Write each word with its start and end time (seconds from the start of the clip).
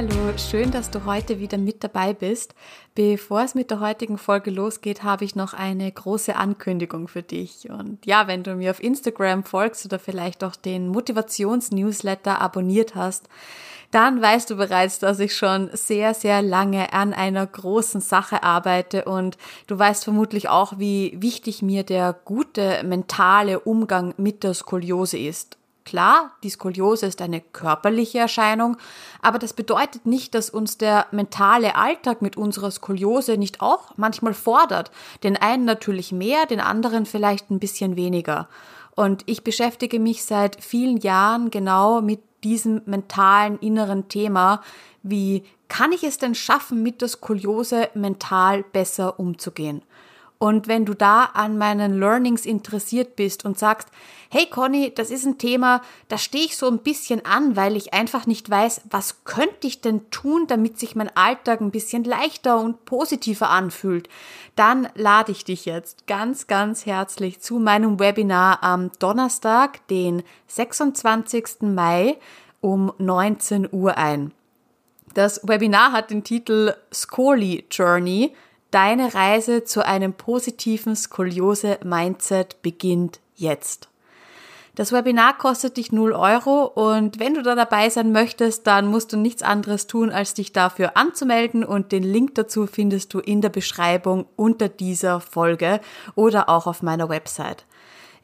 Hallo, 0.00 0.32
schön, 0.38 0.70
dass 0.70 0.90
du 0.90 1.04
heute 1.04 1.40
wieder 1.40 1.58
mit 1.58 1.84
dabei 1.84 2.14
bist. 2.14 2.54
Bevor 2.94 3.42
es 3.42 3.54
mit 3.54 3.70
der 3.70 3.80
heutigen 3.80 4.16
Folge 4.16 4.50
losgeht, 4.50 5.02
habe 5.02 5.26
ich 5.26 5.36
noch 5.36 5.52
eine 5.52 5.92
große 5.92 6.36
Ankündigung 6.36 7.06
für 7.06 7.22
dich. 7.22 7.68
Und 7.68 8.06
ja, 8.06 8.26
wenn 8.26 8.42
du 8.42 8.54
mir 8.54 8.70
auf 8.70 8.82
Instagram 8.82 9.44
folgst 9.44 9.84
oder 9.84 9.98
vielleicht 9.98 10.42
auch 10.42 10.56
den 10.56 10.88
Motivations-Newsletter 10.88 12.40
abonniert 12.40 12.94
hast, 12.94 13.28
dann 13.90 14.22
weißt 14.22 14.48
du 14.48 14.56
bereits, 14.56 15.00
dass 15.00 15.20
ich 15.20 15.36
schon 15.36 15.68
sehr, 15.74 16.14
sehr 16.14 16.40
lange 16.40 16.94
an 16.94 17.12
einer 17.12 17.46
großen 17.46 18.00
Sache 18.00 18.42
arbeite 18.42 19.04
und 19.04 19.36
du 19.66 19.78
weißt 19.78 20.04
vermutlich 20.04 20.48
auch, 20.48 20.78
wie 20.78 21.14
wichtig 21.20 21.60
mir 21.60 21.82
der 21.82 22.18
gute 22.24 22.82
mentale 22.84 23.60
Umgang 23.60 24.14
mit 24.16 24.44
der 24.44 24.54
Skoliose 24.54 25.18
ist. 25.18 25.59
Klar, 25.84 26.32
die 26.42 26.50
Skoliose 26.50 27.06
ist 27.06 27.22
eine 27.22 27.40
körperliche 27.40 28.18
Erscheinung, 28.18 28.76
aber 29.22 29.38
das 29.38 29.54
bedeutet 29.54 30.06
nicht, 30.06 30.34
dass 30.34 30.50
uns 30.50 30.78
der 30.78 31.06
mentale 31.10 31.74
Alltag 31.74 32.22
mit 32.22 32.36
unserer 32.36 32.70
Skoliose 32.70 33.38
nicht 33.38 33.60
auch 33.60 33.96
manchmal 33.96 34.34
fordert. 34.34 34.90
Den 35.22 35.36
einen 35.36 35.64
natürlich 35.64 36.12
mehr, 36.12 36.46
den 36.46 36.60
anderen 36.60 37.06
vielleicht 37.06 37.50
ein 37.50 37.58
bisschen 37.58 37.96
weniger. 37.96 38.48
Und 38.94 39.22
ich 39.26 39.42
beschäftige 39.42 39.98
mich 39.98 40.24
seit 40.24 40.62
vielen 40.62 40.98
Jahren 40.98 41.50
genau 41.50 42.02
mit 42.02 42.20
diesem 42.44 42.82
mentalen 42.86 43.58
inneren 43.58 44.08
Thema. 44.08 44.62
Wie 45.02 45.44
kann 45.68 45.92
ich 45.92 46.04
es 46.04 46.18
denn 46.18 46.34
schaffen, 46.34 46.82
mit 46.82 47.00
der 47.00 47.08
Skoliose 47.08 47.88
mental 47.94 48.62
besser 48.62 49.18
umzugehen? 49.18 49.82
Und 50.42 50.68
wenn 50.68 50.86
du 50.86 50.94
da 50.94 51.24
an 51.34 51.58
meinen 51.58 52.00
Learnings 52.00 52.46
interessiert 52.46 53.14
bist 53.14 53.44
und 53.44 53.58
sagst, 53.58 53.90
hey 54.30 54.46
Conny, 54.46 54.90
das 54.94 55.10
ist 55.10 55.26
ein 55.26 55.36
Thema, 55.36 55.82
da 56.08 56.16
stehe 56.16 56.46
ich 56.46 56.56
so 56.56 56.66
ein 56.66 56.78
bisschen 56.78 57.26
an, 57.26 57.56
weil 57.56 57.76
ich 57.76 57.92
einfach 57.92 58.26
nicht 58.26 58.48
weiß, 58.48 58.80
was 58.88 59.22
könnte 59.24 59.66
ich 59.66 59.82
denn 59.82 60.10
tun, 60.10 60.46
damit 60.46 60.78
sich 60.78 60.96
mein 60.96 61.14
Alltag 61.14 61.60
ein 61.60 61.70
bisschen 61.70 62.04
leichter 62.04 62.58
und 62.58 62.86
positiver 62.86 63.50
anfühlt, 63.50 64.08
dann 64.56 64.88
lade 64.94 65.30
ich 65.30 65.44
dich 65.44 65.66
jetzt 65.66 66.06
ganz, 66.06 66.46
ganz 66.46 66.86
herzlich 66.86 67.40
zu 67.40 67.58
meinem 67.58 68.00
Webinar 68.00 68.62
am 68.62 68.90
Donnerstag, 68.98 69.86
den 69.88 70.22
26. 70.46 71.60
Mai 71.60 72.16
um 72.62 72.94
19 72.96 73.68
Uhr 73.70 73.98
ein. 73.98 74.32
Das 75.12 75.46
Webinar 75.46 75.92
hat 75.92 76.08
den 76.10 76.24
Titel 76.24 76.72
Scoli 76.90 77.66
Journey– 77.70 78.34
Deine 78.70 79.14
Reise 79.14 79.64
zu 79.64 79.84
einem 79.84 80.12
positiven 80.12 80.94
Skoliose-Mindset 80.94 82.62
beginnt 82.62 83.20
jetzt. 83.34 83.88
Das 84.76 84.92
Webinar 84.92 85.36
kostet 85.36 85.76
dich 85.76 85.90
0 85.90 86.12
Euro 86.12 86.64
und 86.64 87.18
wenn 87.18 87.34
du 87.34 87.42
da 87.42 87.56
dabei 87.56 87.90
sein 87.90 88.12
möchtest, 88.12 88.68
dann 88.68 88.86
musst 88.86 89.12
du 89.12 89.16
nichts 89.16 89.42
anderes 89.42 89.88
tun, 89.88 90.10
als 90.10 90.34
dich 90.34 90.52
dafür 90.52 90.96
anzumelden 90.96 91.64
und 91.64 91.90
den 91.90 92.04
Link 92.04 92.36
dazu 92.36 92.68
findest 92.68 93.12
du 93.12 93.18
in 93.18 93.40
der 93.40 93.48
Beschreibung 93.48 94.26
unter 94.36 94.68
dieser 94.68 95.20
Folge 95.20 95.80
oder 96.14 96.48
auch 96.48 96.68
auf 96.68 96.82
meiner 96.82 97.08
Website. 97.08 97.66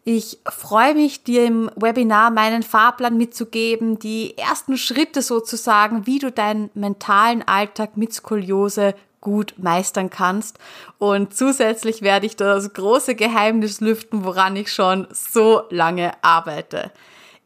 Ich 0.04 0.38
freue 0.48 0.94
mich, 0.94 1.24
dir 1.24 1.44
im 1.44 1.68
Webinar 1.74 2.30
meinen 2.30 2.62
Fahrplan 2.62 3.16
mitzugeben, 3.16 3.98
die 3.98 4.38
ersten 4.38 4.78
Schritte 4.78 5.20
sozusagen, 5.20 6.06
wie 6.06 6.20
du 6.20 6.30
deinen 6.30 6.70
mentalen 6.74 7.42
Alltag 7.42 7.96
mit 7.96 8.14
Skoliose 8.14 8.94
gut 9.26 9.54
meistern 9.56 10.08
kannst. 10.08 10.60
Und 10.98 11.34
zusätzlich 11.34 12.00
werde 12.00 12.26
ich 12.26 12.36
das 12.36 12.72
große 12.72 13.16
Geheimnis 13.16 13.80
lüften, 13.80 14.24
woran 14.24 14.54
ich 14.54 14.72
schon 14.72 15.08
so 15.10 15.62
lange 15.70 16.12
arbeite. 16.22 16.92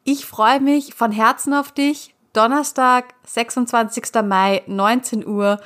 Ich 0.04 0.26
freue 0.26 0.60
mich 0.60 0.92
von 0.92 1.10
Herzen 1.10 1.54
auf 1.54 1.72
dich. 1.72 2.14
Donnerstag, 2.34 3.14
26. 3.24 4.04
Mai, 4.22 4.62
19 4.66 5.26
Uhr. 5.26 5.58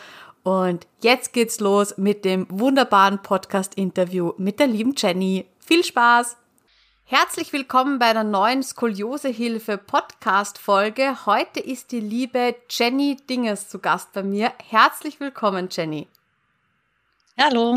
Und 0.45 0.87
jetzt 1.03 1.33
geht's 1.33 1.59
los 1.59 1.99
mit 1.99 2.25
dem 2.25 2.47
wunderbaren 2.49 3.21
Podcast-Interview 3.21 4.35
mit 4.37 4.61
der 4.61 4.69
lieben 4.69 4.95
Jenny. 4.97 5.47
Viel 5.59 5.83
Spaß! 5.83 6.37
Herzlich 7.07 7.53
willkommen 7.53 7.99
bei 7.99 8.07
einer 8.07 8.25
neuen 8.25 8.63
Skoliosehilfe 8.63 9.77
Podcast 9.77 10.57
Folge. 10.57 11.27
Heute 11.27 11.61
ist 11.61 11.93
die 11.93 12.01
liebe 12.01 12.57
Jenny 12.71 13.19
Dinges 13.29 13.69
zu 13.69 13.79
Gast 13.79 14.15
bei 14.15 14.23
mir. 14.23 14.55
Herzlich 14.71 15.21
willkommen, 15.21 15.69
Jenny. 15.71 16.09
Hallo. 17.39 17.77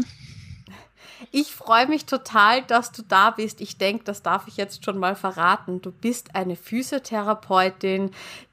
Ich 1.32 1.54
freue 1.54 1.88
mich 1.88 2.06
total, 2.06 2.64
dass 2.64 2.94
du 2.94 3.02
da 3.02 3.32
bist. 3.32 3.60
Ich 3.60 3.78
denke, 3.78 4.06
das 4.06 4.24
darf 4.24 4.48
ich 4.48 4.56
jetzt 4.56 4.86
schon 4.86 4.98
mal 4.98 5.18
verraten. 5.18 5.82
Du 5.82 5.92
bist 5.92 6.34
eine 6.34 6.56
Physiotherapeutin, 6.56 8.12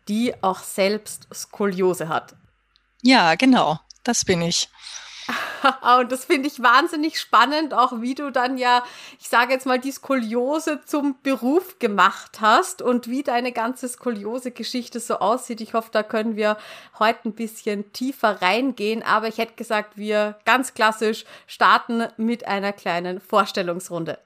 die 0.09 0.35
auch 0.43 0.59
selbst 0.59 1.29
Skoliose 1.33 2.09
hat. 2.09 2.35
Ja, 3.01 3.37
genau. 3.37 3.79
Das 4.03 4.25
bin 4.25 4.43
ich. 4.43 4.69
Und 5.99 6.13
das 6.13 6.25
finde 6.25 6.49
ich 6.49 6.63
wahnsinnig 6.63 7.19
spannend, 7.19 7.75
auch 7.75 8.01
wie 8.01 8.15
du 8.15 8.31
dann 8.31 8.59
ja, 8.59 8.83
ich 9.21 9.29
sage 9.29 9.53
jetzt 9.53 9.67
mal, 9.67 9.79
die 9.79 9.93
Skoliose 9.93 10.81
zum 10.85 11.17
Beruf 11.23 11.79
gemacht 11.79 12.41
hast 12.41 12.83
und 12.83 13.09
wie 13.09 13.23
deine 13.23 13.53
ganze 13.53 13.89
Skoliose-Geschichte 13.89 15.01
so 15.01 15.19
aussieht. 15.19 15.61
Ich 15.61 15.75
hoffe, 15.75 15.89
da 15.93 16.03
können 16.03 16.37
wir 16.37 16.57
heute 16.99 17.29
ein 17.29 17.35
bisschen 17.35 17.93
tiefer 17.93 18.43
reingehen. 18.43 19.03
Aber 19.03 19.29
ich 19.29 19.39
hätte 19.39 19.55
gesagt, 19.55 19.97
wir 19.97 20.37
ganz 20.45 20.75
klassisch 20.75 21.25
starten 21.47 22.07
mit 22.17 22.47
einer 22.47 22.73
kleinen 22.73 23.21
Vorstellungsrunde. 23.21 24.19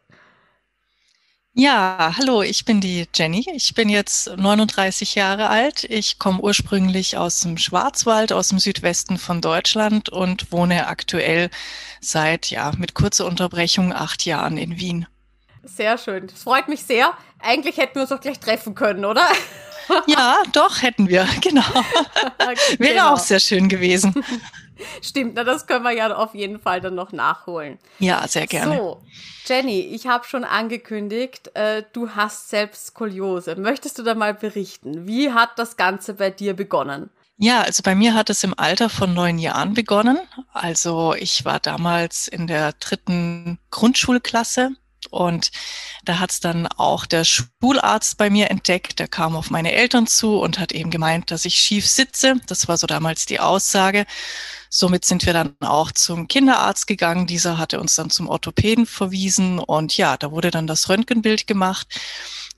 Ja, 1.54 2.14
hallo, 2.16 2.42
ich 2.42 2.64
bin 2.64 2.80
die 2.80 3.06
Jenny. 3.12 3.44
Ich 3.52 3.74
bin 3.74 3.88
jetzt 3.88 4.28
39 4.36 5.16
Jahre 5.16 5.48
alt. 5.48 5.84
Ich 5.84 6.18
komme 6.18 6.40
ursprünglich 6.40 7.16
aus 7.16 7.40
dem 7.40 7.58
Schwarzwald, 7.58 8.32
aus 8.32 8.50
dem 8.50 8.58
Südwesten 8.60 9.18
von 9.18 9.40
Deutschland 9.40 10.08
und 10.08 10.52
wohne 10.52 10.86
aktuell 10.86 11.50
seit, 12.00 12.50
ja, 12.50 12.70
mit 12.78 12.94
kurzer 12.94 13.26
Unterbrechung 13.26 13.92
acht 13.92 14.24
Jahren 14.24 14.56
in 14.56 14.78
Wien. 14.78 15.06
Sehr 15.64 15.98
schön. 15.98 16.28
Das 16.28 16.44
freut 16.44 16.68
mich 16.68 16.82
sehr. 16.82 17.12
Eigentlich 17.40 17.76
hätten 17.76 17.96
wir 17.96 18.02
uns 18.02 18.12
auch 18.12 18.20
gleich 18.20 18.38
treffen 18.38 18.74
können, 18.74 19.04
oder? 19.04 19.26
Ja, 20.06 20.42
doch, 20.52 20.82
hätten 20.82 21.08
wir, 21.08 21.26
genau. 21.40 21.62
Wäre 22.78 22.92
genau. 22.94 23.14
auch 23.14 23.18
sehr 23.18 23.40
schön 23.40 23.68
gewesen. 23.68 24.14
Stimmt, 25.02 25.34
na, 25.34 25.44
das 25.44 25.66
können 25.66 25.84
wir 25.84 25.92
ja 25.92 26.14
auf 26.14 26.34
jeden 26.34 26.60
Fall 26.60 26.80
dann 26.80 26.94
noch 26.94 27.12
nachholen. 27.12 27.78
Ja, 27.98 28.26
sehr 28.28 28.46
gerne. 28.46 28.76
So, 28.76 29.02
Jenny, 29.46 29.80
ich 29.80 30.06
habe 30.06 30.24
schon 30.24 30.44
angekündigt, 30.44 31.50
äh, 31.54 31.82
du 31.92 32.10
hast 32.10 32.50
selbst 32.50 32.88
Skoliose. 32.88 33.56
Möchtest 33.56 33.98
du 33.98 34.02
da 34.02 34.14
mal 34.14 34.34
berichten? 34.34 35.06
Wie 35.06 35.32
hat 35.32 35.58
das 35.58 35.76
Ganze 35.76 36.14
bei 36.14 36.30
dir 36.30 36.54
begonnen? 36.54 37.10
Ja, 37.40 37.62
also 37.62 37.82
bei 37.84 37.94
mir 37.94 38.14
hat 38.14 38.30
es 38.30 38.42
im 38.42 38.58
Alter 38.58 38.90
von 38.90 39.14
neun 39.14 39.38
Jahren 39.38 39.72
begonnen. 39.72 40.18
Also 40.52 41.14
ich 41.14 41.44
war 41.44 41.60
damals 41.60 42.26
in 42.26 42.48
der 42.48 42.72
dritten 42.72 43.58
Grundschulklasse 43.70 44.72
und 45.10 45.52
da 46.04 46.18
hat 46.18 46.30
es 46.30 46.40
dann 46.40 46.66
auch 46.66 47.06
der 47.06 47.24
Schularzt 47.24 48.18
bei 48.18 48.28
mir 48.30 48.50
entdeckt. 48.50 48.98
Der 48.98 49.08
kam 49.08 49.36
auf 49.36 49.50
meine 49.50 49.72
Eltern 49.72 50.06
zu 50.06 50.40
und 50.40 50.58
hat 50.58 50.72
eben 50.72 50.90
gemeint, 50.90 51.30
dass 51.30 51.44
ich 51.44 51.54
schief 51.54 51.86
sitze. 51.86 52.40
Das 52.46 52.68
war 52.68 52.76
so 52.76 52.86
damals 52.86 53.26
die 53.26 53.40
Aussage. 53.40 54.04
Somit 54.70 55.04
sind 55.04 55.24
wir 55.26 55.32
dann 55.32 55.54
auch 55.60 55.92
zum 55.92 56.28
Kinderarzt 56.28 56.86
gegangen. 56.86 57.26
Dieser 57.26 57.58
hatte 57.58 57.80
uns 57.80 57.94
dann 57.94 58.10
zum 58.10 58.28
Orthopäden 58.28 58.86
verwiesen 58.86 59.58
und 59.58 59.96
ja, 59.96 60.16
da 60.16 60.30
wurde 60.30 60.50
dann 60.50 60.66
das 60.66 60.88
Röntgenbild 60.88 61.46
gemacht. 61.46 61.88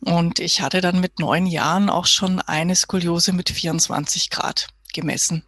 Und 0.00 0.39
ich 0.39 0.62
hatte 0.62 0.80
dann 0.80 1.01
mit 1.01 1.18
neun 1.18 1.47
Jahren 1.47 1.91
auch 1.91 2.07
schon 2.07 2.41
eine 2.41 2.74
Skoliose 2.74 3.33
mit 3.33 3.51
24 3.51 4.30
Grad 4.30 4.68
gemessen. 4.92 5.45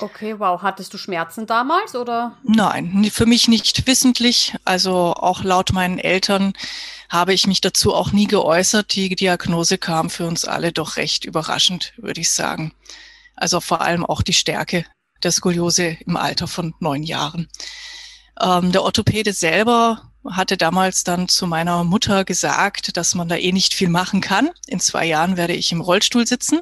Okay, 0.00 0.38
wow. 0.38 0.62
Hattest 0.62 0.94
du 0.94 0.98
Schmerzen 0.98 1.46
damals 1.46 1.96
oder? 1.96 2.36
Nein, 2.44 3.10
für 3.12 3.26
mich 3.26 3.48
nicht 3.48 3.86
wissentlich. 3.86 4.54
Also 4.64 5.14
auch 5.14 5.42
laut 5.42 5.72
meinen 5.72 5.98
Eltern 5.98 6.52
habe 7.08 7.32
ich 7.32 7.46
mich 7.46 7.60
dazu 7.60 7.94
auch 7.94 8.12
nie 8.12 8.26
geäußert. 8.26 8.94
Die 8.94 9.14
Diagnose 9.14 9.78
kam 9.78 10.10
für 10.10 10.26
uns 10.26 10.44
alle 10.44 10.72
doch 10.72 10.96
recht 10.96 11.24
überraschend, 11.24 11.94
würde 11.96 12.20
ich 12.20 12.30
sagen. 12.30 12.72
Also 13.34 13.60
vor 13.60 13.80
allem 13.80 14.04
auch 14.04 14.22
die 14.22 14.32
Stärke 14.34 14.84
der 15.22 15.32
Skoliose 15.32 15.96
im 16.06 16.16
Alter 16.16 16.46
von 16.46 16.74
neun 16.80 17.02
Jahren. 17.02 17.48
Ähm, 18.40 18.72
der 18.72 18.82
Orthopäde 18.82 19.32
selber 19.32 20.10
hatte 20.24 20.56
damals 20.56 21.04
dann 21.04 21.28
zu 21.28 21.46
meiner 21.46 21.84
Mutter 21.84 22.24
gesagt, 22.24 22.96
dass 22.96 23.14
man 23.14 23.28
da 23.28 23.36
eh 23.36 23.52
nicht 23.52 23.74
viel 23.74 23.88
machen 23.88 24.20
kann. 24.20 24.50
In 24.66 24.80
zwei 24.80 25.06
Jahren 25.06 25.36
werde 25.36 25.54
ich 25.54 25.72
im 25.72 25.80
Rollstuhl 25.80 26.26
sitzen. 26.26 26.60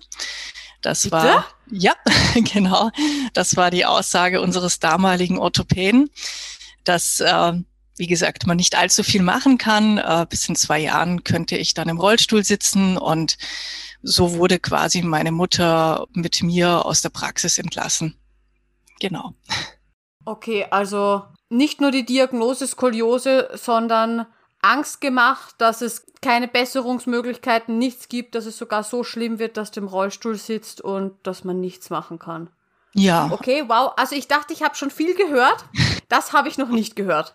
Das 0.82 1.02
Bitte? 1.02 1.16
war, 1.16 1.46
ja, 1.70 1.94
genau. 2.34 2.90
Das 3.32 3.56
war 3.56 3.70
die 3.70 3.84
Aussage 3.84 4.40
unseres 4.40 4.78
damaligen 4.78 5.38
Orthopäden, 5.38 6.10
dass, 6.84 7.20
äh, 7.20 7.52
wie 7.96 8.06
gesagt, 8.06 8.46
man 8.46 8.56
nicht 8.56 8.76
allzu 8.76 9.02
viel 9.02 9.22
machen 9.22 9.58
kann. 9.58 9.98
Äh, 9.98 10.26
bis 10.28 10.48
in 10.48 10.56
zwei 10.56 10.78
Jahren 10.78 11.24
könnte 11.24 11.56
ich 11.56 11.74
dann 11.74 11.88
im 11.88 11.98
Rollstuhl 11.98 12.44
sitzen 12.44 12.96
und 12.96 13.36
so 14.02 14.34
wurde 14.34 14.60
quasi 14.60 15.02
meine 15.02 15.32
Mutter 15.32 16.06
mit 16.12 16.42
mir 16.42 16.84
aus 16.86 17.02
der 17.02 17.08
Praxis 17.08 17.58
entlassen. 17.58 18.16
Genau. 19.00 19.34
Okay, 20.24 20.66
also 20.70 21.24
nicht 21.48 21.80
nur 21.80 21.90
die 21.90 22.04
Diagnose 22.04 22.66
Skoliose, 22.66 23.50
sondern 23.54 24.26
Angst 24.62 25.00
gemacht, 25.00 25.54
dass 25.58 25.80
es 25.80 26.06
keine 26.20 26.48
Besserungsmöglichkeiten, 26.48 27.78
nichts 27.78 28.08
gibt, 28.08 28.34
dass 28.34 28.46
es 28.46 28.58
sogar 28.58 28.82
so 28.82 29.04
schlimm 29.04 29.38
wird, 29.38 29.56
dass 29.56 29.70
du 29.70 29.80
im 29.80 29.86
Rollstuhl 29.86 30.36
sitzt 30.36 30.80
und 30.80 31.14
dass 31.22 31.44
man 31.44 31.60
nichts 31.60 31.90
machen 31.90 32.18
kann. 32.18 32.50
Ja. 32.94 33.28
Okay, 33.30 33.64
wow. 33.68 33.92
Also 33.96 34.16
ich 34.16 34.26
dachte, 34.26 34.52
ich 34.52 34.62
habe 34.62 34.74
schon 34.74 34.90
viel 34.90 35.14
gehört. 35.14 35.64
Das 36.08 36.32
habe 36.32 36.48
ich 36.48 36.56
noch 36.56 36.68
nicht 36.68 36.96
gehört. 36.96 37.34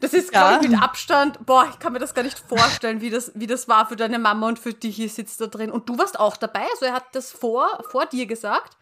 Das 0.00 0.12
ist, 0.12 0.32
ja. 0.32 0.48
glaube 0.48 0.64
ich, 0.64 0.70
mit 0.70 0.80
Abstand, 0.80 1.44
boah, 1.46 1.66
ich 1.70 1.78
kann 1.78 1.92
mir 1.92 1.98
das 1.98 2.14
gar 2.14 2.22
nicht 2.22 2.38
vorstellen, 2.38 3.00
wie 3.00 3.10
das, 3.10 3.32
wie 3.34 3.46
das 3.46 3.66
war 3.66 3.88
für 3.88 3.96
deine 3.96 4.18
Mama 4.18 4.46
und 4.46 4.58
für 4.58 4.72
dich. 4.72 4.96
Hier 4.96 5.08
sitzt 5.08 5.40
da 5.40 5.46
drin. 5.46 5.70
Und 5.70 5.88
du 5.88 5.98
warst 5.98 6.20
auch 6.20 6.36
dabei, 6.36 6.66
also 6.70 6.86
er 6.86 6.92
hat 6.92 7.06
das 7.12 7.32
vor, 7.32 7.82
vor 7.90 8.06
dir 8.06 8.26
gesagt. 8.26 8.76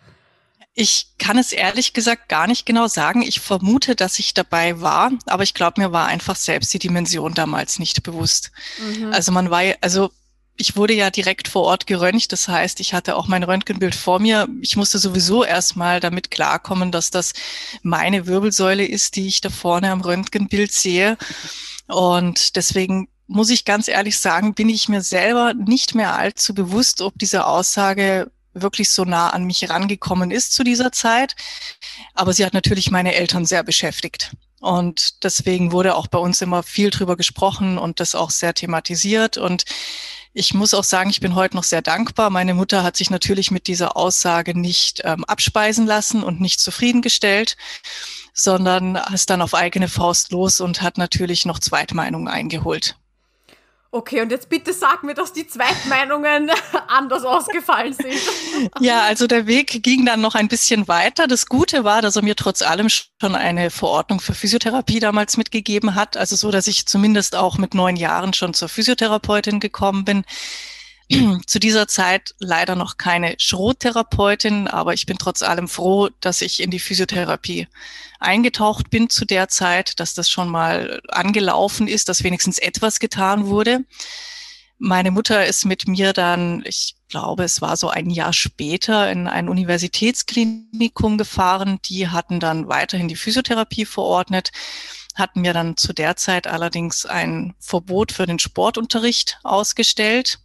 Ich 0.80 1.08
kann 1.18 1.38
es 1.38 1.50
ehrlich 1.50 1.92
gesagt 1.92 2.28
gar 2.28 2.46
nicht 2.46 2.64
genau 2.64 2.86
sagen. 2.86 3.22
Ich 3.22 3.40
vermute, 3.40 3.96
dass 3.96 4.20
ich 4.20 4.32
dabei 4.32 4.80
war, 4.80 5.10
aber 5.26 5.42
ich 5.42 5.52
glaube, 5.52 5.80
mir 5.80 5.90
war 5.90 6.06
einfach 6.06 6.36
selbst 6.36 6.72
die 6.72 6.78
Dimension 6.78 7.34
damals 7.34 7.80
nicht 7.80 8.04
bewusst. 8.04 8.52
Mhm. 8.78 9.12
Also 9.12 9.32
man 9.32 9.50
war, 9.50 9.62
also 9.80 10.12
ich 10.56 10.76
wurde 10.76 10.94
ja 10.94 11.10
direkt 11.10 11.48
vor 11.48 11.64
Ort 11.64 11.88
geröntgt. 11.88 12.30
Das 12.30 12.46
heißt, 12.46 12.78
ich 12.78 12.94
hatte 12.94 13.16
auch 13.16 13.26
mein 13.26 13.42
Röntgenbild 13.42 13.96
vor 13.96 14.20
mir. 14.20 14.46
Ich 14.60 14.76
musste 14.76 15.00
sowieso 15.00 15.42
erstmal 15.42 15.98
damit 15.98 16.30
klarkommen, 16.30 16.92
dass 16.92 17.10
das 17.10 17.32
meine 17.82 18.28
Wirbelsäule 18.28 18.86
ist, 18.86 19.16
die 19.16 19.26
ich 19.26 19.40
da 19.40 19.50
vorne 19.50 19.90
am 19.90 20.00
Röntgenbild 20.00 20.70
sehe. 20.72 21.18
Und 21.88 22.54
deswegen 22.54 23.08
muss 23.26 23.50
ich 23.50 23.64
ganz 23.64 23.88
ehrlich 23.88 24.20
sagen, 24.20 24.54
bin 24.54 24.68
ich 24.68 24.88
mir 24.88 25.02
selber 25.02 25.54
nicht 25.54 25.96
mehr 25.96 26.14
allzu 26.14 26.54
bewusst, 26.54 27.02
ob 27.02 27.18
diese 27.18 27.46
Aussage 27.46 28.30
wirklich 28.54 28.90
so 28.90 29.04
nah 29.04 29.30
an 29.30 29.44
mich 29.44 29.68
rangekommen 29.68 30.30
ist 30.30 30.52
zu 30.52 30.64
dieser 30.64 30.92
Zeit. 30.92 31.36
Aber 32.14 32.32
sie 32.32 32.44
hat 32.44 32.54
natürlich 32.54 32.90
meine 32.90 33.14
Eltern 33.14 33.44
sehr 33.44 33.62
beschäftigt. 33.62 34.32
Und 34.60 35.22
deswegen 35.24 35.72
wurde 35.72 35.94
auch 35.94 36.08
bei 36.08 36.18
uns 36.18 36.42
immer 36.42 36.62
viel 36.62 36.90
drüber 36.90 37.16
gesprochen 37.16 37.78
und 37.78 38.00
das 38.00 38.14
auch 38.14 38.30
sehr 38.30 38.54
thematisiert. 38.54 39.36
Und 39.36 39.64
ich 40.32 40.52
muss 40.52 40.74
auch 40.74 40.84
sagen, 40.84 41.10
ich 41.10 41.20
bin 41.20 41.34
heute 41.34 41.56
noch 41.56 41.64
sehr 41.64 41.82
dankbar. 41.82 42.30
Meine 42.30 42.54
Mutter 42.54 42.82
hat 42.82 42.96
sich 42.96 43.10
natürlich 43.10 43.50
mit 43.50 43.66
dieser 43.66 43.96
Aussage 43.96 44.58
nicht 44.58 45.02
ähm, 45.04 45.24
abspeisen 45.24 45.86
lassen 45.86 46.22
und 46.22 46.40
nicht 46.40 46.60
zufriedengestellt, 46.60 47.56
sondern 48.34 48.96
ist 49.12 49.30
dann 49.30 49.42
auf 49.42 49.54
eigene 49.54 49.88
Faust 49.88 50.32
los 50.32 50.60
und 50.60 50.82
hat 50.82 50.98
natürlich 50.98 51.44
noch 51.44 51.60
Zweitmeinungen 51.60 52.28
eingeholt. 52.28 52.96
Okay, 53.90 54.20
und 54.20 54.30
jetzt 54.30 54.50
bitte 54.50 54.74
sag 54.74 55.02
mir, 55.02 55.14
dass 55.14 55.32
die 55.32 55.46
Zweitmeinungen 55.46 56.50
anders 56.88 57.24
ausgefallen 57.24 57.94
sind. 57.94 58.14
Ja, 58.80 59.02
also 59.02 59.26
der 59.26 59.46
Weg 59.46 59.82
ging 59.82 60.04
dann 60.04 60.20
noch 60.20 60.34
ein 60.34 60.48
bisschen 60.48 60.88
weiter. 60.88 61.26
Das 61.26 61.46
Gute 61.46 61.84
war, 61.84 62.02
dass 62.02 62.16
er 62.16 62.22
mir 62.22 62.34
trotz 62.34 62.60
allem 62.60 62.88
schon 62.88 63.34
eine 63.34 63.70
Verordnung 63.70 64.20
für 64.20 64.34
Physiotherapie 64.34 64.98
damals 64.98 65.36
mitgegeben 65.36 65.94
hat. 65.94 66.16
Also 66.16 66.34
so, 66.34 66.50
dass 66.50 66.66
ich 66.66 66.86
zumindest 66.86 67.36
auch 67.36 67.56
mit 67.56 67.74
neun 67.74 67.96
Jahren 67.96 68.32
schon 68.34 68.54
zur 68.54 68.68
Physiotherapeutin 68.68 69.60
gekommen 69.60 70.04
bin. 70.04 70.24
Zu 71.46 71.58
dieser 71.58 71.88
Zeit 71.88 72.34
leider 72.38 72.74
noch 72.74 72.98
keine 72.98 73.34
Schrottherapeutin, 73.38 74.68
aber 74.68 74.92
ich 74.92 75.06
bin 75.06 75.16
trotz 75.18 75.42
allem 75.42 75.68
froh, 75.68 76.10
dass 76.20 76.42
ich 76.42 76.60
in 76.62 76.70
die 76.70 76.80
Physiotherapie 76.80 77.66
eingetaucht 78.20 78.90
bin 78.90 79.08
zu 79.08 79.24
der 79.24 79.48
Zeit, 79.48 80.00
dass 80.00 80.14
das 80.14 80.28
schon 80.28 80.48
mal 80.48 81.00
angelaufen 81.08 81.88
ist, 81.88 82.08
dass 82.08 82.24
wenigstens 82.24 82.58
etwas 82.58 83.00
getan 83.00 83.46
wurde. 83.46 83.84
Meine 84.78 85.10
Mutter 85.10 85.46
ist 85.46 85.64
mit 85.64 85.88
mir 85.88 86.12
dann, 86.12 86.62
ich 86.64 86.94
glaube, 87.08 87.42
es 87.42 87.60
war 87.60 87.76
so 87.76 87.88
ein 87.88 88.10
Jahr 88.10 88.32
später, 88.32 89.10
in 89.10 89.26
ein 89.26 89.48
Universitätsklinikum 89.48 91.18
gefahren. 91.18 91.80
Die 91.86 92.08
hatten 92.08 92.38
dann 92.38 92.68
weiterhin 92.68 93.08
die 93.08 93.16
Physiotherapie 93.16 93.86
verordnet, 93.86 94.50
hatten 95.16 95.40
mir 95.40 95.52
dann 95.52 95.76
zu 95.76 95.92
der 95.92 96.16
Zeit 96.16 96.46
allerdings 96.46 97.06
ein 97.06 97.54
Verbot 97.58 98.12
für 98.12 98.26
den 98.26 98.38
Sportunterricht 98.38 99.38
ausgestellt. 99.42 100.38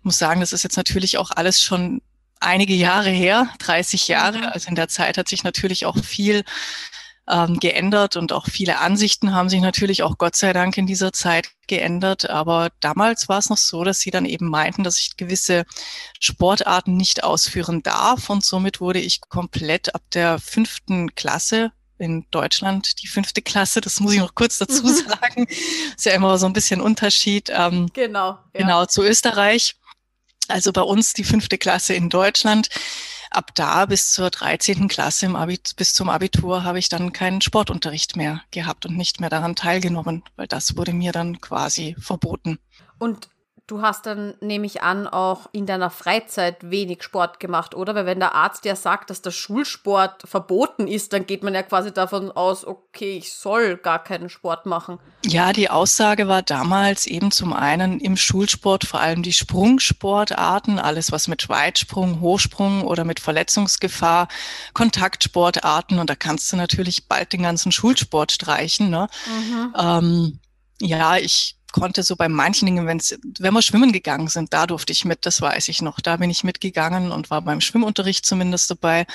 Ich 0.00 0.04
muss 0.04 0.18
sagen, 0.18 0.40
das 0.40 0.52
ist 0.52 0.62
jetzt 0.62 0.76
natürlich 0.76 1.18
auch 1.18 1.30
alles 1.30 1.60
schon 1.60 2.00
einige 2.40 2.74
Jahre 2.74 3.10
her, 3.10 3.48
30 3.58 4.08
Jahre. 4.08 4.38
Mhm. 4.38 4.44
Also 4.44 4.68
in 4.68 4.74
der 4.74 4.88
Zeit 4.88 5.18
hat 5.18 5.28
sich 5.28 5.44
natürlich 5.44 5.86
auch 5.86 5.98
viel 6.02 6.42
ähm, 7.28 7.60
geändert 7.60 8.16
und 8.16 8.32
auch 8.32 8.46
viele 8.46 8.78
Ansichten 8.78 9.34
haben 9.34 9.48
sich 9.48 9.60
natürlich 9.60 10.02
auch 10.02 10.18
Gott 10.18 10.36
sei 10.36 10.52
Dank 10.52 10.76
in 10.78 10.86
dieser 10.86 11.12
Zeit 11.12 11.50
geändert. 11.66 12.28
Aber 12.30 12.70
damals 12.80 13.28
war 13.28 13.38
es 13.38 13.50
noch 13.50 13.58
so, 13.58 13.84
dass 13.84 14.00
sie 14.00 14.10
dann 14.10 14.24
eben 14.24 14.48
meinten, 14.48 14.84
dass 14.84 14.98
ich 14.98 15.16
gewisse 15.16 15.64
Sportarten 16.18 16.96
nicht 16.96 17.22
ausführen 17.22 17.82
darf. 17.82 18.30
Und 18.30 18.44
somit 18.44 18.80
wurde 18.80 19.00
ich 19.00 19.20
komplett 19.20 19.94
ab 19.94 20.02
der 20.12 20.38
fünften 20.38 21.14
Klasse 21.14 21.72
in 22.00 22.26
Deutschland 22.30 23.02
die 23.02 23.06
fünfte 23.06 23.42
Klasse, 23.42 23.82
das 23.82 24.00
muss 24.00 24.14
ich 24.14 24.20
noch 24.20 24.34
kurz 24.34 24.58
dazu 24.58 24.82
mhm. 24.84 24.94
sagen. 24.94 25.46
Ist 25.46 26.06
ja 26.06 26.12
immer 26.12 26.38
so 26.38 26.46
ein 26.46 26.54
bisschen 26.54 26.80
Unterschied. 26.80 27.50
Ähm, 27.54 27.90
genau. 27.92 28.30
Ja. 28.30 28.40
Genau, 28.54 28.86
zu 28.86 29.02
Österreich. 29.02 29.76
Also 30.50 30.72
bei 30.72 30.82
uns 30.82 31.14
die 31.14 31.24
fünfte 31.24 31.58
Klasse 31.58 31.94
in 31.94 32.08
Deutschland. 32.08 32.68
Ab 33.30 33.54
da 33.54 33.86
bis 33.86 34.10
zur 34.10 34.30
13. 34.30 34.88
Klasse 34.88 35.26
im 35.26 35.36
Abit 35.36 35.76
bis 35.76 35.94
zum 35.94 36.08
Abitur 36.08 36.64
habe 36.64 36.80
ich 36.80 36.88
dann 36.88 37.12
keinen 37.12 37.40
Sportunterricht 37.40 38.16
mehr 38.16 38.42
gehabt 38.50 38.86
und 38.86 38.96
nicht 38.96 39.20
mehr 39.20 39.30
daran 39.30 39.54
teilgenommen, 39.54 40.24
weil 40.34 40.48
das 40.48 40.76
wurde 40.76 40.92
mir 40.92 41.12
dann 41.12 41.40
quasi 41.40 41.94
verboten. 41.98 42.58
Und 42.98 43.28
Du 43.70 43.82
hast 43.82 44.04
dann, 44.06 44.34
nehme 44.40 44.66
ich 44.66 44.82
an, 44.82 45.06
auch 45.06 45.48
in 45.52 45.64
deiner 45.64 45.90
Freizeit 45.90 46.56
wenig 46.72 47.04
Sport 47.04 47.38
gemacht, 47.38 47.72
oder? 47.76 47.94
Weil 47.94 48.04
wenn 48.04 48.18
der 48.18 48.34
Arzt 48.34 48.64
ja 48.64 48.74
sagt, 48.74 49.10
dass 49.10 49.22
der 49.22 49.30
Schulsport 49.30 50.24
verboten 50.24 50.88
ist, 50.88 51.12
dann 51.12 51.24
geht 51.24 51.44
man 51.44 51.54
ja 51.54 51.62
quasi 51.62 51.92
davon 51.92 52.32
aus, 52.32 52.66
okay, 52.66 53.16
ich 53.16 53.32
soll 53.32 53.76
gar 53.76 54.02
keinen 54.02 54.28
Sport 54.28 54.66
machen. 54.66 54.98
Ja, 55.24 55.52
die 55.52 55.70
Aussage 55.70 56.26
war 56.26 56.42
damals 56.42 57.06
eben 57.06 57.30
zum 57.30 57.52
einen 57.52 58.00
im 58.00 58.16
Schulsport 58.16 58.82
vor 58.82 58.98
allem 58.98 59.22
die 59.22 59.32
Sprungsportarten, 59.32 60.80
alles 60.80 61.12
was 61.12 61.28
mit 61.28 61.48
Weitsprung, 61.48 62.18
Hochsprung 62.18 62.82
oder 62.82 63.04
mit 63.04 63.20
Verletzungsgefahr, 63.20 64.26
Kontaktsportarten 64.74 66.00
und 66.00 66.10
da 66.10 66.16
kannst 66.16 66.52
du 66.52 66.56
natürlich 66.56 67.06
bald 67.06 67.32
den 67.32 67.42
ganzen 67.42 67.70
Schulsport 67.70 68.32
streichen. 68.32 68.90
Ne? 68.90 69.06
Mhm. 69.26 69.74
Ähm, 69.78 70.40
ja, 70.80 71.18
ich 71.18 71.59
konnte 71.72 72.02
so 72.02 72.16
bei 72.16 72.28
manchen 72.28 72.66
Dingen, 72.66 72.86
wenn's, 72.86 73.18
wenn 73.38 73.54
wir 73.54 73.62
schwimmen 73.62 73.92
gegangen 73.92 74.28
sind, 74.28 74.52
da 74.52 74.66
durfte 74.66 74.92
ich 74.92 75.04
mit, 75.04 75.26
das 75.26 75.40
weiß 75.40 75.68
ich 75.68 75.82
noch. 75.82 76.00
Da 76.00 76.16
bin 76.16 76.30
ich 76.30 76.44
mitgegangen 76.44 77.12
und 77.12 77.30
war 77.30 77.42
beim 77.42 77.60
Schwimmunterricht 77.60 78.24
zumindest 78.26 78.70
dabei. 78.70 79.06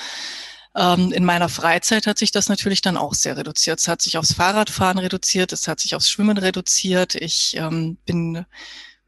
Ähm, 0.76 1.12
in 1.12 1.24
meiner 1.24 1.48
Freizeit 1.48 2.06
hat 2.06 2.18
sich 2.18 2.32
das 2.32 2.48
natürlich 2.48 2.82
dann 2.82 2.96
auch 2.96 3.14
sehr 3.14 3.36
reduziert. 3.36 3.80
Es 3.80 3.88
hat 3.88 4.02
sich 4.02 4.18
aufs 4.18 4.34
Fahrradfahren 4.34 4.98
reduziert, 4.98 5.52
es 5.52 5.68
hat 5.68 5.80
sich 5.80 5.94
aufs 5.94 6.10
Schwimmen 6.10 6.36
reduziert. 6.36 7.14
Ich 7.14 7.56
ähm, 7.56 7.96
bin 8.04 8.44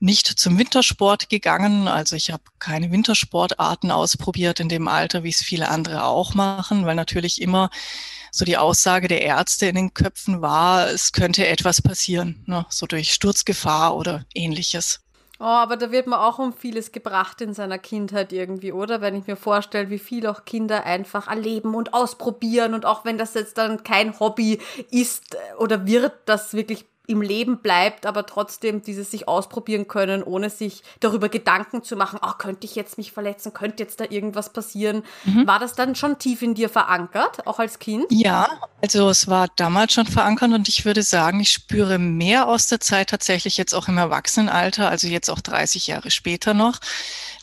nicht 0.00 0.26
zum 0.26 0.58
Wintersport 0.58 1.28
gegangen. 1.28 1.88
Also 1.88 2.16
ich 2.16 2.30
habe 2.30 2.42
keine 2.58 2.90
Wintersportarten 2.90 3.90
ausprobiert 3.90 4.60
in 4.60 4.68
dem 4.68 4.88
Alter, 4.88 5.24
wie 5.24 5.30
es 5.30 5.42
viele 5.42 5.68
andere 5.68 6.04
auch 6.04 6.34
machen, 6.34 6.86
weil 6.86 6.94
natürlich 6.94 7.42
immer 7.42 7.70
so 8.30 8.44
die 8.44 8.56
Aussage 8.56 9.08
der 9.08 9.22
Ärzte 9.22 9.66
in 9.66 9.76
den 9.76 9.94
Köpfen 9.94 10.40
war, 10.42 10.88
es 10.88 11.12
könnte 11.12 11.46
etwas 11.46 11.82
passieren, 11.82 12.42
ne? 12.46 12.66
so 12.68 12.86
durch 12.86 13.12
Sturzgefahr 13.12 13.96
oder 13.96 14.24
ähnliches. 14.34 15.00
Oh, 15.40 15.44
aber 15.44 15.76
da 15.76 15.92
wird 15.92 16.08
man 16.08 16.18
auch 16.18 16.40
um 16.40 16.52
vieles 16.52 16.90
gebracht 16.90 17.40
in 17.40 17.54
seiner 17.54 17.78
Kindheit 17.78 18.32
irgendwie, 18.32 18.72
oder? 18.72 19.00
Wenn 19.00 19.14
ich 19.14 19.28
mir 19.28 19.36
vorstelle, 19.36 19.88
wie 19.88 20.00
viel 20.00 20.26
auch 20.26 20.44
Kinder 20.44 20.82
einfach 20.82 21.28
erleben 21.28 21.76
und 21.76 21.94
ausprobieren 21.94 22.74
und 22.74 22.84
auch 22.84 23.04
wenn 23.04 23.18
das 23.18 23.34
jetzt 23.34 23.56
dann 23.56 23.84
kein 23.84 24.18
Hobby 24.18 24.58
ist 24.90 25.36
oder 25.58 25.86
wird, 25.86 26.12
das 26.24 26.54
wirklich 26.54 26.86
im 27.08 27.22
Leben 27.22 27.58
bleibt, 27.58 28.04
aber 28.04 28.26
trotzdem 28.26 28.82
dieses 28.82 29.10
sich 29.10 29.26
ausprobieren 29.26 29.88
können, 29.88 30.22
ohne 30.22 30.50
sich 30.50 30.82
darüber 31.00 31.30
Gedanken 31.30 31.82
zu 31.82 31.96
machen, 31.96 32.18
ah, 32.20 32.34
könnte 32.34 32.66
ich 32.66 32.74
jetzt 32.74 32.98
mich 32.98 33.12
verletzen, 33.12 33.54
könnte 33.54 33.82
jetzt 33.82 33.98
da 33.98 34.04
irgendwas 34.08 34.52
passieren. 34.52 35.02
Mhm. 35.24 35.46
War 35.46 35.58
das 35.58 35.74
dann 35.74 35.94
schon 35.94 36.18
tief 36.18 36.42
in 36.42 36.54
dir 36.54 36.68
verankert, 36.68 37.46
auch 37.46 37.58
als 37.58 37.78
Kind? 37.78 38.04
Ja, 38.10 38.46
also 38.82 39.08
es 39.08 39.26
war 39.26 39.48
damals 39.56 39.94
schon 39.94 40.06
verankert 40.06 40.52
und 40.52 40.68
ich 40.68 40.84
würde 40.84 41.02
sagen, 41.02 41.40
ich 41.40 41.50
spüre 41.50 41.98
mehr 41.98 42.46
aus 42.46 42.66
der 42.66 42.80
Zeit 42.80 43.08
tatsächlich 43.08 43.56
jetzt 43.56 43.74
auch 43.74 43.88
im 43.88 43.96
Erwachsenenalter, 43.96 44.90
also 44.90 45.08
jetzt 45.08 45.30
auch 45.30 45.40
30 45.40 45.86
Jahre 45.86 46.10
später 46.10 46.52
noch, 46.52 46.78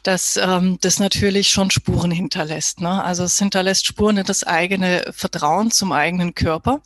dass 0.04 0.38
ähm, 0.38 0.78
das 0.82 1.00
natürlich 1.00 1.50
schon 1.50 1.72
Spuren 1.72 2.12
hinterlässt. 2.12 2.82
Ne? 2.82 3.04
Also 3.04 3.24
es 3.24 3.40
hinterlässt 3.40 3.88
Spuren 3.88 4.18
in 4.18 4.26
das 4.26 4.44
eigene 4.44 5.12
Vertrauen 5.12 5.72
zum 5.72 5.92
eigenen 5.92 6.36
Körper 6.36 6.82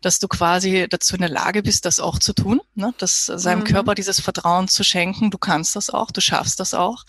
dass 0.00 0.18
du 0.18 0.28
quasi 0.28 0.86
dazu 0.88 1.14
in 1.14 1.20
der 1.20 1.30
Lage 1.30 1.62
bist, 1.62 1.84
das 1.84 2.00
auch 2.00 2.18
zu 2.18 2.32
tun, 2.32 2.60
ne? 2.74 2.94
das 2.98 3.26
seinem 3.26 3.60
mhm. 3.60 3.64
Körper 3.64 3.94
dieses 3.94 4.20
Vertrauen 4.20 4.68
zu 4.68 4.82
schenken. 4.84 5.30
Du 5.30 5.38
kannst 5.38 5.76
das 5.76 5.90
auch, 5.90 6.10
du 6.10 6.20
schaffst 6.20 6.60
das 6.60 6.74
auch. 6.74 7.04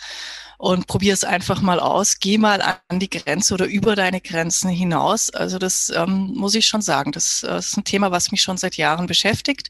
Und 0.58 0.86
probier 0.86 1.14
es 1.14 1.24
einfach 1.24 1.62
mal 1.62 1.80
aus. 1.80 2.20
Geh 2.20 2.38
mal 2.38 2.62
an 2.88 3.00
die 3.00 3.10
Grenze 3.10 3.56
oder 3.56 3.66
über 3.66 3.96
deine 3.96 4.22
Grenzen 4.22 4.70
hinaus. 4.70 5.32
Also 5.32 5.58
das 5.58 5.90
ähm, 5.90 6.34
muss 6.36 6.54
ich 6.54 6.68
schon 6.68 6.84
sagen. 6.84 7.12
Das, 7.12 7.40
das 7.42 7.52
äh, 7.52 7.58
ist 7.58 7.78
ein 7.78 7.84
Thema, 7.84 8.12
was 8.12 8.32
mich 8.32 8.44
schon 8.44 8.58
seit 8.58 8.78
Jahren 8.78 9.08
beschäftigt. 9.08 9.70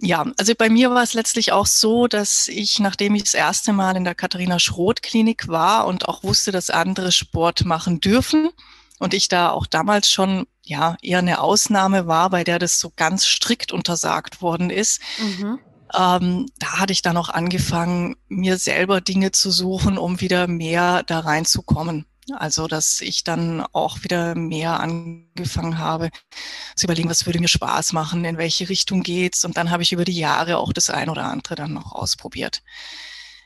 ja, 0.00 0.26
also 0.38 0.54
bei 0.56 0.68
mir 0.68 0.90
war 0.90 1.04
es 1.04 1.14
letztlich 1.14 1.52
auch 1.52 1.66
so, 1.66 2.08
dass 2.08 2.48
ich, 2.48 2.80
nachdem 2.80 3.14
ich 3.14 3.24
das 3.24 3.34
erste 3.34 3.72
Mal 3.72 3.96
in 3.96 4.02
der 4.02 4.16
Katharina 4.16 4.58
Schroth 4.58 5.02
Klinik 5.02 5.46
war 5.46 5.86
und 5.86 6.08
auch 6.08 6.24
wusste, 6.24 6.50
dass 6.50 6.70
andere 6.70 7.12
Sport 7.12 7.64
machen 7.64 8.00
dürfen 8.00 8.50
und 9.00 9.14
ich 9.14 9.28
da 9.28 9.50
auch 9.50 9.66
damals 9.66 10.08
schon 10.08 10.46
ja 10.62 10.96
eher 11.02 11.18
eine 11.18 11.40
Ausnahme 11.40 12.06
war, 12.06 12.30
bei 12.30 12.44
der 12.44 12.60
das 12.60 12.78
so 12.78 12.92
ganz 12.94 13.26
strikt 13.26 13.72
untersagt 13.72 14.42
worden 14.42 14.70
ist. 14.70 15.00
Mhm. 15.18 15.58
Ähm, 15.98 16.46
da 16.58 16.78
hatte 16.78 16.92
ich 16.92 17.02
dann 17.02 17.16
auch 17.16 17.30
angefangen, 17.30 18.14
mir 18.28 18.58
selber 18.58 19.00
Dinge 19.00 19.32
zu 19.32 19.50
suchen, 19.50 19.98
um 19.98 20.20
wieder 20.20 20.46
mehr 20.46 21.02
da 21.02 21.20
reinzukommen. 21.20 22.06
Also, 22.32 22.68
dass 22.68 23.00
ich 23.00 23.24
dann 23.24 23.64
auch 23.72 24.04
wieder 24.04 24.36
mehr 24.36 24.78
angefangen 24.78 25.78
habe 25.78 26.10
zu 26.76 26.86
überlegen, 26.86 27.10
was 27.10 27.26
würde 27.26 27.40
mir 27.40 27.48
Spaß 27.48 27.92
machen, 27.92 28.24
in 28.24 28.36
welche 28.36 28.68
Richtung 28.68 29.02
geht's. 29.02 29.44
Und 29.44 29.56
dann 29.56 29.70
habe 29.70 29.82
ich 29.82 29.92
über 29.92 30.04
die 30.04 30.16
Jahre 30.16 30.58
auch 30.58 30.72
das 30.72 30.90
ein 30.90 31.08
oder 31.08 31.24
andere 31.24 31.56
dann 31.56 31.72
noch 31.72 31.92
ausprobiert. 31.92 32.62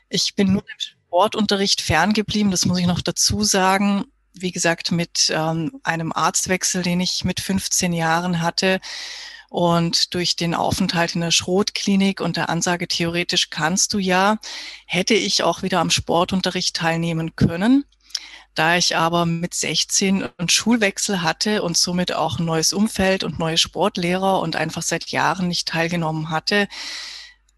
Ich 0.09 0.35
bin 0.35 0.51
nur 0.51 0.61
im 0.61 0.77
Sportunterricht 0.77 1.81
ferngeblieben, 1.81 2.51
das 2.51 2.65
muss 2.65 2.77
ich 2.77 2.85
noch 2.85 3.01
dazu 3.01 3.43
sagen. 3.43 4.05
Wie 4.37 4.51
gesagt, 4.51 4.91
mit 4.91 5.31
ähm, 5.33 5.79
einem 5.83 6.11
Arztwechsel, 6.11 6.83
den 6.83 6.99
ich 6.99 7.23
mit 7.23 7.39
15 7.39 7.93
Jahren 7.93 8.41
hatte. 8.41 8.79
Und 9.49 10.13
durch 10.13 10.35
den 10.35 10.53
Aufenthalt 10.53 11.15
in 11.15 11.21
der 11.21 11.31
Schrotklinik 11.31 12.19
und 12.19 12.35
der 12.35 12.49
Ansage, 12.49 12.87
theoretisch 12.87 13.49
kannst 13.49 13.93
du 13.93 13.99
ja, 13.99 14.37
hätte 14.85 15.13
ich 15.13 15.43
auch 15.43 15.61
wieder 15.61 15.79
am 15.79 15.91
Sportunterricht 15.91 16.75
teilnehmen 16.75 17.35
können. 17.35 17.85
Da 18.55 18.77
ich 18.77 18.95
aber 18.95 19.25
mit 19.25 19.53
16 19.53 20.29
einen 20.37 20.49
Schulwechsel 20.49 21.21
hatte 21.21 21.61
und 21.61 21.77
somit 21.77 22.13
auch 22.13 22.39
ein 22.39 22.45
neues 22.45 22.71
Umfeld 22.71 23.25
und 23.25 23.37
neue 23.37 23.57
Sportlehrer 23.57 24.39
und 24.39 24.55
einfach 24.55 24.81
seit 24.81 25.09
Jahren 25.09 25.49
nicht 25.49 25.67
teilgenommen 25.67 26.29
hatte, 26.29 26.69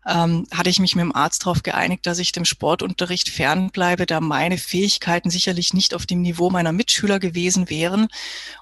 ähm, 0.07 0.47
hatte 0.51 0.69
ich 0.69 0.79
mich 0.79 0.95
mit 0.95 1.03
dem 1.03 1.15
Arzt 1.15 1.45
darauf 1.45 1.63
geeinigt, 1.63 2.05
dass 2.05 2.19
ich 2.19 2.31
dem 2.31 2.45
Sportunterricht 2.45 3.29
fernbleibe, 3.29 4.05
da 4.05 4.21
meine 4.21 4.57
Fähigkeiten 4.57 5.29
sicherlich 5.29 5.73
nicht 5.73 5.93
auf 5.93 6.05
dem 6.05 6.21
Niveau 6.21 6.49
meiner 6.49 6.71
Mitschüler 6.71 7.19
gewesen 7.19 7.69
wären 7.69 8.07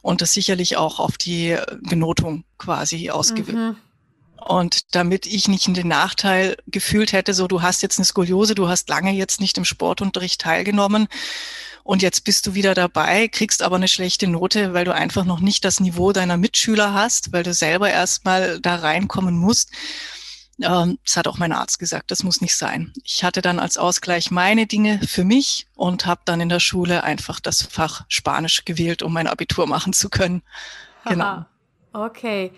und 0.02 0.22
das 0.22 0.34
sicherlich 0.34 0.78
auch 0.78 1.00
auf 1.00 1.18
die 1.18 1.58
Benotung 1.82 2.44
quasi 2.58 3.12
ausgewirkt. 3.12 3.60
Mhm. 3.60 3.76
Und 4.48 4.96
damit 4.96 5.26
ich 5.26 5.48
nicht 5.48 5.68
in 5.68 5.74
den 5.74 5.88
Nachteil 5.88 6.58
gefühlt 6.68 7.14
hätte, 7.14 7.34
so 7.34 7.48
du 7.48 7.62
hast 7.62 7.82
jetzt 7.82 7.98
eine 7.98 8.06
Skoliose, 8.06 8.54
du 8.54 8.68
hast 8.68 8.90
lange 8.90 9.12
jetzt 9.12 9.42
nicht 9.42 9.58
im 9.58 9.66
Sportunterricht 9.66 10.42
teilgenommen 10.42 11.08
und 11.84 12.02
jetzt 12.02 12.24
bist 12.24 12.48
du 12.48 12.56
wieder 12.56 12.74
dabei, 12.74 13.28
kriegst 13.28 13.62
aber 13.62 13.76
eine 13.76 13.88
schlechte 13.88 14.28
Note, 14.28 14.74
weil 14.74 14.86
du 14.86 14.94
einfach 14.94 15.24
noch 15.24 15.40
nicht 15.40 15.64
das 15.64 15.80
Niveau 15.80 16.12
deiner 16.14 16.36
Mitschüler 16.36 16.96
hast, 16.96 17.32
weil 17.32 17.44
du 17.44 17.54
selber 17.54 17.92
erstmal 17.92 18.60
da 18.60 18.78
reinkommen 18.78 19.38
musst. 19.38 19.70
Ähm, 20.62 21.00
das 21.04 21.18
hat 21.18 21.28
auch 21.28 21.38
mein 21.38 21.52
Arzt 21.52 21.80
gesagt, 21.80 22.12
das 22.12 22.24
muss 22.24 22.42
nicht 22.42 22.56
sein. 22.56 22.94
Ich 23.04 23.24
hatte 23.24 23.42
dann 23.42 23.60
als 23.60 23.78
Ausgleich 23.78 24.32
meine 24.32 24.68
Dinge 24.68 25.00
für 25.06 25.24
mich 25.24 25.68
und 25.76 26.06
habe 26.06 26.22
dann 26.26 26.42
in 26.42 26.50
der 26.50 26.60
Schule 26.60 27.04
einfach 27.04 27.40
das 27.40 27.62
Fach 27.62 28.06
Spanisch 28.08 28.66
gewählt, 28.66 29.04
um 29.04 29.14
mein 29.14 29.28
Abitur 29.28 29.68
machen 29.68 29.94
zu 29.94 30.10
können. 30.10 30.42
Genau. 31.06 31.46
Okay. 31.94 32.52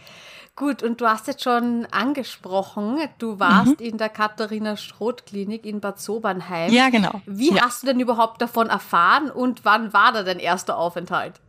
Gut, 0.56 0.82
und 0.82 1.00
du 1.02 1.08
hast 1.08 1.28
jetzt 1.28 1.44
schon 1.44 1.86
angesprochen, 1.92 2.98
du 3.20 3.40
warst 3.40 3.80
mhm. 3.80 3.86
in 3.86 3.98
der 4.00 4.10
Katharina 4.10 4.76
Schroth 4.76 5.28
Klinik 5.28 5.66
in 5.66 5.82
Bad 5.82 6.00
Sobernheim. 6.00 6.74
Ja, 6.74 6.90
genau. 6.90 7.22
Wie 7.28 7.54
ja. 7.54 7.62
hast 7.62 7.84
du 7.84 7.88
denn 7.88 8.00
überhaupt 8.00 8.42
davon 8.42 8.68
erfahren 8.68 9.30
und 9.30 9.66
wann 9.66 9.94
war 9.94 10.12
da 10.14 10.24
dein 10.24 10.40
erster 10.40 10.78
Aufenthalt? 10.80 11.40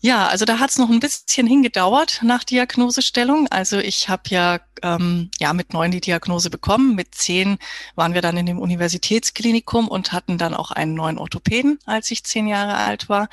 Ja, 0.00 0.28
also 0.28 0.44
da 0.44 0.58
hat 0.58 0.70
es 0.70 0.78
noch 0.78 0.90
ein 0.90 1.00
bisschen 1.00 1.46
hingedauert 1.46 2.20
nach 2.22 2.44
Diagnosestellung. 2.44 3.48
Also 3.48 3.78
ich 3.78 4.08
habe 4.08 4.22
ja, 4.28 4.60
ähm, 4.82 5.30
ja 5.38 5.52
mit 5.52 5.72
neun 5.72 5.90
die 5.90 6.00
Diagnose 6.00 6.50
bekommen. 6.50 6.94
Mit 6.94 7.14
zehn 7.14 7.58
waren 7.94 8.14
wir 8.14 8.22
dann 8.22 8.36
in 8.36 8.46
dem 8.46 8.58
Universitätsklinikum 8.58 9.88
und 9.88 10.12
hatten 10.12 10.38
dann 10.38 10.54
auch 10.54 10.70
einen 10.70 10.94
neuen 10.94 11.18
Orthopäden, 11.18 11.78
als 11.86 12.10
ich 12.10 12.24
zehn 12.24 12.46
Jahre 12.46 12.76
alt 12.76 13.08
war. 13.08 13.28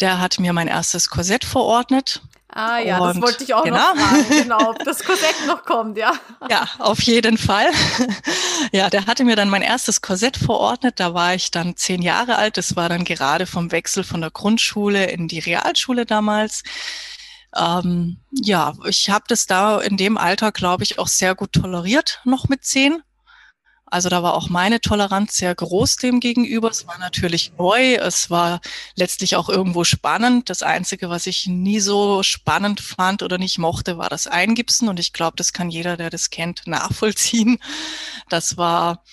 Der 0.00 0.20
hat 0.20 0.40
mir 0.40 0.52
mein 0.52 0.68
erstes 0.68 1.08
Korsett 1.08 1.44
verordnet. 1.44 2.22
Ah 2.56 2.78
ja, 2.78 2.98
und, 2.98 3.16
das 3.16 3.22
wollte 3.22 3.42
ich 3.42 3.52
auch 3.52 3.64
genau. 3.64 3.76
noch 3.76 3.96
fragen, 3.96 4.24
genau, 4.28 4.70
ob 4.70 4.84
das 4.84 5.02
Korsett 5.02 5.34
noch 5.48 5.64
kommt, 5.64 5.98
ja. 5.98 6.12
Ja, 6.48 6.68
auf 6.78 7.02
jeden 7.02 7.36
Fall. 7.36 7.66
Ja, 8.72 8.90
der 8.90 9.06
hatte 9.06 9.24
mir 9.24 9.34
dann 9.34 9.48
mein 9.50 9.62
erstes 9.62 10.00
Korsett 10.02 10.36
verordnet. 10.36 11.00
Da 11.00 11.14
war 11.14 11.34
ich 11.34 11.50
dann 11.50 11.76
zehn 11.76 12.00
Jahre 12.00 12.36
alt. 12.36 12.56
Das 12.56 12.76
war 12.76 12.88
dann 12.88 13.04
gerade 13.04 13.46
vom 13.46 13.72
Wechsel 13.72 14.04
von 14.04 14.20
der 14.20 14.30
Grundschule 14.30 15.06
in 15.06 15.26
die 15.26 15.40
Realschule 15.40 16.06
damals. 16.06 16.62
Ähm, 17.56 18.18
ja, 18.30 18.74
ich 18.86 19.10
habe 19.10 19.24
das 19.28 19.46
da 19.46 19.80
in 19.80 19.96
dem 19.96 20.16
Alter, 20.16 20.52
glaube 20.52 20.82
ich, 20.82 20.98
auch 20.98 21.08
sehr 21.08 21.34
gut 21.34 21.52
toleriert, 21.52 22.20
noch 22.24 22.48
mit 22.48 22.64
zehn. 22.64 23.02
Also 23.94 24.08
da 24.08 24.24
war 24.24 24.34
auch 24.34 24.48
meine 24.48 24.80
Toleranz 24.80 25.36
sehr 25.36 25.54
groß 25.54 25.98
dem 25.98 26.18
gegenüber. 26.18 26.68
Es 26.68 26.84
war 26.88 26.98
natürlich 26.98 27.52
neu. 27.56 27.94
Es 27.94 28.28
war 28.28 28.60
letztlich 28.96 29.36
auch 29.36 29.48
irgendwo 29.48 29.84
spannend. 29.84 30.50
Das 30.50 30.64
Einzige, 30.64 31.10
was 31.10 31.28
ich 31.28 31.46
nie 31.46 31.78
so 31.78 32.24
spannend 32.24 32.80
fand 32.80 33.22
oder 33.22 33.38
nicht 33.38 33.58
mochte, 33.58 33.96
war 33.96 34.08
das 34.08 34.26
Eingipsen. 34.26 34.88
Und 34.88 34.98
ich 34.98 35.12
glaube, 35.12 35.36
das 35.36 35.52
kann 35.52 35.70
jeder, 35.70 35.96
der 35.96 36.10
das 36.10 36.30
kennt, 36.30 36.66
nachvollziehen. 36.66 37.58
Das 38.28 38.56
war 38.56 39.04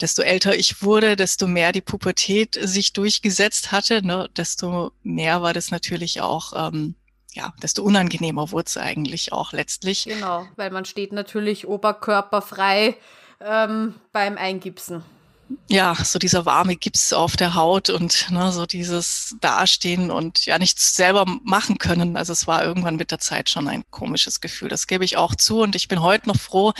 desto 0.00 0.22
älter 0.22 0.56
ich 0.56 0.80
wurde, 0.80 1.16
desto 1.16 1.46
mehr 1.46 1.72
die 1.72 1.82
Pubertät 1.82 2.58
sich 2.62 2.94
durchgesetzt 2.94 3.72
hatte, 3.72 4.00
ne, 4.00 4.30
desto 4.38 4.92
mehr 5.02 5.42
war 5.42 5.52
das 5.52 5.70
natürlich 5.70 6.22
auch, 6.22 6.54
ähm, 6.56 6.94
ja, 7.34 7.52
desto 7.62 7.82
unangenehmer 7.82 8.50
wurde 8.52 8.68
es 8.68 8.78
eigentlich 8.78 9.34
auch 9.34 9.52
letztlich. 9.52 10.04
Genau, 10.04 10.46
weil 10.56 10.70
man 10.70 10.86
steht 10.86 11.12
natürlich 11.12 11.68
oberkörperfrei 11.68 12.96
ähm, 13.40 13.94
beim 14.12 14.36
Eingipsen. 14.36 15.02
Ja, 15.68 15.96
so 15.96 16.18
dieser 16.18 16.46
warme 16.46 16.76
Gips 16.76 17.12
auf 17.12 17.36
der 17.36 17.54
Haut 17.54 17.90
und 17.90 18.30
ne, 18.30 18.52
so 18.52 18.66
dieses 18.66 19.34
Dastehen 19.40 20.10
und 20.12 20.46
ja 20.46 20.58
nichts 20.58 20.94
selber 20.94 21.24
machen 21.42 21.78
können. 21.78 22.16
Also 22.16 22.32
es 22.32 22.46
war 22.46 22.64
irgendwann 22.64 22.96
mit 22.96 23.10
der 23.10 23.18
Zeit 23.18 23.50
schon 23.50 23.66
ein 23.66 23.82
komisches 23.90 24.40
Gefühl. 24.40 24.68
Das 24.68 24.86
gebe 24.86 25.04
ich 25.04 25.16
auch 25.16 25.34
zu 25.34 25.60
und 25.60 25.74
ich 25.74 25.88
bin 25.88 26.02
heute 26.02 26.28
noch 26.28 26.38
froh, 26.38 26.72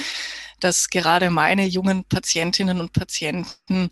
dass 0.61 0.89
gerade 0.89 1.31
meine 1.31 1.67
jungen 1.67 2.05
Patientinnen 2.05 2.81
und 2.81 2.93
Patienten 2.93 3.91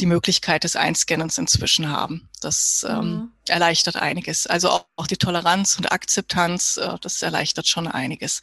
die 0.00 0.06
Möglichkeit 0.06 0.64
des 0.64 0.76
Einscannens 0.76 1.36
inzwischen 1.38 1.90
haben. 1.90 2.28
Das 2.40 2.86
ähm, 2.88 3.10
mhm. 3.10 3.32
erleichtert 3.48 3.96
einiges. 3.96 4.46
Also 4.46 4.70
auch, 4.70 4.86
auch, 4.96 5.06
die 5.06 5.16
Toleranz 5.16 5.76
und 5.76 5.92
Akzeptanz, 5.92 6.78
äh, 6.78 6.96
das 7.00 7.22
erleichtert 7.22 7.66
schon 7.66 7.88
einiges. 7.88 8.40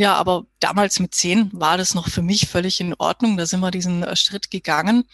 Ja, 0.00 0.14
aber 0.14 0.46
damals 0.60 0.98
mit 0.98 1.14
zehn 1.14 1.50
war 1.52 1.76
das 1.76 1.94
noch 1.94 2.08
für 2.08 2.22
mich 2.22 2.48
völlig 2.48 2.80
in 2.80 2.94
Ordnung. 2.94 3.36
Da 3.36 3.44
sind 3.44 3.60
wir 3.60 3.70
diesen 3.70 4.02
äh, 4.02 4.16
Schritt 4.16 4.50
gegangen. 4.50 5.04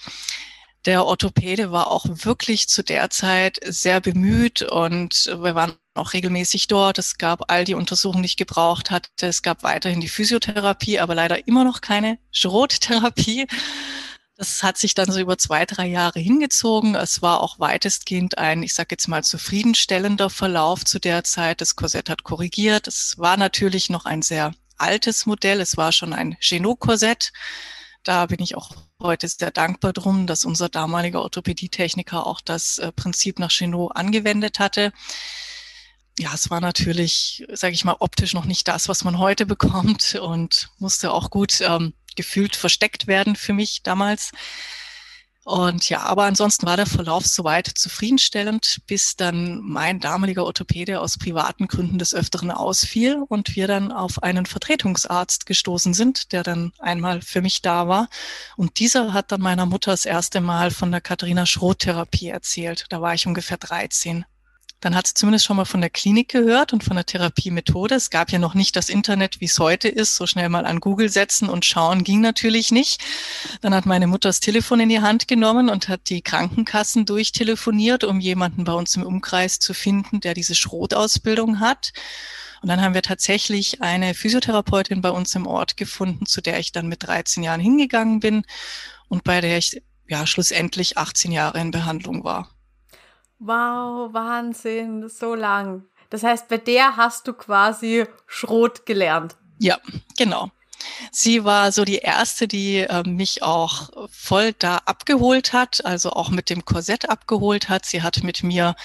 Der 0.85 1.05
Orthopäde 1.05 1.73
war 1.73 1.91
auch 1.91 2.07
wirklich 2.09 2.69
zu 2.69 2.85
der 2.85 3.11
Zeit 3.11 3.59
sehr 3.65 4.01
bemüht 4.01 4.63
und 4.63 5.27
wir 5.27 5.57
waren 5.57 5.73
auch 5.95 6.13
regelmäßig 6.13 6.69
dort. 6.69 7.01
Es 7.01 7.19
gab 7.19 7.51
all 7.51 7.65
die 7.65 7.75
Untersuchungen, 7.75 8.23
die 8.23 8.29
ich 8.29 8.37
gebraucht 8.37 8.93
hatte. 8.93 9.27
Es 9.27 9.43
gab 9.43 9.65
weiterhin 9.65 10.01
die 10.01 10.09
Physiotherapie, 10.09 11.01
aber 11.01 11.17
leider 11.17 11.49
immer 11.49 11.65
noch 11.65 11.81
keine 11.81 12.21
Schrottherapie. 12.31 13.49
Das 14.37 14.63
hat 14.63 14.79
sich 14.79 14.95
dann 14.95 15.11
so 15.11 15.19
über 15.19 15.37
zwei, 15.37 15.67
drei 15.67 15.89
Jahre 15.89 16.21
hingezogen. 16.21 16.95
Es 16.95 17.23
war 17.23 17.41
auch 17.41 17.59
weitestgehend 17.59 18.39
ein, 18.39 18.63
ich 18.63 18.75
sage 18.75 18.91
jetzt 18.93 19.09
mal, 19.09 19.25
zufriedenstellender 19.25 20.31
Verlauf 20.31 20.85
zu 20.85 21.01
der 21.01 21.25
Zeit. 21.25 21.61
Das 21.61 21.75
Korsett 21.75 22.09
hat 22.09 22.23
korrigiert. 22.23 22.87
Es 22.87 23.19
war 23.19 23.37
natürlich 23.37 23.91
noch 23.91 24.05
ein 24.05 24.23
sehr 24.23 24.55
altes 24.77 25.27
Modell. 25.27 25.61
Es 25.61 25.77
war 25.77 25.93
schon 25.93 26.13
ein 26.13 26.37
Genot-Korsett. 26.41 27.33
Da 28.03 28.27
bin 28.27 28.41
ich 28.41 28.57
auch 28.57 28.73
heute 29.01 29.29
sehr 29.29 29.51
dankbar 29.51 29.93
drum, 29.93 30.27
dass 30.27 30.45
unser 30.45 30.69
damaliger 30.69 31.23
Orthopädietechniker 31.23 32.27
auch 32.27 32.41
das 32.41 32.79
äh, 32.79 32.93
Prinzip 32.93 33.39
nach 33.39 33.51
Genot 33.51 33.97
angewendet 33.97 34.59
hatte. 34.59 34.93
Ja, 36.19 36.33
es 36.33 36.49
war 36.51 36.61
natürlich, 36.61 37.45
sage 37.53 37.75
ich 37.75 37.85
mal, 37.85 37.97
optisch 37.99 38.33
noch 38.33 38.47
nicht 38.47 38.69
das, 38.69 38.89
was 38.89 39.05
man 39.05 39.19
heute 39.19 39.45
bekommt 39.45 40.15
und 40.15 40.71
musste 40.79 41.13
auch 41.13 41.31
gut 41.31 41.61
ähm, 41.61 41.93
gefühlt 42.15 42.57
versteckt 42.57 43.07
werden 43.07 43.37
für 43.37 43.53
mich 43.53 43.83
damals. 43.83 44.33
Und 45.47 45.89
ja, 45.89 46.01
aber 46.01 46.25
ansonsten 46.25 46.67
war 46.67 46.77
der 46.77 46.87
Verlauf 46.87 47.25
soweit 47.25 47.69
zufriedenstellend, 47.69 48.81
bis 48.89 49.15
dann 49.15 49.61
mein 49.61 50.01
damaliger 50.01 50.45
Orthopäde 50.45 51.01
aus 51.01 51.19
privaten 51.19 51.69
Gründen 51.69 52.01
des 52.01 52.17
Öfteren 52.17 52.51
ausfiel 52.51 53.23
und 53.29 53.55
wir 53.55 53.69
dann 53.69 53.93
auf 53.93 54.25
einen 54.25 54.45
Vertretungsarzt 54.45 55.47
gestoßen 55.47 55.95
sind, 55.95 56.33
der 56.33 56.43
dann 56.43 56.73
einmal 56.81 57.23
für 57.23 57.43
mich 57.43 57.63
da 57.63 57.87
war. 57.87 58.09
Und 58.57 58.81
dieser 58.81 59.13
hat 59.13 59.31
dann 59.31 59.41
meiner 59.41 59.67
Mutter 59.67 59.93
das 59.93 60.05
erste 60.05 60.41
Mal 60.41 60.73
von 60.73 60.91
der 60.91 61.01
Katharina 61.01 61.47
Schroth-Therapie 61.47 62.27
erzählt. 62.27 62.87
Da 62.89 63.01
war 63.01 63.15
ich 63.15 63.29
ungefähr 63.29 63.57
13. 63.57 64.25
dann 64.81 64.95
hat 64.95 65.07
sie 65.07 65.15
zumindest 65.15 65.47
schon 65.47 65.57
mal 65.57 65.65
von 65.65 65.81
der 65.81 65.91
Klinik 65.91 66.29
gehört 66.29 66.73
und 66.73 66.85
von 66.85 66.97
der 66.97 67.07
Therapiemethode. 67.07 67.95
Es 67.95 68.11
gab 68.11 68.31
ja 68.31 68.39
noch 68.39 68.55
nicht 68.55 68.77
das 68.77 68.89
Internet, 68.89 69.41
wie 69.41 69.47
es 69.47 69.59
heute 69.59 69.89
ist. 69.89 70.17
So 70.17 70.27
schnell 70.27 70.49
mal 70.49 70.67
an 70.67 70.81
Google 70.81 71.09
setzen 71.09 71.49
und 71.49 71.65
schauen 71.65 72.05
ging 72.05 72.21
natürlich 72.21 72.73
nicht. 72.73 73.03
Dann 73.63 73.75
hat 73.75 73.87
meine 73.87 74.07
Mutter 74.07 74.29
das 74.29 74.41
Telefon 74.41 74.81
in 74.81 74.91
die 74.91 75.01
Hand 75.01 75.29
genommen 75.29 75.71
und 75.71 75.89
hat 75.89 76.11
die 76.11 76.21
Krankenkassen 76.21 77.07
durchtelefoniert, 77.07 78.05
um 78.05 78.21
jemanden 78.21 78.65
bei 78.65 78.73
uns 78.73 78.95
im 78.97 79.03
Umkreis 79.03 79.59
zu 79.59 79.73
finden, 79.73 80.21
der 80.21 80.35
diese 80.35 80.55
Schrotausbildung 80.55 81.59
hat. 81.61 81.93
Und 82.61 82.69
dann 82.69 82.83
haben 82.83 82.95
wir 82.95 83.03
tatsächlich 83.03 83.83
eine 83.83 84.15
Physiotherapeutin 84.15 85.01
bei 85.01 85.11
uns 85.11 85.35
im 85.35 85.47
Ort 85.47 85.77
gefunden, 85.77 86.27
zu 86.27 86.41
der 86.41 86.59
ich 86.59 86.73
dann 86.73 86.87
mit 86.87 87.07
13 87.07 87.43
Jahren 87.43 87.61
hingegangen 87.61 88.21
bin 88.21 88.45
und 89.09 89.25
bei 89.25 89.41
der 89.41 89.57
ich 89.57 89.83
ja 90.09 90.27
schlussendlich 90.27 90.99
18 90.99 91.33
Jahre 91.33 91.61
in 91.61 91.71
Behandlung 91.71 92.25
war. 92.25 92.56
Wow, 93.39 94.13
Wahnsinn, 94.13 95.09
so 95.09 95.35
lang. 95.35 95.85
Das 96.11 96.23
heißt, 96.23 96.49
bei 96.49 96.59
der 96.59 96.97
hast 96.97 97.27
du 97.27 97.33
quasi 97.33 98.07
Schrot 98.27 98.87
gelernt. 98.87 99.37
Ja, 99.59 99.79
genau. 100.17 100.51
Sie 101.11 101.45
war 101.45 101.73
so 101.73 101.85
die 101.85 101.99
erste, 101.99 102.47
die 102.47 102.79
äh, 102.79 103.03
mich 103.07 103.43
auch 103.43 103.91
voll 104.11 104.53
da 104.53 104.79
abgeholt 104.79 105.53
hat, 105.53 105.85
also 105.85 106.11
auch 106.11 106.31
mit 106.31 106.51
dem 106.51 106.65
Korsett 106.65 107.09
abgeholt 107.09 107.69
hat. 107.69 107.87
Sie 107.87 108.03
hat 108.03 108.23
mit 108.23 108.43
mir 108.43 108.77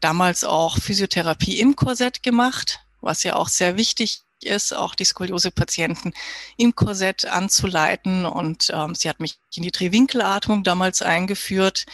damals 0.00 0.44
auch 0.44 0.78
Physiotherapie 0.78 1.58
im 1.60 1.76
Korsett 1.76 2.22
gemacht, 2.22 2.80
was 3.00 3.22
ja 3.22 3.36
auch 3.36 3.48
sehr 3.48 3.76
wichtig 3.76 4.22
ist, 4.42 4.72
auch 4.72 4.94
die 4.94 5.04
Skoliose-Patienten 5.04 6.12
im 6.56 6.74
Korsett 6.74 7.24
anzuleiten. 7.24 8.24
Und 8.24 8.70
ähm, 8.72 8.94
sie 8.94 9.08
hat 9.08 9.20
mich 9.20 9.38
in 9.54 9.62
die 9.62 9.72
Drehwinkelatmung 9.72 10.62
damals 10.62 11.02
eingeführt. 11.02 11.86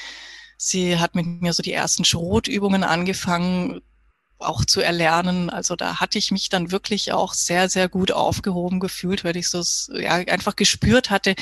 Sie 0.67 0.99
hat 0.99 1.15
mit 1.15 1.27
mir 1.27 1.53
so 1.53 1.63
die 1.63 1.73
ersten 1.73 2.05
Schrotübungen 2.05 2.85
angefangen, 2.85 3.83
auch 4.39 4.65
zu 4.65 4.81
erlernen. 4.81 5.51
Also 5.51 5.77
da 5.77 6.01
hatte 6.01 6.19
ich 6.19 6.31
mich 6.31 6.49
dann 6.49 6.71
wirklich 6.71 7.13
auch 7.13 7.35
sehr, 7.35 7.69
sehr 7.69 7.89
gut 7.89 8.13
aufgehoben 8.13 8.81
gefühlt, 8.81 9.25
weil 9.25 9.37
ich 9.37 9.49
so 9.49 9.63
ja, 9.93 10.13
einfach 10.13 10.57
gespürt 10.57 11.11
hatte, 11.11 11.35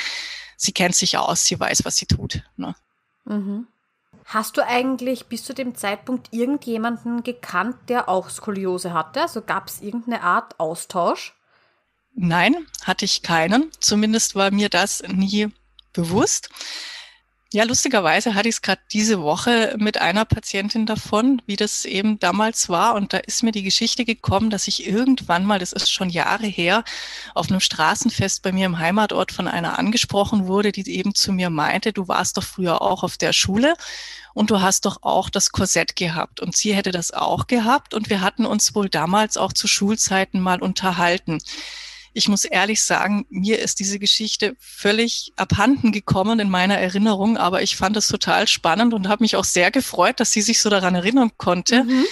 sie 0.56 0.72
kennt 0.72 0.96
sich 0.96 1.18
aus, 1.18 1.44
sie 1.44 1.58
weiß, 1.58 1.84
was 1.84 1.96
sie 1.96 2.06
tut. 2.06 2.42
Ne? 2.56 2.74
Mhm. 3.24 3.68
Hast 4.24 4.56
du 4.56 4.66
eigentlich 4.66 5.26
bis 5.26 5.44
zu 5.44 5.54
dem 5.54 5.76
Zeitpunkt 5.76 6.32
irgendjemanden 6.32 7.22
gekannt, 7.22 7.76
der 7.88 8.08
auch 8.08 8.28
Skoliose 8.28 8.92
hatte? 8.92 9.22
Also 9.22 9.42
gab 9.42 9.68
es 9.68 9.80
irgendeine 9.80 10.22
Art 10.22 10.58
Austausch? 10.58 11.34
Nein, 12.14 12.54
hatte 12.82 13.04
ich 13.04 13.22
keinen. 13.22 13.70
Zumindest 13.80 14.34
war 14.34 14.50
mir 14.50 14.68
das 14.68 15.02
nie 15.06 15.48
bewusst. 15.92 16.50
Ja, 17.54 17.64
lustigerweise 17.64 18.34
hatte 18.34 18.48
ich 18.48 18.54
es 18.54 18.62
gerade 18.62 18.80
diese 18.94 19.20
Woche 19.20 19.74
mit 19.78 19.98
einer 20.00 20.24
Patientin 20.24 20.86
davon, 20.86 21.42
wie 21.44 21.56
das 21.56 21.84
eben 21.84 22.18
damals 22.18 22.70
war. 22.70 22.94
Und 22.94 23.12
da 23.12 23.18
ist 23.18 23.42
mir 23.42 23.52
die 23.52 23.62
Geschichte 23.62 24.06
gekommen, 24.06 24.48
dass 24.48 24.68
ich 24.68 24.86
irgendwann 24.86 25.44
mal, 25.44 25.58
das 25.58 25.74
ist 25.74 25.92
schon 25.92 26.08
Jahre 26.08 26.46
her, 26.46 26.82
auf 27.34 27.50
einem 27.50 27.60
Straßenfest 27.60 28.42
bei 28.42 28.52
mir 28.52 28.64
im 28.64 28.78
Heimatort 28.78 29.32
von 29.32 29.48
einer 29.48 29.78
angesprochen 29.78 30.46
wurde, 30.46 30.72
die 30.72 30.96
eben 30.96 31.14
zu 31.14 31.30
mir 31.30 31.50
meinte, 31.50 31.92
du 31.92 32.08
warst 32.08 32.38
doch 32.38 32.42
früher 32.42 32.80
auch 32.80 33.02
auf 33.02 33.18
der 33.18 33.34
Schule 33.34 33.74
und 34.32 34.50
du 34.50 34.62
hast 34.62 34.86
doch 34.86 35.02
auch 35.02 35.28
das 35.28 35.52
Korsett 35.52 35.94
gehabt. 35.94 36.40
Und 36.40 36.56
sie 36.56 36.74
hätte 36.74 36.90
das 36.90 37.10
auch 37.10 37.48
gehabt. 37.48 37.92
Und 37.92 38.08
wir 38.08 38.22
hatten 38.22 38.46
uns 38.46 38.74
wohl 38.74 38.88
damals 38.88 39.36
auch 39.36 39.52
zu 39.52 39.68
Schulzeiten 39.68 40.40
mal 40.40 40.62
unterhalten. 40.62 41.38
Ich 42.14 42.28
muss 42.28 42.44
ehrlich 42.44 42.82
sagen, 42.82 43.26
mir 43.30 43.58
ist 43.58 43.80
diese 43.80 43.98
Geschichte 43.98 44.54
völlig 44.58 45.32
abhanden 45.36 45.92
gekommen 45.92 46.40
in 46.40 46.50
meiner 46.50 46.78
Erinnerung, 46.78 47.36
aber 47.36 47.62
ich 47.62 47.76
fand 47.76 47.96
es 47.96 48.08
total 48.08 48.46
spannend 48.48 48.92
und 48.94 49.08
habe 49.08 49.24
mich 49.24 49.36
auch 49.36 49.44
sehr 49.44 49.70
gefreut, 49.70 50.20
dass 50.20 50.32
sie 50.32 50.42
sich 50.42 50.60
so 50.60 50.68
daran 50.68 50.94
erinnern 50.94 51.30
konnte. 51.38 51.84
Mhm. 51.84 52.04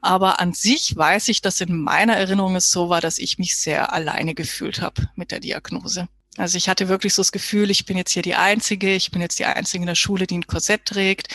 Aber 0.00 0.40
an 0.40 0.52
sich 0.52 0.94
weiß 0.94 1.28
ich, 1.28 1.40
dass 1.40 1.60
in 1.60 1.80
meiner 1.80 2.14
Erinnerung 2.14 2.56
es 2.56 2.70
so 2.70 2.90
war, 2.90 3.00
dass 3.00 3.18
ich 3.18 3.38
mich 3.38 3.56
sehr 3.56 3.92
alleine 3.92 4.34
gefühlt 4.34 4.82
habe 4.82 5.08
mit 5.14 5.30
der 5.30 5.40
Diagnose. 5.40 6.08
Also 6.36 6.58
ich 6.58 6.68
hatte 6.68 6.88
wirklich 6.88 7.14
so 7.14 7.20
das 7.22 7.32
Gefühl, 7.32 7.70
ich 7.70 7.86
bin 7.86 7.96
jetzt 7.96 8.10
hier 8.10 8.22
die 8.22 8.34
Einzige, 8.34 8.94
ich 8.94 9.10
bin 9.12 9.22
jetzt 9.22 9.38
die 9.38 9.46
Einzige 9.46 9.82
in 9.82 9.86
der 9.86 9.94
Schule, 9.94 10.26
die 10.26 10.36
ein 10.36 10.46
Korsett 10.46 10.84
trägt. 10.84 11.28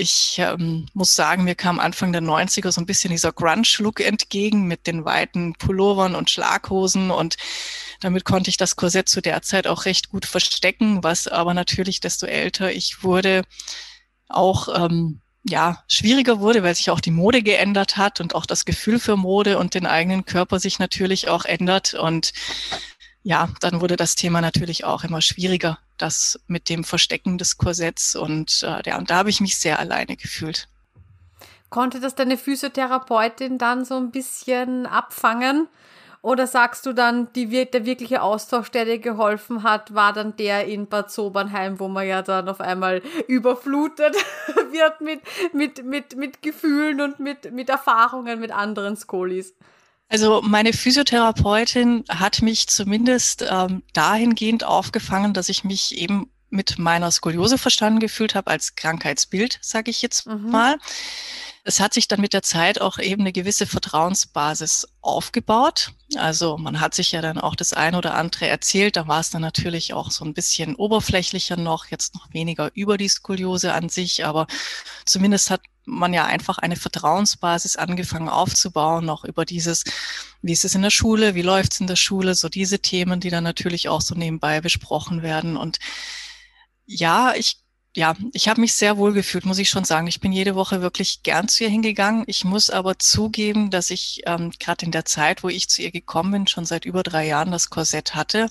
Ich 0.00 0.36
ähm, 0.38 0.86
muss 0.94 1.16
sagen, 1.16 1.42
mir 1.42 1.56
kam 1.56 1.80
Anfang 1.80 2.12
der 2.12 2.22
90er 2.22 2.70
so 2.70 2.80
ein 2.80 2.86
bisschen 2.86 3.10
dieser 3.10 3.32
Grunge-Look 3.32 3.98
entgegen 3.98 4.68
mit 4.68 4.86
den 4.86 5.04
weiten 5.04 5.54
Pullovern 5.54 6.14
und 6.14 6.30
Schlaghosen 6.30 7.10
und 7.10 7.36
damit 7.98 8.24
konnte 8.24 8.48
ich 8.48 8.56
das 8.56 8.76
Korsett 8.76 9.08
zu 9.08 9.20
der 9.20 9.42
Zeit 9.42 9.66
auch 9.66 9.86
recht 9.86 10.10
gut 10.10 10.24
verstecken, 10.24 11.02
was 11.02 11.26
aber 11.26 11.52
natürlich, 11.52 11.98
desto 11.98 12.26
älter 12.26 12.70
ich 12.70 13.02
wurde, 13.02 13.42
auch 14.28 14.68
ähm, 14.72 15.20
ja, 15.42 15.82
schwieriger 15.88 16.38
wurde, 16.38 16.62
weil 16.62 16.76
sich 16.76 16.90
auch 16.90 17.00
die 17.00 17.10
Mode 17.10 17.42
geändert 17.42 17.96
hat 17.96 18.20
und 18.20 18.36
auch 18.36 18.46
das 18.46 18.64
Gefühl 18.64 19.00
für 19.00 19.16
Mode 19.16 19.58
und 19.58 19.74
den 19.74 19.86
eigenen 19.86 20.24
Körper 20.24 20.60
sich 20.60 20.78
natürlich 20.78 21.26
auch 21.26 21.44
ändert. 21.44 21.94
Und 21.94 22.32
ja, 23.24 23.48
dann 23.62 23.80
wurde 23.80 23.96
das 23.96 24.14
Thema 24.14 24.42
natürlich 24.42 24.84
auch 24.84 25.02
immer 25.02 25.22
schwieriger, 25.22 25.80
das 25.98 26.40
mit 26.46 26.68
dem 26.68 26.84
Verstecken 26.84 27.38
des 27.38 27.58
Korsetts 27.58 28.16
und 28.16 28.62
äh, 28.62 28.82
ja, 28.88 28.98
und 28.98 29.10
da 29.10 29.16
habe 29.16 29.30
ich 29.30 29.40
mich 29.40 29.58
sehr 29.58 29.78
alleine 29.78 30.16
gefühlt. 30.16 30.68
Konnte 31.70 32.00
das 32.00 32.14
deine 32.14 32.38
Physiotherapeutin 32.38 33.58
dann 33.58 33.84
so 33.84 33.96
ein 33.96 34.10
bisschen 34.10 34.86
abfangen? 34.86 35.68
Oder 36.20 36.46
sagst 36.48 36.84
du 36.84 36.92
dann, 36.92 37.32
die, 37.34 37.46
der 37.46 37.84
wirkliche 37.84 38.22
Austausch, 38.22 38.70
der 38.70 38.84
dir 38.84 38.98
geholfen 38.98 39.62
hat, 39.62 39.94
war 39.94 40.12
dann 40.12 40.34
der 40.36 40.66
in 40.66 40.88
Bad 40.88 41.12
Sobernheim, 41.12 41.78
wo 41.78 41.86
man 41.86 42.08
ja 42.08 42.22
dann 42.22 42.48
auf 42.48 42.60
einmal 42.60 43.02
überflutet 43.28 44.16
wird 44.72 45.00
mit, 45.00 45.20
mit, 45.52 45.84
mit, 45.84 46.16
mit 46.16 46.42
Gefühlen 46.42 47.00
und 47.00 47.20
mit, 47.20 47.52
mit 47.52 47.68
Erfahrungen 47.68 48.40
mit 48.40 48.50
anderen 48.50 48.96
Skolis? 48.96 49.54
Also 50.08 50.40
meine 50.42 50.72
Physiotherapeutin 50.72 52.04
hat 52.08 52.40
mich 52.40 52.66
zumindest 52.68 53.44
ähm, 53.48 53.82
dahingehend 53.92 54.64
aufgefangen, 54.64 55.34
dass 55.34 55.48
ich 55.50 55.64
mich 55.64 55.98
eben 55.98 56.30
mit 56.50 56.78
meiner 56.78 57.10
Skoliose 57.10 57.58
verstanden 57.58 58.00
gefühlt 58.00 58.34
habe 58.34 58.50
als 58.50 58.74
Krankheitsbild, 58.74 59.58
sage 59.60 59.90
ich 59.90 60.00
jetzt 60.00 60.26
mhm. 60.26 60.50
mal. 60.50 60.78
Es 61.68 61.80
hat 61.80 61.92
sich 61.92 62.08
dann 62.08 62.22
mit 62.22 62.32
der 62.32 62.40
Zeit 62.40 62.80
auch 62.80 62.98
eben 62.98 63.20
eine 63.20 63.32
gewisse 63.32 63.66
Vertrauensbasis 63.66 64.88
aufgebaut. 65.02 65.92
Also 66.16 66.56
man 66.56 66.80
hat 66.80 66.94
sich 66.94 67.12
ja 67.12 67.20
dann 67.20 67.36
auch 67.36 67.54
das 67.54 67.74
eine 67.74 67.98
oder 67.98 68.14
andere 68.14 68.48
erzählt. 68.48 68.96
Da 68.96 69.06
war 69.06 69.20
es 69.20 69.28
dann 69.28 69.42
natürlich 69.42 69.92
auch 69.92 70.10
so 70.10 70.24
ein 70.24 70.32
bisschen 70.32 70.76
oberflächlicher 70.76 71.58
noch, 71.58 71.84
jetzt 71.88 72.14
noch 72.14 72.32
weniger 72.32 72.70
über 72.72 72.96
die 72.96 73.10
Skoliose 73.10 73.74
an 73.74 73.90
sich, 73.90 74.24
aber 74.24 74.46
zumindest 75.04 75.50
hat 75.50 75.60
man 75.84 76.14
ja 76.14 76.24
einfach 76.24 76.56
eine 76.56 76.76
Vertrauensbasis 76.76 77.76
angefangen 77.76 78.30
aufzubauen, 78.30 79.04
noch 79.04 79.26
über 79.26 79.44
dieses, 79.44 79.84
wie 80.40 80.52
ist 80.52 80.64
es 80.64 80.74
in 80.74 80.80
der 80.80 80.88
Schule, 80.88 81.34
wie 81.34 81.42
läuft 81.42 81.74
es 81.74 81.80
in 81.80 81.86
der 81.86 81.96
Schule, 81.96 82.34
so 82.34 82.48
diese 82.48 82.78
Themen, 82.78 83.20
die 83.20 83.28
dann 83.28 83.44
natürlich 83.44 83.90
auch 83.90 84.00
so 84.00 84.14
nebenbei 84.14 84.62
besprochen 84.62 85.20
werden. 85.20 85.58
Und 85.58 85.80
ja, 86.86 87.34
ich 87.34 87.58
ja, 87.98 88.14
ich 88.32 88.48
habe 88.48 88.60
mich 88.60 88.74
sehr 88.74 88.96
wohl 88.96 89.12
gefühlt, 89.12 89.44
muss 89.44 89.58
ich 89.58 89.68
schon 89.68 89.82
sagen. 89.82 90.06
Ich 90.06 90.20
bin 90.20 90.30
jede 90.30 90.54
Woche 90.54 90.82
wirklich 90.82 91.24
gern 91.24 91.48
zu 91.48 91.64
ihr 91.64 91.68
hingegangen. 91.68 92.22
Ich 92.28 92.44
muss 92.44 92.70
aber 92.70 93.00
zugeben, 93.00 93.72
dass 93.72 93.90
ich 93.90 94.22
ähm, 94.24 94.52
gerade 94.60 94.86
in 94.86 94.92
der 94.92 95.04
Zeit, 95.04 95.42
wo 95.42 95.48
ich 95.48 95.68
zu 95.68 95.82
ihr 95.82 95.90
gekommen 95.90 96.30
bin, 96.30 96.46
schon 96.46 96.64
seit 96.64 96.84
über 96.84 97.02
drei 97.02 97.26
Jahren 97.26 97.50
das 97.50 97.70
Korsett 97.70 98.14
hatte, 98.14 98.50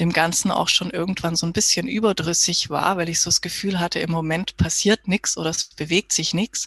dem 0.00 0.12
Ganzen 0.12 0.50
auch 0.50 0.66
schon 0.66 0.90
irgendwann 0.90 1.36
so 1.36 1.46
ein 1.46 1.52
bisschen 1.52 1.86
überdrüssig 1.86 2.68
war, 2.68 2.96
weil 2.96 3.08
ich 3.08 3.20
so 3.20 3.30
das 3.30 3.42
Gefühl 3.42 3.78
hatte, 3.78 4.00
im 4.00 4.10
Moment 4.10 4.56
passiert 4.56 5.06
nichts 5.06 5.36
oder 5.36 5.50
es 5.50 5.66
bewegt 5.66 6.12
sich 6.12 6.34
nichts. 6.34 6.66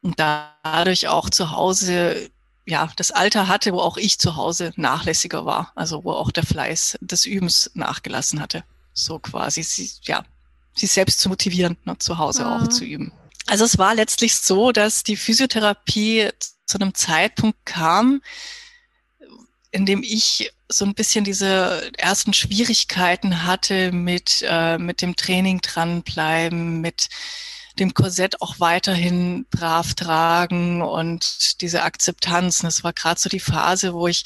Und 0.00 0.18
dadurch 0.18 1.08
auch 1.08 1.28
zu 1.28 1.50
Hause 1.50 2.30
ja, 2.64 2.90
das 2.96 3.10
Alter 3.10 3.48
hatte, 3.48 3.74
wo 3.74 3.80
auch 3.80 3.98
ich 3.98 4.18
zu 4.18 4.36
Hause 4.36 4.72
nachlässiger 4.76 5.44
war, 5.44 5.72
also 5.74 6.04
wo 6.04 6.12
auch 6.12 6.30
der 6.30 6.46
Fleiß 6.46 6.96
des 7.02 7.26
Übens 7.26 7.70
nachgelassen 7.74 8.40
hatte. 8.40 8.64
So 8.94 9.18
quasi, 9.18 9.90
ja, 10.04 10.24
sich 10.74 10.90
selbst 10.90 11.20
zu 11.20 11.28
motivieren, 11.28 11.76
ne, 11.84 11.96
zu 11.98 12.18
Hause 12.18 12.44
mhm. 12.44 12.48
auch 12.48 12.68
zu 12.68 12.84
üben. 12.84 13.12
Also 13.46 13.64
es 13.64 13.78
war 13.78 13.94
letztlich 13.94 14.36
so, 14.36 14.72
dass 14.72 15.02
die 15.02 15.16
Physiotherapie 15.16 16.30
zu 16.66 16.78
einem 16.78 16.94
Zeitpunkt 16.94 17.58
kam, 17.64 18.22
in 19.72 19.86
dem 19.86 20.02
ich 20.02 20.52
so 20.68 20.84
ein 20.84 20.94
bisschen 20.94 21.24
diese 21.24 21.90
ersten 21.98 22.32
Schwierigkeiten 22.32 23.44
hatte 23.44 23.92
mit, 23.92 24.44
äh, 24.48 24.78
mit 24.78 25.02
dem 25.02 25.16
Training 25.16 25.60
dranbleiben, 25.60 26.80
mit 26.80 27.08
dem 27.78 27.94
Korsett 27.94 28.40
auch 28.40 28.60
weiterhin 28.60 29.46
brav 29.50 29.94
tragen 29.94 30.82
und 30.82 31.60
diese 31.60 31.82
Akzeptanz. 31.82 32.60
Und 32.60 32.66
das 32.66 32.84
war 32.84 32.92
gerade 32.92 33.20
so 33.20 33.28
die 33.28 33.40
Phase, 33.40 33.94
wo 33.94 34.06
ich 34.06 34.24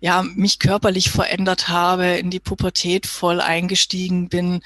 ja 0.00 0.22
mich 0.22 0.58
körperlich 0.58 1.10
verändert 1.10 1.68
habe, 1.68 2.06
in 2.16 2.30
die 2.30 2.40
Pubertät 2.40 3.06
voll 3.06 3.40
eingestiegen 3.40 4.28
bin, 4.28 4.62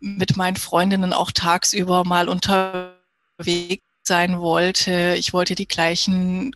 mit 0.00 0.36
meinen 0.36 0.56
Freundinnen 0.56 1.12
auch 1.12 1.30
tagsüber 1.32 2.04
mal 2.04 2.28
unterwegs 2.28 3.84
sein 4.02 4.40
wollte. 4.40 5.14
Ich 5.18 5.32
wollte 5.32 5.54
die 5.54 5.68
gleichen 5.68 6.52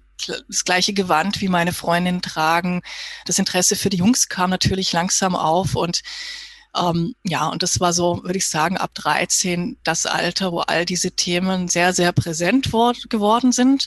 das 0.49 0.65
gleiche 0.65 0.93
Gewand 0.95 1.41
wie 1.41 1.49
meine 1.49 1.73
Freundin 1.73 2.23
tragen. 2.23 2.83
Das 3.27 3.39
Interesse 3.39 3.77
für 3.77 3.91
die 3.91 3.99
Jungs 3.99 4.29
kam 4.29 4.51
natürlich 4.51 4.93
langsam 4.93 5.37
auf 5.37 5.75
und 5.77 6.03
Ähm, 6.77 7.15
ja, 7.25 7.47
und 7.49 7.63
das 7.63 7.79
war 7.81 7.93
so, 7.93 8.23
würde 8.25 8.39
ich 8.39 8.49
sagen, 8.49 8.79
ab 8.79 8.91
13 8.95 9.79
das 9.85 10.07
Alter, 10.07 10.53
wo 10.53 10.61
all 10.61 10.85
diese 10.85 11.13
Themen 11.13 11.69
sehr, 11.69 11.93
sehr 11.93 12.13
präsent 12.13 12.73
geworden 13.11 13.53
sind. 13.53 13.87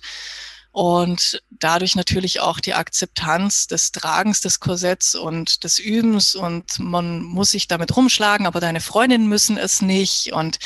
Und 0.78 1.42
dadurch 1.50 1.96
natürlich 1.96 2.40
auch 2.40 2.60
die 2.60 2.76
Akzeptanz 2.76 3.66
des 3.66 3.92
Tragens 3.92 4.42
des 4.42 4.60
Korsetts 4.60 5.16
und 5.16 5.64
des 5.64 5.80
Übens 5.80 6.36
und 6.36 6.78
man 6.78 7.24
muss 7.24 7.50
sich 7.50 7.68
damit 7.68 7.98
rumschlagen, 7.98 8.46
aber 8.46 8.60
deine 8.60 8.80
Freundinnen 8.80 9.28
müssen 9.28 9.58
es 9.58 9.82
nicht 9.82 10.34
und 10.34 10.60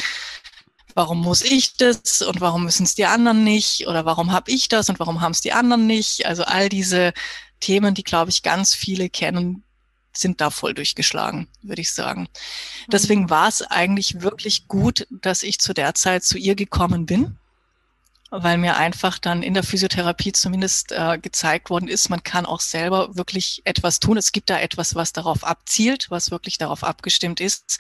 warum 0.96 1.22
muss 1.22 1.44
ich 1.44 1.78
das 1.78 2.22
und 2.24 2.42
warum 2.42 2.66
müssen 2.66 2.84
es 2.84 2.94
die 2.94 3.06
anderen 3.06 3.46
nicht 3.46 3.88
oder 3.88 4.04
warum 4.04 4.34
habe 4.34 4.52
ich 4.52 4.68
das 4.68 4.90
und 4.90 5.00
warum 5.00 5.22
haben 5.22 5.32
es 5.32 5.40
die 5.40 5.54
anderen 5.54 5.88
nicht? 5.88 6.26
Also 6.26 6.44
all 6.44 6.68
diese 6.68 7.14
Themen, 7.62 7.96
die, 7.96 8.04
glaube 8.04 8.32
ich, 8.32 8.44
ganz 8.44 8.76
viele 8.76 9.10
kennen, 9.10 9.64
sind 10.12 10.42
da 10.42 10.50
voll 10.50 10.74
durchgeschlagen, 10.74 11.48
würde 11.62 11.84
ich 11.84 11.94
sagen. 11.94 12.28
Deswegen 12.92 13.22
mhm. 13.22 13.30
war 13.30 13.48
es 13.48 13.62
eigentlich 13.62 14.20
wirklich 14.20 14.68
gut, 14.68 15.08
dass 15.10 15.42
ich 15.42 15.60
zu 15.60 15.74
der 15.74 15.96
Zeit 15.96 16.26
zu 16.26 16.38
ihr 16.38 16.56
gekommen 16.56 17.06
bin, 17.06 17.38
weil 18.32 18.58
mir 18.58 18.78
einfach 18.78 19.20
dann 19.20 19.44
in 19.44 19.54
der 19.54 19.64
Physiotherapie 19.64 20.32
zumindest 20.32 20.94
äh, 20.94 21.20
gezeigt 21.22 21.70
worden 21.70 21.90
ist, 21.90 22.10
man 22.10 22.24
kann 22.24 22.46
auch 22.46 22.62
selber 22.62 23.16
wirklich 23.16 23.62
etwas 23.66 24.00
tun. 24.00 24.18
Es 24.18 24.32
gibt 24.32 24.50
da 24.50 24.58
etwas, 24.58 24.96
was 24.96 25.12
darauf 25.12 25.44
abzielt, 25.44 26.10
was 26.10 26.32
wirklich 26.32 26.58
darauf 26.58 26.86
abgestimmt 26.86 27.42
ist. 27.42 27.80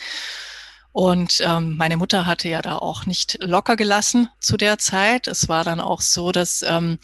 Und 0.91 1.41
ähm, 1.45 1.77
meine 1.77 1.95
Mutter 1.95 2.25
hatte 2.25 2.49
ja 2.49 2.61
da 2.61 2.77
auch 2.77 3.05
nicht 3.05 3.37
locker 3.41 3.77
gelassen 3.77 4.29
zu 4.41 4.57
der 4.57 4.77
Zeit. 4.77 5.27
Es 5.27 5.47
war 5.47 5.63
dann 5.63 5.79
auch 5.79 6.01
so, 6.01 6.33
dass 6.33 6.63
ähm, 6.63 6.99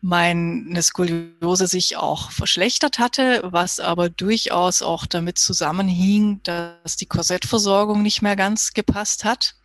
meine 0.00 0.80
Skoliose 0.82 1.66
sich 1.66 1.96
auch 1.96 2.30
verschlechtert 2.30 3.00
hatte, 3.00 3.40
was 3.44 3.80
aber 3.80 4.08
durchaus 4.08 4.82
auch 4.82 5.06
damit 5.06 5.38
zusammenhing, 5.38 6.40
dass 6.44 6.96
die 6.96 7.06
Korsettversorgung 7.06 8.02
nicht 8.02 8.22
mehr 8.22 8.36
ganz 8.36 8.72
gepasst 8.72 9.24
hat. 9.24 9.56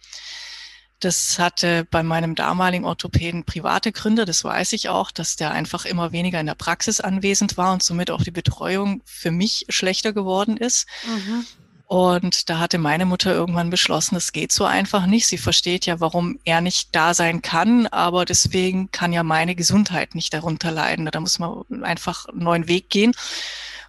Das 1.01 1.39
hatte 1.39 1.87
bei 1.89 2.03
meinem 2.03 2.35
damaligen 2.35 2.85
Orthopäden 2.85 3.43
private 3.43 3.91
Gründe, 3.91 4.23
das 4.23 4.43
weiß 4.43 4.73
ich 4.73 4.87
auch, 4.87 5.09
dass 5.09 5.35
der 5.35 5.51
einfach 5.51 5.85
immer 5.85 6.11
weniger 6.11 6.39
in 6.39 6.45
der 6.45 6.53
Praxis 6.53 7.01
anwesend 7.01 7.57
war 7.57 7.73
und 7.73 7.81
somit 7.81 8.11
auch 8.11 8.21
die 8.21 8.29
Betreuung 8.29 9.01
für 9.03 9.31
mich 9.31 9.65
schlechter 9.69 10.13
geworden 10.13 10.57
ist. 10.57 10.87
Mhm. 11.07 11.47
Und 11.87 12.49
da 12.51 12.59
hatte 12.59 12.77
meine 12.77 13.05
Mutter 13.05 13.33
irgendwann 13.33 13.71
beschlossen, 13.71 14.15
es 14.15 14.31
geht 14.31 14.51
so 14.51 14.63
einfach 14.63 15.07
nicht. 15.07 15.25
Sie 15.25 15.39
versteht 15.39 15.87
ja, 15.87 15.99
warum 15.99 16.39
er 16.45 16.61
nicht 16.61 16.95
da 16.95 17.15
sein 17.15 17.41
kann, 17.41 17.87
aber 17.87 18.23
deswegen 18.23 18.91
kann 18.91 19.11
ja 19.11 19.23
meine 19.23 19.55
Gesundheit 19.55 20.13
nicht 20.13 20.33
darunter 20.35 20.71
leiden. 20.71 21.09
Da 21.11 21.19
muss 21.19 21.39
man 21.39 21.63
einfach 21.81 22.27
einen 22.27 22.43
neuen 22.43 22.67
Weg 22.67 22.91
gehen. 22.91 23.11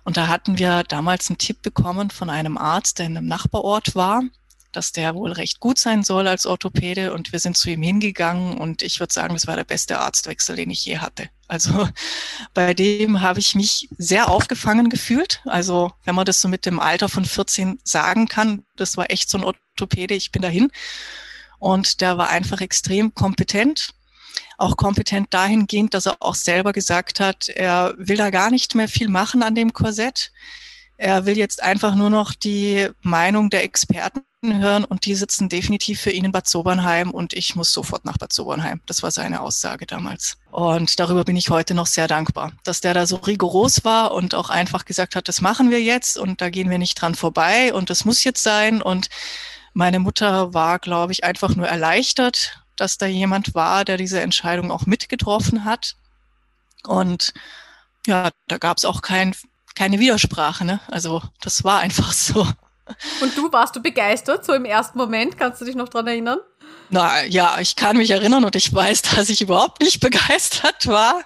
Und 0.03 0.17
da 0.17 0.29
hatten 0.29 0.59
wir 0.59 0.83
damals 0.83 1.29
einen 1.29 1.39
Tipp 1.39 1.61
bekommen 1.63 2.11
von 2.11 2.31
einem 2.31 2.57
Arzt, 2.57 2.99
der 2.99 3.07
in 3.07 3.19
einem 3.19 3.29
Nachbarort 3.29 3.95
war 3.95 4.23
dass 4.73 4.93
der 4.93 5.15
wohl 5.15 5.33
recht 5.33 5.61
gut 5.61 5.79
sein 5.79 6.03
soll 6.03 6.27
als 6.27 6.47
Orthopäde 6.47 7.13
und 7.13 7.33
wir 7.33 7.39
sind 7.39 7.57
zu 7.57 7.71
ihm 7.71 7.83
hingegangen 7.83 8.59
und 8.59 8.83
ich 8.83 9.01
würde 9.01 9.13
sagen, 9.13 9.35
das 9.35 9.47
war 9.47 9.57
der 9.57 9.65
beste 9.65 9.99
Arztwechsel, 9.99 10.57
den 10.57 10.71
ich 10.71 10.85
je 10.85 10.99
hatte. 10.99 11.29
Also 11.49 11.89
bei 12.55 12.75
dem 12.75 13.21
habe 13.21 13.39
ich 13.39 13.55
mich 13.55 13.89
sehr 13.99 14.31
aufgefangen 14.31 14.89
gefühlt. 14.89 15.43
Also 15.45 15.93
wenn 16.05 16.15
man 16.15 16.25
das 16.25 16.41
so 16.41 16.49
mit 16.49 16.67
dem 16.67 16.81
Alter 16.81 17.09
von 17.09 17.25
14 17.25 17.79
sagen 17.85 18.27
kann, 18.27 18.65
das 18.77 18.97
war 18.97 19.11
echt 19.11 19.29
so 19.29 19.39
ein 19.39 19.45
Orthopäde, 19.45 20.15
ich 20.15 20.33
bin 20.33 20.43
dahin. 20.43 20.71
Und 21.59 22.01
der 22.01 22.19
war 22.19 22.29
einfach 22.31 22.61
extrem 22.61 23.15
kompetent. 23.15 23.91
Auch 24.59 24.77
kompetent 24.77 25.33
dahingehend, 25.35 25.95
dass 25.95 26.07
er 26.07 26.17
auch 26.21 26.35
selber 26.35 26.73
gesagt 26.73 27.21
hat, 27.21 27.49
er 27.49 27.95
will 27.99 28.17
da 28.17 28.31
gar 28.31 28.51
nicht 28.51 28.75
mehr 28.75 28.89
viel 28.89 29.09
machen 29.09 29.43
an 29.43 29.55
dem 29.55 29.73
Korsett. 29.73 30.33
Er 31.03 31.27
will 31.27 31.37
jetzt 31.37 31.61
einfach 31.61 31.97
nur 31.97 32.11
noch 32.11 32.33
die 32.33 32.89
Meinung 33.03 33.51
der 33.51 33.65
Experten 33.65 34.23
hören 34.45 34.85
und 34.85 35.05
die 35.05 35.17
sitzen 35.17 35.49
definitiv 35.49 36.01
für 36.01 36.13
ihn 36.13 36.25
in 36.25 36.31
Bad 36.31 36.47
Sobernheim 36.47 37.11
und 37.11 37.33
ich 37.33 37.57
muss 37.57 37.73
sofort 37.73 38.05
nach 38.05 38.19
Bad 38.19 38.33
Sobernheim. 38.33 38.81
Das 38.87 39.03
war 39.03 39.11
seine 39.11 39.41
Aussage 39.41 39.85
damals. 39.85 40.37
Und 40.53 41.01
darüber 41.01 41.25
bin 41.25 41.35
ich 41.35 41.51
heute 41.51 41.75
noch 41.75 41.89
sehr 41.89 42.07
dankbar, 42.07 42.53
dass 42.63 42.81
der 42.81 42.95
da 42.95 43.05
so 43.05 43.17
rigoros 43.17 43.85
war 43.85 44.13
und 44.13 44.37
auch 44.37 44.49
einfach 44.49 44.85
gesagt 44.85 45.17
hat, 45.17 45.27
das 45.27 45.41
machen 45.41 45.73
wir 45.73 45.83
jetzt 45.83 46.19
und 46.19 46.41
da 46.41 46.51
gehen 46.51 46.71
wir 46.71 46.79
nicht 46.79 46.95
dran 47.03 47.17
vorbei 47.17 47.75
und 47.75 47.91
das 47.91 48.05
muss 48.05 48.23
jetzt 48.23 48.45
sein. 48.45 48.81
Und 48.81 49.09
meine 49.75 49.99
Mutter 49.99 50.55
war, 50.55 50.79
glaube 50.79 51.11
ich, 51.11 51.25
einfach 51.25 51.57
nur 51.57 51.67
erleichtert, 51.67 52.63
dass 52.77 52.97
da 52.97 53.07
jemand 53.07 53.57
war, 53.57 53.85
der 53.85 53.97
diese 53.97 54.21
Entscheidung 54.21 54.71
auch 54.71 54.87
mitgetroffen 54.87 55.65
hat. 55.65 55.97
Und 56.85 57.35
ja, 58.07 58.31
da 58.47 58.59
gab 58.59 58.79
es 58.79 58.85
auch 58.85 59.03
kein 59.03 59.35
keine 59.75 59.99
Widersprache, 59.99 60.65
ne? 60.65 60.81
Also 60.89 61.23
das 61.41 61.65
war 61.65 61.81
einfach 61.81 62.13
so. 62.13 62.47
Und 63.21 63.37
du 63.37 63.53
warst 63.53 63.77
du 63.77 63.81
begeistert, 63.81 64.45
so 64.45 64.53
im 64.53 64.65
ersten 64.65 64.99
Moment? 64.99 65.39
Kannst 65.39 65.61
du 65.61 65.65
dich 65.65 65.77
noch 65.77 65.89
dran 65.89 66.07
erinnern? 66.07 66.39
Na 66.95 67.25
ja, 67.25 67.59
ich 67.59 67.75
kann 67.75 67.97
mich 67.97 68.11
erinnern 68.11 68.45
und 68.45 68.55
ich 68.55 68.73
weiß, 68.73 69.01
dass 69.17 69.31
ich 69.31 69.41
überhaupt 69.41 69.81
nicht 69.81 70.01
begeistert 70.01 70.87
war. 70.87 71.25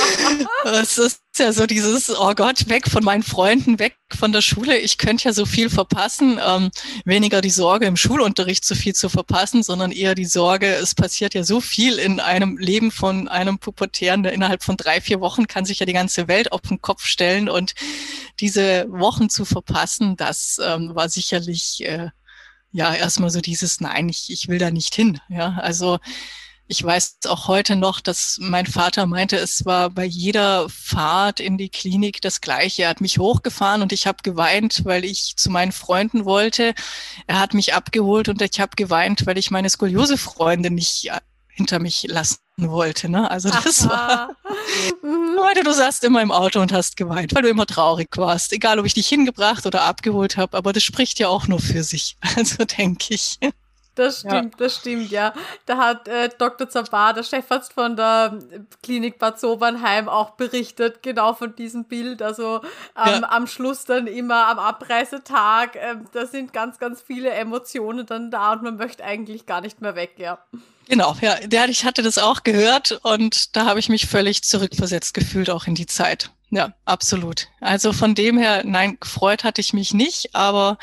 es 0.64 0.96
ist 0.96 1.20
ja 1.36 1.52
so 1.52 1.66
dieses, 1.66 2.08
oh 2.08 2.32
Gott, 2.34 2.70
weg 2.70 2.88
von 2.88 3.04
meinen 3.04 3.22
Freunden, 3.22 3.78
weg 3.78 3.98
von 4.16 4.32
der 4.32 4.40
Schule. 4.40 4.78
Ich 4.78 4.96
könnte 4.96 5.24
ja 5.24 5.34
so 5.34 5.44
viel 5.44 5.68
verpassen. 5.68 6.40
Ähm, 6.42 6.70
weniger 7.04 7.42
die 7.42 7.50
Sorge, 7.50 7.84
im 7.84 7.98
Schulunterricht 7.98 8.64
so 8.64 8.74
viel 8.74 8.94
zu 8.94 9.10
verpassen, 9.10 9.62
sondern 9.62 9.92
eher 9.92 10.14
die 10.14 10.24
Sorge, 10.24 10.68
es 10.68 10.94
passiert 10.94 11.34
ja 11.34 11.44
so 11.44 11.60
viel 11.60 11.98
in 11.98 12.18
einem 12.18 12.56
Leben 12.56 12.90
von 12.90 13.28
einem 13.28 13.58
Pubertären, 13.58 14.22
der 14.22 14.32
innerhalb 14.32 14.62
von 14.62 14.78
drei, 14.78 15.02
vier 15.02 15.20
Wochen 15.20 15.46
kann 15.46 15.66
sich 15.66 15.80
ja 15.80 15.86
die 15.86 15.92
ganze 15.92 16.28
Welt 16.28 16.50
auf 16.50 16.62
den 16.62 16.80
Kopf 16.80 17.04
stellen 17.04 17.50
und 17.50 17.74
diese 18.40 18.86
Wochen 18.88 19.28
zu 19.28 19.44
verpassen, 19.44 20.16
das 20.16 20.58
ähm, 20.64 20.94
war 20.94 21.10
sicherlich 21.10 21.84
äh, 21.84 22.08
ja 22.74 22.92
erstmal 22.92 23.30
so 23.30 23.40
dieses 23.40 23.80
Nein, 23.80 24.08
ich, 24.08 24.30
ich 24.30 24.48
will 24.48 24.58
da 24.58 24.70
nicht 24.70 24.94
hin. 24.94 25.20
Ja, 25.28 25.54
also 25.60 26.00
ich 26.66 26.82
weiß 26.82 27.18
auch 27.28 27.46
heute 27.46 27.76
noch, 27.76 28.00
dass 28.00 28.38
mein 28.40 28.66
Vater 28.66 29.06
meinte, 29.06 29.36
es 29.36 29.64
war 29.64 29.90
bei 29.90 30.04
jeder 30.04 30.68
Fahrt 30.68 31.38
in 31.38 31.56
die 31.56 31.68
Klinik 31.68 32.20
das 32.20 32.40
Gleiche. 32.40 32.82
Er 32.82 32.88
hat 32.88 33.00
mich 33.00 33.18
hochgefahren 33.18 33.82
und 33.82 33.92
ich 33.92 34.06
habe 34.06 34.18
geweint, 34.22 34.84
weil 34.84 35.04
ich 35.04 35.36
zu 35.36 35.50
meinen 35.50 35.72
Freunden 35.72 36.24
wollte. 36.24 36.74
Er 37.26 37.38
hat 37.38 37.54
mich 37.54 37.74
abgeholt 37.74 38.28
und 38.28 38.42
ich 38.42 38.60
habe 38.60 38.76
geweint, 38.76 39.24
weil 39.24 39.38
ich 39.38 39.50
meine 39.52 39.70
Skoliose-Freunde 39.70 40.70
nicht 40.70 41.10
hinter 41.54 41.78
mich 41.78 42.06
lassen 42.08 42.38
wollte. 42.56 43.08
Ne? 43.08 43.30
Also 43.30 43.48
das 43.50 43.88
war. 43.88 44.36
Leute, 45.02 45.62
du 45.62 45.72
saßt 45.72 46.04
immer 46.04 46.22
im 46.22 46.32
Auto 46.32 46.60
und 46.60 46.72
hast 46.72 46.96
geweint, 46.96 47.34
weil 47.34 47.42
du 47.42 47.48
immer 47.48 47.66
traurig 47.66 48.08
warst. 48.16 48.52
Egal, 48.52 48.78
ob 48.78 48.86
ich 48.86 48.94
dich 48.94 49.08
hingebracht 49.08 49.66
oder 49.66 49.82
abgeholt 49.82 50.36
habe, 50.36 50.56
aber 50.56 50.72
das 50.72 50.82
spricht 50.82 51.18
ja 51.18 51.28
auch 51.28 51.46
nur 51.46 51.60
für 51.60 51.82
sich. 51.82 52.16
Also 52.36 52.64
denke 52.64 53.14
ich. 53.14 53.38
Das 53.94 54.20
stimmt, 54.20 54.54
ja. 54.54 54.58
das 54.58 54.76
stimmt, 54.76 55.10
ja. 55.10 55.32
Da 55.66 55.76
hat 55.76 56.08
äh, 56.08 56.28
Dr. 56.36 56.68
Zabar, 56.68 57.14
der 57.14 57.22
Chefarzt 57.22 57.72
von 57.72 57.94
der 57.94 58.38
Klinik 58.82 59.20
Bad 59.20 59.38
Sobernheim, 59.38 60.08
auch 60.08 60.30
berichtet, 60.30 61.02
genau 61.02 61.34
von 61.34 61.54
diesem 61.54 61.84
Bild. 61.84 62.20
Also 62.20 62.60
ähm, 62.96 63.22
ja. 63.22 63.30
am 63.30 63.46
Schluss 63.46 63.84
dann 63.84 64.08
immer 64.08 64.48
am 64.48 64.58
Abreisetag, 64.58 65.76
äh, 65.76 65.94
da 66.12 66.26
sind 66.26 66.52
ganz, 66.52 66.78
ganz 66.78 67.02
viele 67.02 67.30
Emotionen 67.30 68.04
dann 68.04 68.32
da 68.32 68.52
und 68.52 68.62
man 68.62 68.76
möchte 68.76 69.04
eigentlich 69.04 69.46
gar 69.46 69.60
nicht 69.60 69.80
mehr 69.80 69.94
weg, 69.94 70.14
ja. 70.16 70.38
Genau, 70.88 71.16
ja, 71.20 71.36
der, 71.46 71.68
ich 71.68 71.84
hatte 71.84 72.02
das 72.02 72.18
auch 72.18 72.42
gehört 72.42 72.92
und 73.02 73.56
da 73.56 73.64
habe 73.66 73.80
ich 73.80 73.88
mich 73.88 74.06
völlig 74.06 74.42
zurückversetzt 74.42 75.14
gefühlt, 75.14 75.50
auch 75.50 75.66
in 75.66 75.74
die 75.74 75.86
Zeit. 75.86 76.30
Ja, 76.50 76.74
absolut. 76.84 77.48
Also 77.60 77.92
von 77.92 78.14
dem 78.14 78.38
her, 78.38 78.62
nein, 78.64 78.98
gefreut 79.00 79.44
hatte 79.44 79.60
ich 79.60 79.72
mich 79.72 79.94
nicht, 79.94 80.34
aber 80.34 80.78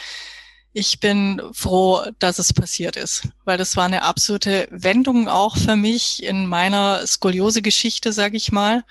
ich 0.73 0.99
bin 0.99 1.41
froh, 1.53 2.03
dass 2.19 2.39
es 2.39 2.53
passiert 2.53 2.95
ist, 2.95 3.27
weil 3.45 3.57
das 3.57 3.75
war 3.75 3.85
eine 3.85 4.03
absolute 4.03 4.67
Wendung 4.71 5.27
auch 5.27 5.57
für 5.57 5.75
mich 5.75 6.23
in 6.23 6.47
meiner 6.47 7.05
Skoliose-Geschichte, 7.05 8.13
sage 8.13 8.37
ich 8.37 8.51
mal. 8.51 8.83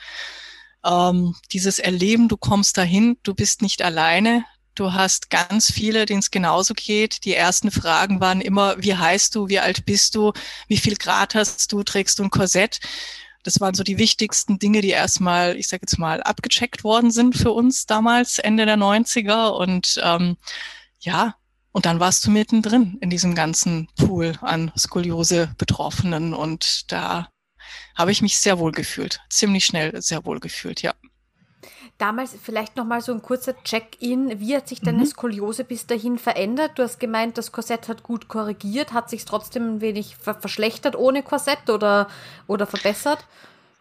Ähm, 0.84 1.34
dieses 1.52 1.78
Erleben, 1.78 2.28
du 2.28 2.36
kommst 2.36 2.78
dahin, 2.78 3.18
du 3.22 3.34
bist 3.34 3.62
nicht 3.62 3.82
alleine, 3.82 4.44
Du 4.74 4.92
hast 4.92 5.30
ganz 5.30 5.70
viele, 5.72 6.06
denen 6.06 6.20
es 6.20 6.30
genauso 6.30 6.74
geht. 6.74 7.24
Die 7.24 7.34
ersten 7.34 7.70
Fragen 7.70 8.20
waren 8.20 8.40
immer, 8.40 8.76
wie 8.82 8.94
heißt 8.94 9.34
du, 9.34 9.48
wie 9.48 9.58
alt 9.58 9.84
bist 9.84 10.14
du, 10.14 10.32
wie 10.68 10.76
viel 10.76 10.96
Grad 10.96 11.34
hast 11.34 11.72
du, 11.72 11.82
trägst 11.82 12.18
du 12.18 12.24
ein 12.24 12.30
Korsett? 12.30 12.80
Das 13.42 13.60
waren 13.60 13.74
so 13.74 13.82
die 13.82 13.98
wichtigsten 13.98 14.58
Dinge, 14.58 14.80
die 14.80 14.90
erstmal, 14.90 15.56
ich 15.56 15.68
sage 15.68 15.82
jetzt 15.82 15.98
mal, 15.98 16.22
abgecheckt 16.22 16.84
worden 16.84 17.10
sind 17.10 17.36
für 17.36 17.52
uns 17.52 17.86
damals, 17.86 18.38
Ende 18.38 18.66
der 18.66 18.76
90er. 18.76 19.48
Und 19.48 20.00
ähm, 20.02 20.36
ja, 21.00 21.34
und 21.72 21.86
dann 21.86 22.00
warst 22.00 22.26
du 22.26 22.30
mittendrin 22.30 22.98
in 23.00 23.10
diesem 23.10 23.34
ganzen 23.34 23.88
Pool 23.96 24.36
an 24.40 24.72
Skoliose-Betroffenen. 24.76 26.34
Und 26.34 26.92
da 26.92 27.28
habe 27.94 28.12
ich 28.12 28.22
mich 28.22 28.38
sehr 28.38 28.58
wohl 28.58 28.72
gefühlt, 28.72 29.20
ziemlich 29.30 29.66
schnell 29.66 30.00
sehr 30.02 30.24
wohl 30.24 30.40
gefühlt, 30.40 30.82
ja. 30.82 30.94
Damals 32.00 32.34
vielleicht 32.42 32.76
noch 32.76 32.86
mal 32.86 33.02
so 33.02 33.12
ein 33.12 33.20
kurzer 33.20 33.54
Check-in. 33.62 34.40
Wie 34.40 34.56
hat 34.56 34.66
sich 34.66 34.80
deine 34.80 35.00
mhm. 35.00 35.06
Skoliose 35.06 35.64
bis 35.64 35.86
dahin 35.86 36.16
verändert? 36.16 36.78
Du 36.78 36.82
hast 36.82 36.98
gemeint, 36.98 37.36
das 37.36 37.52
Korsett 37.52 37.88
hat 37.88 38.02
gut 38.02 38.26
korrigiert. 38.26 38.94
Hat 38.94 39.10
sich 39.10 39.26
trotzdem 39.26 39.74
ein 39.74 39.80
wenig 39.82 40.16
ver 40.16 40.32
verschlechtert 40.32 40.96
ohne 40.96 41.22
Korsett 41.22 41.68
oder, 41.68 42.08
oder 42.46 42.66
verbessert? 42.66 43.26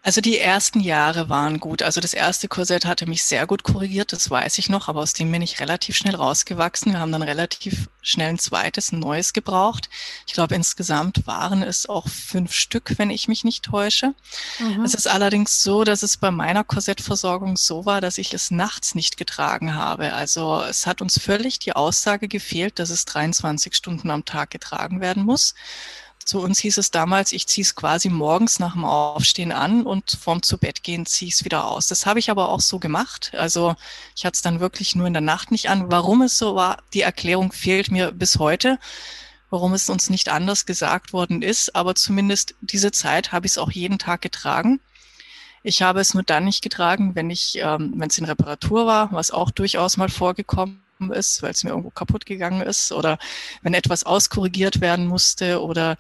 Also 0.02 0.22
die 0.22 0.40
ersten 0.40 0.80
Jahre 0.80 1.28
waren 1.28 1.60
gut. 1.60 1.84
Also 1.84 2.00
das 2.00 2.14
erste 2.14 2.48
Korsett 2.48 2.86
hatte 2.86 3.06
mich 3.06 3.26
sehr 3.26 3.46
gut 3.46 3.64
korrigiert, 3.64 4.14
das 4.14 4.30
weiß 4.30 4.58
ich 4.58 4.70
noch, 4.70 4.88
aber 4.88 5.02
aus 5.02 5.12
dem 5.12 5.30
bin 5.30 5.42
ich 5.42 5.60
relativ 5.60 5.98
schnell 5.98 6.16
rausgewachsen. 6.16 6.94
Wir 6.94 7.00
haben 7.02 7.12
dann 7.12 7.22
relativ 7.22 7.90
schnell 8.02 8.30
ein 8.30 8.40
zweites, 8.40 8.94
ein 8.94 9.00
neues 9.00 9.34
gebraucht. 9.34 9.90
Ich 10.26 10.34
glaube, 10.34 10.56
insgesamt 10.56 11.28
waren 11.28 11.64
es 11.64 11.90
auch 11.90 12.08
fünf 12.08 12.54
Stück, 12.54 12.94
wenn 12.98 13.10
ich 13.10 13.28
mich 13.28 13.44
nicht 13.44 13.66
täusche. 13.66 14.16
Mhm. 14.60 14.86
Es 14.86 14.94
ist 14.94 15.08
allerdings 15.08 15.62
so, 15.62 15.84
dass 15.84 16.02
es 16.02 16.16
bei 16.16 16.32
meiner 16.32 16.64
Korsettversorgung 16.64 17.58
so 17.58 17.86
war, 17.86 18.00
dass 18.00 18.18
ich 18.18 18.34
es 18.34 18.52
nachts 18.52 18.96
nicht 18.96 19.18
getragen 19.18 19.76
habe. 19.76 20.14
Also 20.14 20.62
es 20.62 20.88
hat 20.88 21.02
uns 21.02 21.20
völlig 21.20 21.60
die 21.60 21.74
Aussage 21.74 22.30
gefehlt, 22.30 22.80
dass 22.80 22.90
es 22.90 23.04
23 23.04 23.76
Stunden 23.76 24.10
am 24.12 24.24
Tag 24.24 24.50
getragen 24.50 25.02
werden 25.02 25.24
muss. 25.24 25.56
Zu 26.30 26.42
uns 26.42 26.60
hieß 26.60 26.78
es 26.78 26.92
damals, 26.92 27.32
ich 27.32 27.48
ziehe 27.48 27.64
es 27.64 27.74
quasi 27.74 28.08
morgens 28.08 28.60
nach 28.60 28.74
dem 28.74 28.86
Aufstehen 28.86 29.52
an 29.52 29.84
und 29.84 30.12
vorm 30.12 30.44
zu 30.44 30.60
Bett 30.60 30.84
gehen 30.84 31.08
ziehe 31.08 31.32
es 31.32 31.44
wieder 31.44 31.66
aus. 31.66 31.88
Das 31.88 32.06
habe 32.06 32.20
ich 32.20 32.30
aber 32.30 32.50
auch 32.50 32.60
so 32.60 32.78
gemacht. 32.78 33.32
Also 33.34 33.76
ich 34.16 34.26
hatte 34.26 34.36
es 34.36 34.44
dann 34.44 34.60
wirklich 34.60 34.96
nur 34.96 35.08
in 35.08 35.14
der 35.14 35.24
Nacht 35.24 35.50
nicht 35.50 35.72
an. 35.72 35.92
Warum 35.92 36.22
es 36.22 36.38
so 36.38 36.54
war, 36.54 36.84
die 36.94 37.02
Erklärung 37.02 37.52
fehlt 37.52 37.90
mir 37.90 38.12
bis 38.12 38.38
heute, 38.38 38.78
warum 39.50 39.74
es 39.74 39.90
uns 39.90 40.12
nicht 40.12 40.30
anders 40.30 40.68
gesagt 40.68 41.14
worden 41.14 41.42
ist. 41.42 41.76
Aber 41.76 41.96
zumindest 41.96 42.54
diese 42.62 42.92
Zeit 42.92 43.32
habe 43.32 43.48
ich 43.48 43.54
es 43.54 43.58
auch 43.58 43.72
jeden 43.72 43.98
Tag 43.98 44.22
getragen. 44.22 44.80
Ich 45.64 45.82
habe 45.82 46.00
es 46.00 46.14
nur 46.14 46.22
dann 46.22 46.46
nicht 46.46 46.62
getragen, 46.62 47.16
wenn 47.16 47.32
ich, 47.32 47.58
ähm, 47.60 47.94
wenn 47.96 48.10
es 48.10 48.20
in 48.20 48.26
Reparatur 48.26 48.86
war, 48.86 49.12
was 49.14 49.32
auch 49.32 49.50
durchaus 49.50 49.98
mal 49.98 50.10
vorgekommen 50.10 50.84
ist, 51.10 51.42
weil 51.42 51.52
es 51.52 51.64
mir 51.64 51.72
irgendwo 51.72 51.90
kaputt 51.90 52.26
gegangen 52.26 52.62
ist 52.62 52.92
oder 52.92 53.18
wenn 53.62 53.74
etwas 53.74 54.04
auskorrigiert 54.04 54.82
werden 54.82 55.08
musste 55.08 55.62
oder 55.62 55.98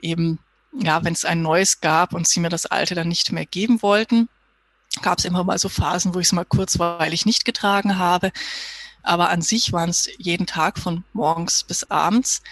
eben, 0.00 0.38
ja, 0.78 1.02
wenn 1.04 1.14
es 1.14 1.24
ein 1.24 1.42
neues 1.42 1.80
gab 1.80 2.12
und 2.12 2.28
sie 2.28 2.40
mir 2.40 2.50
das 2.50 2.66
alte 2.66 2.94
dann 2.94 3.08
nicht 3.08 3.32
mehr 3.32 3.46
geben 3.46 3.82
wollten, 3.82 4.28
gab 5.00 5.18
es 5.18 5.24
immer 5.24 5.44
mal 5.44 5.58
so 5.58 5.68
Phasen, 5.68 6.14
wo 6.14 6.20
ich 6.20 6.26
es 6.28 6.32
mal 6.32 6.44
kurzweilig 6.44 7.24
nicht 7.24 7.44
getragen 7.44 7.98
habe. 7.98 8.32
Aber 9.02 9.30
an 9.30 9.40
sich 9.40 9.72
waren 9.72 9.90
es 9.90 10.10
jeden 10.18 10.46
Tag 10.46 10.78
von 10.78 11.04
morgens 11.14 11.64
bis 11.64 11.90
abends. 11.90 12.42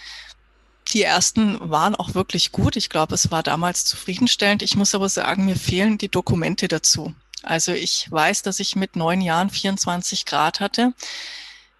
Die 0.93 1.03
ersten 1.03 1.69
waren 1.69 1.95
auch 1.95 2.15
wirklich 2.15 2.51
gut. 2.51 2.75
Ich 2.75 2.89
glaube, 2.89 3.13
es 3.13 3.29
war 3.29 3.43
damals 3.43 3.85
zufriedenstellend. 3.85 4.63
Ich 4.63 4.75
muss 4.75 4.95
aber 4.95 5.09
sagen, 5.09 5.45
mir 5.45 5.57
fehlen 5.57 5.97
die 5.97 6.09
Dokumente 6.09 6.67
dazu. 6.67 7.13
Also 7.43 7.73
ich 7.73 8.09
weiß, 8.09 8.41
dass 8.41 8.59
ich 8.59 8.75
mit 8.75 8.95
neun 8.95 9.21
Jahren 9.21 9.49
24 9.49 10.25
Grad 10.25 10.59
hatte. 10.59 10.93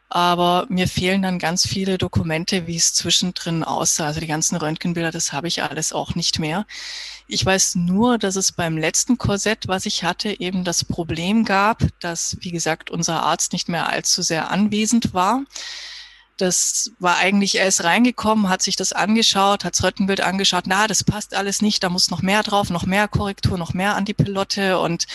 Aber 0.10 0.66
mir 0.70 0.88
fehlen 0.88 1.22
dann 1.22 1.38
ganz 1.38 1.68
viele 1.68 1.98
Dokumente, 1.98 2.66
wie 2.66 2.78
es 2.78 2.94
zwischendrin 2.94 3.64
aussah. 3.64 4.06
Also 4.06 4.22
die 4.22 4.28
ganzen 4.28 4.56
Röntgenbilder, 4.56 5.12
das 5.12 5.34
habe 5.34 5.48
ich 5.48 5.64
alles 5.64 5.92
auch 5.92 6.16
nicht 6.16 6.40
mehr. 6.40 6.66
Ich 7.28 7.46
weiß 7.46 7.76
nur, 7.76 8.18
dass 8.18 8.38
es 8.38 8.54
beim 8.54 8.78
letzten 8.78 9.18
Korsett, 9.18 9.68
was 9.68 9.86
ich 9.86 10.06
hatte, 10.06 10.40
eben 10.40 10.64
das 10.64 10.86
Problem 10.86 11.44
gab, 11.44 11.84
dass, 12.00 12.38
wie 12.40 12.52
gesagt, 12.52 12.90
unser 12.90 13.24
Arzt 13.24 13.52
nicht 13.52 13.68
mehr 13.68 13.90
allzu 13.90 14.22
sehr 14.22 14.50
anwesend 14.50 15.14
war. 15.14 15.44
Das 16.38 16.92
war 17.00 17.18
eigentlich, 17.18 17.56
er 17.56 17.68
ist 17.68 17.84
reingekommen, 17.84 18.48
hat 18.48 18.62
sich 18.62 18.76
das 18.76 18.94
angeschaut, 18.94 19.66
hat 19.66 19.74
das 19.74 19.84
Röntgenbild 19.84 20.22
angeschaut, 20.22 20.66
na, 20.68 20.88
das 20.88 21.04
passt 21.04 21.34
alles 21.34 21.62
nicht, 21.64 21.84
da 21.84 21.90
muss 21.90 22.12
noch 22.12 22.22
mehr 22.22 22.44
drauf, 22.44 22.70
noch 22.70 22.86
mehr 22.86 23.08
Korrektur, 23.08 23.58
noch 23.58 23.74
mehr 23.74 23.96
an 23.96 24.06
die 24.06 24.14
Pilotte 24.14 24.80
und 24.80 25.08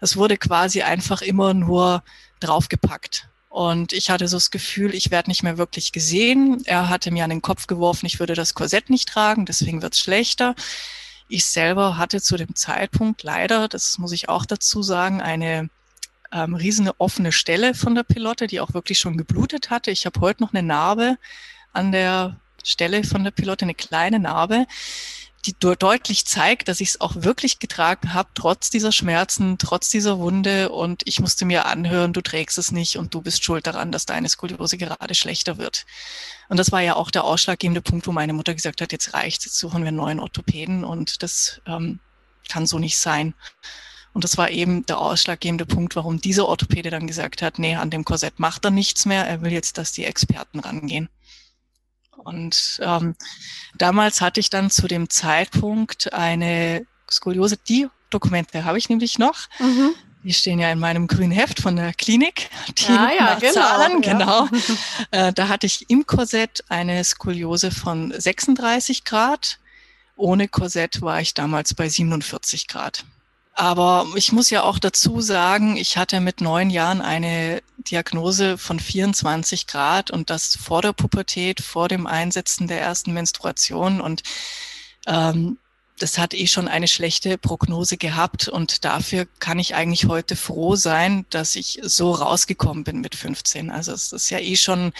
es 0.00 0.16
wurde 0.16 0.38
quasi 0.38 0.80
einfach 0.82 1.20
immer 1.20 1.52
nur 1.52 2.02
draufgepackt. 2.40 3.28
Und 3.52 3.92
ich 3.92 4.08
hatte 4.08 4.28
so 4.28 4.38
das 4.38 4.50
Gefühl, 4.50 4.94
ich 4.94 5.10
werde 5.10 5.28
nicht 5.28 5.42
mehr 5.42 5.58
wirklich 5.58 5.92
gesehen. 5.92 6.62
Er 6.64 6.88
hatte 6.88 7.10
mir 7.10 7.22
an 7.22 7.28
den 7.28 7.42
Kopf 7.42 7.66
geworfen, 7.66 8.06
ich 8.06 8.18
würde 8.18 8.32
das 8.32 8.54
Korsett 8.54 8.88
nicht 8.88 9.10
tragen, 9.10 9.44
deswegen 9.44 9.82
wird 9.82 9.92
es 9.92 10.00
schlechter. 10.00 10.54
Ich 11.28 11.44
selber 11.44 11.98
hatte 11.98 12.22
zu 12.22 12.38
dem 12.38 12.54
Zeitpunkt 12.56 13.22
leider, 13.22 13.68
das 13.68 13.98
muss 13.98 14.12
ich 14.12 14.30
auch 14.30 14.46
dazu 14.46 14.82
sagen, 14.82 15.20
eine 15.20 15.68
ähm, 16.32 16.54
riesige 16.54 16.98
offene 16.98 17.30
Stelle 17.30 17.74
von 17.74 17.94
der 17.94 18.04
Pilotte, 18.04 18.46
die 18.46 18.58
auch 18.58 18.72
wirklich 18.72 18.98
schon 18.98 19.18
geblutet 19.18 19.68
hatte. 19.68 19.90
Ich 19.90 20.06
habe 20.06 20.18
heute 20.22 20.42
noch 20.42 20.54
eine 20.54 20.66
Narbe 20.66 21.18
an 21.74 21.92
der 21.92 22.40
Stelle 22.64 23.04
von 23.04 23.22
der 23.22 23.32
Pilotte, 23.32 23.66
eine 23.66 23.74
kleine 23.74 24.18
Narbe 24.18 24.66
die 25.44 25.54
deutlich 25.58 26.24
zeigt, 26.24 26.68
dass 26.68 26.80
ich 26.80 26.90
es 26.90 27.00
auch 27.00 27.16
wirklich 27.16 27.58
getragen 27.58 28.14
habe, 28.14 28.28
trotz 28.34 28.70
dieser 28.70 28.92
Schmerzen, 28.92 29.58
trotz 29.58 29.90
dieser 29.90 30.18
Wunde. 30.18 30.68
Und 30.68 31.02
ich 31.04 31.18
musste 31.18 31.44
mir 31.44 31.66
anhören, 31.66 32.12
du 32.12 32.20
trägst 32.20 32.58
es 32.58 32.70
nicht 32.70 32.96
und 32.96 33.12
du 33.12 33.22
bist 33.22 33.42
schuld 33.42 33.66
daran, 33.66 33.90
dass 33.90 34.06
deine 34.06 34.28
Skoliose 34.28 34.78
gerade 34.78 35.14
schlechter 35.14 35.58
wird. 35.58 35.84
Und 36.48 36.58
das 36.58 36.70
war 36.70 36.80
ja 36.80 36.94
auch 36.94 37.10
der 37.10 37.24
ausschlaggebende 37.24 37.82
Punkt, 37.82 38.06
wo 38.06 38.12
meine 38.12 38.32
Mutter 38.32 38.54
gesagt 38.54 38.80
hat, 38.80 38.92
jetzt 38.92 39.14
reicht, 39.14 39.44
jetzt 39.44 39.58
suchen 39.58 39.82
wir 39.82 39.88
einen 39.88 39.96
neuen 39.96 40.20
Orthopäden 40.20 40.84
und 40.84 41.22
das 41.24 41.60
ähm, 41.66 41.98
kann 42.48 42.66
so 42.66 42.78
nicht 42.78 42.98
sein. 42.98 43.34
Und 44.12 44.24
das 44.24 44.36
war 44.36 44.50
eben 44.50 44.84
der 44.86 44.98
ausschlaggebende 44.98 45.66
Punkt, 45.66 45.96
warum 45.96 46.20
dieser 46.20 46.46
Orthopäde 46.46 46.90
dann 46.90 47.06
gesagt 47.06 47.42
hat, 47.42 47.58
nee, 47.58 47.76
an 47.76 47.90
dem 47.90 48.04
Korsett 48.04 48.38
macht 48.38 48.64
er 48.64 48.70
nichts 48.70 49.06
mehr, 49.06 49.26
er 49.26 49.40
will 49.40 49.52
jetzt, 49.52 49.78
dass 49.78 49.92
die 49.92 50.04
Experten 50.04 50.60
rangehen. 50.60 51.08
Und 52.24 52.80
ähm, 52.82 53.14
damals 53.76 54.20
hatte 54.20 54.40
ich 54.40 54.50
dann 54.50 54.70
zu 54.70 54.86
dem 54.86 55.10
Zeitpunkt 55.10 56.12
eine 56.12 56.86
Skoliose. 57.10 57.56
Die 57.56 57.88
Dokumente 58.10 58.64
habe 58.64 58.78
ich 58.78 58.88
nämlich 58.88 59.18
noch. 59.18 59.48
Mhm. 59.58 59.94
Die 60.24 60.32
stehen 60.32 60.60
ja 60.60 60.70
in 60.70 60.78
meinem 60.78 61.08
grünen 61.08 61.32
Heft 61.32 61.60
von 61.60 61.74
der 61.74 61.92
Klinik. 61.94 62.48
Die 62.78 62.92
ah, 62.92 63.10
ja, 63.18 63.34
genau, 63.40 63.52
Zahlen, 63.52 64.02
ja. 64.02 64.12
genau. 64.12 64.48
äh, 65.10 65.32
da 65.32 65.48
hatte 65.48 65.66
ich 65.66 65.90
im 65.90 66.06
Korsett 66.06 66.64
eine 66.68 67.02
Skoliose 67.02 67.72
von 67.72 68.14
36 68.16 69.04
Grad. 69.04 69.58
Ohne 70.14 70.46
Korsett 70.46 71.02
war 71.02 71.20
ich 71.20 71.34
damals 71.34 71.74
bei 71.74 71.88
47 71.88 72.68
Grad. 72.68 73.04
Aber 73.54 74.06
ich 74.16 74.32
muss 74.32 74.48
ja 74.48 74.62
auch 74.62 74.78
dazu 74.78 75.20
sagen, 75.20 75.76
ich 75.76 75.98
hatte 75.98 76.20
mit 76.20 76.40
neun 76.40 76.70
Jahren 76.70 77.02
eine 77.02 77.62
Diagnose 77.76 78.56
von 78.56 78.80
24 78.80 79.66
Grad 79.66 80.10
und 80.10 80.30
das 80.30 80.56
vor 80.56 80.80
der 80.80 80.92
Pubertät, 80.94 81.60
vor 81.60 81.88
dem 81.88 82.06
Einsetzen 82.06 82.66
der 82.66 82.80
ersten 82.80 83.12
Menstruation. 83.12 84.00
Und 84.00 84.22
ähm, 85.06 85.58
das 85.98 86.16
hat 86.16 86.32
eh 86.32 86.46
schon 86.46 86.66
eine 86.66 86.88
schlechte 86.88 87.36
Prognose 87.36 87.98
gehabt. 87.98 88.48
Und 88.48 88.86
dafür 88.86 89.26
kann 89.38 89.58
ich 89.58 89.74
eigentlich 89.74 90.06
heute 90.06 90.34
froh 90.34 90.74
sein, 90.74 91.26
dass 91.28 91.54
ich 91.54 91.78
so 91.82 92.12
rausgekommen 92.12 92.84
bin 92.84 93.00
mit 93.02 93.14
15. 93.14 93.70
Also 93.70 93.92
es 93.92 94.12
ist 94.12 94.30
ja 94.30 94.38
eh 94.38 94.56
schon 94.56 94.92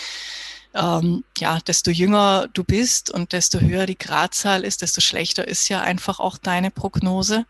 ähm, 0.74 1.24
ja, 1.38 1.58
desto 1.60 1.90
jünger 1.90 2.48
du 2.52 2.64
bist 2.64 3.10
und 3.10 3.32
desto 3.32 3.60
höher 3.60 3.86
die 3.86 3.98
Gradzahl 3.98 4.64
ist, 4.64 4.82
desto 4.82 5.00
schlechter 5.00 5.46
ist 5.46 5.68
ja 5.68 5.80
einfach 5.80 6.20
auch 6.20 6.38
deine 6.38 6.70
Prognose. 6.70 7.46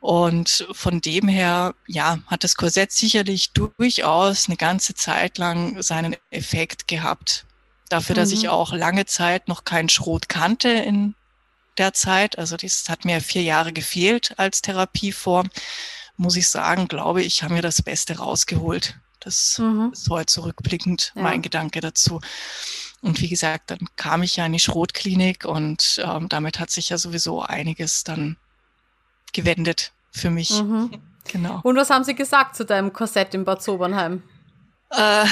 Und 0.00 0.66
von 0.72 1.00
dem 1.00 1.26
her, 1.26 1.74
ja, 1.86 2.18
hat 2.26 2.44
das 2.44 2.56
Korsett 2.56 2.92
sicherlich 2.92 3.52
durchaus 3.52 4.46
eine 4.46 4.56
ganze 4.56 4.94
Zeit 4.94 5.38
lang 5.38 5.82
seinen 5.82 6.16
Effekt 6.30 6.86
gehabt. 6.86 7.44
Dafür, 7.88 8.14
mhm. 8.14 8.20
dass 8.20 8.32
ich 8.32 8.44
mhm. 8.44 8.50
auch 8.50 8.72
lange 8.72 9.06
Zeit 9.06 9.48
noch 9.48 9.64
keinen 9.64 9.88
Schrot 9.88 10.28
kannte 10.28 10.68
in 10.68 11.14
der 11.78 11.92
Zeit, 11.92 12.38
also 12.38 12.56
das 12.56 12.88
hat 12.88 13.04
mir 13.04 13.20
vier 13.20 13.42
Jahre 13.42 13.72
gefehlt 13.72 14.34
als 14.38 14.62
Therapieform, 14.62 15.50
muss 16.16 16.36
ich 16.36 16.48
sagen, 16.48 16.88
glaube 16.88 17.22
ich, 17.22 17.42
haben 17.42 17.54
wir 17.54 17.62
das 17.62 17.82
Beste 17.82 18.16
rausgeholt. 18.16 18.98
Das 19.20 19.58
mhm. 19.58 19.90
ist 19.92 20.08
heute 20.08 20.26
zurückblickend 20.26 21.12
ja. 21.14 21.22
mein 21.22 21.42
Gedanke 21.42 21.80
dazu. 21.80 22.20
Und 23.02 23.20
wie 23.20 23.28
gesagt, 23.28 23.70
dann 23.70 23.80
kam 23.96 24.22
ich 24.22 24.36
ja 24.36 24.46
in 24.46 24.52
die 24.52 24.58
Schrotklinik 24.58 25.44
und 25.44 26.00
ähm, 26.04 26.28
damit 26.28 26.58
hat 26.58 26.70
sich 26.70 26.88
ja 26.88 26.98
sowieso 26.98 27.42
einiges 27.42 28.04
dann 28.04 28.36
gewendet 29.36 29.92
für 30.10 30.30
mich. 30.30 30.50
Mhm. 30.50 30.90
Genau. 31.30 31.60
Und 31.62 31.76
was 31.76 31.90
haben 31.90 32.04
Sie 32.04 32.14
gesagt 32.14 32.56
zu 32.56 32.64
deinem 32.64 32.92
Korsett 32.92 33.34
in 33.34 33.44
Bad 33.44 33.62
Sobernheim? 33.62 34.22
Äh, 34.90 35.26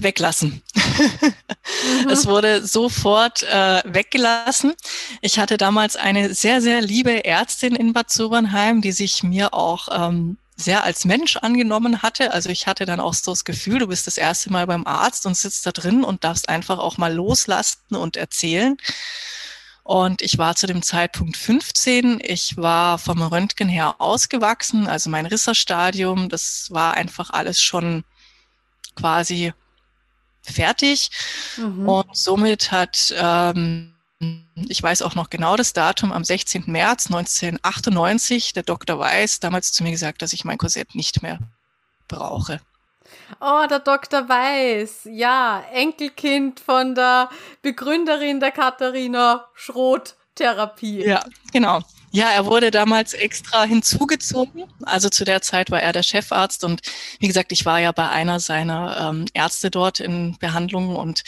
weglassen. 0.00 0.62
mhm. 0.74 2.08
Es 2.10 2.26
wurde 2.26 2.66
sofort 2.66 3.42
äh, 3.44 3.82
weggelassen. 3.84 4.74
Ich 5.20 5.38
hatte 5.38 5.56
damals 5.56 5.96
eine 5.96 6.34
sehr, 6.34 6.60
sehr 6.60 6.80
liebe 6.80 7.24
Ärztin 7.24 7.76
in 7.76 7.92
Bad 7.92 8.10
Sobernheim, 8.10 8.80
die 8.82 8.92
sich 8.92 9.22
mir 9.22 9.54
auch 9.54 9.88
ähm, 9.90 10.38
sehr 10.56 10.84
als 10.84 11.04
Mensch 11.04 11.36
angenommen 11.36 12.02
hatte. 12.02 12.32
Also 12.32 12.48
ich 12.48 12.66
hatte 12.66 12.86
dann 12.86 12.98
auch 12.98 13.14
so 13.14 13.32
das 13.32 13.44
Gefühl, 13.44 13.78
du 13.78 13.86
bist 13.86 14.06
das 14.06 14.16
erste 14.16 14.50
Mal 14.50 14.66
beim 14.66 14.86
Arzt 14.86 15.26
und 15.26 15.36
sitzt 15.36 15.66
da 15.66 15.72
drin 15.72 16.02
und 16.02 16.24
darfst 16.24 16.48
einfach 16.48 16.78
auch 16.78 16.98
mal 16.98 17.12
loslasten 17.12 17.96
und 17.96 18.16
erzählen. 18.16 18.76
Und 19.86 20.20
ich 20.20 20.36
war 20.36 20.56
zu 20.56 20.66
dem 20.66 20.82
Zeitpunkt 20.82 21.36
15. 21.36 22.18
Ich 22.20 22.56
war 22.56 22.98
vom 22.98 23.22
Röntgen 23.22 23.68
her 23.68 24.00
ausgewachsen, 24.00 24.88
also 24.88 25.08
mein 25.10 25.26
Risserstadium, 25.26 26.28
das 26.28 26.66
war 26.72 26.94
einfach 26.94 27.30
alles 27.30 27.60
schon 27.60 28.02
quasi 28.96 29.52
fertig. 30.42 31.10
Mhm. 31.56 31.88
Und 31.88 32.16
somit 32.16 32.72
hat, 32.72 33.14
ähm, 33.16 33.94
ich 34.56 34.82
weiß 34.82 35.02
auch 35.02 35.14
noch 35.14 35.30
genau 35.30 35.54
das 35.54 35.72
Datum, 35.72 36.10
am 36.10 36.24
16. 36.24 36.64
März 36.66 37.06
1998, 37.06 38.54
der 38.54 38.64
Dr. 38.64 38.98
Weiß 38.98 39.38
damals 39.38 39.70
zu 39.70 39.84
mir 39.84 39.92
gesagt, 39.92 40.20
dass 40.20 40.32
ich 40.32 40.44
mein 40.44 40.58
Korsett 40.58 40.96
nicht 40.96 41.22
mehr 41.22 41.38
brauche. 42.08 42.60
Oh, 43.40 43.66
der 43.68 43.80
Dr. 43.80 44.28
Weiß. 44.28 45.08
Ja, 45.10 45.64
Enkelkind 45.72 46.60
von 46.60 46.94
der 46.94 47.28
Begründerin 47.62 48.40
der 48.40 48.52
Katharina 48.52 49.46
Schroth 49.54 50.16
Therapie. 50.34 51.04
Ja, 51.04 51.24
genau. 51.52 51.80
Ja, 52.12 52.30
er 52.30 52.46
wurde 52.46 52.70
damals 52.70 53.12
extra 53.12 53.64
hinzugezogen. 53.64 54.64
Also 54.84 55.10
zu 55.10 55.24
der 55.24 55.42
Zeit 55.42 55.70
war 55.70 55.82
er 55.82 55.92
der 55.92 56.02
Chefarzt 56.02 56.64
und 56.64 56.80
wie 57.18 57.26
gesagt, 57.26 57.52
ich 57.52 57.66
war 57.66 57.78
ja 57.80 57.92
bei 57.92 58.08
einer 58.08 58.40
seiner 58.40 59.10
ähm, 59.10 59.26
Ärzte 59.34 59.70
dort 59.70 60.00
in 60.00 60.36
Behandlung 60.38 60.96
und 60.96 61.24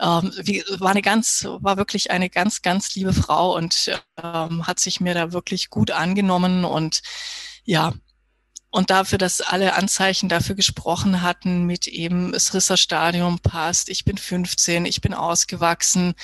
ähm, 0.00 0.32
wie, 0.42 0.62
war 0.78 0.90
eine 0.90 1.02
ganz, 1.02 1.46
war 1.60 1.76
wirklich 1.76 2.10
eine 2.10 2.28
ganz, 2.30 2.62
ganz 2.62 2.94
liebe 2.94 3.12
Frau 3.12 3.56
und 3.56 3.90
ähm, 4.22 4.66
hat 4.66 4.78
sich 4.78 5.00
mir 5.00 5.14
da 5.14 5.32
wirklich 5.32 5.70
gut 5.70 5.90
angenommen 5.90 6.64
und 6.64 7.02
ja, 7.64 7.92
und 8.74 8.90
dafür, 8.90 9.18
dass 9.18 9.40
alle 9.40 9.74
Anzeichen 9.74 10.28
dafür 10.28 10.56
gesprochen 10.56 11.22
hatten, 11.22 11.64
mit 11.64 11.86
eben 11.86 12.32
das 12.32 12.54
Risserstadium 12.54 13.38
passt, 13.38 13.88
ich 13.88 14.04
bin 14.04 14.18
15, 14.18 14.84
ich 14.84 15.00
bin 15.00 15.14
ausgewachsen, 15.14 16.14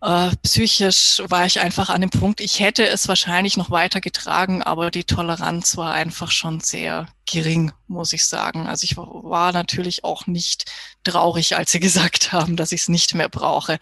äh, 0.00 0.30
psychisch 0.42 1.22
war 1.28 1.44
ich 1.44 1.60
einfach 1.60 1.90
an 1.90 2.00
dem 2.00 2.08
Punkt, 2.08 2.40
ich 2.40 2.60
hätte 2.60 2.88
es 2.88 3.06
wahrscheinlich 3.06 3.58
noch 3.58 3.70
weiter 3.70 4.00
getragen, 4.00 4.62
aber 4.62 4.90
die 4.90 5.04
Toleranz 5.04 5.76
war 5.76 5.92
einfach 5.92 6.30
schon 6.30 6.60
sehr 6.60 7.06
gering, 7.26 7.70
muss 7.86 8.14
ich 8.14 8.24
sagen. 8.24 8.66
Also 8.66 8.84
ich 8.84 8.96
war 8.96 9.52
natürlich 9.52 10.04
auch 10.04 10.26
nicht 10.26 10.64
traurig, 11.04 11.54
als 11.54 11.70
sie 11.70 11.80
gesagt 11.86 12.32
haben, 12.32 12.56
dass 12.56 12.72
ich 12.72 12.80
es 12.80 12.88
nicht 12.88 13.14
mehr 13.14 13.28
brauche. 13.28 13.78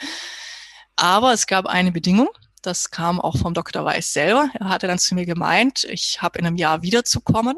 Aber 0.96 1.32
es 1.32 1.46
gab 1.46 1.66
eine 1.66 1.92
Bedingung. 1.92 2.30
Das 2.66 2.90
kam 2.90 3.20
auch 3.20 3.36
vom 3.36 3.52
Dr. 3.52 3.84
Weiß 3.84 4.12
selber. 4.12 4.48
Er 4.54 4.68
hatte 4.68 4.86
dann 4.86 4.98
zu 4.98 5.14
mir 5.14 5.26
gemeint, 5.26 5.84
ich 5.84 6.22
habe 6.22 6.38
in 6.38 6.46
einem 6.46 6.56
Jahr 6.56 6.82
wiederzukommen. 6.82 7.56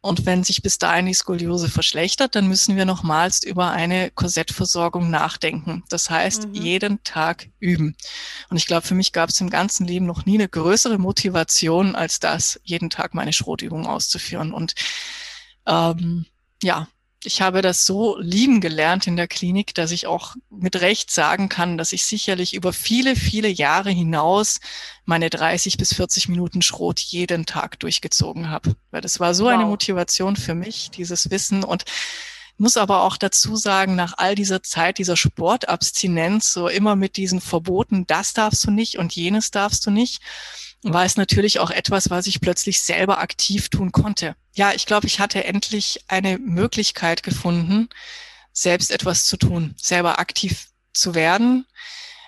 Und 0.00 0.26
wenn 0.26 0.44
sich 0.44 0.62
bis 0.62 0.78
dahin 0.78 1.06
die 1.06 1.14
Skoliose 1.14 1.68
verschlechtert, 1.68 2.34
dann 2.34 2.46
müssen 2.46 2.76
wir 2.76 2.84
nochmals 2.84 3.42
über 3.42 3.70
eine 3.70 4.10
Korsettversorgung 4.10 5.10
nachdenken. 5.10 5.84
Das 5.88 6.08
heißt, 6.08 6.48
mhm. 6.48 6.54
jeden 6.54 7.04
Tag 7.04 7.48
üben. 7.58 7.96
Und 8.48 8.56
ich 8.56 8.66
glaube, 8.66 8.86
für 8.86 8.94
mich 8.94 9.12
gab 9.12 9.30
es 9.30 9.40
im 9.40 9.50
ganzen 9.50 9.86
Leben 9.86 10.06
noch 10.06 10.24
nie 10.24 10.34
eine 10.34 10.48
größere 10.48 10.98
Motivation 10.98 11.96
als 11.96 12.20
das, 12.20 12.60
jeden 12.62 12.90
Tag 12.90 13.14
meine 13.14 13.32
Schrotübung 13.32 13.86
auszuführen. 13.86 14.52
Und 14.52 14.74
ähm, 15.66 16.26
ja, 16.62 16.88
ich 17.24 17.42
habe 17.42 17.62
das 17.62 17.84
so 17.84 18.16
lieben 18.18 18.60
gelernt 18.60 19.06
in 19.06 19.16
der 19.16 19.26
Klinik, 19.26 19.74
dass 19.74 19.90
ich 19.90 20.06
auch 20.06 20.36
mit 20.50 20.80
Recht 20.80 21.10
sagen 21.10 21.48
kann, 21.48 21.76
dass 21.76 21.92
ich 21.92 22.04
sicherlich 22.04 22.54
über 22.54 22.72
viele, 22.72 23.16
viele 23.16 23.48
Jahre 23.48 23.90
hinaus 23.90 24.60
meine 25.04 25.28
30 25.28 25.78
bis 25.78 25.94
40 25.94 26.28
Minuten 26.28 26.62
Schrot 26.62 27.00
jeden 27.00 27.44
Tag 27.44 27.80
durchgezogen 27.80 28.50
habe. 28.50 28.76
Weil 28.90 29.00
das 29.00 29.18
war 29.18 29.34
so 29.34 29.44
wow. 29.44 29.52
eine 29.52 29.64
Motivation 29.64 30.36
für 30.36 30.54
mich, 30.54 30.90
dieses 30.90 31.30
Wissen. 31.30 31.64
Und 31.64 31.84
muss 32.56 32.76
aber 32.76 33.02
auch 33.02 33.16
dazu 33.16 33.56
sagen, 33.56 33.96
nach 33.96 34.14
all 34.16 34.34
dieser 34.34 34.62
Zeit, 34.62 34.98
dieser 34.98 35.16
Sportabstinenz, 35.16 36.52
so 36.52 36.68
immer 36.68 36.96
mit 36.96 37.16
diesen 37.16 37.40
Verboten, 37.40 38.06
das 38.06 38.32
darfst 38.32 38.64
du 38.64 38.70
nicht 38.70 38.98
und 38.98 39.14
jenes 39.14 39.50
darfst 39.50 39.86
du 39.86 39.90
nicht, 39.90 40.20
war 40.82 41.04
es 41.04 41.16
natürlich 41.16 41.58
auch 41.58 41.70
etwas, 41.70 42.10
was 42.10 42.26
ich 42.26 42.40
plötzlich 42.40 42.80
selber 42.80 43.18
aktiv 43.18 43.68
tun 43.68 43.92
konnte. 43.92 44.36
Ja, 44.54 44.72
ich 44.72 44.86
glaube, 44.86 45.06
ich 45.06 45.20
hatte 45.20 45.44
endlich 45.44 46.04
eine 46.08 46.38
Möglichkeit 46.38 47.22
gefunden, 47.22 47.88
selbst 48.52 48.90
etwas 48.90 49.26
zu 49.26 49.36
tun, 49.36 49.74
selber 49.76 50.18
aktiv 50.18 50.68
zu 50.92 51.14
werden. 51.14 51.66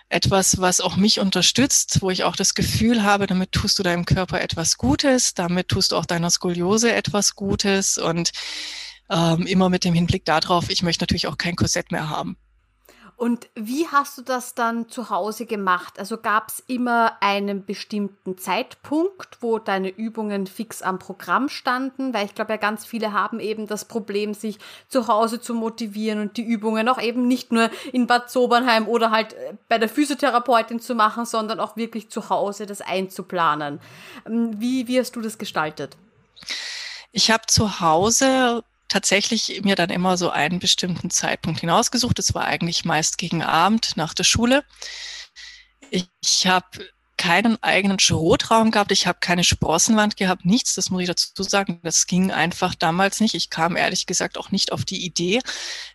Etwas, 0.08 0.60
was 0.60 0.80
auch 0.80 0.96
mich 0.96 1.20
unterstützt, 1.20 2.02
wo 2.02 2.10
ich 2.10 2.24
auch 2.24 2.34
das 2.34 2.54
Gefühl 2.54 3.04
habe, 3.04 3.28
damit 3.28 3.52
tust 3.52 3.78
du 3.78 3.84
deinem 3.84 4.04
Körper 4.04 4.40
etwas 4.40 4.76
Gutes, 4.76 5.34
damit 5.34 5.68
tust 5.68 5.92
du 5.92 5.96
auch 5.96 6.06
deiner 6.06 6.30
Skoliose 6.30 6.92
etwas 6.92 7.36
Gutes 7.36 7.96
und 7.96 8.32
ähm, 9.08 9.46
immer 9.46 9.68
mit 9.68 9.84
dem 9.84 9.94
Hinblick 9.94 10.24
darauf, 10.24 10.68
ich 10.70 10.82
möchte 10.82 11.02
natürlich 11.02 11.28
auch 11.28 11.38
kein 11.38 11.54
Korsett 11.54 11.92
mehr 11.92 12.08
haben. 12.08 12.36
Und 13.20 13.50
wie 13.54 13.86
hast 13.86 14.16
du 14.16 14.22
das 14.22 14.54
dann 14.54 14.88
zu 14.88 15.10
Hause 15.10 15.44
gemacht? 15.44 15.98
Also 15.98 16.16
gab 16.16 16.48
es 16.48 16.60
immer 16.66 17.18
einen 17.20 17.66
bestimmten 17.66 18.38
Zeitpunkt, 18.38 19.42
wo 19.42 19.58
deine 19.58 19.90
Übungen 19.90 20.46
fix 20.46 20.80
am 20.80 20.98
Programm 20.98 21.50
standen? 21.50 22.14
Weil 22.14 22.24
ich 22.24 22.34
glaube 22.34 22.52
ja, 22.52 22.56
ganz 22.56 22.86
viele 22.86 23.12
haben 23.12 23.38
eben 23.38 23.66
das 23.66 23.84
Problem, 23.84 24.32
sich 24.32 24.58
zu 24.88 25.06
Hause 25.06 25.38
zu 25.38 25.52
motivieren 25.52 26.22
und 26.22 26.38
die 26.38 26.44
Übungen 26.44 26.88
auch 26.88 26.98
eben 26.98 27.28
nicht 27.28 27.52
nur 27.52 27.68
in 27.92 28.06
Bad 28.06 28.30
Sobernheim 28.30 28.88
oder 28.88 29.10
halt 29.10 29.34
äh, 29.34 29.52
bei 29.68 29.76
der 29.76 29.90
Physiotherapeutin 29.90 30.80
zu 30.80 30.94
machen, 30.94 31.26
sondern 31.26 31.60
auch 31.60 31.76
wirklich 31.76 32.08
zu 32.08 32.30
Hause 32.30 32.64
das 32.64 32.80
einzuplanen. 32.80 33.80
Ähm, 34.24 34.58
wie, 34.58 34.88
wie 34.88 34.98
hast 34.98 35.14
du 35.14 35.20
das 35.20 35.36
gestaltet? 35.36 35.98
Ich 37.12 37.30
habe 37.30 37.42
zu 37.46 37.80
Hause 37.80 38.64
tatsächlich 38.90 39.62
mir 39.64 39.76
dann 39.76 39.88
immer 39.88 40.18
so 40.18 40.28
einen 40.30 40.58
bestimmten 40.58 41.08
Zeitpunkt 41.08 41.60
hinausgesucht. 41.60 42.18
Es 42.18 42.34
war 42.34 42.44
eigentlich 42.44 42.84
meist 42.84 43.16
gegen 43.16 43.42
Abend 43.42 43.96
nach 43.96 44.12
der 44.12 44.24
Schule. 44.24 44.64
Ich, 45.90 46.08
ich 46.20 46.46
habe 46.46 46.66
keinen 47.16 47.62
eigenen 47.62 47.98
Schrotraum 47.98 48.70
gehabt, 48.70 48.92
ich 48.92 49.06
habe 49.06 49.18
keine 49.20 49.44
Sprossenwand 49.44 50.16
gehabt, 50.16 50.46
nichts, 50.46 50.74
das 50.74 50.88
muss 50.88 51.02
ich 51.02 51.08
dazu 51.08 51.42
sagen. 51.42 51.78
Das 51.82 52.06
ging 52.06 52.30
einfach 52.30 52.74
damals 52.74 53.20
nicht. 53.20 53.34
Ich 53.34 53.50
kam 53.50 53.76
ehrlich 53.76 54.06
gesagt 54.06 54.38
auch 54.38 54.50
nicht 54.50 54.72
auf 54.72 54.86
die 54.86 55.04
Idee. 55.04 55.40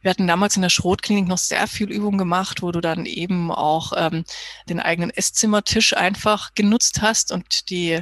Wir 0.01 0.11
hatten 0.11 0.27
damals 0.27 0.55
in 0.55 0.61
der 0.61 0.69
Schrotklinik 0.69 1.27
noch 1.27 1.39
sehr 1.39 1.67
viel 1.67 1.91
Übung 1.91 2.19
gemacht, 2.19 2.61
wo 2.61 2.71
du 2.71 2.79
dann 2.79 3.07
eben 3.07 3.51
auch 3.51 3.93
ähm, 3.95 4.23
den 4.69 4.79
eigenen 4.79 5.09
Esszimmertisch 5.09 5.97
einfach 5.97 6.53
genutzt 6.53 7.01
hast 7.01 7.31
und 7.31 7.71
die 7.71 8.01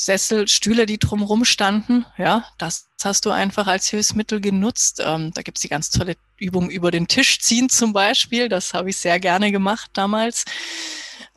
Sessel, 0.00 0.48
Stühle, 0.48 0.86
die 0.86 0.98
drumherum 0.98 1.44
standen. 1.44 2.06
Ja, 2.16 2.46
das 2.56 2.86
hast 3.04 3.26
du 3.26 3.30
einfach 3.30 3.66
als 3.66 3.86
Hilfsmittel 3.88 4.40
genutzt. 4.40 4.98
Ähm, 5.04 5.30
da 5.34 5.42
gibt's 5.42 5.60
die 5.60 5.68
ganz 5.68 5.90
tolle 5.90 6.16
Übung 6.38 6.70
über 6.70 6.90
den 6.90 7.06
Tisch 7.06 7.38
ziehen 7.40 7.68
zum 7.68 7.92
Beispiel. 7.92 8.48
Das 8.48 8.72
habe 8.72 8.88
ich 8.88 8.96
sehr 8.96 9.20
gerne 9.20 9.52
gemacht 9.52 9.90
damals. 9.92 10.46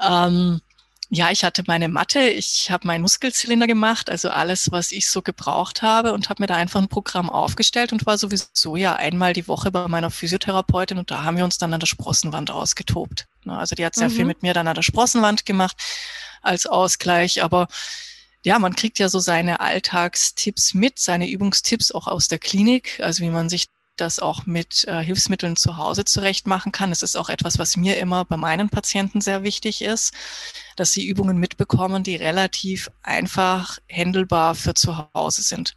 Ähm, 0.01 0.61
ja, 1.09 1.29
ich 1.29 1.43
hatte 1.43 1.65
meine 1.67 1.89
Matte, 1.89 2.21
ich 2.21 2.71
habe 2.71 2.87
meinen 2.87 3.01
Muskelzylinder 3.01 3.67
gemacht, 3.67 4.09
also 4.09 4.29
alles, 4.29 4.71
was 4.71 4.93
ich 4.93 5.09
so 5.09 5.21
gebraucht 5.21 5.81
habe 5.81 6.13
und 6.13 6.29
habe 6.29 6.41
mir 6.41 6.47
da 6.47 6.55
einfach 6.55 6.81
ein 6.81 6.87
Programm 6.87 7.29
aufgestellt 7.29 7.91
und 7.91 8.05
war 8.05 8.17
sowieso 8.17 8.77
ja 8.77 8.95
einmal 8.95 9.33
die 9.33 9.49
Woche 9.49 9.71
bei 9.71 9.89
meiner 9.89 10.09
Physiotherapeutin 10.09 10.97
und 10.97 11.11
da 11.11 11.23
haben 11.23 11.35
wir 11.35 11.43
uns 11.43 11.57
dann 11.57 11.73
an 11.73 11.81
der 11.81 11.87
Sprossenwand 11.87 12.49
ausgetobt. 12.49 13.27
Ne, 13.43 13.57
also 13.57 13.75
die 13.75 13.85
hat 13.85 13.93
sehr 13.93 14.07
mhm. 14.07 14.13
viel 14.13 14.25
mit 14.25 14.41
mir 14.41 14.53
dann 14.53 14.69
an 14.69 14.75
der 14.75 14.83
Sprossenwand 14.83 15.45
gemacht 15.45 15.75
als 16.41 16.65
Ausgleich, 16.65 17.43
aber 17.43 17.67
ja, 18.43 18.59
man 18.59 18.75
kriegt 18.75 18.99
ja 18.99 19.09
so 19.09 19.19
seine 19.19 19.59
Alltagstipps 19.61 20.73
mit, 20.73 20.99
seine 20.99 21.29
Übungstipps 21.29 21.91
auch 21.91 22.07
aus 22.07 22.27
der 22.27 22.39
Klinik, 22.39 22.99
also 23.01 23.23
wie 23.23 23.29
man 23.29 23.49
sich 23.49 23.67
das 23.95 24.19
auch 24.19 24.45
mit 24.45 24.85
äh, 24.87 25.03
Hilfsmitteln 25.03 25.55
zu 25.55 25.77
Hause 25.77 26.03
zurecht 26.03 26.47
machen 26.47 26.71
kann. 26.71 26.91
Es 26.91 27.03
ist 27.03 27.15
auch 27.15 27.29
etwas, 27.29 27.59
was 27.59 27.77
mir 27.77 27.97
immer 27.97 28.25
bei 28.25 28.37
meinen 28.37 28.69
Patienten 28.69 29.21
sehr 29.21 29.43
wichtig 29.43 29.81
ist, 29.81 30.13
dass 30.75 30.91
sie 30.91 31.05
Übungen 31.05 31.37
mitbekommen, 31.37 32.03
die 32.03 32.15
relativ 32.15 32.89
einfach 33.03 33.79
händelbar 33.87 34.55
für 34.55 34.73
zu 34.73 35.09
Hause 35.13 35.43
sind. 35.43 35.75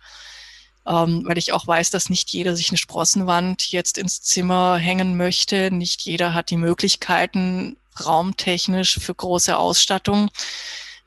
Ähm, 0.87 1.25
weil 1.27 1.39
ich 1.39 1.53
auch 1.53 1.67
weiß, 1.67 1.91
dass 1.91 2.11
nicht 2.11 2.31
jeder 2.31 2.57
sich 2.57 2.71
eine 2.71 2.79
Sprossenwand 2.79 3.71
jetzt 3.71 3.99
ins 3.99 4.23
Zimmer 4.23 4.79
hängen 4.79 5.17
möchte. 5.17 5.71
Nicht 5.71 6.03
jeder 6.03 6.33
hat 6.33 6.51
die 6.51 6.57
Möglichkeiten 6.57 7.77
raumtechnisch 8.05 8.99
für 8.99 9.15
große 9.15 9.57
Ausstattung. 9.57 10.31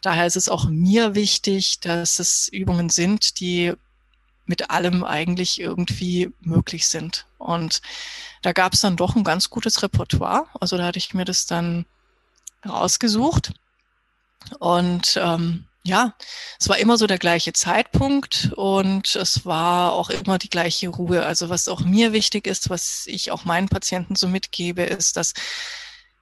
Daher 0.01 0.25
ist 0.25 0.37
es 0.37 0.49
auch 0.49 0.65
mir 0.69 1.15
wichtig, 1.15 1.79
dass 1.81 2.19
es 2.19 2.47
Übungen 2.47 2.89
sind, 2.89 3.39
die 3.39 3.73
mit 4.45 4.71
allem 4.71 5.03
eigentlich 5.03 5.59
irgendwie 5.59 6.31
möglich 6.41 6.87
sind. 6.87 7.25
Und 7.37 7.81
da 8.41 8.51
gab 8.51 8.73
es 8.73 8.81
dann 8.81 8.95
doch 8.95 9.15
ein 9.15 9.23
ganz 9.23 9.49
gutes 9.49 9.83
Repertoire. 9.83 10.47
Also 10.59 10.77
da 10.77 10.85
hatte 10.85 10.97
ich 10.97 11.13
mir 11.13 11.25
das 11.25 11.45
dann 11.45 11.85
rausgesucht. 12.65 13.53
Und 14.59 15.19
ähm, 15.21 15.65
ja, 15.83 16.13
es 16.59 16.67
war 16.67 16.77
immer 16.77 16.97
so 16.97 17.07
der 17.07 17.19
gleiche 17.19 17.53
Zeitpunkt 17.53 18.51
und 18.55 19.15
es 19.15 19.45
war 19.45 19.93
auch 19.93 20.09
immer 20.09 20.37
die 20.37 20.49
gleiche 20.49 20.89
Ruhe. 20.89 21.25
Also 21.25 21.49
was 21.49 21.67
auch 21.67 21.81
mir 21.81 22.11
wichtig 22.13 22.47
ist, 22.47 22.69
was 22.69 23.03
ich 23.07 23.31
auch 23.31 23.45
meinen 23.45 23.69
Patienten 23.69 24.15
so 24.15 24.27
mitgebe, 24.27 24.83
ist, 24.83 25.15
dass 25.17 25.33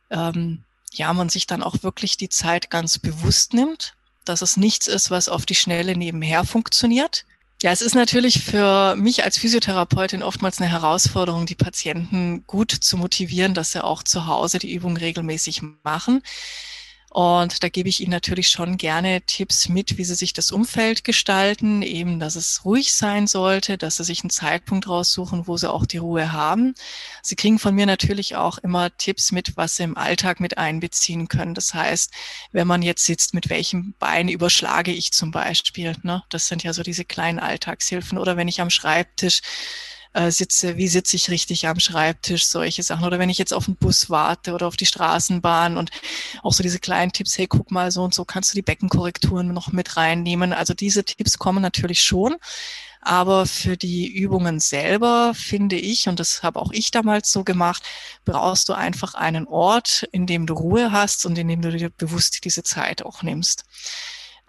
ähm, 0.10 0.64
ja, 0.98 1.14
man 1.14 1.30
sich 1.30 1.48
dann 1.48 1.64
auch 1.64 1.84
wirklich 1.84 2.18
die 2.18 2.30
Zeit 2.30 2.70
ganz 2.70 2.98
bewusst 2.98 3.54
nimmt, 3.54 3.94
dass 4.26 4.42
es 4.42 4.58
nichts 4.58 4.88
ist, 4.88 5.12
was 5.12 5.30
auf 5.30 5.46
die 5.46 5.56
Schnelle 5.56 5.96
nebenher 5.96 6.44
funktioniert. 6.44 7.26
Ja, 7.64 7.72
es 7.72 7.82
ist 7.82 7.96
natürlich 7.96 8.44
für 8.44 8.96
mich 8.96 9.24
als 9.24 9.38
Physiotherapeutin 9.40 10.22
oftmals 10.22 10.60
eine 10.60 10.70
Herausforderung, 10.70 11.48
die 11.48 11.56
Patienten 11.56 12.46
gut 12.46 12.72
zu 12.72 12.98
motivieren, 12.98 13.56
dass 13.56 13.72
sie 13.72 13.84
auch 13.84 14.04
zu 14.04 14.28
Hause 14.28 14.60
die 14.60 14.74
Übung 14.74 14.96
regelmäßig 14.96 15.64
machen. 15.84 16.22
Und 17.18 17.64
da 17.64 17.70
gebe 17.70 17.90
ich 17.90 18.00
Ihnen 18.02 18.12
natürlich 18.12 18.48
schon 18.48 18.78
gerne 18.78 19.24
Tipps 19.24 19.70
mit, 19.70 19.98
wie 19.98 20.04
Sie 20.04 20.14
sich 20.14 20.34
das 20.34 20.52
Umfeld 20.52 21.04
gestalten, 21.04 21.82
eben, 21.82 22.20
dass 22.20 22.36
es 22.36 22.64
ruhig 22.64 22.94
sein 22.94 23.26
sollte, 23.26 23.80
dass 23.80 23.98
Sie 23.98 24.04
sich 24.04 24.22
einen 24.22 24.30
Zeitpunkt 24.30 24.88
raussuchen, 24.88 25.48
wo 25.48 25.58
Sie 25.58 25.68
auch 25.68 25.88
die 25.88 25.98
Ruhe 25.98 26.32
haben. 26.32 26.76
Sie 27.24 27.36
kriegen 27.36 27.58
von 27.58 27.74
mir 27.74 27.88
natürlich 27.88 28.36
auch 28.36 28.60
immer 28.60 28.96
Tipps 28.96 29.32
mit, 29.32 29.58
was 29.58 29.78
Sie 29.78 29.84
im 29.84 29.98
Alltag 29.98 30.40
mit 30.40 30.60
einbeziehen 30.60 31.28
können. 31.28 31.56
Das 31.56 31.74
heißt, 31.74 32.14
wenn 32.52 32.68
man 32.68 32.84
jetzt 32.84 33.04
sitzt, 33.04 33.34
mit 33.34 33.50
welchem 33.50 33.96
Bein 33.98 34.30
überschlage 34.30 34.92
ich 34.92 35.12
zum 35.12 35.32
Beispiel. 35.32 35.96
Ne? 36.04 36.22
Das 36.30 36.46
sind 36.46 36.62
ja 36.62 36.72
so 36.72 36.84
diese 36.84 37.04
kleinen 37.04 37.40
Alltagshilfen. 37.40 38.20
Oder 38.20 38.38
wenn 38.38 38.48
ich 38.48 38.62
am 38.62 38.70
Schreibtisch 38.70 39.42
äh, 40.18 40.32
sitze, 40.32 40.78
wie 40.78 40.88
sitze 40.88 41.16
ich 41.16 41.30
richtig 41.30 41.68
am 41.68 41.80
Schreibtisch, 41.80 42.46
solche 42.48 42.82
Sachen. 42.82 43.06
Oder 43.06 43.20
wenn 43.20 43.30
ich 43.30 43.38
jetzt 43.38 43.54
auf 43.54 43.66
den 43.66 43.76
Bus 43.76 44.10
warte 44.10 44.54
oder 44.54 44.68
auf 44.68 44.76
die 44.76 44.86
Straßenbahn 44.88 45.78
und 45.78 45.92
auch 46.42 46.54
so 46.54 46.64
diese 46.64 46.80
kleinen 46.80 47.12
Tipps, 47.12 47.38
hey, 47.38 47.48
guck 47.48 47.70
mal 47.72 47.92
so 47.92 48.04
und 48.04 48.14
so, 48.14 48.26
kannst 48.26 48.52
du 48.52 48.56
die 48.56 48.64
Beckenkorrekturen 48.64 49.54
noch 49.54 49.72
mit 49.72 49.96
reinnehmen. 49.96 50.54
Also 50.54 50.74
diese 50.74 51.04
Tipps 51.04 51.38
kommen 51.38 51.62
natürlich 51.62 52.02
schon. 52.02 52.36
Aber 53.00 53.46
für 53.46 53.78
die 53.78 54.08
Übungen 54.08 54.60
selber 54.60 55.34
finde 55.36 55.78
ich, 55.78 56.10
und 56.10 56.20
das 56.20 56.42
habe 56.44 56.60
auch 56.60 56.72
ich 56.72 56.92
damals 56.92 57.32
so 57.32 57.44
gemacht, 57.44 57.84
brauchst 58.26 58.70
du 58.70 58.74
einfach 58.74 59.14
einen 59.14 59.48
Ort, 59.48 60.08
in 60.12 60.26
dem 60.26 60.48
du 60.48 60.56
Ruhe 60.56 60.92
hast 60.92 61.26
und 61.26 61.38
in 61.38 61.48
dem 61.48 61.62
du 61.62 61.72
dir 61.72 61.90
bewusst 61.92 62.44
diese 62.44 62.64
Zeit 62.64 63.06
auch 63.06 63.22
nimmst. 63.22 63.66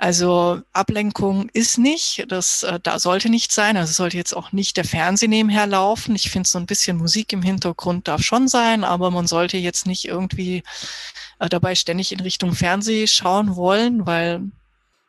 Also 0.00 0.62
Ablenkung 0.72 1.48
ist 1.52 1.76
nicht, 1.76 2.24
das 2.28 2.62
äh, 2.62 2.78
da 2.80 3.00
sollte 3.00 3.28
nicht 3.28 3.50
sein. 3.50 3.76
Also 3.76 3.92
sollte 3.92 4.16
jetzt 4.16 4.32
auch 4.32 4.52
nicht 4.52 4.76
der 4.76 4.84
Fernseher 4.84 5.28
nebenher 5.28 5.66
laufen. 5.66 6.14
Ich 6.14 6.30
finde 6.30 6.48
so 6.48 6.56
ein 6.56 6.66
bisschen 6.66 6.96
Musik 6.96 7.32
im 7.32 7.42
Hintergrund 7.42 8.06
darf 8.06 8.22
schon 8.22 8.46
sein, 8.46 8.84
aber 8.84 9.10
man 9.10 9.26
sollte 9.26 9.56
jetzt 9.56 9.86
nicht 9.88 10.04
irgendwie 10.06 10.62
äh, 11.40 11.48
dabei 11.48 11.74
ständig 11.74 12.12
in 12.12 12.20
Richtung 12.20 12.54
Fernseh 12.54 13.08
schauen 13.08 13.56
wollen, 13.56 14.06
weil 14.06 14.42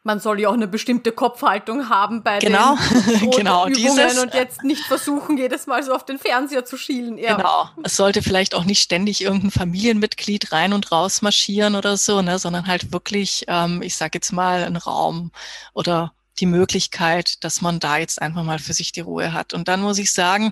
man 0.10 0.20
soll 0.20 0.40
ja 0.40 0.50
auch 0.50 0.54
eine 0.54 0.68
bestimmte 0.68 1.12
Kopfhaltung 1.12 1.88
haben 1.88 2.24
bei 2.24 2.40
genau, 2.40 2.76
den 3.22 3.30
genau, 3.30 3.68
Übungen 3.68 3.76
dieses, 3.76 4.18
und 4.18 4.34
jetzt 4.34 4.64
nicht 4.64 4.84
versuchen, 4.86 5.38
jedes 5.38 5.68
Mal 5.68 5.84
so 5.84 5.94
auf 5.94 6.04
den 6.04 6.18
Fernseher 6.18 6.66
zu 6.66 6.78
schielen. 6.78 7.20
Ja. 7.20 7.36
Genau. 7.36 7.70
Es 7.84 7.96
sollte 7.96 8.24
vielleicht 8.24 8.56
auch 8.56 8.64
nicht 8.64 8.82
ständig 8.82 9.22
irgendein 9.22 9.52
Familienmitglied 9.52 10.52
rein 10.52 10.74
und 10.74 10.92
raus 10.92 11.22
marschieren 11.22 11.76
oder 11.76 11.96
so, 11.96 12.24
ne, 12.24 12.40
sondern 12.40 12.66
halt 12.66 12.92
wirklich, 12.92 13.46
ähm, 13.48 13.84
ich 13.84 13.96
sage 13.96 14.14
jetzt 14.16 14.32
mal, 14.32 14.64
ein 14.64 14.78
Raum 14.78 15.32
oder 15.76 16.12
die 16.40 16.48
Möglichkeit, 16.48 17.44
dass 17.44 17.62
man 17.62 17.80
da 17.80 17.98
jetzt 17.98 18.20
einfach 18.20 18.42
mal 18.42 18.58
für 18.58 18.74
sich 18.74 18.92
die 18.92 19.02
Ruhe 19.02 19.32
hat. 19.32 19.54
Und 19.54 19.68
dann 19.68 19.82
muss 19.82 20.00
ich 20.00 20.12
sagen, 20.12 20.52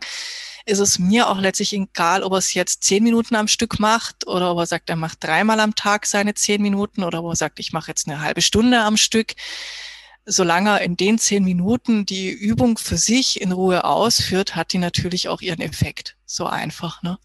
ist 0.68 0.80
es 0.80 1.00
mir 1.00 1.30
auch 1.30 1.40
letztlich 1.40 1.74
egal, 1.74 2.24
ob 2.24 2.34
er 2.34 2.40
es 2.40 2.54
jetzt 2.54 2.84
zehn 2.84 3.04
Minuten 3.04 3.36
am 3.36 3.48
Stück 3.48 3.80
macht 3.80 4.28
oder 4.28 4.52
ob 4.52 4.60
er 4.60 4.66
sagt, 4.66 4.90
er 4.90 4.98
macht 4.98 5.24
dreimal 5.24 5.60
am 5.62 5.76
Tag 5.76 6.06
seine 6.06 6.34
zehn 6.34 6.62
Minuten 6.62 7.04
oder 7.04 7.24
ob 7.24 7.32
er 7.32 7.36
sagt, 7.36 7.60
ich 7.60 7.72
mache 7.72 7.90
jetzt 7.90 8.08
eine 8.08 8.20
halbe 8.20 8.42
Stunde 8.42 8.82
am 8.82 8.98
Stück. 8.98 9.36
Solange 10.26 10.72
er 10.72 10.82
in 10.82 10.98
den 10.98 11.18
zehn 11.20 11.46
Minuten 11.46 12.06
die 12.06 12.30
Übung 12.30 12.78
für 12.78 12.98
sich 12.98 13.40
in 13.40 13.54
Ruhe 13.54 13.86
ausführt, 13.86 14.58
hat 14.58 14.74
die 14.74 14.78
natürlich 14.78 15.30
auch 15.30 15.40
ihren 15.40 15.62
Effekt. 15.62 16.18
So 16.26 16.48
einfach, 16.48 17.02
ne? 17.02 17.18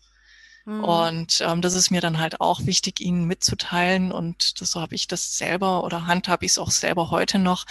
Mhm. 0.64 0.84
Und 0.84 1.40
ähm, 1.40 1.62
das 1.62 1.74
ist 1.74 1.90
mir 1.90 2.00
dann 2.00 2.18
halt 2.18 2.40
auch 2.40 2.64
wichtig, 2.64 3.00
Ihnen 3.00 3.24
mitzuteilen. 3.24 4.12
Und 4.12 4.60
das, 4.60 4.70
so 4.70 4.80
habe 4.80 4.94
ich 4.94 5.08
das 5.08 5.36
selber 5.36 5.82
oder 5.82 6.06
handhabe 6.06 6.44
ich 6.44 6.52
es 6.52 6.58
auch 6.58 6.70
selber 6.70 7.10
heute 7.10 7.40
noch, 7.40 7.64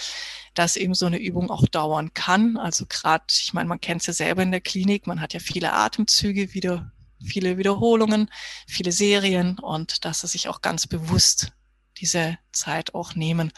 dass 0.53 0.75
eben 0.75 0.93
so 0.93 1.05
eine 1.05 1.19
Übung 1.19 1.49
auch 1.49 1.65
dauern 1.67 2.13
kann. 2.13 2.57
Also 2.57 2.85
gerade, 2.87 3.23
ich 3.29 3.53
meine, 3.53 3.69
man 3.69 3.79
kennt 3.79 4.01
es 4.01 4.07
ja 4.07 4.13
selber 4.13 4.43
in 4.43 4.51
der 4.51 4.61
Klinik, 4.61 5.07
man 5.07 5.21
hat 5.21 5.33
ja 5.33 5.39
viele 5.39 5.73
Atemzüge, 5.73 6.53
wieder 6.53 6.91
viele 7.23 7.57
Wiederholungen, 7.57 8.29
viele 8.67 8.91
Serien 8.91 9.59
und 9.59 10.05
dass 10.05 10.23
er 10.23 10.29
sich 10.29 10.49
auch 10.49 10.61
ganz 10.61 10.87
bewusst 10.87 11.51
diese 11.97 12.37
Zeit 12.51 12.95
auch 12.95 13.15
nehmen. 13.15 13.51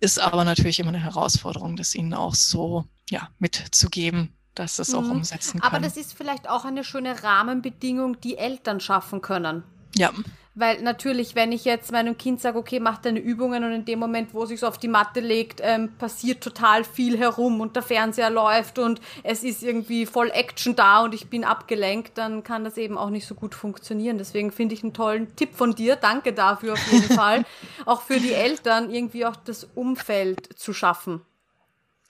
Ist 0.00 0.18
aber 0.18 0.44
natürlich 0.44 0.80
immer 0.80 0.88
eine 0.88 1.02
Herausforderung, 1.02 1.76
das 1.76 1.94
ihnen 1.94 2.14
auch 2.14 2.34
so 2.34 2.84
ja, 3.08 3.30
mitzugeben, 3.38 4.34
dass 4.54 4.78
es 4.78 4.88
mhm. 4.88 4.94
auch 4.96 5.10
umsetzen 5.10 5.60
kann. 5.60 5.72
Aber 5.72 5.80
das 5.80 5.96
ist 5.96 6.14
vielleicht 6.14 6.48
auch 6.48 6.64
eine 6.64 6.84
schöne 6.84 7.22
Rahmenbedingung, 7.22 8.20
die 8.20 8.36
Eltern 8.36 8.80
schaffen 8.80 9.22
können. 9.22 9.62
Ja. 9.94 10.12
Weil 10.58 10.80
natürlich, 10.80 11.34
wenn 11.34 11.52
ich 11.52 11.66
jetzt 11.66 11.92
meinem 11.92 12.16
Kind 12.16 12.40
sage, 12.40 12.58
okay, 12.58 12.80
mach 12.80 12.96
deine 12.96 13.20
Übungen 13.20 13.62
und 13.62 13.72
in 13.72 13.84
dem 13.84 13.98
Moment, 13.98 14.32
wo 14.32 14.44
es 14.44 14.48
sich 14.48 14.64
auf 14.64 14.78
die 14.78 14.88
Matte 14.88 15.20
legt, 15.20 15.60
ähm, 15.62 15.92
passiert 15.98 16.42
total 16.42 16.82
viel 16.82 17.18
herum 17.18 17.60
und 17.60 17.76
der 17.76 17.82
Fernseher 17.82 18.30
läuft 18.30 18.78
und 18.78 19.02
es 19.22 19.44
ist 19.44 19.62
irgendwie 19.62 20.06
voll 20.06 20.30
Action 20.30 20.74
da 20.74 21.04
und 21.04 21.12
ich 21.12 21.28
bin 21.28 21.44
abgelenkt, 21.44 22.16
dann 22.16 22.42
kann 22.42 22.64
das 22.64 22.78
eben 22.78 22.96
auch 22.96 23.10
nicht 23.10 23.26
so 23.26 23.34
gut 23.34 23.54
funktionieren. 23.54 24.16
Deswegen 24.16 24.50
finde 24.50 24.74
ich 24.74 24.82
einen 24.82 24.94
tollen 24.94 25.36
Tipp 25.36 25.54
von 25.54 25.74
dir. 25.74 25.94
Danke 25.96 26.32
dafür 26.32 26.72
auf 26.72 26.90
jeden 26.90 27.14
Fall. 27.14 27.44
Auch 27.84 28.00
für 28.00 28.18
die 28.18 28.32
Eltern 28.32 28.90
irgendwie 28.90 29.26
auch 29.26 29.36
das 29.36 29.68
Umfeld 29.74 30.58
zu 30.58 30.72
schaffen. 30.72 31.20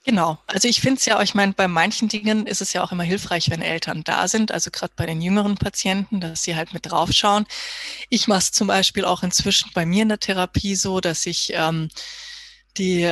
Genau. 0.07 0.37
Also 0.47 0.69
ich 0.69 0.79
finde 0.79 0.99
es 0.99 1.05
ja, 1.05 1.21
ich 1.21 1.35
meine, 1.35 1.51
bei 1.51 1.67
manchen 1.67 2.07
Dingen 2.07 2.47
ist 2.47 2.61
es 2.61 2.71
ja 2.71 2.81
auch 2.81 2.93
immer 2.93 3.03
hilfreich, 3.03 3.49
wenn 3.49 3.61
Eltern 3.61 4.05
da 4.05 4.29
sind, 4.29 4.53
also 4.53 4.71
gerade 4.71 4.93
bei 4.95 5.05
den 5.05 5.21
jüngeren 5.21 5.55
Patienten, 5.55 6.21
dass 6.21 6.43
sie 6.43 6.55
halt 6.55 6.71
mit 6.73 6.89
draufschauen. 6.89 7.45
Ich 8.09 8.29
mache 8.29 8.39
es 8.39 8.51
zum 8.53 8.67
Beispiel 8.67 9.03
auch 9.03 9.21
inzwischen 9.21 9.69
bei 9.73 9.85
mir 9.85 10.03
in 10.03 10.09
der 10.09 10.19
Therapie 10.19 10.75
so, 10.75 11.01
dass 11.01 11.25
ich 11.25 11.51
ähm, 11.53 11.89
die 12.77 13.11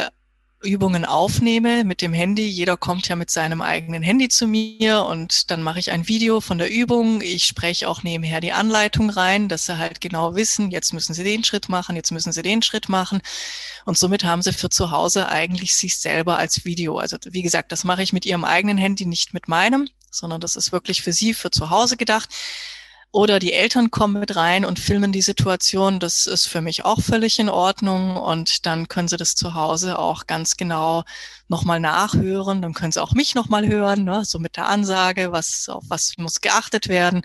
Übungen 0.66 1.05
aufnehme 1.05 1.84
mit 1.84 2.01
dem 2.01 2.13
Handy. 2.13 2.47
Jeder 2.47 2.76
kommt 2.76 3.07
ja 3.07 3.16
mit 3.16 3.30
seinem 3.30 3.61
eigenen 3.61 4.03
Handy 4.03 4.28
zu 4.28 4.47
mir 4.47 5.05
und 5.05 5.51
dann 5.51 5.61
mache 5.61 5.80
ich 5.80 5.91
ein 5.91 6.07
Video 6.07 6.41
von 6.41 6.57
der 6.57 6.72
Übung. 6.72 7.22
Ich 7.22 7.45
spreche 7.45 7.88
auch 7.88 8.03
nebenher 8.03 8.41
die 8.41 8.51
Anleitung 8.51 9.09
rein, 9.09 9.47
dass 9.47 9.68
sie 9.68 9.78
halt 9.78 10.01
genau 10.01 10.36
wissen, 10.36 10.72
jetzt 10.72 10.93
müssen 10.93 11.13
sie 11.13 11.24
den 11.24 11.43
Schritt 11.43 11.70
machen, 11.70 11.95
jetzt 11.95 12.11
müssen 12.11 12.32
sie 12.32 12.41
den 12.41 12.61
Schritt 12.61 12.89
machen. 12.89 13.22
Und 13.86 13.97
somit 13.97 14.24
haben 14.24 14.41
sie 14.41 14.51
für 14.51 14.70
zu 14.70 14.91
Hause 14.91 15.30
eigentlich 15.30 15.76
sich 15.76 15.97
selber 15.97 16.38
als 16.38 16.66
Video. 16.66 16.97
Also 16.97 17.18
wie 17.26 17.43
gesagt, 17.43 17.72
das 17.72 17.84
mache 17.84 18.03
ich 18.03 18.11
mit 18.11 18.26
ihrem 18.26 18.43
eigenen 18.43 18.78
Handy, 18.78 19.05
nicht 19.05 19.34
mit 19.34 19.47
meinem, 19.47 19.88
sondern 20.11 20.41
das 20.41 20.55
ist 20.55 20.72
wirklich 20.72 21.01
für 21.01 21.13
sie, 21.13 21.34
für 21.34 21.51
zu 21.51 21.70
Hause 21.70 21.97
gedacht. 21.97 22.30
Oder 23.16 23.39
die 23.39 23.53
Eltern 23.53 23.91
kommen 23.91 24.20
mit 24.20 24.36
rein 24.36 24.66
und 24.66 24.78
filmen 24.78 25.13
die 25.13 25.22
Situation. 25.22 26.01
Das 26.01 26.26
ist 26.26 26.47
für 26.47 26.59
mich 26.59 26.84
auch 26.84 26.99
völlig 26.99 27.39
in 27.39 27.47
Ordnung. 27.47 28.18
Und 28.18 28.66
dann 28.66 28.89
können 28.89 29.07
sie 29.07 29.16
das 29.16 29.36
zu 29.36 29.53
Hause 29.53 29.97
auch 29.99 30.28
ganz 30.28 30.57
genau 30.57 31.05
nochmal 31.47 31.80
nachhören. 31.80 32.61
Dann 32.61 32.74
können 32.74 32.91
sie 32.91 33.01
auch 33.01 33.13
mich 33.13 33.34
nochmal 33.34 33.66
hören, 33.70 34.03
ne? 34.03 34.26
so 34.26 34.38
mit 34.38 34.57
der 34.57 34.68
Ansage, 34.68 35.32
was, 35.32 35.70
auf 35.70 35.86
was 35.88 36.11
muss 36.18 36.41
geachtet 36.41 36.89
werden. 36.89 37.22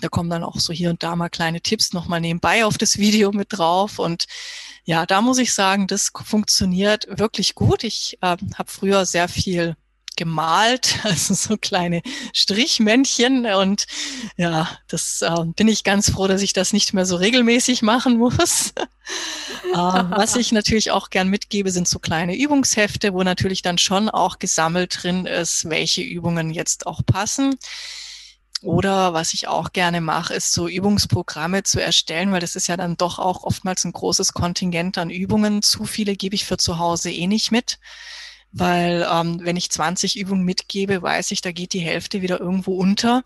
Da 0.00 0.08
kommen 0.08 0.30
dann 0.30 0.42
auch 0.42 0.58
so 0.58 0.72
hier 0.72 0.90
und 0.90 1.04
da 1.04 1.14
mal 1.14 1.28
kleine 1.28 1.60
Tipps 1.60 1.92
nochmal 1.92 2.20
nebenbei 2.20 2.64
auf 2.64 2.76
das 2.76 2.98
Video 2.98 3.30
mit 3.30 3.56
drauf. 3.56 4.00
Und 4.00 4.24
ja, 4.82 5.06
da 5.06 5.20
muss 5.20 5.38
ich 5.38 5.52
sagen, 5.52 5.86
das 5.86 6.10
funktioniert 6.24 7.06
wirklich 7.08 7.54
gut. 7.54 7.84
Ich 7.84 8.18
äh, 8.20 8.36
habe 8.56 8.66
früher 8.66 9.06
sehr 9.06 9.28
viel 9.28 9.76
gemalt, 10.16 10.98
also 11.04 11.34
so 11.34 11.56
kleine 11.56 12.02
Strichmännchen. 12.32 13.46
Und 13.46 13.86
ja, 14.36 14.68
das 14.88 15.22
äh, 15.22 15.44
bin 15.56 15.68
ich 15.68 15.84
ganz 15.84 16.10
froh, 16.10 16.26
dass 16.26 16.42
ich 16.42 16.52
das 16.52 16.72
nicht 16.72 16.92
mehr 16.92 17.06
so 17.06 17.16
regelmäßig 17.16 17.82
machen 17.82 18.16
muss. 18.18 18.72
äh, 19.72 19.76
was 19.76 20.36
ich 20.36 20.52
natürlich 20.52 20.90
auch 20.90 21.10
gern 21.10 21.28
mitgebe, 21.28 21.70
sind 21.70 21.88
so 21.88 21.98
kleine 21.98 22.36
Übungshefte, 22.36 23.14
wo 23.14 23.22
natürlich 23.22 23.62
dann 23.62 23.78
schon 23.78 24.08
auch 24.08 24.38
gesammelt 24.38 25.02
drin 25.02 25.26
ist, 25.26 25.68
welche 25.68 26.02
Übungen 26.02 26.50
jetzt 26.50 26.86
auch 26.86 27.02
passen. 27.04 27.56
Oder 28.62 29.12
was 29.12 29.34
ich 29.34 29.46
auch 29.46 29.72
gerne 29.72 30.00
mache, 30.00 30.32
ist 30.32 30.54
so 30.54 30.68
Übungsprogramme 30.68 31.64
zu 31.64 31.82
erstellen, 31.82 32.32
weil 32.32 32.40
das 32.40 32.56
ist 32.56 32.66
ja 32.66 32.78
dann 32.78 32.96
doch 32.96 33.18
auch 33.18 33.42
oftmals 33.44 33.84
ein 33.84 33.92
großes 33.92 34.32
Kontingent 34.32 34.96
an 34.96 35.10
Übungen. 35.10 35.60
Zu 35.60 35.84
viele 35.84 36.16
gebe 36.16 36.34
ich 36.34 36.46
für 36.46 36.56
zu 36.56 36.78
Hause 36.78 37.10
eh 37.10 37.26
nicht 37.26 37.52
mit 37.52 37.78
weil 38.54 39.06
ähm, 39.10 39.40
wenn 39.42 39.56
ich 39.56 39.70
20 39.70 40.16
Übungen 40.16 40.44
mitgebe, 40.44 41.02
weiß 41.02 41.32
ich, 41.32 41.40
da 41.40 41.52
geht 41.52 41.72
die 41.72 41.80
Hälfte 41.80 42.22
wieder 42.22 42.40
irgendwo 42.40 42.76
unter. 42.76 43.22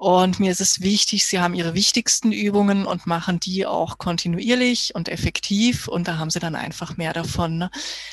Und 0.00 0.38
mir 0.38 0.52
ist 0.52 0.60
es 0.60 0.80
wichtig, 0.80 1.26
sie 1.26 1.40
haben 1.40 1.54
ihre 1.54 1.74
wichtigsten 1.74 2.30
Übungen 2.30 2.86
und 2.86 3.08
machen 3.08 3.40
die 3.40 3.66
auch 3.66 3.98
kontinuierlich 3.98 4.94
und 4.94 5.08
effektiv 5.08 5.88
und 5.88 6.06
da 6.06 6.18
haben 6.18 6.30
sie 6.30 6.38
dann 6.38 6.54
einfach 6.54 6.96
mehr 6.96 7.12
davon. 7.12 7.58
Ne? 7.58 7.70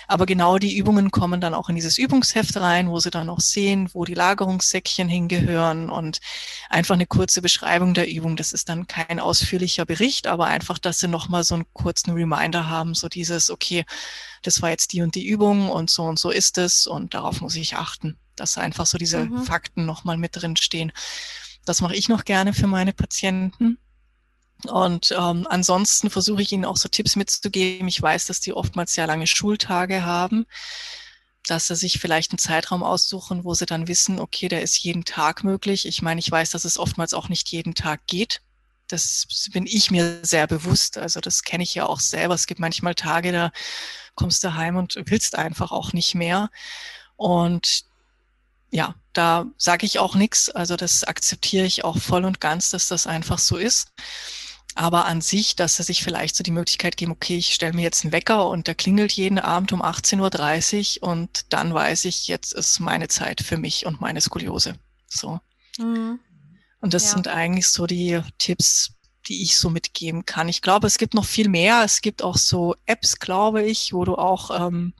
Aber 0.07 0.25
genau 0.25 0.57
die 0.57 0.75
Übungen 0.75 1.11
kommen 1.11 1.41
dann 1.41 1.53
auch 1.53 1.69
in 1.69 1.75
dieses 1.75 1.99
Übungsheft 1.99 2.57
rein, 2.57 2.89
wo 2.89 2.99
sie 2.99 3.11
dann 3.11 3.29
auch 3.29 3.39
sehen, 3.39 3.88
wo 3.93 4.03
die 4.03 4.15
Lagerungssäckchen 4.15 5.07
hingehören 5.07 5.91
und 5.91 6.21
einfach 6.71 6.95
eine 6.95 7.05
kurze 7.05 7.43
Beschreibung 7.43 7.93
der 7.93 8.09
Übung. 8.09 8.36
Das 8.36 8.51
ist 8.51 8.67
dann 8.67 8.88
kein 8.88 9.19
ausführlicher 9.19 9.86
Bericht, 9.86 10.25
aber 10.25 10.47
einfach, 10.47 10.79
dass 10.79 10.99
sie 10.99 11.07
nochmal 11.07 11.43
so 11.43 11.53
einen 11.53 11.71
kurzen 11.73 12.13
Reminder 12.13 12.67
haben, 12.67 12.95
so 12.95 13.09
dieses, 13.09 13.51
okay, 13.51 13.86
das 14.41 14.63
war 14.63 14.71
jetzt 14.71 14.91
die 14.93 15.03
und 15.03 15.13
die 15.13 15.27
Übung 15.27 15.69
und 15.69 15.91
so 15.91 16.01
und 16.05 16.17
so 16.17 16.31
ist 16.31 16.57
es 16.57 16.88
und 16.88 17.13
darauf 17.13 17.41
muss 17.41 17.55
ich 17.55 17.75
achten, 17.75 18.17
dass 18.36 18.57
einfach 18.57 18.88
so 18.88 18.97
diese 18.97 19.25
mhm. 19.25 19.43
Fakten 19.43 19.86
nochmal 19.86 20.17
mit 20.17 20.36
drin 20.36 20.55
stehen. 20.55 20.91
Das 21.66 21.82
mache 21.82 21.95
ich 21.95 22.09
noch 22.09 22.26
gerne 22.26 22.53
für 22.53 22.68
meine 22.68 22.93
Patienten. 22.93 23.78
Und 24.63 25.13
ähm, 25.18 25.45
ansonsten 25.49 26.09
versuche 26.09 26.41
ich 26.41 26.51
ihnen 26.51 26.66
auch 26.66 26.78
so 26.78 26.88
Tipps 26.89 27.16
mitzugeben. 27.16 27.88
Ich 27.88 28.01
weiß, 28.01 28.26
dass 28.26 28.39
die 28.39 28.53
oftmals 28.53 28.93
sehr 28.93 29.07
lange 29.07 29.28
Schultage 29.28 30.03
haben, 30.03 30.45
dass 31.47 31.68
sie 31.68 31.76
sich 31.76 31.99
vielleicht 31.99 32.32
einen 32.32 32.39
Zeitraum 32.39 32.84
aussuchen, 32.84 33.43
wo 33.43 33.53
sie 33.53 33.66
dann 33.66 33.88
wissen, 33.88 34.20
okay, 34.20 34.47
der 34.47 34.61
ist 34.61 34.78
jeden 34.80 35.05
Tag 35.05 35.43
möglich. 35.43 35.86
Ich 35.86 36.01
meine, 36.01 36.20
ich 36.20 36.32
weiß, 36.32 36.51
dass 36.51 36.66
es 36.66 36.80
oftmals 36.80 37.13
auch 37.13 37.30
nicht 37.30 37.49
jeden 37.49 37.76
Tag 37.76 38.07
geht. 38.07 38.41
Das 38.88 39.28
bin 39.51 39.66
ich 39.66 39.91
mir 39.91 40.20
sehr 40.24 40.47
bewusst. 40.47 40.97
Also 40.97 41.20
das 41.20 41.43
kenne 41.43 41.63
ich 41.63 41.76
ja 41.76 41.86
auch 41.86 41.99
selber. 41.99 42.34
Es 42.34 42.47
gibt 42.47 42.59
manchmal 42.59 42.95
Tage, 42.95 43.32
da 43.32 43.51
kommst 44.16 44.43
du 44.43 44.53
heim 44.53 44.78
und 44.78 44.99
willst 45.05 45.36
einfach 45.36 45.72
auch 45.72 45.93
nicht 45.93 46.16
mehr. 46.16 46.49
Und 47.18 47.86
ja, 48.76 48.93
da 49.13 49.45
sage 49.57 49.86
ich 49.86 49.99
auch 49.99 50.15
nichts. 50.15 50.49
Also 50.49 50.76
das 50.76 51.05
akzeptiere 51.05 51.65
ich 51.65 51.86
auch 51.86 51.97
voll 51.97 52.26
und 52.26 52.41
ganz, 52.41 52.71
dass 52.71 52.89
das 52.89 53.07
einfach 53.07 53.39
so 53.39 53.55
ist. 53.55 53.93
Aber 54.76 55.05
an 55.05 55.21
sich, 55.21 55.55
dass 55.55 55.78
sie 55.78 55.84
sich 55.84 56.03
vielleicht 56.03 56.36
so 56.36 56.43
die 56.43 56.51
Möglichkeit 56.51 56.97
geben, 56.97 57.13
okay, 57.13 57.38
ich 57.38 57.53
stelle 57.53 57.71
mir 57.71 57.84
jetzt 57.84 58.03
einen 58.03 58.11
Wecker 58.11 58.49
und 58.49 58.67
der 58.67 58.76
klingelt 58.76 59.13
jeden 59.13 59.39
Abend 59.39 59.71
um 59.71 59.82
18.30 59.82 61.01
Uhr 61.01 61.07
und 61.07 61.53
dann 61.53 61.73
weiß 61.73 62.03
ich, 62.03 62.28
jetzt 62.28 62.53
ist 62.53 62.82
meine 62.82 63.07
Zeit 63.07 63.39
für 63.39 63.55
mich 63.55 63.86
und 63.86 64.01
meine 64.01 64.19
Skoliose. 64.19 64.76
So. 65.07 65.39
Mhm. 65.78 66.19
Und 66.82 66.93
das 66.93 67.05
ja. 67.05 67.09
sind 67.11 67.30
eigentlich 67.30 67.69
so 67.69 67.88
die 67.88 68.19
Tipps, 68.38 68.91
die 69.30 69.41
ich 69.41 69.55
so 69.55 69.69
mitgeben 69.69 70.26
kann. 70.26 70.49
Ich 70.49 70.61
glaube, 70.61 70.88
es 70.88 70.97
gibt 70.97 71.13
noch 71.13 71.26
viel 71.26 71.47
mehr. 71.47 71.82
Es 71.86 72.01
gibt 72.01 72.21
auch 72.21 72.36
so 72.36 72.76
Apps, 72.86 73.19
glaube 73.19 73.63
ich, 73.63 73.93
wo 73.93 74.03
du 74.03 74.15
auch 74.15 74.67
ähm, 74.67 74.93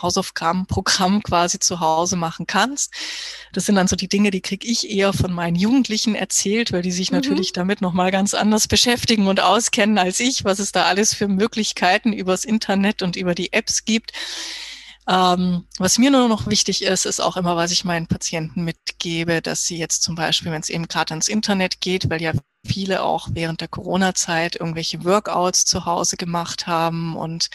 Hausaufgabenprogramm 0.00 1.22
quasi 1.22 1.58
zu 1.58 1.80
Hause 1.80 2.16
machen 2.16 2.46
kannst. 2.46 2.92
Das 3.52 3.66
sind 3.66 3.76
dann 3.76 3.88
so 3.88 3.96
die 3.96 4.08
Dinge, 4.08 4.30
die 4.30 4.40
kriege 4.40 4.66
ich 4.66 4.90
eher 4.90 5.12
von 5.12 5.32
meinen 5.32 5.56
Jugendlichen 5.56 6.14
erzählt, 6.14 6.72
weil 6.72 6.82
die 6.82 6.92
sich 6.92 7.10
mhm. 7.10 7.18
natürlich 7.18 7.52
damit 7.52 7.80
nochmal 7.80 8.10
ganz 8.10 8.34
anders 8.34 8.68
beschäftigen 8.68 9.26
und 9.26 9.40
auskennen 9.40 9.98
als 9.98 10.20
ich, 10.20 10.44
was 10.44 10.58
es 10.58 10.72
da 10.72 10.84
alles 10.84 11.14
für 11.14 11.28
Möglichkeiten 11.28 12.12
übers 12.12 12.44
Internet 12.44 13.02
und 13.02 13.16
über 13.16 13.34
die 13.34 13.52
Apps 13.52 13.84
gibt. 13.84 14.12
Ähm, 15.08 15.66
was 15.78 15.98
mir 15.98 16.10
nur 16.10 16.28
noch 16.28 16.48
wichtig 16.48 16.82
ist, 16.82 17.06
ist 17.06 17.20
auch 17.20 17.36
immer, 17.36 17.56
was 17.56 17.70
ich 17.70 17.84
meinen 17.84 18.08
Patienten 18.08 18.64
mitgebe, 18.64 19.40
dass 19.40 19.64
sie 19.64 19.78
jetzt 19.78 20.02
zum 20.02 20.16
Beispiel, 20.16 20.50
wenn 20.50 20.60
es 20.60 20.68
eben 20.68 20.88
gerade 20.88 21.12
ans 21.12 21.28
Internet 21.28 21.80
geht, 21.80 22.10
weil 22.10 22.20
ja 22.20 22.32
viele 22.66 23.02
auch 23.02 23.28
während 23.30 23.60
der 23.60 23.68
Corona-Zeit 23.68 24.56
irgendwelche 24.56 25.04
Workouts 25.04 25.64
zu 25.64 25.84
Hause 25.84 26.16
gemacht 26.16 26.66
haben 26.66 27.16
und 27.16 27.50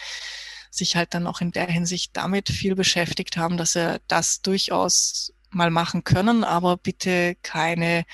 sich 0.71 0.95
halt 0.95 1.13
dann 1.13 1.27
auch 1.27 1.41
in 1.41 1.51
der 1.51 1.67
Hinsicht 1.67 2.17
damit 2.17 2.49
viel 2.49 2.75
beschäftigt 2.75 3.37
haben, 3.37 3.57
dass 3.57 3.73
sie 3.73 3.99
das 4.07 4.41
durchaus 4.41 5.33
mal 5.51 5.69
machen 5.69 6.03
können, 6.03 6.43
aber 6.43 6.77
bitte 6.77 7.35
keine 7.43 8.05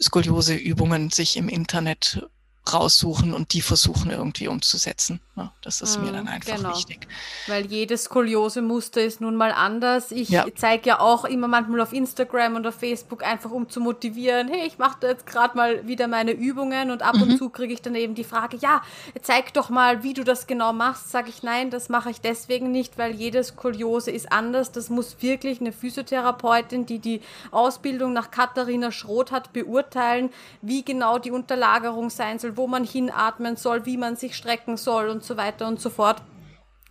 Skoliose-Übungen 0.00 1.10
sich 1.10 1.36
im 1.36 1.48
Internet 1.48 2.26
raussuchen 2.72 3.32
und 3.32 3.52
die 3.52 3.62
versuchen 3.62 4.10
irgendwie 4.10 4.48
umzusetzen. 4.48 5.20
Ja, 5.36 5.52
das 5.62 5.80
ist 5.80 5.98
mm, 5.98 6.04
mir 6.04 6.12
dann 6.12 6.28
einfach 6.28 6.56
genau. 6.56 6.70
wichtig. 6.70 7.08
Weil 7.46 7.66
jedes 7.66 8.04
Skoliose-Muster 8.04 9.02
ist 9.02 9.20
nun 9.20 9.36
mal 9.36 9.52
anders. 9.52 10.10
Ich 10.10 10.28
ja. 10.28 10.44
zeige 10.54 10.90
ja 10.90 11.00
auch 11.00 11.24
immer 11.24 11.48
manchmal 11.48 11.80
auf 11.80 11.92
Instagram 11.92 12.56
und 12.56 12.66
auf 12.66 12.74
Facebook 12.74 13.22
einfach, 13.24 13.50
um 13.50 13.68
zu 13.68 13.80
motivieren, 13.80 14.48
hey, 14.48 14.66
ich 14.66 14.78
mache 14.78 14.98
da 15.00 15.08
jetzt 15.08 15.26
gerade 15.26 15.56
mal 15.56 15.86
wieder 15.86 16.08
meine 16.08 16.32
Übungen 16.32 16.90
und 16.90 17.02
ab 17.02 17.16
mhm. 17.16 17.22
und 17.22 17.38
zu 17.38 17.48
kriege 17.48 17.72
ich 17.72 17.80
dann 17.80 17.94
eben 17.94 18.14
die 18.14 18.24
Frage, 18.24 18.56
ja, 18.58 18.82
zeig 19.22 19.54
doch 19.54 19.70
mal, 19.70 20.02
wie 20.02 20.14
du 20.14 20.24
das 20.24 20.46
genau 20.46 20.72
machst. 20.72 21.10
Sage 21.10 21.30
ich, 21.30 21.42
nein, 21.42 21.70
das 21.70 21.88
mache 21.88 22.10
ich 22.10 22.20
deswegen 22.20 22.70
nicht, 22.70 22.98
weil 22.98 23.14
jede 23.14 23.42
Skoliose 23.42 24.10
ist 24.10 24.30
anders. 24.32 24.72
Das 24.72 24.90
muss 24.90 25.16
wirklich 25.20 25.60
eine 25.60 25.72
Physiotherapeutin, 25.72 26.86
die 26.86 26.98
die 26.98 27.20
Ausbildung 27.50 28.12
nach 28.12 28.30
Katharina 28.30 28.92
Schroth 28.92 29.32
hat, 29.32 29.52
beurteilen, 29.52 30.30
wie 30.60 30.84
genau 30.84 31.18
die 31.18 31.30
Unterlagerung 31.30 32.10
sein 32.10 32.38
soll, 32.38 32.56
wo 32.60 32.66
man 32.66 32.84
hinatmen 32.84 33.56
soll, 33.56 33.86
wie 33.86 33.96
man 33.96 34.16
sich 34.16 34.36
strecken 34.36 34.76
soll 34.76 35.08
und 35.08 35.24
so 35.24 35.38
weiter 35.38 35.66
und 35.66 35.80
so 35.80 35.88
fort. 35.88 36.20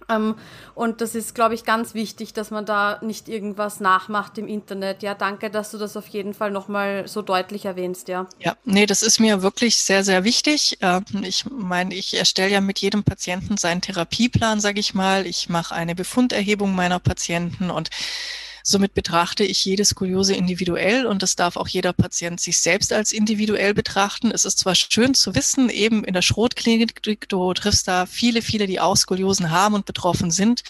Ähm, 0.10 0.34
und 0.74 1.02
das 1.02 1.14
ist, 1.14 1.36
glaube 1.36 1.54
ich, 1.54 1.64
ganz 1.64 1.94
wichtig, 1.94 2.34
dass 2.34 2.50
man 2.50 2.66
da 2.66 2.98
nicht 3.04 3.30
irgendwas 3.30 3.80
nachmacht 3.80 4.40
im 4.40 4.48
Internet. 4.48 5.04
Ja, 5.04 5.14
danke, 5.14 5.52
dass 5.52 5.70
du 5.70 5.78
das 5.78 5.96
auf 5.96 6.08
jeden 6.08 6.34
Fall 6.34 6.50
nochmal 6.50 7.08
so 7.08 7.22
deutlich 7.22 7.66
erwähnst, 7.66 8.08
ja. 8.08 8.28
Ja, 8.40 8.56
nee, 8.66 8.88
das 8.88 9.04
ist 9.04 9.20
mir 9.20 9.44
wirklich 9.44 9.78
sehr, 9.78 10.04
sehr 10.04 10.24
wichtig. 10.24 10.80
Ähm, 10.82 11.06
ich 11.22 11.46
meine, 11.52 11.94
ich 11.94 12.18
erstelle 12.18 12.50
ja 12.52 12.62
mit 12.62 12.80
jedem 12.80 13.04
Patienten 13.04 13.58
seinen 13.58 13.82
Therapieplan, 13.82 14.60
sage 14.60 14.80
ich 14.80 14.96
mal. 14.96 15.28
Ich 15.28 15.50
mache 15.50 15.76
eine 15.76 15.94
Befunderhebung 15.94 16.74
meiner 16.74 16.98
Patienten 16.98 17.70
und 17.70 17.92
Somit 18.70 18.94
betrachte 18.94 19.44
ich 19.44 19.66
jede 19.66 19.84
Skoliose 19.84 20.36
individuell 20.36 21.08
und 21.08 21.24
das 21.24 21.36
darf 21.36 21.58
auch 21.58 21.68
jeder 21.68 21.92
Patient 21.92 22.40
sich 22.40 22.60
selbst 22.60 22.94
als 22.94 23.12
individuell 23.12 23.74
betrachten. 23.74 24.30
Es 24.30 24.46
ist 24.46 24.60
zwar 24.60 24.76
schön 24.76 25.16
zu 25.16 25.34
wissen, 25.34 25.72
eben 25.72 26.04
in 26.04 26.14
der 26.14 26.22
Schrotklinik, 26.22 27.02
du 27.30 27.54
triffst 27.56 27.88
da 27.88 28.06
viele, 28.06 28.44
viele, 28.44 28.68
die 28.68 28.80
auch 28.80 28.96
Skoliosen 28.96 29.50
haben 29.50 29.74
und 29.74 29.88
betroffen 29.88 30.30
sind. 30.30 30.62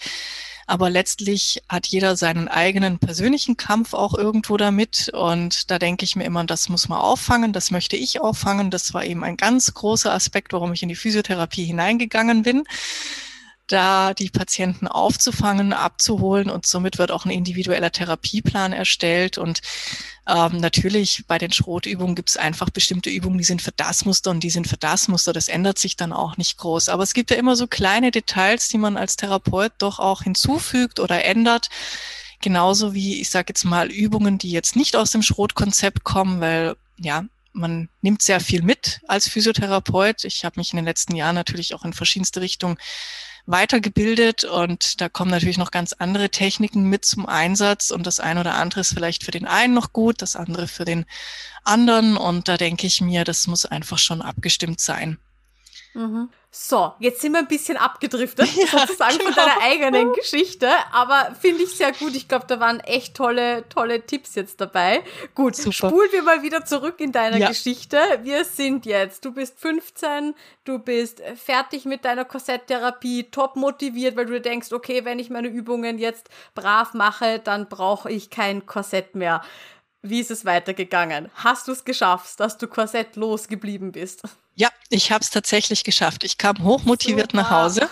Aber 0.66 0.88
letztlich 0.88 1.60
hat 1.68 1.88
jeder 1.88 2.16
seinen 2.16 2.48
eigenen 2.48 2.98
persönlichen 2.98 3.58
Kampf 3.58 3.92
auch 3.92 4.14
irgendwo 4.14 4.56
damit. 4.56 5.10
Und 5.12 5.70
da 5.70 5.78
denke 5.78 6.06
ich 6.06 6.16
mir 6.16 6.24
immer, 6.24 6.42
das 6.44 6.70
muss 6.70 6.88
man 6.88 7.00
auffangen, 7.00 7.52
das 7.52 7.70
möchte 7.70 7.96
ich 7.96 8.18
auffangen. 8.18 8.70
Das 8.70 8.94
war 8.94 9.04
eben 9.04 9.24
ein 9.24 9.36
ganz 9.36 9.74
großer 9.74 10.10
Aspekt, 10.10 10.54
warum 10.54 10.72
ich 10.72 10.82
in 10.82 10.88
die 10.88 10.96
Physiotherapie 10.96 11.66
hineingegangen 11.66 12.44
bin 12.44 12.64
da 13.70 14.14
die 14.14 14.30
Patienten 14.30 14.88
aufzufangen, 14.88 15.72
abzuholen 15.72 16.50
und 16.50 16.66
somit 16.66 16.98
wird 16.98 17.10
auch 17.10 17.24
ein 17.24 17.30
individueller 17.30 17.92
Therapieplan 17.92 18.72
erstellt 18.72 19.38
und 19.38 19.60
ähm, 20.26 20.58
natürlich 20.58 21.24
bei 21.26 21.38
den 21.38 21.52
Schrotübungen 21.52 22.14
gibt 22.14 22.30
es 22.30 22.36
einfach 22.36 22.70
bestimmte 22.70 23.10
Übungen, 23.10 23.38
die 23.38 23.44
sind 23.44 23.62
für 23.62 23.72
das 23.72 24.04
Muster 24.04 24.30
und 24.30 24.40
die 24.40 24.50
sind 24.50 24.68
für 24.68 24.76
das 24.76 25.08
Muster. 25.08 25.32
Das 25.32 25.48
ändert 25.48 25.78
sich 25.78 25.96
dann 25.96 26.12
auch 26.12 26.36
nicht 26.36 26.58
groß. 26.58 26.88
Aber 26.88 27.02
es 27.02 27.14
gibt 27.14 27.30
ja 27.30 27.36
immer 27.36 27.56
so 27.56 27.66
kleine 27.66 28.10
Details, 28.10 28.68
die 28.68 28.78
man 28.78 28.96
als 28.96 29.16
Therapeut 29.16 29.72
doch 29.78 29.98
auch 29.98 30.22
hinzufügt 30.22 31.00
oder 31.00 31.24
ändert. 31.24 31.68
Genauso 32.42 32.94
wie, 32.94 33.20
ich 33.20 33.30
sage 33.30 33.46
jetzt 33.48 33.64
mal, 33.64 33.90
Übungen, 33.90 34.38
die 34.38 34.50
jetzt 34.50 34.76
nicht 34.76 34.94
aus 34.94 35.10
dem 35.10 35.22
Schrotkonzept 35.22 36.04
kommen, 36.04 36.40
weil 36.40 36.76
ja, 36.98 37.24
man 37.52 37.88
nimmt 38.00 38.22
sehr 38.22 38.40
viel 38.40 38.62
mit 38.62 39.00
als 39.08 39.28
Physiotherapeut. 39.28 40.24
Ich 40.24 40.44
habe 40.44 40.60
mich 40.60 40.72
in 40.72 40.76
den 40.76 40.84
letzten 40.84 41.16
Jahren 41.16 41.34
natürlich 41.34 41.74
auch 41.74 41.84
in 41.84 41.92
verschiedenste 41.92 42.40
Richtungen 42.40 42.78
weitergebildet 43.46 44.44
und 44.44 45.00
da 45.00 45.08
kommen 45.08 45.30
natürlich 45.30 45.58
noch 45.58 45.70
ganz 45.70 45.92
andere 45.94 46.30
Techniken 46.30 46.84
mit 46.84 47.04
zum 47.04 47.26
Einsatz 47.26 47.90
und 47.90 48.06
das 48.06 48.20
eine 48.20 48.40
oder 48.40 48.54
andere 48.54 48.80
ist 48.80 48.94
vielleicht 48.94 49.24
für 49.24 49.30
den 49.30 49.46
einen 49.46 49.74
noch 49.74 49.92
gut, 49.92 50.22
das 50.22 50.36
andere 50.36 50.68
für 50.68 50.84
den 50.84 51.06
anderen 51.64 52.16
und 52.16 52.48
da 52.48 52.56
denke 52.56 52.86
ich 52.86 53.00
mir, 53.00 53.24
das 53.24 53.46
muss 53.46 53.66
einfach 53.66 53.98
schon 53.98 54.22
abgestimmt 54.22 54.80
sein. 54.80 55.18
Mhm. 55.94 56.28
So, 56.52 56.94
jetzt 56.98 57.20
sind 57.20 57.30
wir 57.30 57.38
ein 57.38 57.46
bisschen 57.46 57.76
abgedriftet, 57.76 58.48
ja, 58.56 58.66
sozusagen 58.66 59.18
genau. 59.18 59.30
von 59.30 59.34
deiner 59.36 59.62
eigenen 59.62 60.12
Geschichte, 60.14 60.68
aber 60.90 61.36
finde 61.40 61.62
ich 61.62 61.76
sehr 61.76 61.92
gut. 61.92 62.16
Ich 62.16 62.26
glaube, 62.26 62.46
da 62.48 62.58
waren 62.58 62.80
echt 62.80 63.14
tolle, 63.14 63.68
tolle 63.68 64.04
Tipps 64.04 64.34
jetzt 64.34 64.60
dabei. 64.60 65.04
Gut, 65.36 65.54
Super. 65.54 65.88
spulen 65.88 66.08
wir 66.10 66.22
mal 66.24 66.42
wieder 66.42 66.64
zurück 66.64 66.96
in 66.98 67.12
deiner 67.12 67.36
ja. 67.36 67.48
Geschichte. 67.48 67.98
Wir 68.24 68.44
sind 68.44 68.84
jetzt, 68.84 69.24
du 69.24 69.32
bist 69.32 69.60
15, 69.60 70.34
du 70.64 70.80
bist 70.80 71.22
fertig 71.36 71.84
mit 71.84 72.04
deiner 72.04 72.24
Korsetttherapie, 72.24 73.30
top 73.30 73.54
motiviert, 73.54 74.16
weil 74.16 74.26
du 74.26 74.40
denkst, 74.40 74.72
okay, 74.72 75.04
wenn 75.04 75.20
ich 75.20 75.30
meine 75.30 75.46
Übungen 75.46 75.98
jetzt 75.98 76.30
brav 76.56 76.94
mache, 76.94 77.38
dann 77.38 77.68
brauche 77.68 78.10
ich 78.10 78.28
kein 78.28 78.66
Korsett 78.66 79.14
mehr. 79.14 79.40
Wie 80.02 80.20
ist 80.20 80.30
es 80.30 80.46
weitergegangen? 80.46 81.30
Hast 81.34 81.68
du 81.68 81.72
es 81.72 81.84
geschafft, 81.84 82.40
dass 82.40 82.56
du 82.56 82.66
korsettlos 82.66 83.48
geblieben 83.48 83.92
bist? 83.92 84.22
Ja, 84.54 84.68
ich 84.88 85.12
habe 85.12 85.22
es 85.22 85.30
tatsächlich 85.30 85.84
geschafft. 85.84 86.24
Ich 86.24 86.38
kam 86.38 86.62
hochmotiviert 86.62 87.32
Super. 87.32 87.42
nach 87.42 87.50
Hause. 87.50 87.88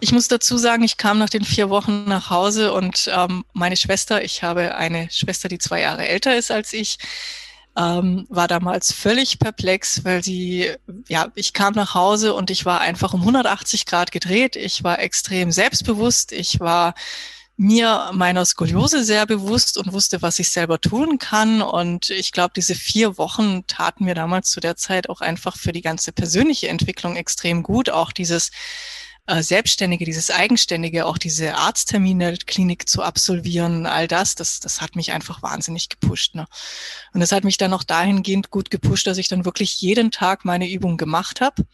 Ich 0.00 0.12
muss 0.12 0.28
dazu 0.28 0.56
sagen, 0.56 0.82
ich 0.82 0.96
kam 0.96 1.18
nach 1.18 1.28
den 1.28 1.44
vier 1.44 1.70
Wochen 1.70 2.04
nach 2.04 2.30
Hause 2.30 2.72
und 2.72 3.10
ähm, 3.14 3.44
meine 3.52 3.76
Schwester, 3.76 4.22
ich 4.22 4.42
habe 4.42 4.74
eine 4.74 5.08
Schwester, 5.10 5.48
die 5.48 5.58
zwei 5.58 5.80
Jahre 5.80 6.06
älter 6.06 6.36
ist 6.36 6.50
als 6.50 6.72
ich, 6.72 6.98
ähm, 7.76 8.26
war 8.28 8.48
damals 8.48 8.92
völlig 8.92 9.38
perplex, 9.38 10.04
weil 10.04 10.22
sie, 10.22 10.72
ja, 11.08 11.28
ich 11.34 11.52
kam 11.52 11.74
nach 11.74 11.94
Hause 11.94 12.34
und 12.34 12.50
ich 12.50 12.64
war 12.64 12.80
einfach 12.80 13.14
um 13.14 13.20
180 13.20 13.86
Grad 13.86 14.12
gedreht. 14.12 14.56
Ich 14.56 14.84
war 14.84 14.98
extrem 14.98 15.50
selbstbewusst. 15.50 16.32
Ich 16.32 16.60
war 16.60 16.94
mir 17.56 18.10
meiner 18.12 18.44
Skoliose 18.44 19.04
sehr 19.04 19.26
bewusst 19.26 19.78
und 19.78 19.92
wusste, 19.92 20.22
was 20.22 20.38
ich 20.38 20.50
selber 20.50 20.80
tun 20.80 21.18
kann. 21.18 21.62
Und 21.62 22.10
ich 22.10 22.32
glaube, 22.32 22.52
diese 22.56 22.74
vier 22.74 23.16
Wochen 23.16 23.66
taten 23.66 24.04
mir 24.04 24.14
damals 24.14 24.50
zu 24.50 24.60
der 24.60 24.76
Zeit 24.76 25.08
auch 25.08 25.20
einfach 25.20 25.56
für 25.56 25.72
die 25.72 25.82
ganze 25.82 26.12
persönliche 26.12 26.68
Entwicklung 26.68 27.16
extrem 27.16 27.62
gut. 27.62 27.90
Auch 27.90 28.10
dieses 28.10 28.50
äh, 29.26 29.42
Selbstständige, 29.42 30.04
dieses 30.04 30.30
Eigenständige, 30.30 31.06
auch 31.06 31.16
diese 31.16 31.54
Arzttermine, 31.54 32.36
Klinik 32.38 32.88
zu 32.88 33.02
absolvieren, 33.02 33.86
all 33.86 34.08
das, 34.08 34.34
das, 34.34 34.58
das 34.58 34.80
hat 34.80 34.96
mich 34.96 35.12
einfach 35.12 35.40
wahnsinnig 35.42 35.88
gepusht. 35.88 36.34
Ne? 36.34 36.46
Und 37.12 37.20
das 37.20 37.30
hat 37.30 37.44
mich 37.44 37.56
dann 37.56 37.72
auch 37.72 37.84
dahingehend 37.84 38.50
gut 38.50 38.70
gepusht, 38.70 39.06
dass 39.06 39.18
ich 39.18 39.28
dann 39.28 39.44
wirklich 39.44 39.80
jeden 39.80 40.10
Tag 40.10 40.44
meine 40.44 40.68
Übung 40.68 40.96
gemacht 40.96 41.40
habe 41.40 41.64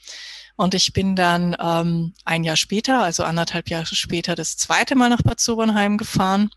und 0.60 0.74
ich 0.74 0.92
bin 0.92 1.16
dann 1.16 1.56
ähm, 1.58 2.12
ein 2.26 2.44
Jahr 2.44 2.56
später, 2.56 3.02
also 3.02 3.24
anderthalb 3.24 3.70
Jahre 3.70 3.86
später, 3.86 4.34
das 4.34 4.58
zweite 4.58 4.94
Mal 4.94 5.08
nach 5.08 5.22
Bad 5.22 5.40
Sobernheim 5.40 5.96
gefahren. 5.96 6.50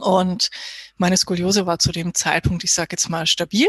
Und 0.00 0.48
meine 0.96 1.18
Skoliose 1.18 1.66
war 1.66 1.78
zu 1.78 1.92
dem 1.92 2.14
Zeitpunkt, 2.14 2.64
ich 2.64 2.72
sage 2.72 2.88
jetzt 2.92 3.10
mal, 3.10 3.26
stabil. 3.26 3.68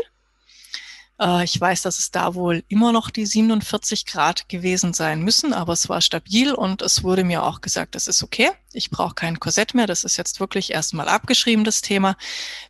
Äh, 1.19 1.43
ich 1.43 1.59
weiß, 1.59 1.81
dass 1.81 1.99
es 1.99 2.09
da 2.09 2.35
wohl 2.35 2.63
immer 2.69 2.93
noch 2.93 3.09
die 3.09 3.25
47 3.25 4.05
Grad 4.05 4.47
gewesen 4.47 4.93
sein 4.93 5.23
müssen, 5.23 5.51
aber 5.51 5.73
es 5.73 5.89
war 5.89 5.99
stabil 5.99 6.53
und 6.53 6.81
es 6.81 7.03
wurde 7.03 7.25
mir 7.25 7.43
auch 7.43 7.59
gesagt, 7.59 7.95
das 7.95 8.07
ist 8.07 8.23
okay. 8.23 8.51
Ich 8.71 8.89
brauche 8.89 9.15
kein 9.15 9.41
Korsett 9.41 9.73
mehr. 9.73 9.87
Das 9.87 10.05
ist 10.05 10.15
jetzt 10.15 10.39
wirklich 10.39 10.71
erstmal 10.71 11.09
abgeschrieben, 11.09 11.65
das 11.65 11.81
Thema. 11.81 12.15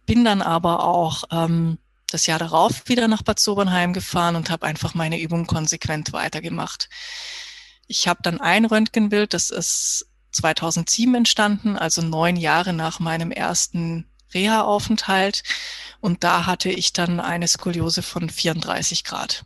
Bin 0.08 0.26
dann 0.26 0.42
aber 0.42 0.84
auch 0.86 1.26
ähm, 1.30 1.78
das 2.10 2.26
Jahr 2.26 2.40
darauf 2.40 2.88
wieder 2.88 3.08
nach 3.08 3.22
Bad 3.22 3.40
Sobernheim 3.40 3.94
gefahren 3.94 4.36
und 4.36 4.50
habe 4.50 4.66
einfach 4.66 4.94
meine 4.94 5.20
Übung 5.20 5.48
konsequent 5.48 6.14
weitergemacht. 6.14 6.90
Ich 7.88 8.08
habe 8.08 8.20
dann 8.24 8.40
ein 8.40 8.66
Röntgenbild, 8.66 9.34
das 9.34 9.50
ist 9.50 10.08
2007 10.32 11.16
entstanden, 11.16 11.78
also 11.78 12.02
neun 12.02 12.36
Jahre 12.36 12.74
nach 12.74 13.00
meinem 13.00 13.32
ersten 13.32 14.10
Reha-Aufenthalt. 14.34 15.44
Und 16.02 16.24
da 16.24 16.46
hatte 16.46 16.70
ich 16.70 16.94
dann 16.94 17.20
eine 17.20 17.48
Skoliose 17.48 18.02
von 18.04 18.30
34 18.30 19.04
Grad. 19.04 19.46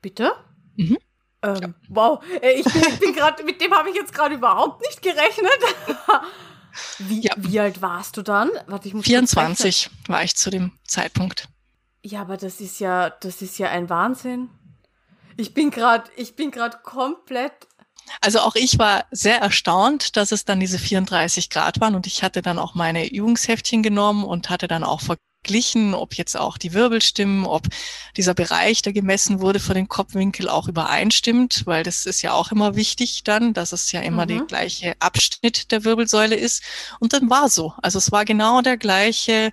Bitte? 0.00 0.32
Mhm. 0.76 0.98
Ähm, 1.42 1.56
ja. 1.60 1.74
Wow, 1.88 2.24
äh, 2.42 2.52
ich 2.52 2.64
bin, 2.64 2.98
bin 2.98 3.14
gerade, 3.14 3.44
mit 3.44 3.60
dem 3.60 3.72
habe 3.72 3.90
ich 3.90 3.96
jetzt 3.96 4.12
gerade 4.12 4.34
überhaupt 4.34 4.80
nicht 4.82 5.00
gerechnet. 5.02 5.50
Wie, 6.98 7.20
ja. 7.20 7.34
wie 7.36 7.58
alt 7.58 7.82
warst 7.82 8.16
du 8.16 8.22
dann? 8.22 8.48
Warte, 8.66 8.86
ich 8.86 8.94
muss 8.94 9.04
24 9.04 9.90
war 10.06 10.22
ich 10.22 10.36
zu 10.36 10.50
dem 10.50 10.70
Zeitpunkt. 10.84 11.48
Ja, 12.02 12.22
aber 12.22 12.36
das 12.36 12.60
ist 12.60 12.80
ja, 12.80 13.10
das 13.10 13.42
ist 13.42 13.58
ja 13.58 13.68
ein 13.68 13.90
Wahnsinn. 13.90 14.50
Ich 15.36 15.54
bin 15.54 15.70
gerade, 15.70 16.10
ich 16.16 16.36
bin 16.36 16.50
gerade 16.50 16.78
komplett 16.82 17.68
also 18.20 18.40
auch 18.40 18.56
ich 18.56 18.78
war 18.78 19.04
sehr 19.10 19.38
erstaunt, 19.38 20.16
dass 20.16 20.32
es 20.32 20.44
dann 20.44 20.60
diese 20.60 20.78
34 20.78 21.50
Grad 21.50 21.80
waren 21.80 21.94
und 21.94 22.06
ich 22.06 22.22
hatte 22.22 22.42
dann 22.42 22.58
auch 22.58 22.74
meine 22.74 23.08
Übungsheftchen 23.10 23.82
genommen 23.82 24.24
und 24.24 24.50
hatte 24.50 24.68
dann 24.68 24.84
auch 24.84 25.00
verglichen, 25.00 25.94
ob 25.94 26.14
jetzt 26.14 26.36
auch 26.36 26.58
die 26.58 26.72
Wirbel 26.74 27.00
stimmen, 27.02 27.46
ob 27.46 27.66
dieser 28.16 28.34
Bereich, 28.34 28.82
der 28.82 28.92
gemessen 28.92 29.40
wurde 29.40 29.60
für 29.60 29.74
den 29.74 29.88
Kopfwinkel 29.88 30.48
auch 30.48 30.68
übereinstimmt, 30.68 31.62
weil 31.66 31.82
das 31.82 32.06
ist 32.06 32.22
ja 32.22 32.32
auch 32.32 32.52
immer 32.52 32.76
wichtig 32.76 33.22
dann, 33.24 33.54
dass 33.54 33.72
es 33.72 33.92
ja 33.92 34.00
immer 34.00 34.24
mhm. 34.24 34.28
der 34.28 34.40
gleiche 34.42 34.94
Abschnitt 34.98 35.70
der 35.70 35.84
Wirbelsäule 35.84 36.36
ist. 36.36 36.62
Und 36.98 37.12
dann 37.12 37.30
war 37.30 37.48
so. 37.48 37.74
Also 37.80 37.98
es 37.98 38.12
war 38.12 38.24
genau 38.24 38.60
der 38.60 38.76
gleiche 38.76 39.52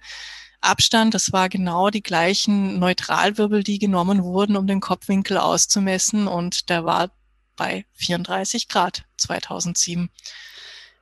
Abstand, 0.68 1.14
das 1.14 1.32
war 1.34 1.50
genau 1.50 1.90
die 1.90 2.04
gleichen 2.04 2.80
Neutralwirbel, 2.80 3.64
die 3.64 3.80
genommen 3.80 4.24
wurden, 4.24 4.56
um 4.56 4.68
den 4.68 4.82
Kopfwinkel 4.82 5.38
auszumessen 5.38 6.28
und 6.28 6.70
der 6.70 6.86
war 6.86 7.12
bei 7.56 7.86
34 7.94 8.68
Grad 8.68 9.06
2007. 9.18 10.10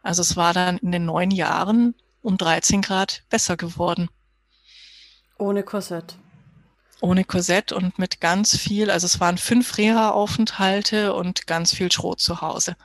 Also 0.02 0.22
es 0.22 0.38
war 0.38 0.54
dann 0.54 0.78
in 0.78 0.92
den 0.92 1.06
neun 1.06 1.32
Jahren 1.32 1.96
um 2.22 2.38
13 2.38 2.82
Grad 2.82 3.24
besser 3.30 3.58
geworden. 3.58 4.10
Ohne 5.38 5.64
Korsett. 5.64 6.16
Ohne 7.02 7.26
Korsett 7.26 7.72
und 7.72 8.00
mit 8.00 8.22
ganz 8.22 8.58
viel, 8.58 8.90
also 8.90 9.06
es 9.06 9.20
waren 9.20 9.38
fünf 9.38 9.78
Reha-Aufenthalte 9.78 11.14
und 11.14 11.46
ganz 11.46 11.76
viel 11.76 11.92
Schrot 11.92 12.22
zu 12.22 12.42
Hause. 12.42 12.76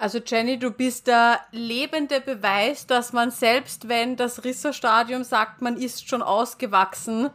Also 0.00 0.20
Jenny, 0.24 0.60
du 0.60 0.70
bist 0.70 1.08
der 1.08 1.40
lebende 1.50 2.20
Beweis, 2.20 2.86
dass 2.86 3.12
man 3.12 3.32
selbst 3.32 3.88
wenn 3.88 4.14
das 4.14 4.44
Risserstadium 4.44 5.24
sagt, 5.24 5.60
man 5.60 5.76
ist 5.76 6.08
schon 6.08 6.22
ausgewachsen, 6.22 7.30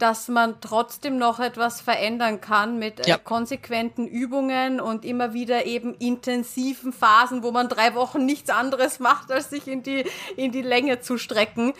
dass 0.00 0.26
man 0.26 0.60
trotzdem 0.60 1.16
noch 1.16 1.38
etwas 1.38 1.80
verändern 1.80 2.40
kann 2.40 2.78
mit 2.78 3.06
äh, 3.06 3.10
ja. 3.10 3.18
konsequenten 3.18 4.08
Übungen 4.08 4.80
und 4.80 5.04
immer 5.04 5.32
wieder 5.32 5.66
eben 5.66 5.94
intensiven 5.94 6.92
Phasen, 6.92 7.44
wo 7.44 7.52
man 7.52 7.68
drei 7.68 7.94
Wochen 7.94 8.26
nichts 8.26 8.50
anderes 8.50 8.98
macht, 8.98 9.30
als 9.30 9.50
sich 9.50 9.68
in 9.68 9.84
die, 9.84 10.04
in 10.36 10.50
die 10.50 10.62
Länge 10.62 11.00
zu 11.00 11.18
strecken. 11.18 11.72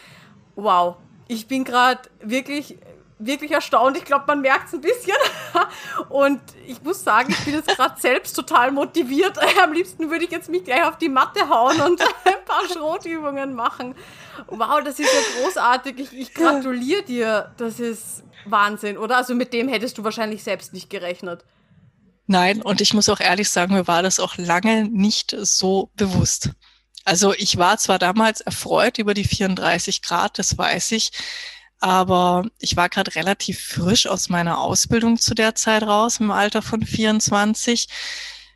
Wow. 0.55 0.97
Ich 1.26 1.49
bin 1.49 1.64
gerade 1.64 2.03
wirklich 2.20 2.78
wirklich 3.19 3.51
erstaunt. 3.51 3.97
Ich 3.97 4.05
glaube, 4.05 4.25
man 4.27 4.41
merkt 4.41 4.69
es 4.69 4.75
ein 4.75 4.81
bisschen. 4.81 5.16
Und 6.09 6.41
ich 6.66 6.83
muss 6.83 7.03
sagen, 7.03 7.31
ich 7.31 7.45
bin 7.45 7.55
jetzt 7.55 7.69
gerade 7.69 8.01
selbst 8.01 8.35
total 8.35 8.71
motiviert. 8.71 9.39
Am 9.62 9.73
liebsten 9.73 10.11
würde 10.11 10.25
ich 10.25 10.31
jetzt 10.31 10.49
mich 10.49 10.64
gleich 10.64 10.85
auf 10.85 10.99
die 10.99 11.09
Matte 11.09 11.49
hauen 11.49 11.81
und 11.81 12.01
ein 12.25 12.45
paar 12.45 12.69
Schrotübungen 12.73 13.55
machen. 13.55 13.95
Wow, 14.47 14.81
das 14.85 14.99
ist 14.99 15.12
ja 15.12 15.43
großartig. 15.43 15.99
Ich, 15.99 16.12
ich 16.12 16.35
gratuliere 16.35 17.03
dir. 17.03 17.53
Das 17.57 17.81
ist 17.81 18.23
Wahnsinn, 18.45 18.97
oder? 18.97 19.16
Also 19.16 19.35
mit 19.35 19.53
dem 19.53 19.69
hättest 19.69 19.99
du 19.99 20.05
wahrscheinlich 20.05 20.43
selbst 20.43 20.73
nicht 20.73 20.91
gerechnet. 20.91 21.45
Nein, 22.27 22.61
und 22.61 22.81
ich 22.81 22.93
muss 22.93 23.09
auch 23.09 23.21
ehrlich 23.21 23.49
sagen, 23.49 23.75
mir 23.75 23.89
war 23.89 24.03
das 24.03 24.21
auch 24.21 24.37
lange 24.37 24.85
nicht 24.85 25.35
so 25.41 25.91
bewusst. 25.97 26.51
Also 27.05 27.33
ich 27.33 27.57
war 27.57 27.79
zwar 27.79 27.99
damals 27.99 28.43
erfreut 28.43 28.99
über 28.99 29.14
die 29.14 29.25
34 29.25 30.03
Grad, 30.03 30.39
das 30.39 30.59
weiß 30.59 30.93
ich, 30.93 31.11
aber 31.81 32.45
ich 32.59 32.76
war 32.76 32.89
gerade 32.89 33.14
relativ 33.14 33.61
frisch 33.61 34.07
aus 34.07 34.29
meiner 34.29 34.59
Ausbildung 34.59 35.18
zu 35.18 35.35
der 35.35 35.55
Zeit 35.55 35.83
raus, 35.83 36.18
im 36.20 36.31
Alter 36.31 36.62
von 36.62 36.85
24. 36.85 37.89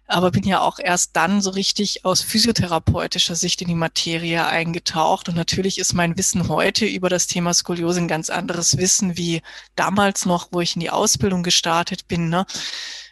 Aber 0.08 0.30
bin 0.30 0.44
ja 0.44 0.60
auch 0.60 0.78
erst 0.78 1.16
dann 1.16 1.40
so 1.40 1.50
richtig 1.50 2.04
aus 2.04 2.20
physiotherapeutischer 2.20 3.36
Sicht 3.36 3.62
in 3.62 3.68
die 3.68 3.74
Materie 3.74 4.44
eingetaucht. 4.44 5.28
Und 5.28 5.36
natürlich 5.36 5.78
ist 5.78 5.94
mein 5.94 6.18
Wissen 6.18 6.48
heute 6.48 6.84
über 6.84 7.08
das 7.08 7.28
Thema 7.28 7.54
Skoliose 7.54 8.00
ein 8.00 8.08
ganz 8.08 8.28
anderes 8.28 8.76
Wissen 8.76 9.16
wie 9.16 9.40
damals 9.76 10.26
noch, 10.26 10.48
wo 10.50 10.60
ich 10.60 10.74
in 10.74 10.80
die 10.80 10.90
Ausbildung 10.90 11.42
gestartet 11.42 12.08
bin. 12.08 12.28
Ne? 12.28 12.44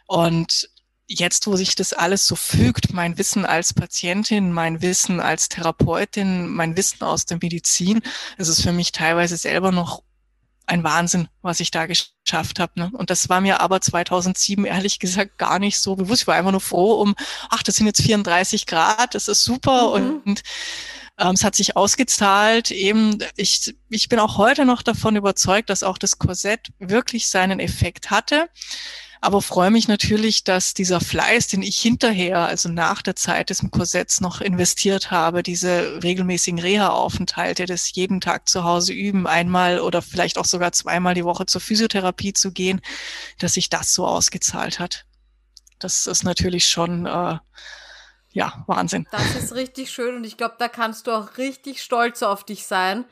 Und 0.06 0.69
jetzt, 1.10 1.48
wo 1.48 1.56
sich 1.56 1.74
das 1.74 1.92
alles 1.92 2.24
so 2.26 2.36
fügt, 2.36 2.92
mein 2.92 3.18
Wissen 3.18 3.44
als 3.44 3.74
Patientin, 3.74 4.52
mein 4.52 4.80
Wissen 4.80 5.18
als 5.20 5.48
Therapeutin, 5.48 6.48
mein 6.48 6.76
Wissen 6.76 7.02
aus 7.02 7.26
der 7.26 7.38
Medizin, 7.42 8.00
ist 8.38 8.48
es 8.48 8.62
für 8.62 8.72
mich 8.72 8.92
teilweise 8.92 9.36
selber 9.36 9.72
noch 9.72 10.04
ein 10.66 10.84
Wahnsinn, 10.84 11.26
was 11.42 11.58
ich 11.58 11.72
da 11.72 11.86
geschafft 11.86 12.60
habe. 12.60 12.72
Ne? 12.76 12.90
Und 12.92 13.10
das 13.10 13.28
war 13.28 13.40
mir 13.40 13.60
aber 13.60 13.80
2007 13.80 14.64
ehrlich 14.64 15.00
gesagt 15.00 15.36
gar 15.36 15.58
nicht 15.58 15.80
so 15.80 15.96
bewusst. 15.96 16.22
Ich 16.22 16.26
war 16.28 16.36
einfach 16.36 16.52
nur 16.52 16.60
froh 16.60 17.00
um, 17.00 17.16
ach, 17.48 17.64
das 17.64 17.74
sind 17.74 17.86
jetzt 17.86 18.02
34 18.02 18.66
Grad, 18.66 19.16
das 19.16 19.26
ist 19.26 19.42
super 19.42 19.98
mhm. 19.98 20.22
und 20.24 20.42
ähm, 21.18 21.32
es 21.32 21.42
hat 21.42 21.56
sich 21.56 21.76
ausgezahlt. 21.76 22.70
Eben, 22.70 23.18
ich, 23.34 23.74
ich 23.88 24.08
bin 24.08 24.20
auch 24.20 24.38
heute 24.38 24.64
noch 24.64 24.82
davon 24.82 25.16
überzeugt, 25.16 25.70
dass 25.70 25.82
auch 25.82 25.98
das 25.98 26.20
Korsett 26.20 26.68
wirklich 26.78 27.28
seinen 27.28 27.58
Effekt 27.58 28.12
hatte 28.12 28.48
aber 29.20 29.42
freue 29.42 29.70
mich 29.70 29.86
natürlich, 29.86 30.44
dass 30.44 30.72
dieser 30.72 31.00
Fleiß, 31.00 31.48
den 31.48 31.62
ich 31.62 31.78
hinterher, 31.78 32.46
also 32.46 32.70
nach 32.70 33.02
der 33.02 33.16
Zeit 33.16 33.50
des 33.50 33.62
Korsetts 33.70 34.20
noch 34.20 34.40
investiert 34.40 35.10
habe, 35.10 35.42
diese 35.42 36.02
regelmäßigen 36.02 36.58
Reha-Aufenthalte, 36.58 37.66
das 37.66 37.92
jeden 37.94 38.22
Tag 38.22 38.48
zu 38.48 38.64
Hause 38.64 38.94
üben, 38.94 39.26
einmal 39.26 39.80
oder 39.80 40.00
vielleicht 40.00 40.38
auch 40.38 40.46
sogar 40.46 40.72
zweimal 40.72 41.14
die 41.14 41.24
Woche 41.24 41.44
zur 41.44 41.60
Physiotherapie 41.60 42.32
zu 42.32 42.52
gehen, 42.52 42.80
dass 43.38 43.54
sich 43.54 43.68
das 43.68 43.92
so 43.92 44.06
ausgezahlt 44.06 44.78
hat. 44.78 45.04
Das 45.78 46.06
ist 46.06 46.24
natürlich 46.24 46.66
schon 46.66 47.04
äh, 47.04 47.38
ja 48.30 48.64
Wahnsinn. 48.66 49.06
Das 49.10 49.34
ist 49.34 49.52
richtig 49.54 49.90
schön 49.90 50.16
und 50.16 50.24
ich 50.24 50.38
glaube, 50.38 50.56
da 50.58 50.68
kannst 50.68 51.06
du 51.06 51.12
auch 51.12 51.36
richtig 51.36 51.82
stolz 51.82 52.22
auf 52.22 52.44
dich 52.44 52.66
sein 52.66 53.04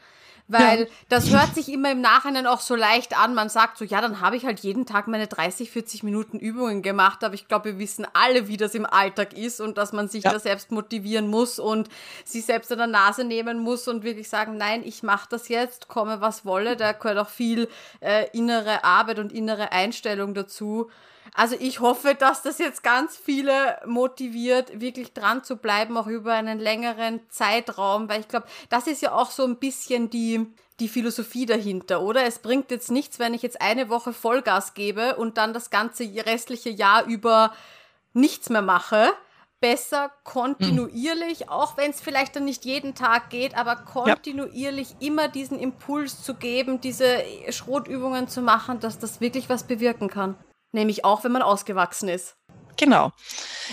weil 0.49 0.81
ja. 0.81 0.87
das 1.11 1.31
hört 1.31 1.55
sich 1.55 1.71
immer 1.71 1.93
im 1.93 2.01
Nachhinein 2.01 2.47
auch 2.47 2.61
so 2.61 2.75
leicht 2.75 3.19
an. 3.19 3.35
Man 3.35 3.51
sagt 3.51 3.79
so, 3.79 3.85
ja, 3.85 4.01
dann 4.01 4.21
habe 4.21 4.37
ich 4.37 4.47
halt 4.47 4.61
jeden 4.61 4.87
Tag 4.87 5.07
meine 5.07 5.27
30, 5.27 5.71
40 5.71 6.03
Minuten 6.03 6.39
Übungen 6.39 6.83
gemacht, 6.83 7.23
aber 7.23 7.35
ich 7.35 7.49
glaube, 7.49 7.67
wir 7.67 7.79
wissen 7.79 8.07
alle, 8.15 8.49
wie 8.49 8.57
das 8.57 8.75
im 8.75 8.87
Alltag 8.87 9.35
ist 9.35 9.61
und 9.61 9.79
dass 9.79 9.93
man 9.93 10.09
sich 10.09 10.25
ja. 10.25 10.33
da 10.33 10.41
selbst 10.41 10.73
motivieren 10.73 11.29
muss 11.29 11.59
und 11.59 11.89
sich 12.25 12.47
selbst 12.47 12.73
an 12.73 12.79
der 12.79 12.87
Nase 12.87 13.25
nehmen 13.25 13.59
muss 13.59 13.87
und 13.89 14.05
wirklich 14.05 14.29
sagen, 14.29 14.57
nein, 14.57 14.83
ich 14.85 15.03
mache 15.03 15.29
das 15.31 15.49
jetzt, 15.49 15.89
komme 15.89 16.21
was 16.21 16.45
wolle. 16.45 16.77
Da 16.77 16.93
gehört 16.93 17.19
auch 17.19 17.29
viel 17.29 17.69
äh, 18.01 18.27
innere 18.33 18.85
Arbeit 18.85 19.19
und 19.19 19.33
innere 19.33 19.73
Einstellung 19.73 20.35
dazu. 20.35 20.91
Also 21.35 21.57
ich 21.59 21.81
hoffe, 21.81 22.15
dass 22.15 22.43
das 22.43 22.59
jetzt 22.59 22.83
ganz 22.83 23.17
viele 23.17 23.79
motiviert, 23.87 24.81
wirklich 24.81 25.13
dran 25.13 25.45
zu 25.45 25.57
bleiben, 25.57 25.97
auch 25.97 26.07
über 26.07 26.33
einen 26.35 26.59
längeren 26.59 27.21
Zeitraum, 27.29 28.09
weil 28.09 28.21
ich 28.21 28.29
glaube, 28.29 28.47
das 28.69 28.87
ist 28.87 29.03
ja 29.03 29.13
auch 29.13 29.31
so 29.31 29.45
ein 29.45 29.57
bisschen 29.57 30.11
die, 30.11 30.47
die 30.81 30.89
Philosophie 30.89 31.47
dahinter, 31.47 32.03
oder? 32.03 32.25
Es 32.25 32.39
bringt 32.39 32.71
jetzt 32.71 32.91
nichts, 32.91 33.19
wenn 33.19 33.35
ich 33.35 33.43
jetzt 33.43 33.61
eine 33.61 33.89
Woche 33.89 34.13
Vollgas 34.13 34.75
gebe 34.75 35.17
und 35.17 35.37
dann 35.37 35.53
das 35.53 35.71
ganze 35.71 36.05
restliche 36.05 36.71
Jahr 36.71 37.05
über 37.05 37.53
nichts 38.13 38.51
mehr 38.51 38.63
mache. 38.63 39.11
Besser 39.61 40.13
kontinuierlich, 40.23 41.41
mhm. 41.41 41.49
auch 41.49 41.77
wenn 41.77 41.91
es 41.91 42.01
vielleicht 42.01 42.37
dann 42.37 42.45
nicht 42.45 42.65
jeden 42.65 42.95
Tag 42.95 43.29
geht, 43.29 43.59
aber 43.59 43.75
kontinuierlich 43.75 44.91
ja. 44.91 45.09
immer 45.09 45.27
diesen 45.27 45.59
Impuls 45.59 46.23
zu 46.23 46.35
geben, 46.35 46.81
diese 46.81 47.25
Schrotübungen 47.51 48.29
zu 48.29 48.41
machen, 48.41 48.79
dass 48.79 49.01
das 49.01 49.21
wirklich 49.21 49.49
was 49.49 49.65
bewirken 49.65 50.09
kann. 50.09 50.37
Nämlich 50.73 51.05
auch, 51.05 51.25
wenn 51.25 51.33
man 51.33 51.43
ausgewachsen 51.43 52.09
ist. 52.09 52.37
Genau. 52.79 53.13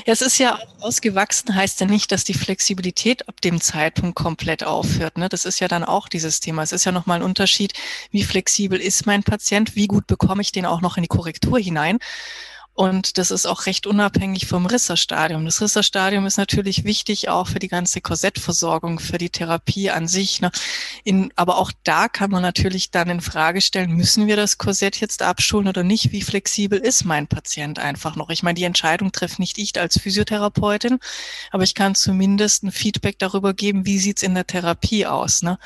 Ja, 0.05 0.13
es 0.13 0.21
ist 0.21 0.39
ja 0.39 0.55
auch 0.55 0.85
ausgewachsen, 0.85 1.53
heißt 1.53 1.79
ja 1.79 1.85
nicht, 1.85 2.11
dass 2.11 2.23
die 2.23 2.33
Flexibilität 2.33 3.29
ab 3.29 3.39
dem 3.39 3.61
Zeitpunkt 3.61 4.15
komplett 4.15 4.63
aufhört. 4.63 5.19
Ne? 5.19 5.29
Das 5.29 5.45
ist 5.45 5.59
ja 5.59 5.67
dann 5.67 5.83
auch 5.83 6.09
dieses 6.09 6.39
Thema. 6.39 6.63
Es 6.63 6.71
ist 6.71 6.85
ja 6.85 6.91
nochmal 6.91 7.19
ein 7.19 7.23
Unterschied, 7.23 7.73
wie 8.09 8.23
flexibel 8.23 8.81
ist 8.81 9.05
mein 9.05 9.23
Patient, 9.23 9.75
wie 9.75 9.85
gut 9.85 10.07
bekomme 10.07 10.41
ich 10.41 10.51
den 10.51 10.65
auch 10.65 10.81
noch 10.81 10.97
in 10.97 11.03
die 11.03 11.07
Korrektur 11.07 11.59
hinein. 11.59 11.99
Und 12.75 13.17
das 13.17 13.31
ist 13.31 13.45
auch 13.45 13.67
recht 13.67 13.87
unabhängig 13.87 14.47
vom 14.47 14.65
Risserstadium. 14.65 15.45
Das 15.45 15.61
Risserstadium 15.61 16.25
ist 16.25 16.37
natürlich 16.37 16.83
wichtig 16.83 17.29
auch 17.29 17.47
für 17.47 17.59
die 17.59 17.69
ganze 17.69 18.01
Korsettversorgung, 18.01 18.99
für 18.99 19.17
die 19.17 19.29
Therapie 19.29 19.91
an 19.91 20.09
sich. 20.09 20.41
Ne? 20.41 20.51
In, 21.05 21.31
aber 21.37 21.57
auch 21.57 21.71
da 21.85 22.09
kann 22.09 22.31
man 22.31 22.41
natürlich 22.41 22.91
dann 22.91 23.09
in 23.09 23.21
Frage 23.21 23.61
stellen, 23.61 23.91
müssen 23.91 24.27
wir 24.27 24.35
das 24.35 24.57
Korsett 24.57 24.99
jetzt 24.99 25.21
abschulen 25.21 25.69
oder 25.69 25.83
nicht? 25.83 26.11
Wie 26.11 26.21
flexibel 26.21 26.77
ist 26.77 27.05
mein 27.05 27.27
Patient 27.27 27.79
einfach 27.79 28.17
noch? 28.17 28.29
Ich 28.29 28.43
meine, 28.43 28.55
die 28.55 28.65
Entscheidung 28.65 29.13
treffe 29.13 29.41
nicht 29.41 29.57
ich 29.57 29.79
als 29.79 29.97
Physiotherapeutin, 29.97 30.99
aber 31.51 31.63
ich 31.63 31.75
kann 31.75 31.95
zumindest 31.95 32.63
ein 32.63 32.73
Feedback 32.73 33.19
darüber 33.19 33.53
geben, 33.53 33.85
wie 33.85 33.99
sieht's 33.99 34.21
in 34.21 34.35
der 34.35 34.47
Therapie 34.47 35.05
aus. 35.05 35.43
Ne? 35.43 35.59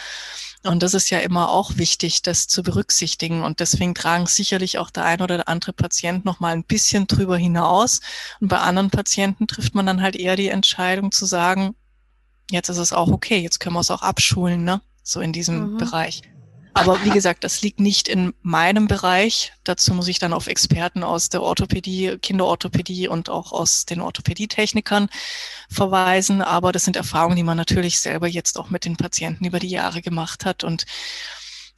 Und 0.63 0.83
das 0.83 0.93
ist 0.93 1.09
ja 1.09 1.19
immer 1.19 1.49
auch 1.49 1.77
wichtig, 1.77 2.21
das 2.21 2.47
zu 2.47 2.63
berücksichtigen. 2.63 3.43
Und 3.43 3.61
deswegen 3.61 3.95
tragen 3.95 4.27
sicherlich 4.27 4.77
auch 4.77 4.89
der 4.89 5.05
ein 5.05 5.21
oder 5.21 5.37
der 5.37 5.47
andere 5.47 5.71
Patient 5.71 6.25
noch 6.25 6.41
mal 6.41 6.53
ein 6.53 6.65
bisschen 6.65 7.07
drüber 7.07 7.37
hinaus. 7.37 8.01
Und 8.41 8.49
bei 8.49 8.59
anderen 8.59 8.89
Patienten 8.89 9.47
trifft 9.47 9.73
man 9.73 9.85
dann 9.85 10.01
halt 10.01 10.15
eher 10.17 10.35
die 10.35 10.49
Entscheidung 10.49 11.11
zu 11.11 11.25
sagen, 11.25 11.75
jetzt 12.51 12.69
ist 12.69 12.77
es 12.77 12.91
auch 12.91 13.09
okay, 13.09 13.37
jetzt 13.37 13.59
können 13.59 13.75
wir 13.75 13.81
es 13.81 13.91
auch 13.91 14.01
abschulen, 14.01 14.63
ne? 14.63 14.81
So 15.01 15.21
in 15.21 15.31
diesem 15.31 15.73
mhm. 15.73 15.77
Bereich. 15.77 16.23
Aber 16.73 17.03
wie 17.03 17.09
gesagt, 17.09 17.43
das 17.43 17.61
liegt 17.61 17.79
nicht 17.79 18.07
in 18.07 18.33
meinem 18.41 18.87
Bereich. 18.87 19.53
Dazu 19.63 19.93
muss 19.93 20.07
ich 20.07 20.19
dann 20.19 20.33
auf 20.33 20.47
Experten 20.47 21.03
aus 21.03 21.29
der 21.29 21.41
Orthopädie, 21.41 22.17
Kinderorthopädie 22.21 23.07
und 23.07 23.29
auch 23.29 23.51
aus 23.51 23.85
den 23.85 24.01
Orthopädietechnikern 24.01 25.09
verweisen. 25.69 26.41
Aber 26.41 26.71
das 26.71 26.85
sind 26.85 26.95
Erfahrungen, 26.95 27.35
die 27.35 27.43
man 27.43 27.57
natürlich 27.57 27.99
selber 27.99 28.27
jetzt 28.27 28.57
auch 28.57 28.69
mit 28.69 28.85
den 28.85 28.97
Patienten 28.97 29.45
über 29.45 29.59
die 29.59 29.69
Jahre 29.69 30.01
gemacht 30.01 30.45
hat. 30.45 30.63
Und 30.63 30.85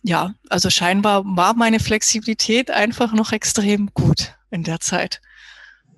ja, 0.03 0.33
also 0.49 0.69
scheinbar 0.69 1.23
war 1.25 1.53
meine 1.53 1.79
Flexibilität 1.79 2.69
einfach 2.69 3.13
noch 3.13 3.31
extrem 3.31 3.91
gut 3.93 4.33
in 4.49 4.63
der 4.63 4.79
Zeit. 4.79 5.21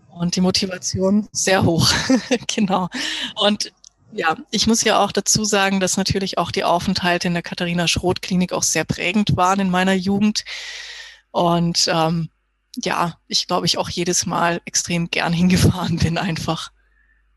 Und 0.08 0.36
die 0.36 0.42
Motivation 0.42 1.28
sehr 1.32 1.64
hoch. 1.64 1.92
genau. 2.48 2.90
Und 3.36 3.74
ja, 4.16 4.38
ich 4.52 4.68
muss 4.68 4.84
ja 4.84 5.00
auch 5.00 5.12
dazu 5.12 5.44
sagen, 5.44 5.80
dass 5.80 5.98
natürlich 5.98 6.38
auch 6.38 6.52
die 6.52 6.64
Aufenthalte 6.64 7.28
in 7.28 7.34
der 7.34 7.44
Katharina 7.44 7.88
Schroth 7.88 8.22
Klinik 8.22 8.54
auch 8.54 8.64
sehr 8.64 8.86
prägend 8.86 9.36
waren 9.36 9.60
in 9.60 9.70
meiner 9.70 9.94
Jugend. 9.94 10.46
Und 11.32 11.88
ähm, 11.88 12.30
ja, 12.76 13.18
ich 13.28 13.48
glaube, 13.48 13.66
ich 13.66 13.78
auch 13.78 13.90
jedes 13.90 14.26
Mal 14.26 14.62
extrem 14.66 15.10
gern 15.10 15.34
hingefahren 15.34 15.98
bin 15.98 16.18
einfach. 16.18 16.72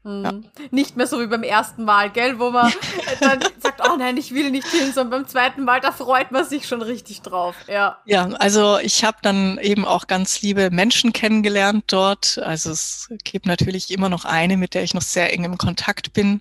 Ja. 0.07 0.33
Mhm. 0.33 0.45
Nicht 0.71 0.97
mehr 0.97 1.09
so 1.09 1.21
wie 1.21 1.27
beim 1.27 1.43
ersten 1.43 1.85
Mal, 1.85 2.11
gell, 2.11 2.39
wo 2.39 2.51
man 2.51 2.73
dann 3.21 3.41
sagt, 3.59 3.83
oh 3.89 3.97
nein, 3.97 4.17
ich 4.17 4.33
will 4.33 4.53
nicht 4.53 4.69
hin, 4.69 4.93
sondern 4.93 5.23
beim 5.23 5.29
zweiten 5.29 5.65
Mal, 5.65 5.81
da 5.81 5.91
freut 5.91 6.31
man 6.31 6.45
sich 6.45 6.69
schon 6.69 6.81
richtig 6.81 7.23
drauf. 7.23 7.57
Ja, 7.67 7.99
ja 8.05 8.27
also 8.39 8.79
ich 8.79 9.05
habe 9.05 9.19
dann 9.23 9.59
eben 9.59 9.85
auch 9.85 10.07
ganz 10.07 10.41
liebe 10.43 10.71
Menschen 10.71 11.13
kennengelernt 11.13 11.85
dort. 11.89 12.39
Also 12.39 12.71
es 12.71 13.11
gibt 13.25 13.47
natürlich 13.47 13.91
immer 13.91 14.09
noch 14.09 14.25
eine, 14.25 14.57
mit 14.57 14.75
der 14.75 14.85
ich 14.85 14.95
noch 14.95 15.03
sehr 15.03 15.33
eng 15.33 15.43
im 15.43 15.59
Kontakt 15.59 16.13
bin, 16.13 16.41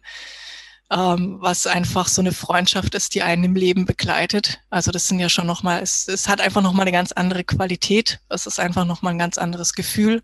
ähm, 0.91 1.37
was 1.39 1.65
einfach 1.65 2.07
so 2.07 2.21
eine 2.21 2.33
Freundschaft 2.33 2.93
ist, 2.93 3.15
die 3.15 3.23
einen 3.23 3.45
im 3.45 3.55
Leben 3.55 3.85
begleitet. 3.85 4.59
Also 4.69 4.91
das 4.91 5.07
sind 5.07 5.19
ja 5.19 5.29
schon 5.29 5.47
nochmal, 5.47 5.81
es, 5.81 6.07
es 6.07 6.29
hat 6.29 6.39
einfach 6.39 6.61
nochmal 6.61 6.83
eine 6.83 6.91
ganz 6.91 7.11
andere 7.13 7.43
Qualität. 7.43 8.19
Es 8.29 8.45
ist 8.45 8.59
einfach 8.59 8.85
nochmal 8.85 9.13
ein 9.13 9.19
ganz 9.19 9.39
anderes 9.39 9.73
Gefühl 9.73 10.21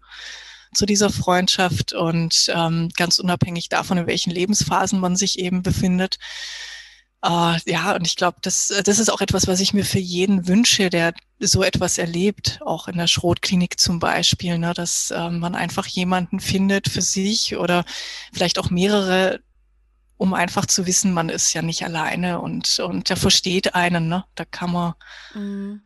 zu 0.73 0.85
dieser 0.85 1.09
Freundschaft 1.09 1.93
und 1.93 2.51
ähm, 2.53 2.89
ganz 2.95 3.19
unabhängig 3.19 3.69
davon, 3.69 3.97
in 3.97 4.07
welchen 4.07 4.31
Lebensphasen 4.31 4.99
man 4.99 5.15
sich 5.15 5.39
eben 5.39 5.63
befindet. 5.63 6.17
Uh, 7.23 7.55
ja, 7.65 7.95
und 7.95 8.07
ich 8.07 8.15
glaube, 8.15 8.37
das, 8.41 8.73
das 8.83 8.97
ist 8.97 9.09
auch 9.09 9.21
etwas, 9.21 9.47
was 9.47 9.59
ich 9.59 9.75
mir 9.75 9.85
für 9.85 9.99
jeden 9.99 10.47
wünsche, 10.47 10.89
der 10.89 11.13
so 11.39 11.61
etwas 11.61 11.99
erlebt, 11.99 12.59
auch 12.65 12.87
in 12.87 12.97
der 12.97 13.05
Schrotklinik 13.05 13.79
zum 13.79 13.99
Beispiel, 13.99 14.57
ne, 14.57 14.73
dass 14.73 15.11
äh, 15.11 15.29
man 15.29 15.53
einfach 15.53 15.85
jemanden 15.85 16.39
findet 16.39 16.89
für 16.89 17.03
sich 17.03 17.57
oder 17.57 17.85
vielleicht 18.33 18.57
auch 18.57 18.71
mehrere, 18.71 19.39
um 20.17 20.33
einfach 20.33 20.65
zu 20.65 20.87
wissen, 20.87 21.13
man 21.13 21.29
ist 21.29 21.53
ja 21.53 21.61
nicht 21.61 21.83
alleine 21.83 22.41
und, 22.41 22.79
und 22.79 23.09
der 23.09 23.17
versteht 23.17 23.75
einen, 23.75 24.07
ne? 24.07 24.25
Da 24.33 24.45
kann 24.45 24.71
man 24.71 24.93
mhm 25.35 25.81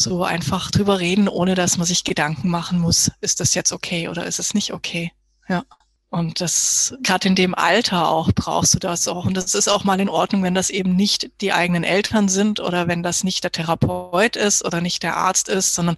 so 0.00 0.24
einfach 0.24 0.70
drüber 0.70 0.98
reden, 0.98 1.28
ohne 1.28 1.54
dass 1.54 1.76
man 1.76 1.86
sich 1.86 2.04
Gedanken 2.04 2.48
machen 2.48 2.80
muss, 2.80 3.10
ist 3.20 3.40
das 3.40 3.54
jetzt 3.54 3.72
okay 3.72 4.08
oder 4.08 4.26
ist 4.26 4.38
es 4.38 4.54
nicht 4.54 4.72
okay? 4.72 5.12
Ja. 5.48 5.64
Und 6.10 6.40
das, 6.40 6.96
gerade 7.02 7.28
in 7.28 7.36
dem 7.36 7.54
Alter 7.54 8.08
auch, 8.08 8.32
brauchst 8.34 8.74
du 8.74 8.80
das 8.80 9.06
auch. 9.06 9.26
Und 9.26 9.36
das 9.36 9.54
ist 9.54 9.68
auch 9.68 9.84
mal 9.84 10.00
in 10.00 10.08
Ordnung, 10.08 10.42
wenn 10.42 10.56
das 10.56 10.68
eben 10.68 10.96
nicht 10.96 11.30
die 11.40 11.52
eigenen 11.52 11.84
Eltern 11.84 12.28
sind 12.28 12.58
oder 12.58 12.88
wenn 12.88 13.04
das 13.04 13.22
nicht 13.22 13.44
der 13.44 13.52
Therapeut 13.52 14.34
ist 14.34 14.64
oder 14.64 14.80
nicht 14.80 15.04
der 15.04 15.16
Arzt 15.16 15.48
ist, 15.48 15.74
sondern 15.74 15.96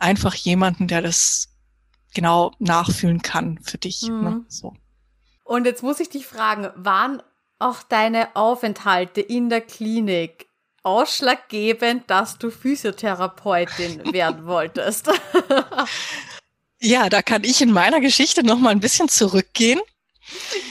einfach 0.00 0.34
jemanden, 0.34 0.88
der 0.88 1.00
das 1.00 1.48
genau 2.12 2.50
nachfühlen 2.58 3.22
kann 3.22 3.60
für 3.62 3.78
dich. 3.78 4.02
Ne? 4.02 4.10
Mhm. 4.10 4.24
Ne? 4.24 4.44
So. 4.48 4.74
Und 5.44 5.64
jetzt 5.64 5.84
muss 5.84 6.00
ich 6.00 6.08
dich 6.08 6.26
fragen, 6.26 6.70
waren 6.74 7.22
auch 7.60 7.84
deine 7.84 8.34
Aufenthalte 8.34 9.20
in 9.20 9.48
der 9.48 9.60
Klinik 9.60 10.48
ausschlaggebend, 10.82 12.08
dass 12.08 12.38
du 12.38 12.50
Physiotherapeutin 12.50 14.00
werden 14.12 14.46
wolltest? 14.46 15.08
ja, 16.80 17.08
da 17.08 17.22
kann 17.22 17.44
ich 17.44 17.60
in 17.60 17.72
meiner 17.72 18.00
Geschichte 18.00 18.44
noch 18.44 18.58
mal 18.58 18.70
ein 18.70 18.80
bisschen 18.80 19.08
zurückgehen. 19.08 19.80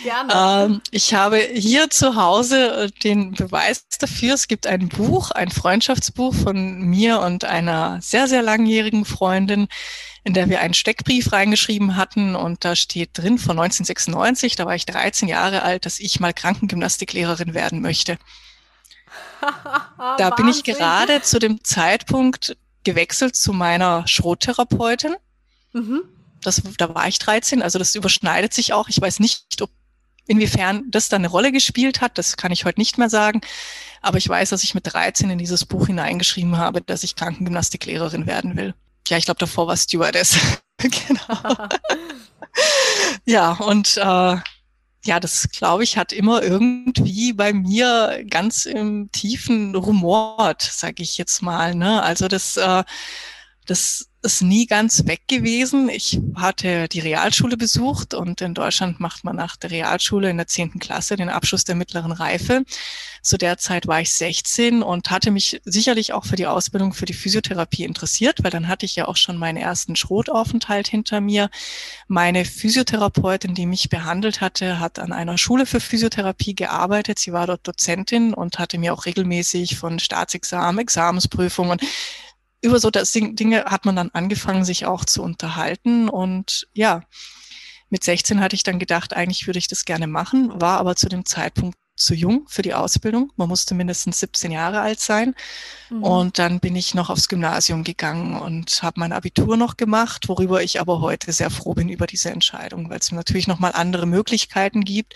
Gerne. 0.03 0.33
Ähm, 0.33 0.81
ich 0.91 1.13
habe 1.13 1.37
hier 1.37 1.89
zu 1.89 2.15
Hause 2.15 2.85
äh, 2.85 2.91
den 3.03 3.33
Beweis 3.33 3.85
dafür. 3.99 4.33
Es 4.33 4.47
gibt 4.47 4.65
ein 4.65 4.89
Buch, 4.89 5.31
ein 5.31 5.51
Freundschaftsbuch 5.51 6.33
von 6.33 6.81
mir 6.81 7.19
und 7.19 7.43
einer 7.45 7.99
sehr, 8.01 8.27
sehr 8.27 8.41
langjährigen 8.41 9.05
Freundin, 9.05 9.67
in 10.23 10.33
der 10.33 10.49
wir 10.49 10.61
einen 10.61 10.73
Steckbrief 10.73 11.31
reingeschrieben 11.31 11.95
hatten 11.95 12.35
und 12.35 12.63
da 12.63 12.75
steht 12.75 13.11
drin 13.13 13.37
von 13.37 13.59
1996, 13.59 14.55
da 14.55 14.65
war 14.65 14.75
ich 14.75 14.85
13 14.85 15.27
Jahre 15.27 15.63
alt, 15.63 15.85
dass 15.85 15.99
ich 15.99 16.19
mal 16.19 16.33
Krankengymnastiklehrerin 16.33 17.53
werden 17.53 17.81
möchte. 17.81 18.17
da 20.17 20.29
bin 20.31 20.47
ich 20.47 20.63
gerade 20.63 21.21
zu 21.21 21.39
dem 21.39 21.63
Zeitpunkt 21.63 22.57
gewechselt 22.83 23.35
zu 23.35 23.53
meiner 23.53 24.07
Schrottherapeutin. 24.07 25.15
Mhm. 25.73 26.03
Das, 26.41 26.61
da 26.77 26.93
war 26.93 27.07
ich 27.07 27.19
13, 27.19 27.61
also 27.61 27.77
das 27.77 27.95
überschneidet 27.95 28.53
sich 28.53 28.73
auch. 28.73 28.89
Ich 28.89 28.99
weiß 28.99 29.19
nicht, 29.19 29.61
ob 29.61 29.69
inwiefern 30.27 30.85
das 30.89 31.09
da 31.09 31.17
eine 31.17 31.27
Rolle 31.27 31.51
gespielt 31.51 32.01
hat, 32.01 32.17
das 32.17 32.37
kann 32.37 32.51
ich 32.51 32.65
heute 32.65 32.79
nicht 32.79 32.97
mehr 32.97 33.09
sagen. 33.09 33.41
Aber 34.01 34.17
ich 34.17 34.27
weiß, 34.27 34.49
dass 34.49 34.63
ich 34.63 34.73
mit 34.73 34.91
13 34.91 35.29
in 35.29 35.37
dieses 35.37 35.65
Buch 35.65 35.87
hineingeschrieben 35.87 36.57
habe, 36.57 36.81
dass 36.81 37.03
ich 37.03 37.15
Krankengymnastiklehrerin 37.15 38.25
werden 38.25 38.57
will. 38.57 38.73
Ja, 39.07 39.17
ich 39.17 39.25
glaube, 39.25 39.39
davor 39.39 39.67
war 39.67 39.77
Stewardess. 39.77 40.37
genau. 40.77 41.67
ja, 43.25 43.51
und 43.53 43.97
äh, 43.97 44.37
ja, 45.03 45.19
das 45.19 45.49
glaube 45.49 45.83
ich, 45.83 45.97
hat 45.97 46.13
immer 46.13 46.43
irgendwie 46.43 47.33
bei 47.33 47.53
mir 47.53 48.23
ganz 48.29 48.65
im 48.65 49.11
tiefen 49.11 49.75
rumort, 49.75 50.61
sage 50.61 51.01
ich 51.01 51.17
jetzt 51.17 51.41
mal. 51.41 51.73
Ne? 51.73 52.03
Also 52.03 52.27
das, 52.27 52.57
äh, 52.57 52.83
das 53.65 54.10
ist 54.23 54.41
nie 54.41 54.67
ganz 54.67 55.07
weg 55.07 55.21
gewesen. 55.27 55.89
Ich 55.89 56.19
hatte 56.35 56.87
die 56.87 56.99
Realschule 56.99 57.57
besucht 57.57 58.13
und 58.13 58.41
in 58.41 58.53
Deutschland 58.53 58.99
macht 58.99 59.23
man 59.23 59.35
nach 59.35 59.55
der 59.55 59.71
Realschule 59.71 60.29
in 60.29 60.37
der 60.37 60.47
zehnten 60.47 60.79
Klasse 60.79 61.15
den 61.15 61.29
Abschluss 61.29 61.63
der 61.63 61.75
mittleren 61.75 62.11
Reife. 62.11 62.63
Zu 63.23 63.37
der 63.37 63.57
Zeit 63.57 63.87
war 63.87 63.99
ich 64.01 64.11
16 64.13 64.83
und 64.83 65.09
hatte 65.09 65.31
mich 65.31 65.61
sicherlich 65.65 66.13
auch 66.13 66.25
für 66.25 66.35
die 66.35 66.45
Ausbildung 66.45 66.93
für 66.93 67.05
die 67.05 67.13
Physiotherapie 67.13 67.83
interessiert, 67.83 68.43
weil 68.43 68.51
dann 68.51 68.67
hatte 68.67 68.85
ich 68.85 68.95
ja 68.95 69.07
auch 69.07 69.17
schon 69.17 69.37
meinen 69.37 69.57
ersten 69.57 69.95
Schrotaufenthalt 69.95 70.87
hinter 70.87 71.19
mir. 71.19 71.49
Meine 72.07 72.45
Physiotherapeutin, 72.45 73.55
die 73.55 73.65
mich 73.65 73.89
behandelt 73.89 74.39
hatte, 74.39 74.79
hat 74.79 74.99
an 74.99 75.13
einer 75.13 75.39
Schule 75.39 75.65
für 75.65 75.79
Physiotherapie 75.79 76.53
gearbeitet. 76.53 77.17
Sie 77.17 77.33
war 77.33 77.47
dort 77.47 77.67
Dozentin 77.67 78.33
und 78.35 78.59
hatte 78.59 78.77
mir 78.77 78.93
auch 78.93 79.05
regelmäßig 79.05 79.77
von 79.77 79.97
Staatsexamen, 79.97 80.79
Examensprüfungen 80.79 81.79
über 82.61 82.79
so 82.79 82.91
das 82.91 83.11
Dinge 83.11 83.65
hat 83.65 83.85
man 83.85 83.95
dann 83.95 84.11
angefangen, 84.11 84.65
sich 84.65 84.85
auch 84.85 85.05
zu 85.05 85.23
unterhalten. 85.23 86.09
Und 86.09 86.67
ja, 86.73 87.01
mit 87.89 88.03
16 88.03 88.39
hatte 88.39 88.55
ich 88.55 88.63
dann 88.63 88.79
gedacht, 88.79 89.15
eigentlich 89.15 89.47
würde 89.47 89.59
ich 89.59 89.67
das 89.67 89.85
gerne 89.85 90.07
machen, 90.07 90.61
war 90.61 90.79
aber 90.79 90.95
zu 90.95 91.09
dem 91.09 91.25
Zeitpunkt 91.25 91.77
zu 91.95 92.15
jung 92.15 92.45
für 92.47 92.61
die 92.61 92.73
Ausbildung. 92.73 93.31
Man 93.35 93.49
musste 93.49 93.75
mindestens 93.75 94.19
17 94.19 94.51
Jahre 94.51 94.79
alt 94.81 94.99
sein. 94.99 95.35
Mhm. 95.89 96.03
Und 96.03 96.39
dann 96.39 96.59
bin 96.59 96.75
ich 96.75 96.93
noch 96.93 97.09
aufs 97.09 97.27
Gymnasium 97.27 97.83
gegangen 97.83 98.39
und 98.39 98.81
habe 98.81 98.99
mein 98.99 99.11
Abitur 99.11 99.57
noch 99.57 99.77
gemacht, 99.77 100.27
worüber 100.29 100.63
ich 100.63 100.79
aber 100.79 101.01
heute 101.01 101.31
sehr 101.31 101.49
froh 101.49 101.73
bin 101.73 101.89
über 101.89 102.07
diese 102.07 102.31
Entscheidung, 102.31 102.89
weil 102.89 102.99
es 102.99 103.11
natürlich 103.11 103.47
nochmal 103.47 103.73
andere 103.73 104.05
Möglichkeiten 104.05 104.83
gibt 104.83 105.15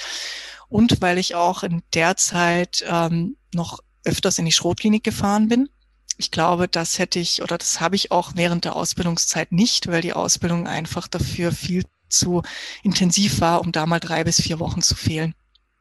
und 0.68 1.02
weil 1.02 1.18
ich 1.18 1.36
auch 1.36 1.64
in 1.64 1.82
der 1.94 2.18
Zeit 2.18 2.84
ähm, 2.88 3.38
noch 3.54 3.80
öfters 4.04 4.38
in 4.38 4.46
die 4.46 4.52
Schrotklinik 4.52 5.04
gefahren 5.04 5.48
bin 5.48 5.70
ich 6.18 6.32
glaube, 6.32 6.68
das 6.68 7.00
hätte 7.00 7.20
ich 7.20 7.42
oder 7.42 7.58
das 7.58 7.80
habe 7.82 7.96
ich 7.96 8.12
auch 8.12 8.32
während 8.36 8.66
der 8.66 8.76
Ausbildungszeit 8.76 9.52
nicht, 9.52 9.88
weil 9.88 10.02
die 10.02 10.14
Ausbildung 10.14 10.68
einfach 10.68 11.08
dafür 11.08 11.52
viel 11.52 11.84
zu 12.10 12.44
intensiv 12.84 13.42
war, 13.42 13.62
um 13.62 13.72
da 13.72 13.86
mal 13.86 14.00
drei 14.00 14.24
bis 14.24 14.42
vier 14.42 14.60
Wochen 14.60 14.82
zu 14.82 14.96
fehlen. 14.96 15.34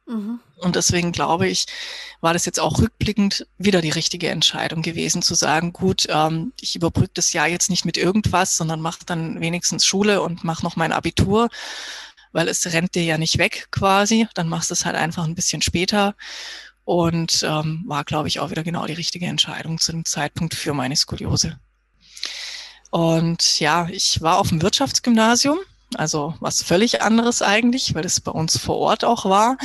Mhm. 0.07 0.41
Und 0.57 0.77
deswegen 0.77 1.13
glaube 1.13 1.49
ich, 1.49 1.67
war 2.21 2.33
das 2.33 2.47
jetzt 2.47 2.61
auch 2.61 2.79
rückblickend 2.79 3.47
wieder 3.59 3.81
die 3.81 3.91
richtige 3.91 4.29
Entscheidung 4.29 4.83
gewesen, 4.83 5.23
zu 5.23 5.35
sagen, 5.35 5.73
gut, 5.73 6.07
ähm, 6.09 6.53
ich 6.61 6.77
überbrücke 6.77 7.13
das 7.15 7.33
Jahr 7.33 7.49
jetzt 7.49 7.71
nicht 7.71 7.85
mit 7.85 7.97
irgendwas, 7.97 8.57
sondern 8.57 8.81
mache 8.81 9.05
dann 9.07 9.41
wenigstens 9.41 9.85
Schule 9.85 10.23
und 10.23 10.45
mache 10.45 10.65
noch 10.65 10.77
mein 10.77 10.93
Abitur, 10.93 11.49
weil 12.33 12.49
es 12.49 12.67
rennt 12.73 12.95
dir 12.95 13.05
ja 13.05 13.19
nicht 13.19 13.39
weg 13.39 13.69
quasi. 13.71 14.27
Dann 14.35 14.49
machst 14.49 14.71
du 14.71 14.75
es 14.75 14.85
halt 14.85 14.97
einfach 14.97 15.25
ein 15.25 15.35
bisschen 15.35 15.63
später 15.63 16.15
und 16.85 17.43
ähm, 17.49 17.85
war, 17.87 18.05
glaube 18.05 18.29
ich, 18.29 18.41
auch 18.41 18.51
wieder 18.51 18.63
genau 18.63 18.87
die 18.87 18.93
richtige 18.93 19.27
Entscheidung 19.27 19.79
zu 19.79 19.93
dem 19.93 20.05
Zeitpunkt 20.05 20.55
für 20.55 20.75
meine 20.75 20.97
Skoliose. 20.97 21.59
Und 22.91 23.59
ja, 23.59 23.89
ich 23.91 24.21
war 24.23 24.39
auf 24.39 24.51
dem 24.51 24.63
Wirtschaftsgymnasium, 24.63 25.59
also 25.95 26.35
was 26.41 26.63
völlig 26.63 27.03
anderes 27.03 27.43
eigentlich, 27.43 27.95
weil 27.95 28.05
es 28.05 28.21
bei 28.21 28.31
uns 28.31 28.59
vor 28.59 28.77
Ort 28.77 29.05
auch 29.05 29.25
war. 29.25 29.57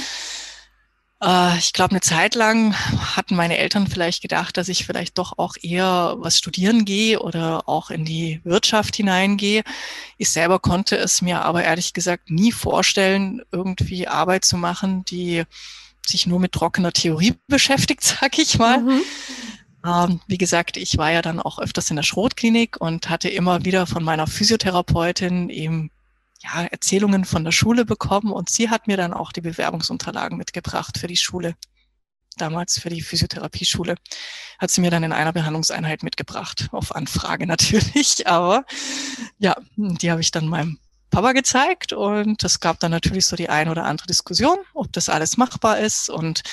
Äh, 1.22 1.57
ich 1.57 1.74
glaube, 1.74 1.91
eine 1.91 2.01
Zeit 2.01 2.36
lang 2.36 2.74
hatten 3.15 3.36
meine 3.36 3.57
Eltern 3.57 3.88
vielleicht 3.88 4.22
gedacht, 4.22 4.57
dass 4.57 4.70
ich 4.70 4.86
vielleicht 4.86 5.17
doch 5.17 5.38
auch 5.38 5.55
eher 5.61 6.15
was 6.17 6.38
studieren 6.38 6.86
gehe 6.86 7.20
oder 7.20 7.67
auch 7.67 7.89
in 7.89 8.05
die 8.05 8.41
Wirtschaft 8.43 8.95
hineingehe. 8.95 9.63
Ich 10.17 10.30
selber 10.30 10.59
konnte 10.59 10.97
es 10.97 11.22
mir 11.22 11.43
aber 11.43 11.63
ehrlich 11.63 11.93
gesagt 11.93 12.30
nie 12.30 12.51
vorstellen, 12.51 13.41
irgendwie 13.51 14.07
Arbeit 14.07 14.45
zu 14.45 14.57
machen, 14.57 15.03
die 15.05 15.43
sich 16.06 16.28
nur 16.28 16.39
mit 16.39 16.52
trockener 16.52 16.91
Theorie 16.91 17.36
beschäftigt, 17.47 18.04
sag 18.04 18.38
ich 18.38 18.58
mal. 18.58 18.80
Mhm. 18.80 19.02
Ähm, 19.86 20.20
wie 20.28 20.38
gesagt, 20.38 20.76
ich 20.78 20.97
war 20.97 21.12
ja 21.12 21.22
dann 21.22 21.39
auch 21.39 21.60
öfters 21.60 21.89
in 21.89 21.95
der 21.95 22.04
Schrotklinik 22.04 22.82
und 22.82 23.10
hatte 23.10 23.30
immer 23.30 23.64
wieder 23.64 23.88
von 23.88 24.04
meiner 24.04 24.28
Physiotherapeutin 24.28 25.50
eben 25.50 25.91
ja, 26.41 26.64
Erzählungen 26.66 27.26
von 27.26 27.43
der 27.43 27.52
Schule 27.52 27.86
bekommen 27.86 28.32
und 28.32 28.50
sie 28.50 28.70
hat 28.70 28.88
mir 28.88 28.97
dann 28.97 29.14
auch 29.14 29.32
die 29.32 29.41
Bewerbungsunterlagen 29.41 30.38
mitgebracht 30.38 30.97
für 30.97 31.08
die 31.08 31.18
Schule. 31.18 31.56
damals 32.38 32.80
für 32.80 32.89
die 32.89 33.02
Physiotherapieschule. 33.02 33.95
Hat 34.60 34.72
sie 34.72 34.82
mir 34.82 34.91
dann 34.91 35.04
in 35.04 35.12
einer 35.12 35.34
Behandlungseinheit 35.34 36.04
mitgebracht, 36.04 36.70
auf 36.72 36.95
Anfrage 36.95 37.45
natürlich. 37.47 38.28
Aber 38.28 38.66
ja, 39.39 39.56
die 39.76 40.12
habe 40.12 40.22
ich 40.22 40.32
dann 40.32 40.47
meinem 40.47 40.80
Papa 41.10 41.32
gezeigt 41.32 41.91
und 41.91 42.43
es 42.43 42.60
gab 42.60 42.80
dann 42.80 42.91
natürlich 42.91 43.26
so 43.26 43.36
die 43.36 43.49
ein 43.49 43.70
oder 43.70 43.86
andere 43.86 44.07
Diskussion, 44.07 44.57
ob 44.74 44.93
das 44.93 45.10
alles 45.10 45.38
machbar 45.38 45.80
ist. 45.80 46.10
Und 46.10 46.43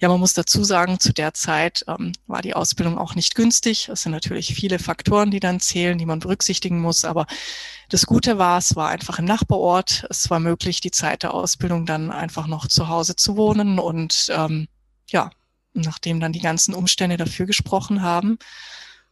ja, 0.00 0.08
man 0.08 0.20
muss 0.20 0.34
dazu 0.34 0.62
sagen, 0.62 1.00
zu 1.00 1.12
der 1.12 1.34
Zeit 1.34 1.84
ähm, 1.88 2.12
war 2.26 2.40
die 2.40 2.54
Ausbildung 2.54 2.96
auch 2.96 3.14
nicht 3.14 3.34
günstig. 3.34 3.88
Es 3.88 4.02
sind 4.02 4.12
natürlich 4.12 4.54
viele 4.54 4.78
Faktoren, 4.78 5.30
die 5.30 5.40
dann 5.40 5.58
zählen, 5.58 5.98
die 5.98 6.06
man 6.06 6.20
berücksichtigen 6.20 6.80
muss. 6.80 7.04
Aber 7.04 7.26
das 7.88 8.06
Gute 8.06 8.38
war, 8.38 8.58
es 8.58 8.76
war 8.76 8.88
einfach 8.88 9.18
im 9.18 9.24
Nachbarort. 9.24 10.06
Es 10.10 10.30
war 10.30 10.38
möglich, 10.38 10.80
die 10.80 10.92
Zeit 10.92 11.24
der 11.24 11.34
Ausbildung 11.34 11.84
dann 11.84 12.10
einfach 12.10 12.46
noch 12.46 12.68
zu 12.68 12.88
Hause 12.88 13.16
zu 13.16 13.36
wohnen. 13.36 13.78
Und 13.80 14.28
ähm, 14.30 14.68
ja, 15.08 15.30
nachdem 15.72 16.20
dann 16.20 16.32
die 16.32 16.40
ganzen 16.40 16.72
Umstände 16.74 17.16
dafür 17.16 17.46
gesprochen 17.46 18.02
haben, 18.02 18.38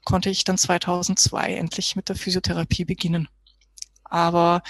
konnte 0.05 0.31
ich 0.31 0.45
dann 0.45 0.59
2002 0.59 1.55
endlich 1.55 1.97
mit 1.97 2.09
der 2.09 2.17
Physiotherapie 2.17 2.85
beginnen. 2.85 3.29
Aber 4.13 4.63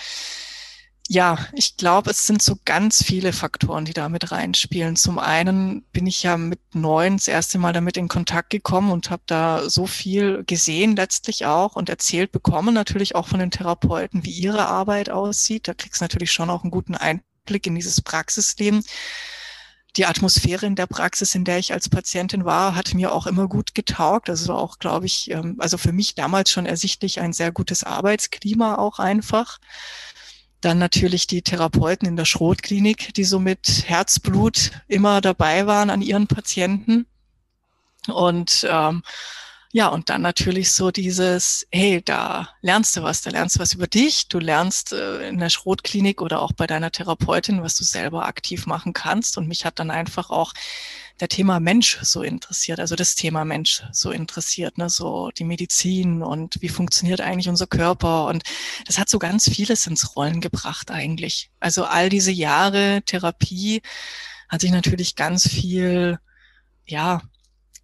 ja, 1.09 1.37
ich 1.53 1.77
glaube, 1.77 2.11
es 2.11 2.27
sind 2.27 2.43
so 2.43 2.57
ganz 2.65 3.03
viele 3.03 3.33
Faktoren, 3.33 3.85
die 3.85 3.93
da 3.93 4.09
mit 4.09 4.31
reinspielen. 4.31 4.97
Zum 4.97 5.19
einen 5.19 5.83
bin 5.93 6.07
ich 6.07 6.23
ja 6.23 6.37
mit 6.37 6.61
neun 6.75 7.17
das 7.17 7.29
erste 7.29 7.59
Mal 7.59 7.73
damit 7.73 7.97
in 7.97 8.09
Kontakt 8.09 8.51
gekommen 8.51 8.93
und 8.93 9.11
habe 9.11 9.23
da 9.27 9.69
so 9.69 9.87
viel 9.87 10.45
gesehen 10.47 10.97
letztlich 10.97 11.45
auch 11.45 11.75
und 11.75 11.89
erzählt 11.89 12.31
bekommen, 12.31 12.73
natürlich 12.73 13.17
auch 13.17 13.27
von 13.27 13.41
den 13.41 13.51
Therapeuten, 13.51 14.25
wie 14.25 14.31
ihre 14.31 14.67
Arbeit 14.67 15.11
aussieht. 15.11 15.67
Da 15.67 15.75
kriegst 15.75 16.01
du 16.01 16.05
natürlich 16.05 16.33
schon 16.33 16.51
auch 16.51 16.63
einen 16.63 16.71
guten 16.71 16.95
Einblick 16.95 17.67
in 17.67 17.75
dieses 17.75 18.01
Praxisleben. 18.01 18.85
Die 19.97 20.07
Atmosphäre 20.07 20.65
in 20.65 20.75
der 20.75 20.87
Praxis, 20.87 21.35
in 21.35 21.45
der 21.45 21.59
ich 21.59 21.73
als 21.73 21.89
Patientin 21.89 22.47
war, 22.47 22.75
hat 22.75 22.95
mir 22.95 23.13
auch 23.13 23.27
immer 23.27 23.47
gut 23.47 23.75
getaugt. 23.75 24.31
Also 24.31 24.49
war 24.49 24.59
auch, 24.59 24.79
glaube 24.79 25.07
ich, 25.07 25.31
ähm, 25.31 25.57
also 25.59 25.77
für 25.77 25.93
mich 25.93 26.15
damals 26.15 26.51
schon 26.51 26.65
ersichtlich 26.65 27.21
ein 27.21 27.33
sehr 27.33 27.53
gutes 27.53 27.85
Arbeitsklima 27.85 28.77
auch 28.77 28.99
einfach. 28.99 29.59
Dann 30.63 30.79
natürlich 30.79 31.27
die 31.27 31.43
Therapeuten 31.43 32.09
in 32.09 32.17
der 32.17 32.25
Schrotklinik, 32.25 33.13
die 33.15 33.25
so 33.25 33.39
mit 33.39 33.85
Herzblut 33.87 34.71
immer 34.89 35.21
dabei 35.21 35.67
waren 35.67 35.91
an 35.91 36.01
ihren 36.01 36.27
Patienten. 36.27 37.07
Und 38.07 38.67
ähm, 38.69 39.03
ja, 39.75 39.89
und 39.89 40.11
dann 40.11 40.21
natürlich 40.21 40.71
so 40.73 40.91
dieses, 40.91 41.67
hey, 41.73 42.03
da 42.05 42.51
lernst 42.61 42.95
du 42.95 43.03
was, 43.03 43.23
da 43.23 43.31
lernst 43.31 43.57
du 43.57 43.61
was 43.61 43.73
über 43.73 43.87
dich, 43.87 44.29
du 44.29 44.39
lernst 44.39 44.93
äh, 44.93 45.27
in 45.27 45.39
der 45.39 45.49
Schrotklinik 45.49 46.21
oder 46.21 46.43
auch 46.43 46.53
bei 46.53 46.67
deiner 46.67 46.91
Therapeutin, 46.93 47.63
was 47.63 47.75
du 47.77 47.85
selber 47.85 48.27
aktiv 48.27 48.67
machen 48.67 48.93
kannst. 48.93 49.39
Und 49.39 49.49
mich 49.49 49.65
hat 49.65 49.79
dann 49.79 49.91
einfach 49.91 50.29
auch 50.29 50.53
der 51.21 51.29
Thema 51.29 51.59
Mensch 51.59 51.99
so 52.03 52.23
interessiert, 52.23 52.81
also 52.81 52.97
das 52.97 53.15
Thema 53.15 53.47
Mensch 53.47 53.83
so 53.93 54.11
interessiert, 54.11 54.77
ne, 54.77 54.91
so 54.91 55.31
die 55.31 55.45
Medizin 55.45 56.23
und 56.23 56.61
wie 56.61 56.69
funktioniert 56.69 57.23
eigentlich 57.23 57.49
unser 57.49 57.67
Körper. 57.67 58.27
Und 58.27 58.43
das 58.87 58.99
hat 58.99 59.09
so 59.09 59.19
ganz 59.19 59.49
vieles 59.49 59.87
ins 59.87 60.17
Rollen 60.17 60.43
gebracht 60.43 60.91
eigentlich. 60.91 61.51
Also 61.61 61.85
all 61.85 62.11
diese 62.11 62.31
Jahre 62.31 63.01
Therapie 63.07 63.81
hat 64.51 64.61
sich 64.61 64.71
natürlich 64.71 65.17
ganz 65.17 65.49
viel, 65.49 66.19
ja, 66.85 67.23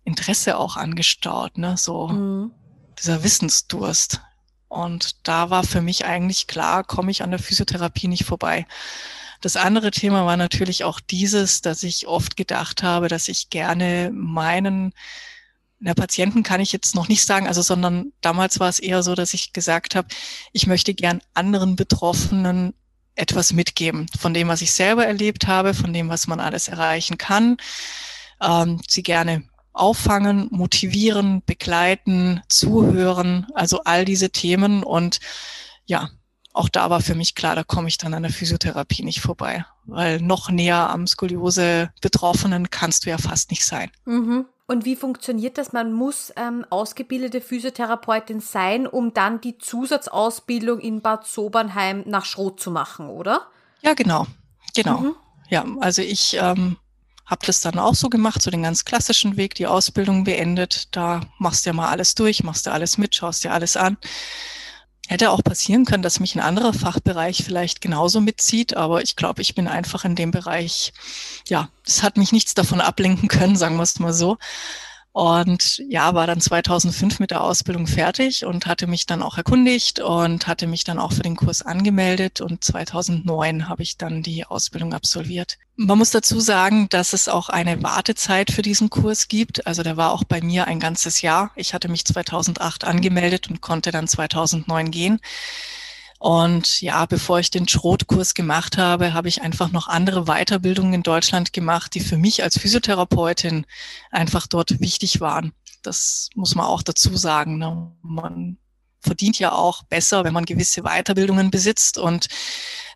Interesse 0.08 0.58
auch 0.58 0.76
angestaut, 0.76 1.58
ne? 1.58 1.76
So 1.76 2.08
mhm. 2.08 2.50
dieser 2.98 3.22
Wissensdurst. 3.22 4.20
Und 4.68 5.26
da 5.26 5.50
war 5.50 5.64
für 5.64 5.80
mich 5.80 6.04
eigentlich 6.04 6.46
klar, 6.46 6.84
komme 6.84 7.10
ich 7.10 7.22
an 7.22 7.30
der 7.30 7.38
Physiotherapie 7.38 8.08
nicht 8.08 8.24
vorbei. 8.24 8.66
Das 9.40 9.56
andere 9.56 9.90
Thema 9.90 10.26
war 10.26 10.36
natürlich 10.36 10.84
auch 10.84 10.98
dieses, 10.98 11.62
dass 11.62 11.82
ich 11.82 12.08
oft 12.08 12.36
gedacht 12.36 12.82
habe, 12.82 13.08
dass 13.08 13.28
ich 13.28 13.50
gerne 13.50 14.10
meinen, 14.12 14.92
der 15.78 15.94
Patienten 15.94 16.42
kann 16.42 16.60
ich 16.60 16.72
jetzt 16.72 16.96
noch 16.96 17.08
nicht 17.08 17.24
sagen, 17.24 17.46
also 17.46 17.62
sondern 17.62 18.12
damals 18.20 18.58
war 18.58 18.68
es 18.68 18.80
eher 18.80 19.02
so, 19.02 19.14
dass 19.14 19.34
ich 19.34 19.52
gesagt 19.52 19.94
habe, 19.94 20.08
ich 20.52 20.66
möchte 20.66 20.92
gern 20.92 21.22
anderen 21.34 21.76
Betroffenen 21.76 22.74
etwas 23.14 23.52
mitgeben 23.52 24.06
von 24.18 24.34
dem, 24.34 24.48
was 24.48 24.62
ich 24.62 24.72
selber 24.72 25.06
erlebt 25.06 25.46
habe, 25.46 25.72
von 25.72 25.92
dem, 25.92 26.08
was 26.08 26.26
man 26.26 26.40
alles 26.40 26.68
erreichen 26.68 27.16
kann, 27.16 27.58
ähm, 28.40 28.80
sie 28.86 29.02
gerne 29.02 29.44
auffangen, 29.78 30.48
motivieren, 30.50 31.42
begleiten, 31.46 32.42
zuhören, 32.48 33.46
also 33.54 33.82
all 33.84 34.04
diese 34.04 34.30
Themen. 34.30 34.82
Und 34.82 35.20
ja, 35.86 36.10
auch 36.52 36.68
da 36.68 36.90
war 36.90 37.00
für 37.00 37.14
mich 37.14 37.34
klar, 37.34 37.54
da 37.54 37.62
komme 37.62 37.88
ich 37.88 37.98
dann 37.98 38.14
an 38.14 38.24
der 38.24 38.32
Physiotherapie 38.32 39.04
nicht 39.04 39.20
vorbei, 39.20 39.64
weil 39.84 40.20
noch 40.20 40.50
näher 40.50 40.90
am 40.90 41.06
Skoliose-Betroffenen 41.06 42.70
kannst 42.70 43.06
du 43.06 43.10
ja 43.10 43.18
fast 43.18 43.50
nicht 43.50 43.64
sein. 43.64 43.90
Mhm. 44.04 44.46
Und 44.66 44.84
wie 44.84 44.96
funktioniert 44.96 45.56
das? 45.56 45.72
Man 45.72 45.92
muss 45.92 46.30
ähm, 46.36 46.66
ausgebildete 46.68 47.40
Physiotherapeutin 47.40 48.40
sein, 48.40 48.86
um 48.86 49.14
dann 49.14 49.40
die 49.40 49.56
Zusatzausbildung 49.56 50.80
in 50.80 51.00
Bad 51.00 51.26
Sobernheim 51.26 52.02
nach 52.06 52.26
Schrot 52.26 52.60
zu 52.60 52.70
machen, 52.70 53.08
oder? 53.08 53.46
Ja, 53.80 53.94
genau. 53.94 54.26
Genau. 54.74 54.98
Mhm. 54.98 55.14
Ja, 55.48 55.64
also 55.80 56.02
ich 56.02 56.36
ähm, 56.38 56.76
habe 57.28 57.44
das 57.46 57.60
dann 57.60 57.78
auch 57.78 57.94
so 57.94 58.08
gemacht, 58.08 58.42
so 58.42 58.50
den 58.50 58.62
ganz 58.62 58.84
klassischen 58.84 59.36
Weg, 59.36 59.54
die 59.54 59.66
Ausbildung 59.66 60.24
beendet. 60.24 60.88
Da 60.96 61.20
machst 61.38 61.64
du 61.64 61.70
ja 61.70 61.74
mal 61.74 61.90
alles 61.90 62.14
durch, 62.14 62.42
machst 62.42 62.66
du 62.66 62.72
alles 62.72 62.96
mit, 62.96 63.14
schaust 63.14 63.44
dir 63.44 63.52
alles 63.52 63.76
an. 63.76 63.98
Hätte 65.06 65.30
auch 65.30 65.44
passieren 65.44 65.84
können, 65.84 66.02
dass 66.02 66.20
mich 66.20 66.34
ein 66.34 66.40
anderer 66.40 66.72
Fachbereich 66.72 67.42
vielleicht 67.44 67.80
genauso 67.80 68.20
mitzieht, 68.20 68.76
aber 68.76 69.02
ich 69.02 69.14
glaube, 69.16 69.42
ich 69.42 69.54
bin 69.54 69.68
einfach 69.68 70.04
in 70.04 70.16
dem 70.16 70.30
Bereich, 70.30 70.92
ja, 71.46 71.70
es 71.86 72.02
hat 72.02 72.16
mich 72.16 72.32
nichts 72.32 72.54
davon 72.54 72.80
ablenken 72.80 73.28
können, 73.28 73.56
sagen 73.56 73.76
wir 73.76 73.82
es 73.82 73.98
mal 73.98 74.12
so. 74.12 74.38
Und 75.12 75.82
ja, 75.88 76.14
war 76.14 76.26
dann 76.26 76.40
2005 76.40 77.18
mit 77.18 77.30
der 77.30 77.42
Ausbildung 77.42 77.86
fertig 77.86 78.44
und 78.44 78.66
hatte 78.66 78.86
mich 78.86 79.06
dann 79.06 79.22
auch 79.22 79.36
erkundigt 79.36 80.00
und 80.00 80.46
hatte 80.46 80.66
mich 80.66 80.84
dann 80.84 80.98
auch 80.98 81.12
für 81.12 81.22
den 81.22 81.34
Kurs 81.34 81.62
angemeldet 81.62 82.40
und 82.40 82.62
2009 82.62 83.68
habe 83.68 83.82
ich 83.82 83.96
dann 83.96 84.22
die 84.22 84.44
Ausbildung 84.44 84.94
absolviert. 84.94 85.58
Man 85.76 85.98
muss 85.98 86.10
dazu 86.10 86.40
sagen, 86.40 86.88
dass 86.88 87.12
es 87.12 87.28
auch 87.28 87.48
eine 87.48 87.82
Wartezeit 87.82 88.50
für 88.50 88.62
diesen 88.62 88.90
Kurs 88.90 89.28
gibt. 89.28 89.66
Also 89.66 89.82
der 89.82 89.96
war 89.96 90.12
auch 90.12 90.24
bei 90.24 90.40
mir 90.40 90.66
ein 90.66 90.80
ganzes 90.80 91.22
Jahr. 91.22 91.52
Ich 91.56 91.72
hatte 91.72 91.88
mich 91.88 92.04
2008 92.04 92.84
angemeldet 92.84 93.48
und 93.48 93.60
konnte 93.60 93.90
dann 93.90 94.08
2009 94.08 94.90
gehen. 94.90 95.20
Und 96.18 96.80
ja, 96.80 97.06
bevor 97.06 97.38
ich 97.38 97.50
den 97.50 97.68
Schrotkurs 97.68 98.34
gemacht 98.34 98.76
habe, 98.76 99.14
habe 99.14 99.28
ich 99.28 99.42
einfach 99.42 99.70
noch 99.70 99.86
andere 99.86 100.24
Weiterbildungen 100.24 100.94
in 100.94 101.02
Deutschland 101.02 101.52
gemacht, 101.52 101.94
die 101.94 102.00
für 102.00 102.16
mich 102.16 102.42
als 102.42 102.58
Physiotherapeutin 102.58 103.66
einfach 104.10 104.48
dort 104.48 104.80
wichtig 104.80 105.20
waren. 105.20 105.52
Das 105.82 106.28
muss 106.34 106.56
man 106.56 106.66
auch 106.66 106.82
dazu 106.82 107.16
sagen. 107.16 107.58
Ne? 107.58 107.92
Man 108.02 108.58
verdient 109.00 109.38
ja 109.38 109.52
auch 109.52 109.84
besser, 109.84 110.24
wenn 110.24 110.34
man 110.34 110.44
gewisse 110.44 110.82
Weiterbildungen 110.82 111.52
besitzt 111.52 111.98
und 111.98 112.26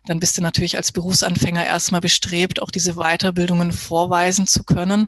dann 0.05 0.19
bist 0.19 0.37
du 0.37 0.41
natürlich 0.41 0.75
als 0.75 0.91
Berufsanfänger 0.91 1.65
erstmal 1.65 2.01
bestrebt, 2.01 2.61
auch 2.61 2.71
diese 2.71 2.95
Weiterbildungen 2.95 3.71
vorweisen 3.71 4.47
zu 4.47 4.65
können, 4.65 5.07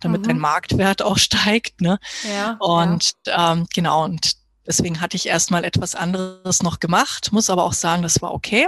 damit 0.00 0.22
mhm. 0.22 0.26
dein 0.26 0.38
Marktwert 0.38 1.00
auch 1.00 1.16
steigt. 1.18 1.80
Ne? 1.80 1.98
Ja, 2.30 2.56
und 2.60 3.12
ja. 3.26 3.52
Ähm, 3.52 3.66
genau, 3.72 4.04
und 4.04 4.43
Deswegen 4.66 5.00
hatte 5.00 5.16
ich 5.16 5.26
erstmal 5.26 5.64
etwas 5.64 5.94
anderes 5.94 6.62
noch 6.62 6.80
gemacht, 6.80 7.32
muss 7.32 7.50
aber 7.50 7.64
auch 7.64 7.72
sagen, 7.72 8.02
das 8.02 8.22
war 8.22 8.32
okay, 8.32 8.66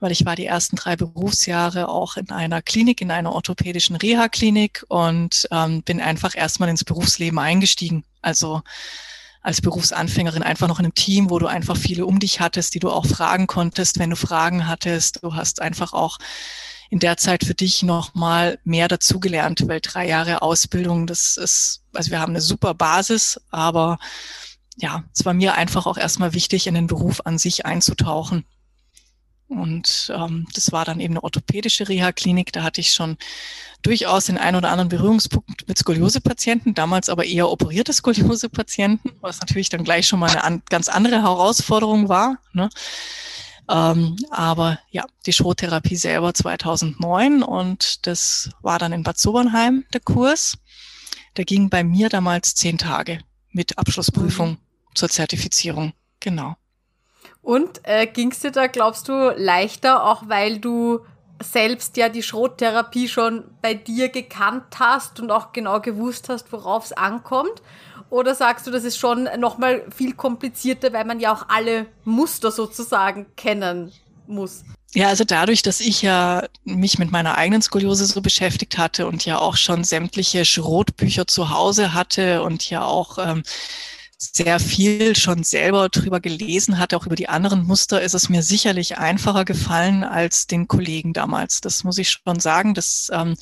weil 0.00 0.12
ich 0.12 0.24
war 0.24 0.36
die 0.36 0.46
ersten 0.46 0.76
drei 0.76 0.96
Berufsjahre 0.96 1.88
auch 1.88 2.16
in 2.16 2.30
einer 2.30 2.62
Klinik, 2.62 3.00
in 3.00 3.10
einer 3.10 3.32
orthopädischen 3.32 3.96
Reha-Klinik 3.96 4.84
und 4.88 5.48
ähm, 5.50 5.82
bin 5.82 6.00
einfach 6.00 6.36
erstmal 6.36 6.68
ins 6.68 6.84
Berufsleben 6.84 7.38
eingestiegen. 7.38 8.04
Also 8.22 8.62
als 9.42 9.60
Berufsanfängerin 9.60 10.42
einfach 10.42 10.68
noch 10.68 10.78
in 10.78 10.84
einem 10.84 10.94
Team, 10.94 11.30
wo 11.30 11.38
du 11.38 11.46
einfach 11.46 11.76
viele 11.76 12.06
um 12.06 12.18
dich 12.20 12.40
hattest, 12.40 12.74
die 12.74 12.80
du 12.80 12.90
auch 12.90 13.06
fragen 13.06 13.46
konntest, 13.46 13.98
wenn 13.98 14.10
du 14.10 14.16
Fragen 14.16 14.66
hattest. 14.66 15.22
Du 15.22 15.34
hast 15.34 15.62
einfach 15.62 15.92
auch 15.92 16.18
in 16.90 16.98
der 16.98 17.16
Zeit 17.16 17.44
für 17.44 17.54
dich 17.54 17.82
noch 17.82 18.14
mal 18.14 18.58
mehr 18.64 18.88
dazugelernt, 18.88 19.62
weil 19.66 19.80
drei 19.80 20.06
Jahre 20.06 20.42
Ausbildung, 20.42 21.06
das 21.06 21.36
ist, 21.36 21.82
also 21.92 22.10
wir 22.10 22.20
haben 22.20 22.32
eine 22.32 22.40
super 22.40 22.74
Basis, 22.74 23.40
aber 23.50 23.98
ja, 24.80 25.04
es 25.12 25.24
war 25.24 25.34
mir 25.34 25.54
einfach 25.54 25.86
auch 25.86 25.98
erstmal 25.98 26.34
wichtig, 26.34 26.66
in 26.66 26.74
den 26.74 26.86
Beruf 26.86 27.22
an 27.24 27.38
sich 27.38 27.66
einzutauchen. 27.66 28.44
Und 29.48 30.12
ähm, 30.14 30.46
das 30.54 30.72
war 30.72 30.84
dann 30.84 31.00
eben 31.00 31.14
eine 31.14 31.24
orthopädische 31.24 31.88
Reha-Klinik. 31.88 32.52
Da 32.52 32.62
hatte 32.62 32.80
ich 32.80 32.92
schon 32.92 33.16
durchaus 33.82 34.26
den 34.26 34.36
einen 34.36 34.56
oder 34.56 34.70
anderen 34.70 34.90
Berührungspunkt 34.90 35.66
mit 35.66 35.78
Skoliose-Patienten, 35.78 36.74
damals 36.74 37.08
aber 37.08 37.24
eher 37.24 37.50
operierte 37.50 37.92
Skoliose-Patienten, 37.92 39.12
was 39.20 39.40
natürlich 39.40 39.70
dann 39.70 39.84
gleich 39.84 40.06
schon 40.06 40.18
mal 40.18 40.30
eine 40.30 40.44
an, 40.44 40.62
ganz 40.68 40.88
andere 40.88 41.22
Herausforderung 41.22 42.08
war. 42.08 42.38
Ne? 42.52 42.68
Ähm, 43.70 44.16
aber 44.30 44.78
ja, 44.90 45.06
die 45.24 45.32
Schrottherapie 45.32 45.96
selber 45.96 46.34
2009 46.34 47.42
und 47.42 48.06
das 48.06 48.50
war 48.60 48.78
dann 48.78 48.92
in 48.92 49.02
Bad 49.02 49.18
Sobernheim 49.18 49.84
der 49.92 50.00
Kurs. 50.00 50.58
Der 51.36 51.46
ging 51.46 51.70
bei 51.70 51.84
mir 51.84 52.10
damals 52.10 52.54
zehn 52.54 52.76
Tage 52.78 53.20
mit 53.50 53.78
Abschlussprüfung. 53.78 54.58
Zur 54.94 55.08
Zertifizierung. 55.08 55.92
Genau. 56.20 56.56
Und 57.42 57.80
äh, 57.84 58.06
ging 58.06 58.32
es 58.32 58.40
dir 58.40 58.50
da, 58.50 58.66
glaubst 58.66 59.08
du, 59.08 59.34
leichter, 59.36 60.04
auch 60.04 60.24
weil 60.26 60.58
du 60.58 61.00
selbst 61.40 61.96
ja 61.96 62.08
die 62.08 62.22
Schrottherapie 62.22 63.08
schon 63.08 63.44
bei 63.62 63.74
dir 63.74 64.08
gekannt 64.08 64.78
hast 64.78 65.20
und 65.20 65.30
auch 65.30 65.52
genau 65.52 65.80
gewusst 65.80 66.28
hast, 66.28 66.52
worauf 66.52 66.86
es 66.86 66.92
ankommt? 66.92 67.62
Oder 68.10 68.34
sagst 68.34 68.66
du, 68.66 68.70
das 68.70 68.84
ist 68.84 68.98
schon 68.98 69.28
nochmal 69.38 69.84
viel 69.94 70.14
komplizierter, 70.14 70.92
weil 70.92 71.04
man 71.04 71.20
ja 71.20 71.32
auch 71.32 71.48
alle 71.48 71.86
Muster 72.04 72.50
sozusagen 72.50 73.26
kennen 73.36 73.92
muss? 74.26 74.64
Ja, 74.94 75.08
also 75.08 75.24
dadurch, 75.24 75.62
dass 75.62 75.80
ich 75.80 76.00
ja 76.00 76.46
mich 76.64 76.98
mit 76.98 77.10
meiner 77.10 77.36
eigenen 77.36 77.60
Skoliose 77.60 78.06
so 78.06 78.22
beschäftigt 78.22 78.78
hatte 78.78 79.06
und 79.06 79.26
ja 79.26 79.38
auch 79.38 79.56
schon 79.56 79.84
sämtliche 79.84 80.46
Schrotbücher 80.46 81.26
zu 81.26 81.50
Hause 81.50 81.92
hatte 81.92 82.42
und 82.42 82.68
ja 82.70 82.84
auch 82.84 83.18
ähm, 83.18 83.42
sehr 84.18 84.58
viel 84.58 85.14
schon 85.16 85.44
selber 85.44 85.88
drüber 85.88 86.20
gelesen 86.20 86.78
hatte, 86.78 86.96
auch 86.96 87.06
über 87.06 87.14
die 87.14 87.28
anderen 87.28 87.64
Muster, 87.64 88.02
ist 88.02 88.14
es 88.14 88.28
mir 88.28 88.42
sicherlich 88.42 88.98
einfacher 88.98 89.44
gefallen 89.44 90.02
als 90.02 90.48
den 90.48 90.66
Kollegen 90.66 91.12
damals. 91.12 91.60
Das 91.60 91.84
muss 91.84 91.98
ich 91.98 92.10
schon 92.10 92.40
sagen. 92.40 92.74
Das 92.74 93.10
ähm, 93.12 93.36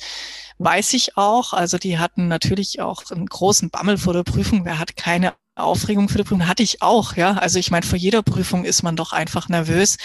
weiß 0.59 0.93
ich 0.93 1.17
auch. 1.17 1.53
Also 1.53 1.77
die 1.79 1.97
hatten 1.97 2.27
natürlich 2.27 2.79
auch 2.79 3.03
einen 3.09 3.25
großen 3.25 3.71
Bammel 3.71 3.97
vor 3.97 4.13
der 4.13 4.23
Prüfung. 4.23 4.65
Wer 4.65 4.77
hat 4.77 4.95
keine 4.95 5.33
Aufregung 5.55 6.07
für 6.07 6.19
die 6.19 6.23
Prüfung 6.23 6.47
hatte 6.47 6.61
ich 6.61 6.81
auch, 6.81 7.15
ja. 7.15 7.33
Also 7.33 7.57
ich 7.59 7.71
meine, 7.71 7.85
vor 7.85 7.97
jeder 7.97 8.21
Prüfung 8.21 8.63
ist 8.63 8.83
man 8.83 8.95
doch 8.95 9.11
einfach 9.11 9.49
nervös. 9.49 9.97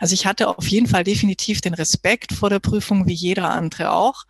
Also 0.00 0.14
ich 0.14 0.26
hatte 0.26 0.48
auf 0.48 0.66
jeden 0.66 0.86
Fall 0.86 1.04
definitiv 1.04 1.60
den 1.60 1.74
Respekt 1.74 2.32
vor 2.32 2.50
der 2.50 2.58
Prüfung, 2.58 3.06
wie 3.06 3.12
jeder 3.12 3.50
andere 3.50 3.92
auch. 3.92 4.24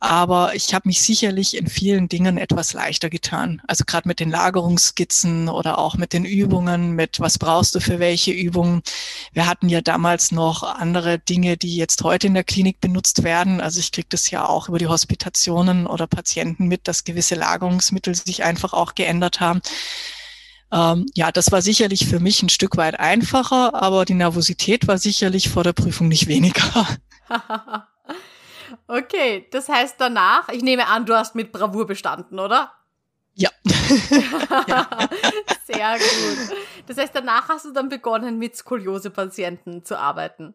Aber 0.00 0.54
ich 0.54 0.74
habe 0.74 0.86
mich 0.86 1.02
sicherlich 1.02 1.56
in 1.56 1.66
vielen 1.66 2.08
Dingen 2.08 2.38
etwas 2.38 2.72
leichter 2.72 3.10
getan. 3.10 3.60
Also 3.66 3.84
gerade 3.84 4.06
mit 4.06 4.20
den 4.20 4.30
Lagerungsskizzen 4.30 5.48
oder 5.48 5.78
auch 5.78 5.96
mit 5.96 6.12
den 6.12 6.24
Übungen, 6.24 6.92
mit 6.92 7.18
was 7.18 7.38
brauchst 7.38 7.74
du 7.74 7.80
für 7.80 7.98
welche 7.98 8.30
Übungen. 8.30 8.82
Wir 9.32 9.46
hatten 9.46 9.68
ja 9.68 9.80
damals 9.80 10.30
noch 10.30 10.62
andere 10.62 11.18
Dinge, 11.18 11.56
die 11.56 11.74
jetzt 11.74 12.04
heute 12.04 12.28
in 12.28 12.34
der 12.34 12.44
Klinik 12.44 12.80
benutzt 12.80 13.24
werden. 13.24 13.60
Also 13.60 13.80
ich 13.80 13.90
kriege 13.90 14.06
das 14.08 14.30
ja 14.30 14.48
auch 14.48 14.68
über 14.68 14.78
die 14.78 14.86
Hospitationen 14.86 15.88
oder 15.88 16.06
Patienten 16.06 16.68
mit, 16.68 16.86
dass 16.86 17.02
gewisse 17.02 17.34
Lagerungsmittel 17.34 18.14
sich 18.14 18.44
einfach 18.44 18.74
auch 18.74 18.94
geändert 18.94 19.40
haben. 19.40 19.60
Ähm, 20.70 21.06
ja, 21.14 21.32
das 21.32 21.50
war 21.50 21.60
sicherlich 21.60 22.06
für 22.06 22.20
mich 22.20 22.40
ein 22.42 22.50
Stück 22.50 22.76
weit 22.76 23.00
einfacher, 23.00 23.74
aber 23.74 24.04
die 24.04 24.14
Nervosität 24.14 24.86
war 24.86 24.98
sicherlich 24.98 25.48
vor 25.48 25.64
der 25.64 25.72
Prüfung 25.72 26.06
nicht 26.06 26.28
weniger. 26.28 26.86
Okay, 28.88 29.46
das 29.50 29.68
heißt 29.68 29.96
danach, 29.98 30.48
ich 30.48 30.62
nehme 30.62 30.86
an, 30.86 31.04
du 31.04 31.14
hast 31.14 31.34
mit 31.34 31.52
Bravour 31.52 31.86
bestanden, 31.86 32.38
oder? 32.38 32.72
Ja. 33.34 33.50
Sehr 35.66 35.98
gut. 35.98 36.56
Das 36.86 36.96
heißt, 36.96 37.14
danach 37.14 37.48
hast 37.50 37.66
du 37.66 37.72
dann 37.72 37.90
begonnen, 37.90 38.38
mit 38.38 38.56
Skoliose-Patienten 38.56 39.84
zu 39.84 39.98
arbeiten. 39.98 40.54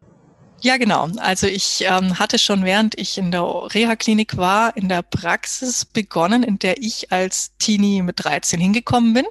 Ja, 0.60 0.76
genau. 0.76 1.08
Also 1.18 1.46
ich 1.46 1.84
ähm, 1.86 2.18
hatte 2.18 2.38
schon, 2.38 2.64
während 2.64 2.98
ich 2.98 3.18
in 3.18 3.30
der 3.30 3.42
Reha-Klinik 3.42 4.36
war, 4.36 4.76
in 4.76 4.88
der 4.88 5.02
Praxis 5.02 5.84
begonnen, 5.84 6.42
in 6.42 6.58
der 6.58 6.78
ich 6.78 7.12
als 7.12 7.56
Teenie 7.58 8.02
mit 8.02 8.24
13 8.24 8.60
hingekommen 8.60 9.14
bin. 9.14 9.26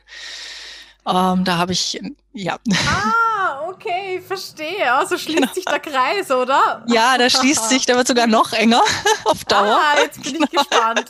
Ähm, 1.08 1.44
da 1.44 1.58
habe 1.58 1.74
ich, 1.74 2.00
ja. 2.34 2.58
Ah, 2.88 3.33
okay, 3.74 4.22
verstehe. 4.22 4.94
Also 4.94 5.18
schließt 5.18 5.40
genau. 5.42 5.54
sich 5.54 5.66
der 5.66 5.80
Kreis, 5.80 6.32
oder? 6.32 6.84
Ja, 6.88 7.18
da 7.18 7.30
schließt 7.30 7.70
sich, 7.70 7.86
der 7.86 7.96
wird 7.96 8.08
sogar 8.08 8.28
noch 8.28 8.54
enger 8.54 8.82
auf 9.26 9.44
Dauer. 9.46 9.80
Ah, 9.80 10.00
jetzt 10.02 10.24
bin 10.24 10.36
ich 10.36 10.40
genau. 10.50 10.62
gespannt. 10.62 11.06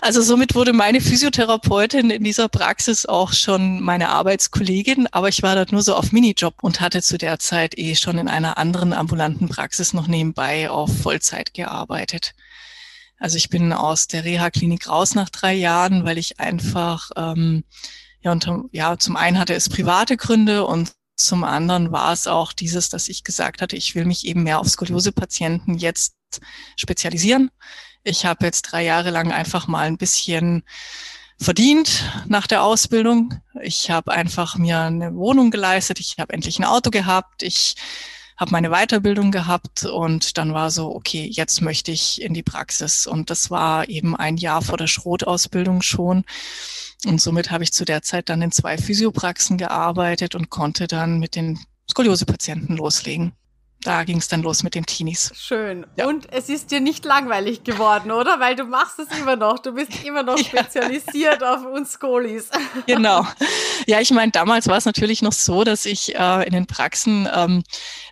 Also 0.00 0.22
somit 0.22 0.54
wurde 0.54 0.72
meine 0.72 1.00
Physiotherapeutin 1.00 2.10
in 2.10 2.24
dieser 2.24 2.48
Praxis 2.48 3.06
auch 3.06 3.32
schon 3.32 3.80
meine 3.80 4.08
Arbeitskollegin, 4.08 5.08
aber 5.12 5.28
ich 5.28 5.42
war 5.42 5.54
dort 5.54 5.72
nur 5.72 5.82
so 5.82 5.94
auf 5.94 6.12
Minijob 6.12 6.54
und 6.62 6.80
hatte 6.80 7.02
zu 7.02 7.18
der 7.18 7.38
Zeit 7.38 7.78
eh 7.78 7.94
schon 7.94 8.18
in 8.18 8.28
einer 8.28 8.58
anderen 8.58 8.92
ambulanten 8.92 9.48
Praxis 9.48 9.92
noch 9.92 10.06
nebenbei 10.06 10.70
auf 10.70 10.90
Vollzeit 11.02 11.54
gearbeitet. 11.54 12.34
Also 13.18 13.36
ich 13.36 13.50
bin 13.50 13.72
aus 13.72 14.06
der 14.06 14.24
Reha-Klinik 14.24 14.88
raus 14.88 15.14
nach 15.14 15.28
drei 15.28 15.54
Jahren, 15.54 16.04
weil 16.04 16.18
ich 16.18 16.38
einfach 16.38 17.10
ähm, 17.16 17.64
ja, 18.20 18.32
und 18.32 18.48
ja, 18.72 18.98
zum 18.98 19.16
einen 19.16 19.38
hatte 19.38 19.54
es 19.54 19.68
private 19.68 20.16
Gründe 20.16 20.64
und 20.66 20.92
zum 21.18 21.42
anderen 21.42 21.90
war 21.90 22.12
es 22.12 22.26
auch 22.26 22.52
dieses, 22.52 22.90
dass 22.90 23.08
ich 23.08 23.24
gesagt 23.24 23.60
hatte, 23.60 23.76
ich 23.76 23.94
will 23.94 24.04
mich 24.04 24.24
eben 24.24 24.44
mehr 24.44 24.60
auf 24.60 24.68
Skoliose-Patienten 24.68 25.76
jetzt 25.76 26.14
spezialisieren. 26.76 27.50
Ich 28.04 28.24
habe 28.24 28.46
jetzt 28.46 28.62
drei 28.62 28.84
Jahre 28.84 29.10
lang 29.10 29.32
einfach 29.32 29.66
mal 29.66 29.86
ein 29.86 29.98
bisschen 29.98 30.62
verdient 31.40 32.04
nach 32.26 32.46
der 32.46 32.62
Ausbildung. 32.62 33.34
Ich 33.60 33.90
habe 33.90 34.12
einfach 34.12 34.56
mir 34.56 34.80
eine 34.80 35.14
Wohnung 35.14 35.50
geleistet. 35.50 35.98
Ich 35.98 36.16
habe 36.18 36.32
endlich 36.32 36.58
ein 36.60 36.64
Auto 36.64 36.90
gehabt. 36.90 37.42
Ich 37.42 37.74
habe 38.38 38.52
meine 38.52 38.70
Weiterbildung 38.70 39.32
gehabt 39.32 39.84
und 39.84 40.38
dann 40.38 40.54
war 40.54 40.70
so, 40.70 40.94
okay, 40.94 41.28
jetzt 41.30 41.60
möchte 41.60 41.90
ich 41.90 42.22
in 42.22 42.34
die 42.34 42.44
Praxis. 42.44 43.06
Und 43.06 43.30
das 43.30 43.50
war 43.50 43.88
eben 43.88 44.14
ein 44.14 44.36
Jahr 44.36 44.62
vor 44.62 44.78
der 44.78 44.86
Schrotausbildung 44.86 45.82
schon. 45.82 46.24
Und 47.04 47.20
somit 47.20 47.50
habe 47.50 47.64
ich 47.64 47.72
zu 47.72 47.84
der 47.84 48.02
Zeit 48.02 48.28
dann 48.28 48.40
in 48.40 48.52
zwei 48.52 48.78
Physiopraxen 48.78 49.58
gearbeitet 49.58 50.36
und 50.36 50.50
konnte 50.50 50.86
dann 50.86 51.18
mit 51.18 51.34
den 51.34 51.58
Skoliose-Patienten 51.90 52.76
loslegen 52.76 53.32
da 53.88 54.04
ging 54.04 54.18
es 54.18 54.28
dann 54.28 54.42
los 54.42 54.62
mit 54.62 54.74
den 54.74 54.84
Teenies. 54.84 55.32
Schön. 55.34 55.86
Ja. 55.96 56.06
Und 56.06 56.30
es 56.30 56.50
ist 56.50 56.70
dir 56.70 56.80
nicht 56.80 57.06
langweilig 57.06 57.64
geworden, 57.64 58.10
oder? 58.10 58.38
Weil 58.38 58.54
du 58.54 58.64
machst 58.64 58.98
es 58.98 59.18
immer 59.18 59.34
noch. 59.34 59.60
Du 59.60 59.72
bist 59.72 60.04
immer 60.04 60.22
noch 60.22 60.36
spezialisiert 60.46 61.42
auf 61.42 61.64
uns 61.64 61.92
Skolis. 61.92 62.50
Genau. 62.86 63.26
Ja, 63.86 64.00
ich 64.00 64.10
meine, 64.10 64.30
damals 64.30 64.66
war 64.66 64.76
es 64.76 64.84
natürlich 64.84 65.22
noch 65.22 65.32
so, 65.32 65.64
dass 65.64 65.86
ich 65.86 66.14
äh, 66.14 66.46
in 66.46 66.52
den 66.52 66.66
Praxen 66.66 67.28
ähm, 67.34 67.62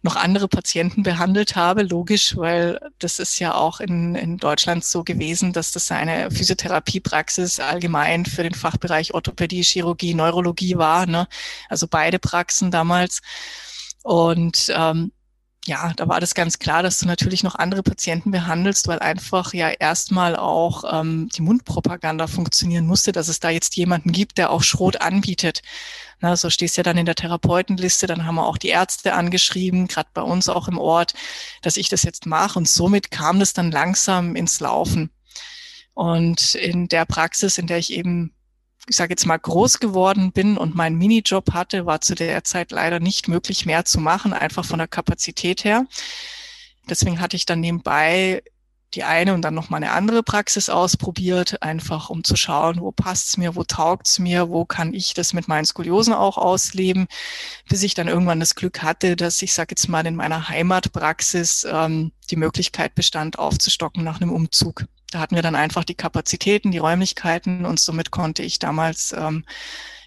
noch 0.02 0.16
andere 0.16 0.48
Patienten 0.48 1.02
behandelt 1.02 1.56
habe. 1.56 1.82
Logisch, 1.82 2.36
weil 2.36 2.80
das 2.98 3.18
ist 3.18 3.38
ja 3.38 3.54
auch 3.54 3.80
in, 3.80 4.14
in 4.14 4.38
Deutschland 4.38 4.84
so 4.84 5.04
gewesen, 5.04 5.52
dass 5.52 5.72
das 5.72 5.90
eine 5.90 6.30
Physiotherapiepraxis 6.30 7.60
allgemein 7.60 8.24
für 8.26 8.42
den 8.42 8.54
Fachbereich 8.54 9.14
Orthopädie, 9.14 9.62
Chirurgie, 9.62 10.14
Neurologie 10.14 10.76
war. 10.78 11.06
Ne? 11.06 11.28
Also 11.68 11.86
beide 11.88 12.18
Praxen 12.18 12.70
damals. 12.70 13.20
Und 14.02 14.72
ähm, 14.74 15.12
ja, 15.66 15.92
da 15.96 16.08
war 16.08 16.20
das 16.20 16.34
ganz 16.34 16.58
klar, 16.58 16.82
dass 16.82 16.98
du 16.98 17.06
natürlich 17.06 17.42
noch 17.42 17.56
andere 17.56 17.82
Patienten 17.82 18.30
behandelst, 18.30 18.86
weil 18.88 19.00
einfach 19.00 19.52
ja 19.52 19.68
erstmal 19.68 20.36
auch 20.36 20.84
ähm, 21.00 21.28
die 21.34 21.42
Mundpropaganda 21.42 22.26
funktionieren 22.28 22.86
musste, 22.86 23.12
dass 23.12 23.28
es 23.28 23.40
da 23.40 23.50
jetzt 23.50 23.76
jemanden 23.76 24.12
gibt, 24.12 24.38
der 24.38 24.50
auch 24.50 24.62
Schrot 24.62 25.00
anbietet. 25.00 25.62
Na, 26.20 26.36
so 26.36 26.50
stehst 26.50 26.76
ja 26.76 26.82
dann 26.82 26.96
in 26.96 27.06
der 27.06 27.16
Therapeutenliste, 27.16 28.06
dann 28.06 28.24
haben 28.24 28.36
wir 28.36 28.46
auch 28.46 28.58
die 28.58 28.68
Ärzte 28.68 29.12
angeschrieben, 29.14 29.88
gerade 29.88 30.08
bei 30.14 30.22
uns 30.22 30.48
auch 30.48 30.68
im 30.68 30.78
Ort, 30.78 31.14
dass 31.62 31.76
ich 31.76 31.88
das 31.88 32.04
jetzt 32.04 32.26
mache. 32.26 32.58
Und 32.58 32.68
somit 32.68 33.10
kam 33.10 33.40
das 33.40 33.52
dann 33.52 33.70
langsam 33.70 34.36
ins 34.36 34.60
Laufen. 34.60 35.10
Und 35.94 36.54
in 36.54 36.88
der 36.88 37.06
Praxis, 37.06 37.58
in 37.58 37.66
der 37.66 37.78
ich 37.78 37.92
eben 37.92 38.35
ich 38.88 38.96
sage 38.96 39.12
jetzt 39.12 39.26
mal, 39.26 39.36
groß 39.36 39.80
geworden 39.80 40.32
bin 40.32 40.56
und 40.56 40.74
meinen 40.74 40.96
Minijob 40.96 41.52
hatte, 41.52 41.86
war 41.86 42.00
zu 42.00 42.14
der 42.14 42.44
Zeit 42.44 42.70
leider 42.70 43.00
nicht 43.00 43.28
möglich, 43.28 43.66
mehr 43.66 43.84
zu 43.84 44.00
machen, 44.00 44.32
einfach 44.32 44.64
von 44.64 44.78
der 44.78 44.88
Kapazität 44.88 45.64
her. 45.64 45.86
Deswegen 46.88 47.20
hatte 47.20 47.36
ich 47.36 47.46
dann 47.46 47.60
nebenbei 47.60 48.42
die 48.94 49.04
eine 49.04 49.34
und 49.34 49.42
dann 49.42 49.54
noch 49.54 49.68
mal 49.68 49.76
eine 49.78 49.90
andere 49.90 50.22
Praxis 50.22 50.68
ausprobiert, 50.68 51.62
einfach 51.62 52.08
um 52.08 52.24
zu 52.24 52.36
schauen, 52.36 52.80
wo 52.80 52.92
passt's 52.92 53.36
mir, 53.36 53.54
wo 53.54 53.64
taugt's 53.64 54.18
mir, 54.18 54.48
wo 54.48 54.64
kann 54.64 54.94
ich 54.94 55.12
das 55.12 55.32
mit 55.32 55.48
meinen 55.48 55.64
Skoliosen 55.64 56.14
auch 56.14 56.38
ausleben, 56.38 57.06
bis 57.68 57.82
ich 57.82 57.94
dann 57.94 58.08
irgendwann 58.08 58.40
das 58.40 58.54
Glück 58.54 58.82
hatte, 58.82 59.16
dass 59.16 59.42
ich 59.42 59.52
sage 59.52 59.72
jetzt 59.72 59.88
mal 59.88 60.06
in 60.06 60.16
meiner 60.16 60.48
Heimatpraxis 60.48 61.66
ähm, 61.70 62.12
die 62.30 62.36
Möglichkeit 62.36 62.94
bestand, 62.94 63.38
aufzustocken 63.38 64.02
nach 64.04 64.20
einem 64.20 64.32
Umzug. 64.32 64.84
Da 65.16 65.20
hatten 65.20 65.34
wir 65.34 65.42
dann 65.42 65.54
einfach 65.54 65.84
die 65.84 65.94
Kapazitäten, 65.94 66.72
die 66.72 66.76
Räumlichkeiten 66.76 67.64
und 67.64 67.80
somit 67.80 68.10
konnte 68.10 68.42
ich 68.42 68.58
damals 68.58 69.14
ähm, 69.14 69.46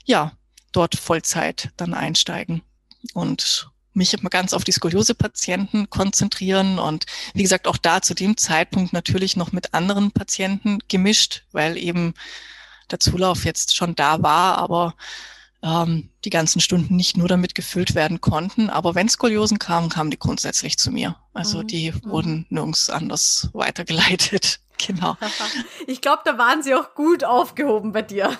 ja 0.05 0.33
dort 0.71 0.95
Vollzeit 0.95 1.71
dann 1.77 1.95
einsteigen 1.95 2.61
und 3.15 3.71
mich 3.93 4.15
ganz 4.29 4.53
auf 4.53 4.63
die 4.63 4.71
Skoliose-Patienten 4.71 5.89
konzentrieren 5.89 6.77
und 6.77 7.07
wie 7.33 7.41
gesagt 7.41 7.67
auch 7.67 7.77
da 7.77 8.03
zu 8.03 8.13
dem 8.13 8.37
Zeitpunkt 8.37 8.93
natürlich 8.93 9.35
noch 9.35 9.51
mit 9.51 9.73
anderen 9.73 10.11
Patienten 10.11 10.77
gemischt, 10.89 11.41
weil 11.53 11.75
eben 11.75 12.13
der 12.91 12.99
Zulauf 12.99 13.45
jetzt 13.45 13.75
schon 13.75 13.95
da 13.95 14.21
war, 14.21 14.59
aber 14.59 14.93
ähm, 15.63 16.09
die 16.23 16.29
ganzen 16.29 16.61
Stunden 16.61 16.95
nicht 16.95 17.17
nur 17.17 17.27
damit 17.27 17.55
gefüllt 17.55 17.95
werden 17.95 18.21
konnten. 18.21 18.69
Aber 18.69 18.93
wenn 18.93 19.09
Skoliosen 19.09 19.57
kamen, 19.57 19.89
kamen 19.89 20.11
die 20.11 20.19
grundsätzlich 20.19 20.77
zu 20.77 20.91
mir. 20.91 21.15
Also 21.33 21.63
mhm. 21.63 21.67
die 21.67 21.91
mhm. 21.93 22.11
wurden 22.11 22.45
nirgends 22.49 22.91
anders 22.91 23.49
weitergeleitet. 23.53 24.59
Genau. 24.85 25.17
Ich 25.87 26.01
glaube, 26.01 26.21
da 26.23 26.37
waren 26.37 26.61
sie 26.61 26.75
auch 26.75 26.93
gut 26.93 27.23
aufgehoben 27.23 27.91
bei 27.93 28.03
dir. 28.03 28.37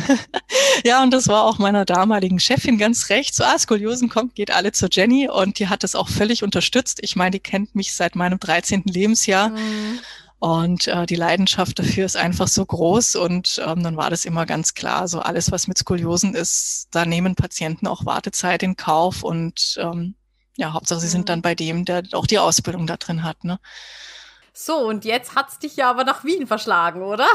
ja, 0.84 1.02
und 1.02 1.10
das 1.10 1.28
war 1.28 1.44
auch 1.44 1.58
meiner 1.58 1.84
damaligen 1.84 2.40
Chefin 2.40 2.78
ganz 2.78 3.10
recht. 3.10 3.34
So, 3.34 3.44
ah, 3.44 3.58
Skoliosen 3.58 4.08
kommt, 4.08 4.34
geht 4.34 4.50
alle 4.50 4.72
zur 4.72 4.88
Jenny 4.90 5.28
und 5.28 5.58
die 5.58 5.68
hat 5.68 5.82
das 5.82 5.94
auch 5.94 6.08
völlig 6.08 6.42
unterstützt. 6.42 7.00
Ich 7.02 7.16
meine, 7.16 7.32
die 7.32 7.40
kennt 7.40 7.74
mich 7.74 7.92
seit 7.92 8.14
meinem 8.14 8.40
13. 8.40 8.84
Lebensjahr. 8.86 9.50
Mhm. 9.50 10.00
Und 10.38 10.88
äh, 10.88 11.04
die 11.04 11.16
Leidenschaft 11.16 11.78
dafür 11.78 12.06
ist 12.06 12.16
einfach 12.16 12.48
so 12.48 12.64
groß 12.64 13.16
und 13.16 13.60
ähm, 13.62 13.82
dann 13.82 13.98
war 13.98 14.08
das 14.08 14.24
immer 14.24 14.46
ganz 14.46 14.72
klar. 14.72 15.06
So 15.06 15.20
alles, 15.20 15.52
was 15.52 15.68
mit 15.68 15.76
Skoliosen 15.76 16.34
ist, 16.34 16.88
da 16.92 17.04
nehmen 17.04 17.34
Patienten 17.34 17.86
auch 17.86 18.06
Wartezeit 18.06 18.62
in 18.62 18.74
Kauf 18.74 19.22
und 19.22 19.76
ähm, 19.78 20.14
ja, 20.56 20.72
Hauptsache, 20.72 21.00
sie 21.00 21.08
sind 21.08 21.28
dann 21.28 21.42
bei 21.42 21.54
dem, 21.54 21.84
der 21.84 22.04
auch 22.12 22.26
die 22.26 22.38
Ausbildung 22.38 22.86
da 22.86 22.96
drin 22.96 23.22
hat. 23.22 23.44
Ne? 23.44 23.60
So, 24.52 24.78
und 24.78 25.04
jetzt 25.04 25.34
hat's 25.34 25.58
dich 25.58 25.76
ja 25.76 25.90
aber 25.90 26.04
nach 26.04 26.24
Wien 26.24 26.46
verschlagen, 26.46 27.02
oder? 27.02 27.28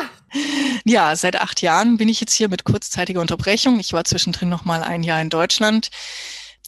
Ja, 0.83 1.15
seit 1.15 1.41
acht 1.41 1.61
Jahren 1.61 1.97
bin 1.97 2.09
ich 2.09 2.19
jetzt 2.19 2.33
hier 2.33 2.49
mit 2.49 2.63
kurzzeitiger 2.63 3.21
Unterbrechung. 3.21 3.79
Ich 3.79 3.93
war 3.93 4.03
zwischendrin 4.03 4.49
noch 4.49 4.65
mal 4.65 4.83
ein 4.83 5.03
Jahr 5.03 5.21
in 5.21 5.29
Deutschland. 5.29 5.89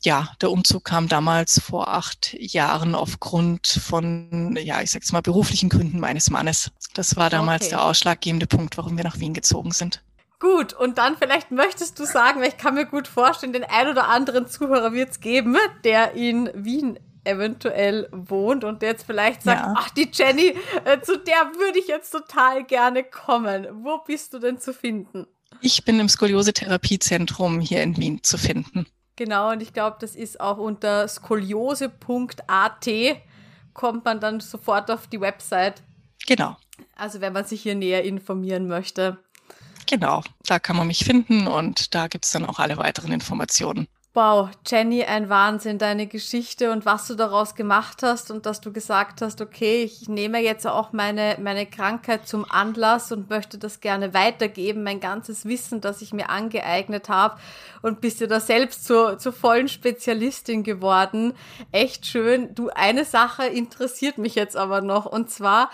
Ja, 0.04 0.30
der 0.42 0.52
Umzug 0.52 0.86
kam 0.86 1.08
damals 1.08 1.60
vor 1.60 1.90
acht 1.90 2.34
Jahren 2.40 2.96
aufgrund 2.96 3.68
von, 3.68 4.58
ja, 4.62 4.82
ich 4.82 4.92
sag's 4.92 5.12
mal, 5.12 5.22
beruflichen 5.22 5.70
Gründen 5.70 6.00
meines 6.00 6.30
Mannes. 6.30 6.72
Das 6.94 7.16
war 7.16 7.30
damals 7.30 7.64
okay. 7.64 7.70
der 7.72 7.84
ausschlaggebende 7.84 8.48
Punkt, 8.48 8.78
warum 8.78 8.96
wir 8.96 9.04
nach 9.04 9.20
Wien 9.20 9.34
gezogen 9.34 9.72
sind. 9.72 10.02
Gut, 10.40 10.74
und 10.74 11.00
dann 11.00 11.18
vielleicht 11.18 11.50
möchtest 11.50 11.98
du 11.98 12.06
sagen, 12.06 12.42
weil 12.42 12.50
ich 12.50 12.58
kann 12.58 12.76
mir 12.76 12.86
gut 12.86 13.08
vorstellen, 13.08 13.54
den 13.54 13.64
ein 13.64 13.88
oder 13.88 14.08
anderen 14.08 14.48
Zuhörer 14.48 14.94
wird's 14.94 15.20
geben, 15.20 15.58
der 15.84 16.14
in 16.14 16.52
Wien 16.54 17.00
eventuell 17.28 18.08
wohnt 18.12 18.64
und 18.64 18.82
jetzt 18.82 19.06
vielleicht 19.06 19.44
sagt, 19.44 19.62
ja. 19.62 19.74
ach, 19.78 19.90
die 19.92 20.10
Jenny, 20.12 20.56
äh, 20.86 21.02
zu 21.02 21.18
der 21.18 21.52
würde 21.58 21.80
ich 21.80 21.88
jetzt 21.88 22.12
total 22.12 22.64
gerne 22.64 23.04
kommen. 23.04 23.68
Wo 23.84 24.00
bist 24.00 24.34
du 24.34 24.40
denn 24.40 24.60
zu 24.60 24.74
finden? 24.74 25.28
Ich 25.62 25.86
bin 25.86 26.00
im 26.00 26.10
Skoliose-Therapiezentrum 26.10 27.60
hier 27.60 27.84
in 27.84 27.98
Wien 27.98 28.24
zu 28.24 28.38
finden. 28.38 28.86
Genau, 29.16 29.52
und 29.52 29.62
ich 29.62 29.74
glaube, 29.74 29.98
das 30.00 30.16
ist 30.16 30.40
auch 30.40 30.58
unter 30.58 31.08
skoliose.at 31.08 32.88
kommt 33.74 34.06
man 34.06 34.20
dann 34.20 34.40
sofort 34.40 34.92
auf 34.92 35.08
die 35.08 35.22
Website. 35.22 35.84
Genau. 36.26 36.58
Also 36.96 37.22
wenn 37.22 37.34
man 37.34 37.46
sich 37.46 37.62
hier 37.62 37.76
näher 37.76 38.04
informieren 38.04 38.68
möchte. 38.68 39.18
Genau, 39.88 40.22
da 40.46 40.60
kann 40.60 40.76
man 40.76 40.88
mich 40.88 41.06
finden 41.06 41.48
und 41.48 41.96
da 41.96 42.08
gibt 42.08 42.26
es 42.26 42.32
dann 42.32 42.46
auch 42.46 42.60
alle 42.60 42.78
weiteren 42.78 43.12
Informationen. 43.12 43.88
Wow, 44.18 44.50
Jenny, 44.66 45.04
ein 45.04 45.30
Wahnsinn, 45.30 45.78
deine 45.78 46.08
Geschichte 46.08 46.72
und 46.72 46.88
was 46.88 47.06
du 47.06 47.14
daraus 47.14 47.54
gemacht 47.54 48.02
hast 48.02 48.32
und 48.32 48.48
dass 48.48 48.62
du 48.62 48.74
gesagt 48.74 49.22
hast, 49.22 49.42
okay, 49.42 49.84
ich 49.84 50.10
nehme 50.10 50.40
jetzt 50.40 50.66
auch 50.66 50.92
meine, 50.92 51.38
meine 51.40 51.68
Krankheit 51.68 52.28
zum 52.28 52.44
Anlass 52.50 53.12
und 53.12 53.30
möchte 53.30 53.60
das 53.60 53.80
gerne 53.80 54.16
weitergeben, 54.16 54.82
mein 54.82 55.00
ganzes 55.00 55.46
Wissen, 55.46 55.82
das 55.82 56.02
ich 56.02 56.14
mir 56.14 56.32
angeeignet 56.32 57.10
habe 57.10 57.38
und 57.84 58.02
bist 58.02 58.20
dir 58.20 58.28
da 58.28 58.40
selbst 58.40 58.86
zur, 58.86 59.20
zur 59.20 59.34
vollen 59.34 59.68
Spezialistin 59.68 60.64
geworden. 60.64 61.34
Echt 61.72 62.08
schön. 62.08 62.56
Du, 62.56 62.70
eine 62.70 63.06
Sache 63.06 63.46
interessiert 63.46 64.18
mich 64.18 64.34
jetzt 64.34 64.58
aber 64.58 64.82
noch 64.82 65.06
und 65.06 65.30
zwar, 65.30 65.70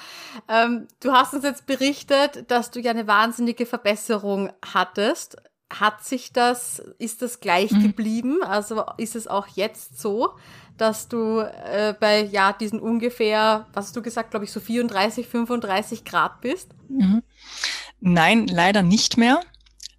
ähm, 0.50 0.90
du 1.00 1.14
hast 1.14 1.34
uns 1.34 1.46
jetzt 1.46 1.66
berichtet, 1.66 2.52
dass 2.52 2.72
du 2.72 2.82
ja 2.82 2.92
eine 2.92 3.08
wahnsinnige 3.08 3.66
Verbesserung 3.66 4.52
hattest 4.74 5.38
hat 5.80 6.04
sich 6.04 6.34
das, 6.34 6.82
ist 7.00 7.22
das 7.22 7.40
gleich 7.40 7.72
mhm. 7.72 7.84
geblieben? 7.84 8.44
Also 8.44 8.84
ist 8.98 9.16
es 9.16 9.28
auch 9.28 9.48
jetzt 9.48 10.00
so, 10.00 10.34
dass 10.78 11.08
du 11.08 11.40
äh, 11.40 11.96
bei 12.00 12.24
ja 12.24 12.54
diesen 12.54 12.80
ungefähr, 12.80 13.68
was 13.74 13.88
hast 13.88 13.96
du 13.96 14.02
gesagt, 14.02 14.32
glaube 14.32 14.46
ich, 14.46 14.52
so 14.52 14.60
34, 14.60 15.28
35 15.28 16.06
Grad 16.06 16.42
bist? 16.42 16.70
Mhm. 16.90 17.24
Nein, 18.00 18.48
leider 18.48 18.84
nicht 18.84 19.18
mehr. 19.18 19.42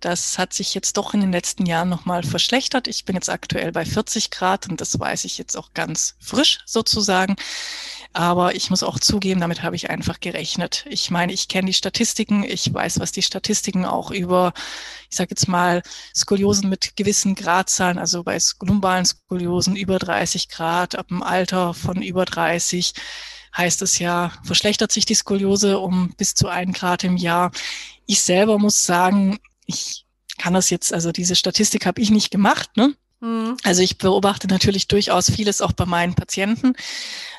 Das 0.01 0.37
hat 0.37 0.53
sich 0.53 0.75
jetzt 0.75 0.99
doch 0.99 1.15
in 1.15 1.23
den 1.23 1.33
letzten 1.33 1.65
Jahren 1.65 1.89
nochmal 1.89 2.23
verschlechtert. 2.23 2.89
Ich 2.89 3.07
bin 3.07 3.15
jetzt 3.15 3.31
aktuell 3.31 3.73
bei 3.73 3.87
40 3.87 4.31
Grad 4.31 4.69
und 4.69 4.83
das 4.83 5.01
weiß 5.01 5.25
ich 5.25 5.39
jetzt 5.39 5.57
auch 5.57 5.73
ganz 5.73 6.15
frisch 6.21 6.59
sozusagen. 6.67 7.37
Aber 8.15 8.55
ich 8.55 8.71
muss 8.71 8.85
auch 8.85 9.01
zugeben, 9.01 9.41
damit 9.41 9.65
habe 9.65 9.75
ich 9.75 9.91
einfach 9.91 10.21
gerechnet. 10.21 10.85
Ich 10.89 11.11
meine, 11.11 11.33
ich 11.33 11.49
kenne 11.49 11.67
die 11.67 11.75
Statistiken, 11.75 12.45
ich 12.45 12.73
weiß, 12.73 13.01
was 13.01 13.11
die 13.11 13.23
Statistiken 13.23 13.85
auch 13.85 14.13
über, 14.13 14.53
ich 15.11 15.17
sage 15.17 15.31
jetzt 15.31 15.49
mal, 15.49 15.83
Skoliosen 16.15 16.71
mit 16.71 16.95
gewissen 16.95 17.35
Gradzahlen, 17.35 17.99
also 17.99 18.23
bei 18.23 18.39
lumbalen 18.63 19.05
Skoliosen 19.05 19.75
über 19.75 19.99
30 19.99 20.49
Grad, 20.49 20.95
ab 20.95 21.09
dem 21.09 21.25
Alter 21.25 21.75
von 21.75 22.03
über 22.03 22.25
30 22.25 22.95
heißt 23.57 23.83
es 23.83 23.99
ja, 23.99 24.33
verschlechtert 24.45 24.93
sich 24.93 25.07
die 25.07 25.15
Skoliose 25.15 25.79
um 25.81 26.15
bis 26.17 26.35
zu 26.35 26.49
ein 26.49 26.73
Grad 26.73 27.03
im 27.03 27.17
Jahr. 27.17 27.51
Ich 28.07 28.23
selber 28.23 28.59
muss 28.59 28.85
sagen, 28.85 29.39
ich 29.67 30.07
kann 30.39 30.55
das 30.55 30.71
jetzt, 30.71 30.93
also 30.93 31.11
diese 31.11 31.35
Statistik 31.35 31.85
habe 31.87 32.01
ich 32.01 32.11
nicht 32.11 32.31
gemacht, 32.31 32.77
ne? 32.77 32.95
Mhm. 33.25 33.57
Also 33.65 33.81
ich 33.81 33.97
beobachte 33.97 34.49
natürlich 34.49 34.87
durchaus 34.87 35.31
vieles 35.31 35.63
auch 35.63 35.73
bei 35.73 35.87
meinen 35.87 36.15
Patienten, 36.15 36.75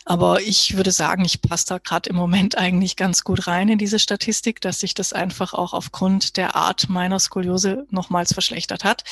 aber 0.04 0.42
ich 0.42 0.76
würde 0.76 0.92
sagen, 0.92 1.24
ich 1.24 1.42
passe 1.42 1.66
da 1.68 1.78
gerade 1.78 2.10
im 2.10 2.16
Moment 2.16 2.58
eigentlich 2.58 2.96
ganz 2.96 3.24
gut 3.24 3.46
rein 3.46 3.70
in 3.70 3.78
diese 3.78 4.00
Statistik, 4.00 4.62
dass 4.62 4.80
sich 4.80 4.96
das 4.96 5.14
einfach 5.14 5.54
auch 5.54 5.74
aufgrund 5.74 6.38
der 6.38 6.56
Art 6.56 6.90
meiner 6.90 7.20
Skoliose 7.20 7.86
nochmals 7.92 8.34
verschlechtert 8.34 8.84
hat. 8.84 9.04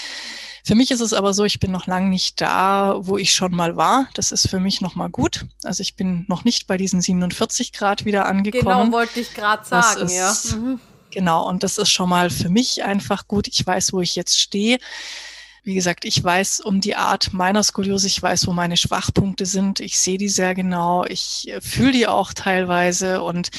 Für 0.65 0.76
mich 0.76 0.89
ist 0.91 1.01
es 1.01 1.13
aber 1.13 1.34
so, 1.34 1.43
ich 1.43 1.59
bin 1.59 1.71
noch 1.71 1.86
lange 1.86 2.09
nicht 2.09 2.41
da, 2.41 2.95
wo 2.99 3.17
ich 3.17 3.34
schon 3.34 3.53
mal 3.53 3.76
war. 3.76 4.07
Das 4.15 4.32
ist 4.32 4.49
für 4.49 4.59
mich 4.59 4.82
nochmal 4.82 5.09
gut. 5.09 5.45
Also 5.63 5.82
ich 5.82 5.95
bin 5.95 6.26
noch 6.28 6.43
nicht 6.43 6.67
bei 6.67 6.78
diesen 6.78 7.01
47 7.01 7.74
Grad 7.74 8.05
wieder 8.05 8.26
angekommen. 8.26 8.86
Genau, 8.86 8.91
wollte 8.91 9.19
ich 9.19 9.34
gerade 9.34 9.65
sagen, 9.65 10.05
ist, 10.05 10.15
ja. 10.15 10.57
Mhm. 10.57 10.80
Genau, 11.11 11.47
und 11.47 11.61
das 11.61 11.78
ist 11.78 11.91
schon 11.91 12.09
mal 12.09 12.32
für 12.32 12.49
mich 12.49 12.84
einfach 12.84 13.28
gut. 13.28 13.47
Ich 13.47 13.65
weiß, 13.65 13.93
wo 13.93 14.01
ich 14.01 14.15
jetzt 14.15 14.39
stehe. 14.39 14.80
Wie 15.66 15.76
gesagt, 15.76 16.03
ich 16.03 16.22
weiß 16.22 16.59
um 16.59 16.82
die 16.82 16.97
Art 16.97 17.32
meiner 17.32 17.64
Skoliose, 17.64 18.07
ich 18.07 18.22
weiß, 18.22 18.47
wo 18.47 18.51
meine 18.51 18.76
Schwachpunkte 18.76 19.45
sind. 19.45 19.80
Ich 19.80 19.97
sehe 19.97 20.18
die 20.18 20.28
sehr 20.28 20.53
genau. 20.55 21.05
Ich 21.05 21.47
äh, 21.47 21.61
fühle 21.61 21.93
die 21.93 22.07
auch 22.07 22.34
teilweise 22.34 23.24
und 23.24 23.49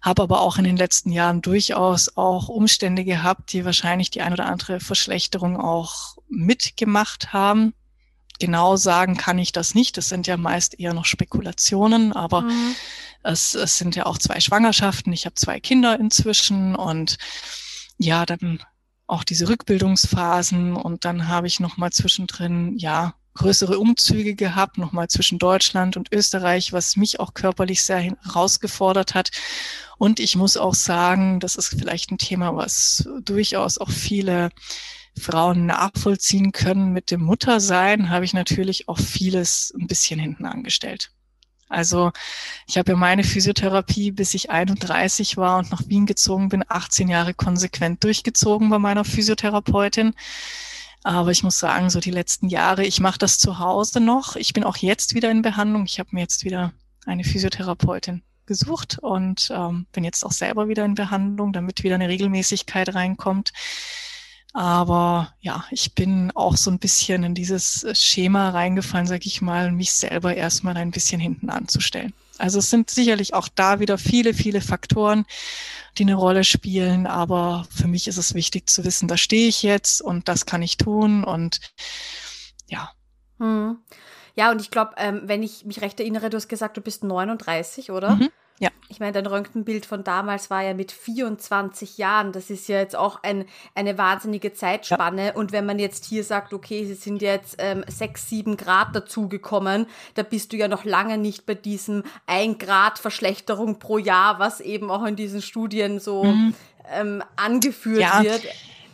habe 0.00 0.22
aber 0.22 0.40
auch 0.40 0.58
in 0.58 0.64
den 0.64 0.76
letzten 0.76 1.10
Jahren 1.10 1.42
durchaus 1.42 2.16
auch 2.16 2.48
Umstände 2.48 3.04
gehabt, 3.04 3.52
die 3.52 3.64
wahrscheinlich 3.64 4.10
die 4.10 4.22
ein 4.22 4.32
oder 4.32 4.46
andere 4.46 4.78
Verschlechterung 4.78 5.56
auch 5.60 6.16
mitgemacht 6.28 7.32
haben. 7.32 7.74
Genau 8.38 8.76
sagen 8.76 9.16
kann 9.16 9.38
ich 9.40 9.50
das 9.50 9.74
nicht. 9.74 9.96
Das 9.96 10.08
sind 10.08 10.28
ja 10.28 10.36
meist 10.36 10.78
eher 10.78 10.94
noch 10.94 11.06
Spekulationen, 11.06 12.12
aber 12.12 12.42
mhm. 12.42 12.76
es, 13.24 13.56
es 13.56 13.78
sind 13.78 13.96
ja 13.96 14.06
auch 14.06 14.18
zwei 14.18 14.38
Schwangerschaften. 14.38 15.12
Ich 15.12 15.26
habe 15.26 15.34
zwei 15.34 15.58
Kinder 15.58 15.98
inzwischen 15.98 16.76
und 16.76 17.18
ja, 17.98 18.24
dann 18.26 18.60
auch 19.08 19.24
diese 19.24 19.48
Rückbildungsphasen 19.48 20.76
und 20.76 21.04
dann 21.04 21.28
habe 21.28 21.46
ich 21.46 21.60
nochmal 21.60 21.90
zwischendrin, 21.90 22.76
ja, 22.78 23.14
größere 23.34 23.78
Umzüge 23.78 24.34
gehabt, 24.34 24.78
nochmal 24.78 25.08
zwischen 25.08 25.38
Deutschland 25.38 25.96
und 25.96 26.12
Österreich, 26.12 26.72
was 26.72 26.96
mich 26.96 27.20
auch 27.20 27.34
körperlich 27.34 27.82
sehr 27.82 28.00
herausgefordert 28.00 29.14
hat. 29.14 29.30
Und 29.96 30.20
ich 30.20 30.36
muss 30.36 30.56
auch 30.56 30.74
sagen, 30.74 31.40
das 31.40 31.56
ist 31.56 31.68
vielleicht 31.68 32.10
ein 32.10 32.18
Thema, 32.18 32.54
was 32.56 33.08
durchaus 33.22 33.78
auch 33.78 33.90
viele 33.90 34.50
Frauen 35.18 35.66
nachvollziehen 35.66 36.52
können. 36.52 36.92
Mit 36.92 37.10
dem 37.10 37.22
Muttersein 37.22 38.10
habe 38.10 38.24
ich 38.24 38.34
natürlich 38.34 38.88
auch 38.88 38.98
vieles 38.98 39.72
ein 39.78 39.86
bisschen 39.86 40.18
hinten 40.18 40.44
angestellt. 40.44 41.12
Also 41.68 42.12
ich 42.66 42.78
habe 42.78 42.92
ja 42.92 42.96
meine 42.96 43.24
Physiotherapie, 43.24 44.10
bis 44.10 44.34
ich 44.34 44.50
31 44.50 45.36
war 45.36 45.58
und 45.58 45.70
nach 45.70 45.82
Wien 45.86 46.06
gezogen 46.06 46.48
bin, 46.48 46.64
18 46.66 47.08
Jahre 47.08 47.34
konsequent 47.34 48.02
durchgezogen 48.04 48.70
bei 48.70 48.78
meiner 48.78 49.04
Physiotherapeutin. 49.04 50.14
Aber 51.04 51.30
ich 51.30 51.42
muss 51.42 51.58
sagen, 51.58 51.90
so 51.90 52.00
die 52.00 52.10
letzten 52.10 52.48
Jahre, 52.48 52.84
ich 52.84 53.00
mache 53.00 53.18
das 53.18 53.38
zu 53.38 53.58
Hause 53.58 54.00
noch. 54.00 54.36
Ich 54.36 54.52
bin 54.52 54.64
auch 54.64 54.76
jetzt 54.76 55.14
wieder 55.14 55.30
in 55.30 55.42
Behandlung. 55.42 55.84
Ich 55.84 55.98
habe 55.98 56.10
mir 56.12 56.20
jetzt 56.20 56.44
wieder 56.44 56.72
eine 57.06 57.24
Physiotherapeutin 57.24 58.22
gesucht 58.46 58.98
und 58.98 59.52
ähm, 59.54 59.86
bin 59.92 60.04
jetzt 60.04 60.24
auch 60.24 60.32
selber 60.32 60.68
wieder 60.68 60.84
in 60.84 60.94
Behandlung, 60.94 61.52
damit 61.52 61.84
wieder 61.84 61.94
eine 61.94 62.08
Regelmäßigkeit 62.08 62.94
reinkommt. 62.94 63.52
Aber 64.54 65.34
ja, 65.40 65.64
ich 65.70 65.94
bin 65.94 66.32
auch 66.34 66.56
so 66.56 66.70
ein 66.70 66.78
bisschen 66.78 67.22
in 67.22 67.34
dieses 67.34 67.86
Schema 67.92 68.50
reingefallen, 68.50 69.06
sag 69.06 69.26
ich 69.26 69.42
mal, 69.42 69.70
mich 69.70 69.92
selber 69.92 70.34
erstmal 70.34 70.76
ein 70.76 70.90
bisschen 70.90 71.20
hinten 71.20 71.50
anzustellen. 71.50 72.14
Also 72.38 72.60
es 72.60 72.70
sind 72.70 72.88
sicherlich 72.88 73.34
auch 73.34 73.48
da 73.48 73.80
wieder 73.80 73.98
viele, 73.98 74.32
viele 74.32 74.60
Faktoren, 74.60 75.26
die 75.98 76.04
eine 76.04 76.14
Rolle 76.14 76.44
spielen. 76.44 77.06
Aber 77.06 77.66
für 77.70 77.88
mich 77.88 78.08
ist 78.08 78.16
es 78.16 78.34
wichtig 78.34 78.68
zu 78.70 78.84
wissen, 78.84 79.08
da 79.08 79.16
stehe 79.16 79.48
ich 79.48 79.62
jetzt 79.62 80.00
und 80.00 80.28
das 80.28 80.46
kann 80.46 80.62
ich 80.62 80.76
tun 80.76 81.24
und 81.24 81.60
ja. 82.68 82.90
Hm. 83.38 83.78
Ja, 84.34 84.52
und 84.52 84.60
ich 84.60 84.70
glaube, 84.70 84.92
ähm, 84.98 85.22
wenn 85.24 85.42
ich 85.42 85.64
mich 85.64 85.82
recht 85.82 85.98
erinnere, 85.98 86.30
du 86.30 86.36
hast 86.36 86.48
gesagt, 86.48 86.76
du 86.76 86.80
bist 86.80 87.02
39, 87.02 87.90
oder? 87.90 88.14
Mhm. 88.14 88.30
Ja. 88.60 88.70
Ich 88.88 88.98
meine, 89.00 89.12
dein 89.12 89.26
Röntgenbild 89.26 89.86
von 89.86 90.02
damals 90.02 90.50
war 90.50 90.62
ja 90.62 90.74
mit 90.74 90.90
24 90.90 91.98
Jahren. 91.98 92.32
Das 92.32 92.50
ist 92.50 92.68
ja 92.68 92.78
jetzt 92.78 92.96
auch 92.96 93.22
ein, 93.22 93.44
eine 93.74 93.98
wahnsinnige 93.98 94.52
Zeitspanne. 94.52 95.26
Ja. 95.26 95.34
Und 95.34 95.52
wenn 95.52 95.66
man 95.66 95.78
jetzt 95.78 96.06
hier 96.06 96.24
sagt, 96.24 96.52
okay, 96.52 96.84
sie 96.84 96.94
sind 96.94 97.22
jetzt 97.22 97.56
ähm, 97.58 97.84
6, 97.86 98.28
7 98.28 98.56
Grad 98.56 98.96
dazugekommen, 98.96 99.86
da 100.14 100.22
bist 100.22 100.52
du 100.52 100.56
ja 100.56 100.68
noch 100.68 100.84
lange 100.84 101.18
nicht 101.18 101.46
bei 101.46 101.54
diesem 101.54 102.02
1 102.26 102.58
Grad 102.58 102.98
Verschlechterung 102.98 103.78
pro 103.78 103.98
Jahr, 103.98 104.38
was 104.38 104.60
eben 104.60 104.90
auch 104.90 105.04
in 105.04 105.16
diesen 105.16 105.42
Studien 105.42 106.00
so 106.00 106.24
mhm. 106.24 106.54
ähm, 106.90 107.22
angeführt 107.36 108.00
ja. 108.00 108.24
wird. 108.24 108.42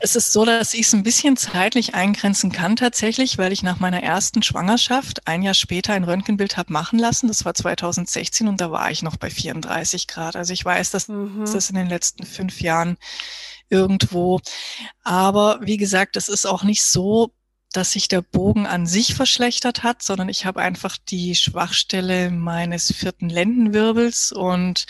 Es 0.05 0.17
ist 0.17 0.35
so, 0.35 0.45
dass 0.45 0.75
ich 0.75 0.83
es 0.83 0.93
ein 0.93 1.03
bisschen 1.03 1.39
zeitlich 1.39 1.95
eingrenzen 1.95 2.53
kann 2.53 2.77
tatsächlich, 2.77 3.39
weil 3.39 3.55
ich 3.55 3.63
nach 3.63 3.81
meiner 3.81 4.03
ersten 4.03 4.43
Schwangerschaft 4.43 5.27
ein 5.27 5.43
Jahr 5.43 5.55
später 5.55 5.95
ein 5.95 6.05
Röntgenbild 6.05 6.59
habe 6.59 6.75
machen 6.75 6.99
lassen. 6.99 7.27
Das 7.27 7.47
war 7.47 7.55
2016 7.55 8.47
und 8.47 8.61
da 8.61 8.71
war 8.71 8.91
ich 8.91 9.03
noch 9.03 9.17
bei 9.17 9.31
34 9.31 10.07
Grad. 10.07 10.37
Also 10.37 10.53
ich 10.53 10.63
weiß, 10.63 10.91
dass 10.91 11.09
mhm. 11.09 11.47
das 11.51 11.71
in 11.71 11.77
den 11.77 11.89
letzten 11.89 12.27
fünf 12.27 12.61
Jahren 12.61 12.99
irgendwo. 13.71 14.43
Aber 15.05 15.61
wie 15.63 15.79
gesagt, 15.79 16.19
es 16.19 16.29
ist 16.29 16.45
auch 16.45 16.65
nicht 16.65 16.85
so, 16.85 17.33
dass 17.73 17.93
sich 17.93 18.07
der 18.07 18.21
Bogen 18.21 18.67
an 18.67 18.87
sich 18.87 19.15
verschlechtert 19.15 19.85
hat, 19.85 20.03
sondern 20.03 20.29
ich 20.29 20.45
habe 20.45 20.61
einfach 20.61 20.99
die 20.99 21.35
Schwachstelle 21.35 22.31
meines 22.31 22.93
vierten 22.93 23.31
Lendenwirbels 23.31 24.33
und 24.33 24.85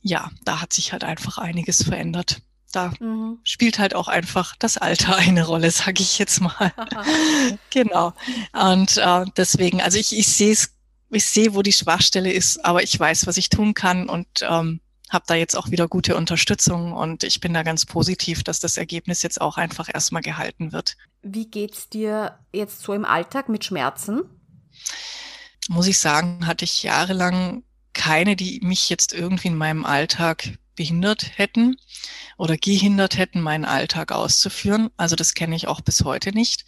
ja, 0.00 0.30
da 0.44 0.60
hat 0.60 0.72
sich 0.72 0.92
halt 0.92 1.02
einfach 1.02 1.38
einiges 1.38 1.82
verändert. 1.82 2.40
Da 2.74 2.92
mhm. 3.00 3.38
spielt 3.44 3.78
halt 3.78 3.94
auch 3.94 4.08
einfach 4.08 4.56
das 4.58 4.76
Alter 4.76 5.16
eine 5.16 5.46
Rolle, 5.46 5.70
sage 5.70 6.02
ich 6.02 6.18
jetzt 6.18 6.40
mal. 6.40 6.72
genau. 7.70 8.12
Und 8.52 8.96
äh, 8.96 9.24
deswegen, 9.36 9.80
also 9.80 9.98
ich, 9.98 10.16
ich 10.16 10.28
sehe 10.28 10.52
es, 10.52 10.74
ich 11.10 11.26
sehe, 11.26 11.54
wo 11.54 11.62
die 11.62 11.72
Schwachstelle 11.72 12.32
ist, 12.32 12.64
aber 12.64 12.82
ich 12.82 12.98
weiß, 12.98 13.26
was 13.26 13.36
ich 13.36 13.48
tun 13.48 13.74
kann 13.74 14.08
und 14.08 14.26
ähm, 14.42 14.80
habe 15.10 15.24
da 15.28 15.34
jetzt 15.34 15.56
auch 15.56 15.70
wieder 15.70 15.86
gute 15.86 16.16
Unterstützung 16.16 16.92
und 16.92 17.22
ich 17.22 17.40
bin 17.40 17.54
da 17.54 17.62
ganz 17.62 17.86
positiv, 17.86 18.42
dass 18.42 18.58
das 18.58 18.76
Ergebnis 18.76 19.22
jetzt 19.22 19.40
auch 19.40 19.56
einfach 19.56 19.88
erstmal 19.92 20.22
gehalten 20.22 20.72
wird. 20.72 20.96
Wie 21.22 21.46
geht's 21.46 21.88
dir 21.88 22.38
jetzt 22.52 22.82
so 22.82 22.92
im 22.94 23.04
Alltag 23.04 23.48
mit 23.48 23.64
Schmerzen? 23.64 24.22
Muss 25.68 25.86
ich 25.86 25.98
sagen, 25.98 26.46
hatte 26.46 26.64
ich 26.64 26.82
jahrelang 26.82 27.62
keine, 27.92 28.34
die 28.34 28.60
mich 28.62 28.88
jetzt 28.90 29.14
irgendwie 29.14 29.48
in 29.48 29.56
meinem 29.56 29.84
Alltag 29.84 30.58
behindert 30.74 31.38
hätten 31.38 31.76
oder 32.36 32.56
gehindert 32.56 33.16
hätten, 33.18 33.40
meinen 33.40 33.64
Alltag 33.64 34.12
auszuführen. 34.12 34.90
Also 34.96 35.16
das 35.16 35.34
kenne 35.34 35.56
ich 35.56 35.68
auch 35.68 35.80
bis 35.80 36.04
heute 36.04 36.32
nicht. 36.32 36.64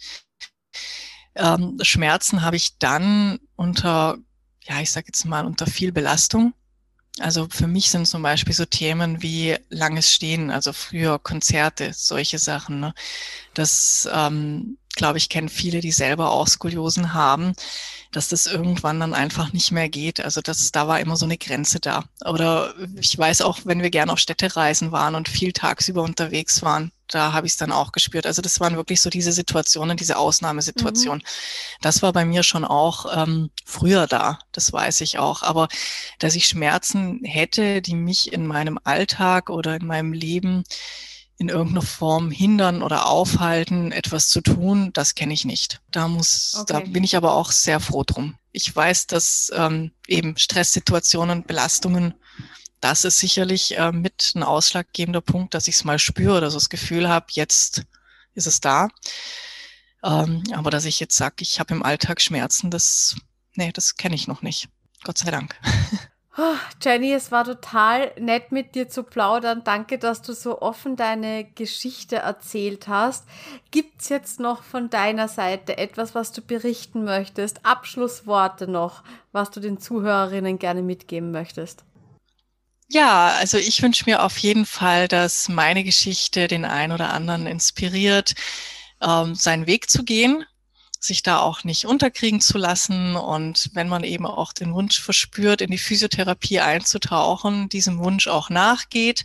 Ähm, 1.35 1.77
Schmerzen 1.81 2.41
habe 2.41 2.55
ich 2.55 2.77
dann 2.79 3.39
unter, 3.55 4.17
ja, 4.63 4.81
ich 4.81 4.91
sage 4.91 5.07
jetzt 5.07 5.25
mal, 5.25 5.45
unter 5.45 5.67
viel 5.67 5.91
Belastung 5.91 6.53
also 7.19 7.47
für 7.49 7.67
mich 7.67 7.89
sind 7.89 8.07
zum 8.07 8.21
Beispiel 8.21 8.53
so 8.53 8.65
Themen 8.65 9.21
wie 9.21 9.55
langes 9.69 10.13
Stehen, 10.13 10.51
also 10.51 10.73
früher 10.73 11.19
Konzerte, 11.19 11.91
solche 11.93 12.37
Sachen. 12.37 12.79
Ne? 12.79 12.93
Das, 13.53 14.07
ähm, 14.11 14.77
glaube 14.95 15.17
ich, 15.17 15.29
kennen 15.29 15.49
viele, 15.49 15.79
die 15.79 15.91
selber 15.91 16.31
auch 16.31 16.47
Skoliosen 16.47 17.13
haben, 17.13 17.53
dass 18.11 18.29
das 18.29 18.47
irgendwann 18.47 18.99
dann 18.99 19.13
einfach 19.13 19.53
nicht 19.53 19.71
mehr 19.71 19.89
geht. 19.89 20.19
Also 20.23 20.41
das, 20.41 20.71
da 20.71 20.87
war 20.87 20.99
immer 20.99 21.15
so 21.15 21.25
eine 21.25 21.37
Grenze 21.37 21.79
da. 21.79 22.05
Oder 22.25 22.73
ich 22.99 23.17
weiß 23.17 23.41
auch, 23.41 23.59
wenn 23.65 23.81
wir 23.81 23.89
gerne 23.89 24.11
auf 24.11 24.19
Städtereisen 24.19 24.91
waren 24.91 25.15
und 25.15 25.29
viel 25.29 25.53
tagsüber 25.53 26.03
unterwegs 26.03 26.61
waren, 26.61 26.91
da 27.07 27.31
habe 27.31 27.47
ich 27.47 27.53
es 27.53 27.57
dann 27.57 27.71
auch 27.71 27.91
gespürt. 27.91 28.25
Also 28.25 28.41
das 28.41 28.59
waren 28.59 28.75
wirklich 28.75 29.01
so 29.01 29.09
diese 29.09 29.31
Situationen, 29.31 29.97
diese 29.97 30.17
Ausnahmesituation. 30.17 31.19
Mhm. 31.19 31.23
Das 31.81 32.01
war 32.01 32.11
bei 32.11 32.25
mir 32.25 32.43
schon 32.43 32.65
auch 32.65 33.05
ähm, 33.15 33.49
früher 33.65 34.07
da, 34.07 34.39
das 34.51 34.71
weiß 34.71 35.01
ich 35.01 35.17
auch. 35.17 35.41
Aber 35.43 35.67
dass 36.19 36.35
ich 36.35 36.47
Schmerzen 36.47 37.21
hätte, 37.23 37.81
die 37.81 37.95
mich 37.95 38.33
in 38.33 38.45
meinem 38.45 38.79
Alltag 38.83 39.49
oder 39.49 39.75
in 39.75 39.87
meinem 39.87 40.13
Leben 40.13 40.63
in 41.37 41.49
irgendeiner 41.49 41.83
Form 41.83 42.31
hindern 42.31 42.81
oder 42.81 43.05
aufhalten, 43.05 43.91
etwas 43.91 44.29
zu 44.29 44.41
tun, 44.41 44.91
das 44.93 45.13
kenne 45.13 45.33
ich 45.33 45.45
nicht. 45.45 45.81
Da 45.91 46.07
muss, 46.07 46.55
okay. 46.55 46.73
da 46.73 46.79
bin 46.79 47.03
ich 47.03 47.15
aber 47.15 47.33
auch 47.33 47.51
sehr 47.51 47.79
froh 47.79 48.03
drum. 48.03 48.35
Ich 48.51 48.75
weiß, 48.75 49.07
dass 49.07 49.51
ähm, 49.55 49.91
eben 50.07 50.37
Stresssituationen, 50.37 51.43
Belastungen 51.43 52.15
das 52.79 53.03
ist 53.05 53.19
sicherlich 53.19 53.77
äh, 53.77 53.91
mit 53.91 54.33
ein 54.35 54.43
ausschlaggebender 54.43 55.21
Punkt, 55.21 55.53
dass 55.53 55.67
ich 55.67 55.75
es 55.75 55.83
mal 55.83 55.99
spüre 55.99 56.37
oder 56.37 56.51
so 56.51 56.57
das 56.57 56.69
Gefühl 56.69 57.09
habe, 57.09 57.27
jetzt 57.31 57.83
ist 58.33 58.47
es 58.47 58.61
da. 58.61 58.89
Ähm, 60.03 60.43
aber 60.53 60.69
dass 60.69 60.85
ich 60.85 60.99
jetzt 60.99 61.17
sage, 61.17 61.35
ich 61.39 61.59
habe 61.59 61.73
im 61.73 61.83
Alltag 61.83 62.21
Schmerzen, 62.21 62.69
das, 62.69 63.15
nee, 63.55 63.71
das 63.71 63.95
kenne 63.95 64.15
ich 64.15 64.27
noch 64.27 64.41
nicht. 64.43 64.69
Gott 65.03 65.17
sei 65.17 65.31
Dank. 65.31 65.55
Oh, 66.39 66.55
Jenny, 66.83 67.13
es 67.13 67.31
war 67.31 67.45
total 67.45 68.11
nett 68.19 68.51
mit 68.51 68.75
dir 68.75 68.87
zu 68.87 69.01
plaudern. 69.01 69.63
Danke, 69.63 69.97
dass 69.97 70.21
du 70.21 70.33
so 70.33 70.61
offen 70.61 70.95
deine 70.95 71.45
Geschichte 71.45 72.17
erzählt 72.17 72.87
hast. 72.87 73.25
Gibt's 73.71 74.09
jetzt 74.09 74.39
noch 74.39 74.61
von 74.61 74.91
deiner 74.91 75.29
Seite 75.29 75.79
etwas, 75.79 76.13
was 76.13 76.31
du 76.33 76.41
berichten 76.43 77.03
möchtest? 77.03 77.65
Abschlussworte 77.65 78.67
noch, 78.67 79.03
was 79.31 79.49
du 79.49 79.59
den 79.59 79.79
Zuhörerinnen 79.79 80.59
gerne 80.59 80.83
mitgeben 80.83 81.31
möchtest? 81.31 81.83
Ja, 82.87 83.29
also 83.39 83.57
ich 83.57 83.81
wünsche 83.81 84.03
mir 84.05 84.21
auf 84.21 84.37
jeden 84.37 84.67
Fall, 84.67 85.07
dass 85.07 85.49
meine 85.49 85.83
Geschichte 85.83 86.47
den 86.47 86.65
einen 86.65 86.93
oder 86.93 87.13
anderen 87.13 87.47
inspiriert, 87.47 88.35
ähm, 89.01 89.33
seinen 89.33 89.65
Weg 89.65 89.89
zu 89.89 90.03
gehen, 90.03 90.45
sich 90.99 91.23
da 91.23 91.39
auch 91.39 91.63
nicht 91.63 91.85
unterkriegen 91.85 92.41
zu 92.41 92.57
lassen 92.57 93.15
und 93.15 93.69
wenn 93.73 93.87
man 93.87 94.03
eben 94.03 94.25
auch 94.25 94.53
den 94.53 94.73
Wunsch 94.73 95.01
verspürt, 95.01 95.61
in 95.61 95.71
die 95.71 95.77
Physiotherapie 95.77 96.59
einzutauchen, 96.59 97.69
diesem 97.69 97.99
Wunsch 97.99 98.27
auch 98.27 98.49
nachgeht. 98.49 99.23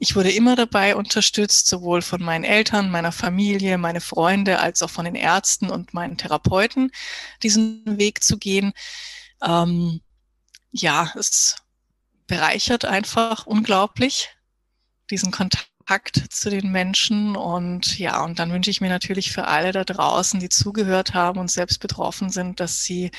Ich 0.00 0.14
wurde 0.14 0.30
immer 0.30 0.54
dabei 0.54 0.94
unterstützt, 0.94 1.66
sowohl 1.66 2.02
von 2.02 2.22
meinen 2.22 2.44
Eltern, 2.44 2.90
meiner 2.90 3.10
Familie, 3.10 3.78
meine 3.78 4.00
Freunde, 4.00 4.60
als 4.60 4.82
auch 4.82 4.90
von 4.90 5.04
den 5.04 5.16
Ärzten 5.16 5.70
und 5.70 5.92
meinen 5.92 6.16
Therapeuten, 6.16 6.92
diesen 7.42 7.82
Weg 7.98 8.22
zu 8.22 8.38
gehen. 8.38 8.72
Ähm, 9.42 10.00
ja, 10.70 11.12
es 11.16 11.56
bereichert 12.28 12.84
einfach 12.84 13.46
unglaublich 13.46 14.30
diesen 15.10 15.32
Kontakt 15.88 16.22
zu 16.30 16.50
den 16.50 16.70
Menschen. 16.70 17.34
Und 17.34 17.98
ja, 17.98 18.22
und 18.22 18.38
dann 18.38 18.52
wünsche 18.52 18.70
ich 18.70 18.82
mir 18.82 18.90
natürlich 18.90 19.32
für 19.32 19.46
alle 19.46 19.72
da 19.72 19.84
draußen, 19.84 20.38
die 20.38 20.50
zugehört 20.50 21.14
haben 21.14 21.40
und 21.40 21.50
selbst 21.50 21.80
betroffen 21.80 22.28
sind, 22.28 22.60
dass 22.60 22.84
sie 22.84 23.10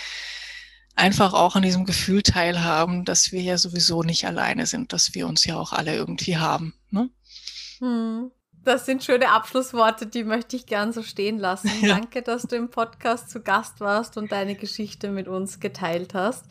einfach 0.96 1.34
auch 1.34 1.56
an 1.56 1.64
diesem 1.64 1.86
Gefühl 1.86 2.22
teilhaben, 2.22 3.06
dass 3.06 3.32
wir 3.32 3.41
ja 3.41 3.58
sowieso 3.58 4.04
nicht 4.04 4.28
alleine 4.28 4.68
sind, 4.68 4.94
dass 4.94 5.16
wir 5.16 5.28
uns 5.28 5.46
ja 5.46 5.56
auch 5.58 5.74
alle 5.74 5.96
irgendwie 5.96 6.38
haben. 6.38 6.76
Ne? 6.91 7.10
Hm. 7.80 8.32
Das 8.64 8.86
sind 8.86 9.04
schöne 9.04 9.32
Abschlussworte, 9.32 10.06
die 10.06 10.24
möchte 10.24 10.56
ich 10.56 10.68
gern 10.68 10.94
so 10.94 11.02
stehen 11.02 11.40
lassen. 11.40 11.72
Ja. 11.82 11.96
Danke, 11.96 12.22
dass 12.22 12.44
du 12.44 12.56
im 12.56 12.70
Podcast 12.70 13.32
zu 13.32 13.41
Gast 13.41 13.80
warst 13.80 14.16
und 14.16 14.32
deine 14.32 14.54
Geschichte 14.54 15.10
mit 15.10 15.28
uns 15.28 15.60
geteilt 15.60 16.14
hast. 16.14 16.46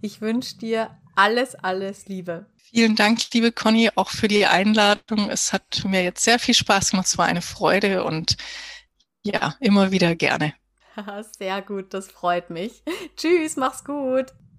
Ich 0.00 0.20
wünsche 0.20 0.56
dir 0.56 0.90
alles, 1.16 1.56
alles 1.56 2.06
Liebe. 2.06 2.46
Vielen 2.74 2.96
Dank, 2.96 3.20
liebe 3.32 3.52
Conny, 3.52 3.88
auch 3.94 4.10
für 4.10 4.26
die 4.26 4.46
Einladung. 4.46 5.30
Es 5.30 5.52
hat 5.52 5.84
mir 5.84 6.02
jetzt 6.02 6.24
sehr 6.24 6.40
viel 6.40 6.54
Spaß 6.54 6.90
gemacht. 6.90 7.06
Es 7.06 7.16
war 7.16 7.26
eine 7.26 7.40
Freude 7.40 8.02
und 8.02 8.36
ja, 9.22 9.54
immer 9.60 9.92
wieder 9.92 10.16
gerne. 10.16 10.54
Sehr 11.38 11.62
gut, 11.62 11.94
das 11.94 12.10
freut 12.10 12.50
mich. 12.50 12.82
Tschüss, 13.16 13.54
mach's 13.56 13.84
gut. 13.84 14.32